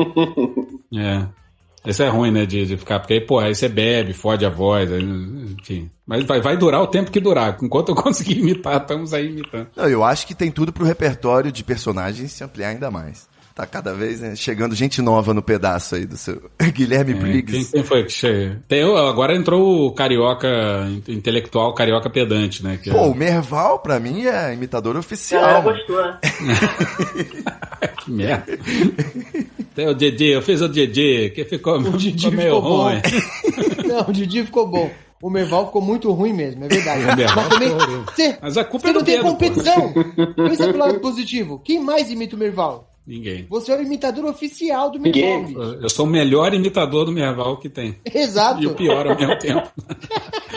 É. 0.94 1.42
Isso 1.86 2.04
é 2.04 2.10
ruim, 2.10 2.32
né, 2.32 2.46
de, 2.46 2.64
de 2.66 2.78
ficar, 2.78 3.00
porque 3.00 3.16
aí, 3.16 3.22
pô, 3.22 3.40
aí 3.40 3.56
você 3.56 3.68
bebe, 3.68 4.14
fode 4.14 4.46
a 4.46 4.50
voz, 4.50 4.92
aí, 4.92 5.02
enfim. 5.02 5.90
Mas 6.06 6.24
vai, 6.26 6.40
vai 6.40 6.56
durar 6.56 6.80
o 6.82 6.88
tempo 6.88 7.10
que 7.10 7.20
durar. 7.20 7.58
Enquanto 7.60 7.90
eu 7.90 7.96
conseguir 7.96 8.38
imitar, 8.38 8.82
estamos 8.82 9.14
aí 9.14 9.28
imitando. 9.28 9.68
Não, 9.76 9.88
eu 9.90 10.04
acho 10.04 10.28
que 10.28 10.36
tem 10.36 10.52
tudo 10.52 10.72
pro 10.72 10.86
repertório 10.86 11.52
de 11.52 11.64
personagens 11.64 12.34
se 12.34 12.44
ampliar 12.44 12.70
ainda 12.70 12.92
mais. 12.92 13.28
Tá 13.54 13.66
cada 13.66 13.94
vez 13.94 14.22
né, 14.22 14.34
chegando 14.36 14.74
gente 14.74 15.02
nova 15.02 15.34
no 15.34 15.42
pedaço 15.42 15.96
aí 15.96 16.06
do 16.06 16.16
seu 16.16 16.42
Guilherme 16.74 17.12
É, 17.12 17.14
quem, 17.16 17.22
Briggs. 17.22 17.72
quem 17.72 17.84
foi 17.84 18.04
que 18.06 18.12
chegou? 18.14 18.56
Tem, 18.68 18.82
agora 18.82 19.36
entrou 19.36 19.88
o 19.88 19.92
carioca 19.92 20.48
intelectual, 21.08 21.74
carioca 21.74 22.10
pedante, 22.10 22.64
né? 22.64 22.80
Que 22.82 22.90
é- 22.90 22.94
Pô, 22.94 23.08
o 23.08 23.16
Merval, 23.16 23.80
pra 23.80 24.00
mim, 24.00 24.26
é 24.26 24.54
imitador 24.54 24.92
A 24.92 24.94
galera 24.94 25.00
oficial. 25.00 25.62
gostou, 25.64 25.98
né? 26.02 26.20
Que 28.04 28.12
merda. 28.12 28.46
Tem 29.76 29.88
o 29.88 29.94
Didi, 29.94 30.28
eu 30.30 30.42
fiz 30.42 30.62
o 30.62 30.70
Didi, 30.70 31.32
que 31.36 31.46
ficou, 31.46 31.78
O 31.80 31.92
Didi 31.98 32.18
ficou 32.26 32.32
meio 32.32 32.56
ficou 32.56 32.62
bom. 32.62 32.84
ruim. 32.84 33.02
Não, 33.88 34.02
o 34.10 34.14
Didi 34.14 34.44
ficou 34.46 34.68
bom. 34.68 34.90
O 35.22 35.30
Merval 35.30 35.68
ficou 35.68 35.82
muito 35.84 36.12
ruim 36.12 36.34
mesmo, 36.34 36.66
é 36.66 36.68
verdade. 36.68 37.04
O 37.04 37.16
Merval 37.16 37.36
Mas 37.36 37.50
também, 37.50 37.70
você, 38.06 38.38
Mas 38.42 38.58
a 38.58 38.64
culpa 38.64 38.88
você 38.88 38.90
é 38.90 38.94
do 38.94 39.00
não 39.00 39.06
tem 39.06 39.22
pô. 39.22 39.28
competição. 39.30 39.94
Pensa 40.36 40.66
pelo 40.66 40.78
lado 40.80 41.00
positivo. 41.00 41.60
Quem 41.64 41.80
mais 41.80 42.10
imita 42.10 42.36
o 42.36 42.40
Merval? 42.40 42.91
Ninguém. 43.12 43.46
Você 43.50 43.74
é 43.74 43.78
o 43.78 43.82
imitador 43.82 44.24
oficial 44.24 44.90
do 44.90 44.98
Ninguém. 44.98 45.44
Merval. 45.44 45.74
Eu 45.82 45.90
sou 45.90 46.06
o 46.06 46.10
melhor 46.10 46.54
imitador 46.54 47.04
do 47.04 47.12
Merval 47.12 47.58
que 47.58 47.68
tem. 47.68 47.98
Exato. 48.06 48.64
E 48.64 48.68
o 48.68 48.74
pior 48.74 49.06
ao 49.06 49.18
mesmo 49.18 49.38
tempo. 49.38 49.70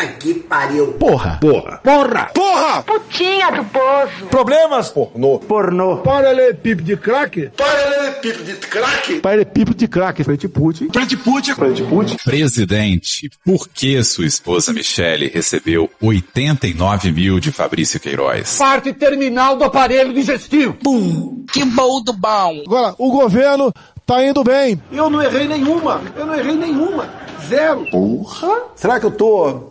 Puta 0.00 0.06
que 0.18 0.34
pariu. 0.34 0.92
Porra. 0.94 1.38
Porra. 1.40 1.80
Porra. 1.82 2.30
Porra. 2.32 2.82
Putinha 2.82 3.50
do 3.50 3.64
poço. 3.64 4.26
Problemas. 4.30 4.88
Pornô. 4.88 5.38
Pornô. 5.38 5.98
Paralelepípedo 5.98 6.82
de 6.82 6.96
crack. 6.96 7.50
Paralelepípedo 7.56 8.44
de 8.44 8.54
crack. 8.54 9.20
Paralelepípedo 9.20 9.76
de 9.76 9.88
crack. 9.88 10.24
Frente 10.24 10.48
Putin. 10.48 10.88
Frente 10.92 11.16
Putin. 11.16 11.54
Frente 11.54 11.82
Putin. 11.82 12.16
Presidente, 12.24 13.30
por 13.44 13.68
que 13.68 14.02
sua 14.02 14.26
esposa 14.26 14.72
Michele 14.72 15.28
recebeu 15.28 15.90
89 16.00 17.12
mil 17.12 17.40
de 17.40 17.52
Fabrício 17.52 18.00
Queiroz? 18.00 18.56
Parte 18.56 18.92
terminal 18.92 19.56
do 19.56 19.64
aparelho 19.64 20.12
digestivo. 20.12 20.74
Pum. 20.74 21.44
Que 21.52 21.64
bom 21.64 22.02
do 22.02 22.12
bom. 22.12 22.62
Agora, 22.66 22.94
o 22.98 23.10
governo 23.10 23.72
tá 24.06 24.24
indo 24.24 24.42
bem. 24.42 24.80
Eu 24.92 25.10
não 25.10 25.22
errei 25.22 25.46
nenhuma. 25.46 26.00
Eu 26.16 26.26
não 26.26 26.34
errei 26.34 26.56
nenhuma. 26.56 27.08
Zero. 27.48 27.86
Porra. 27.90 28.62
Será 28.76 29.00
que 29.00 29.06
eu 29.06 29.10
tô 29.10 29.70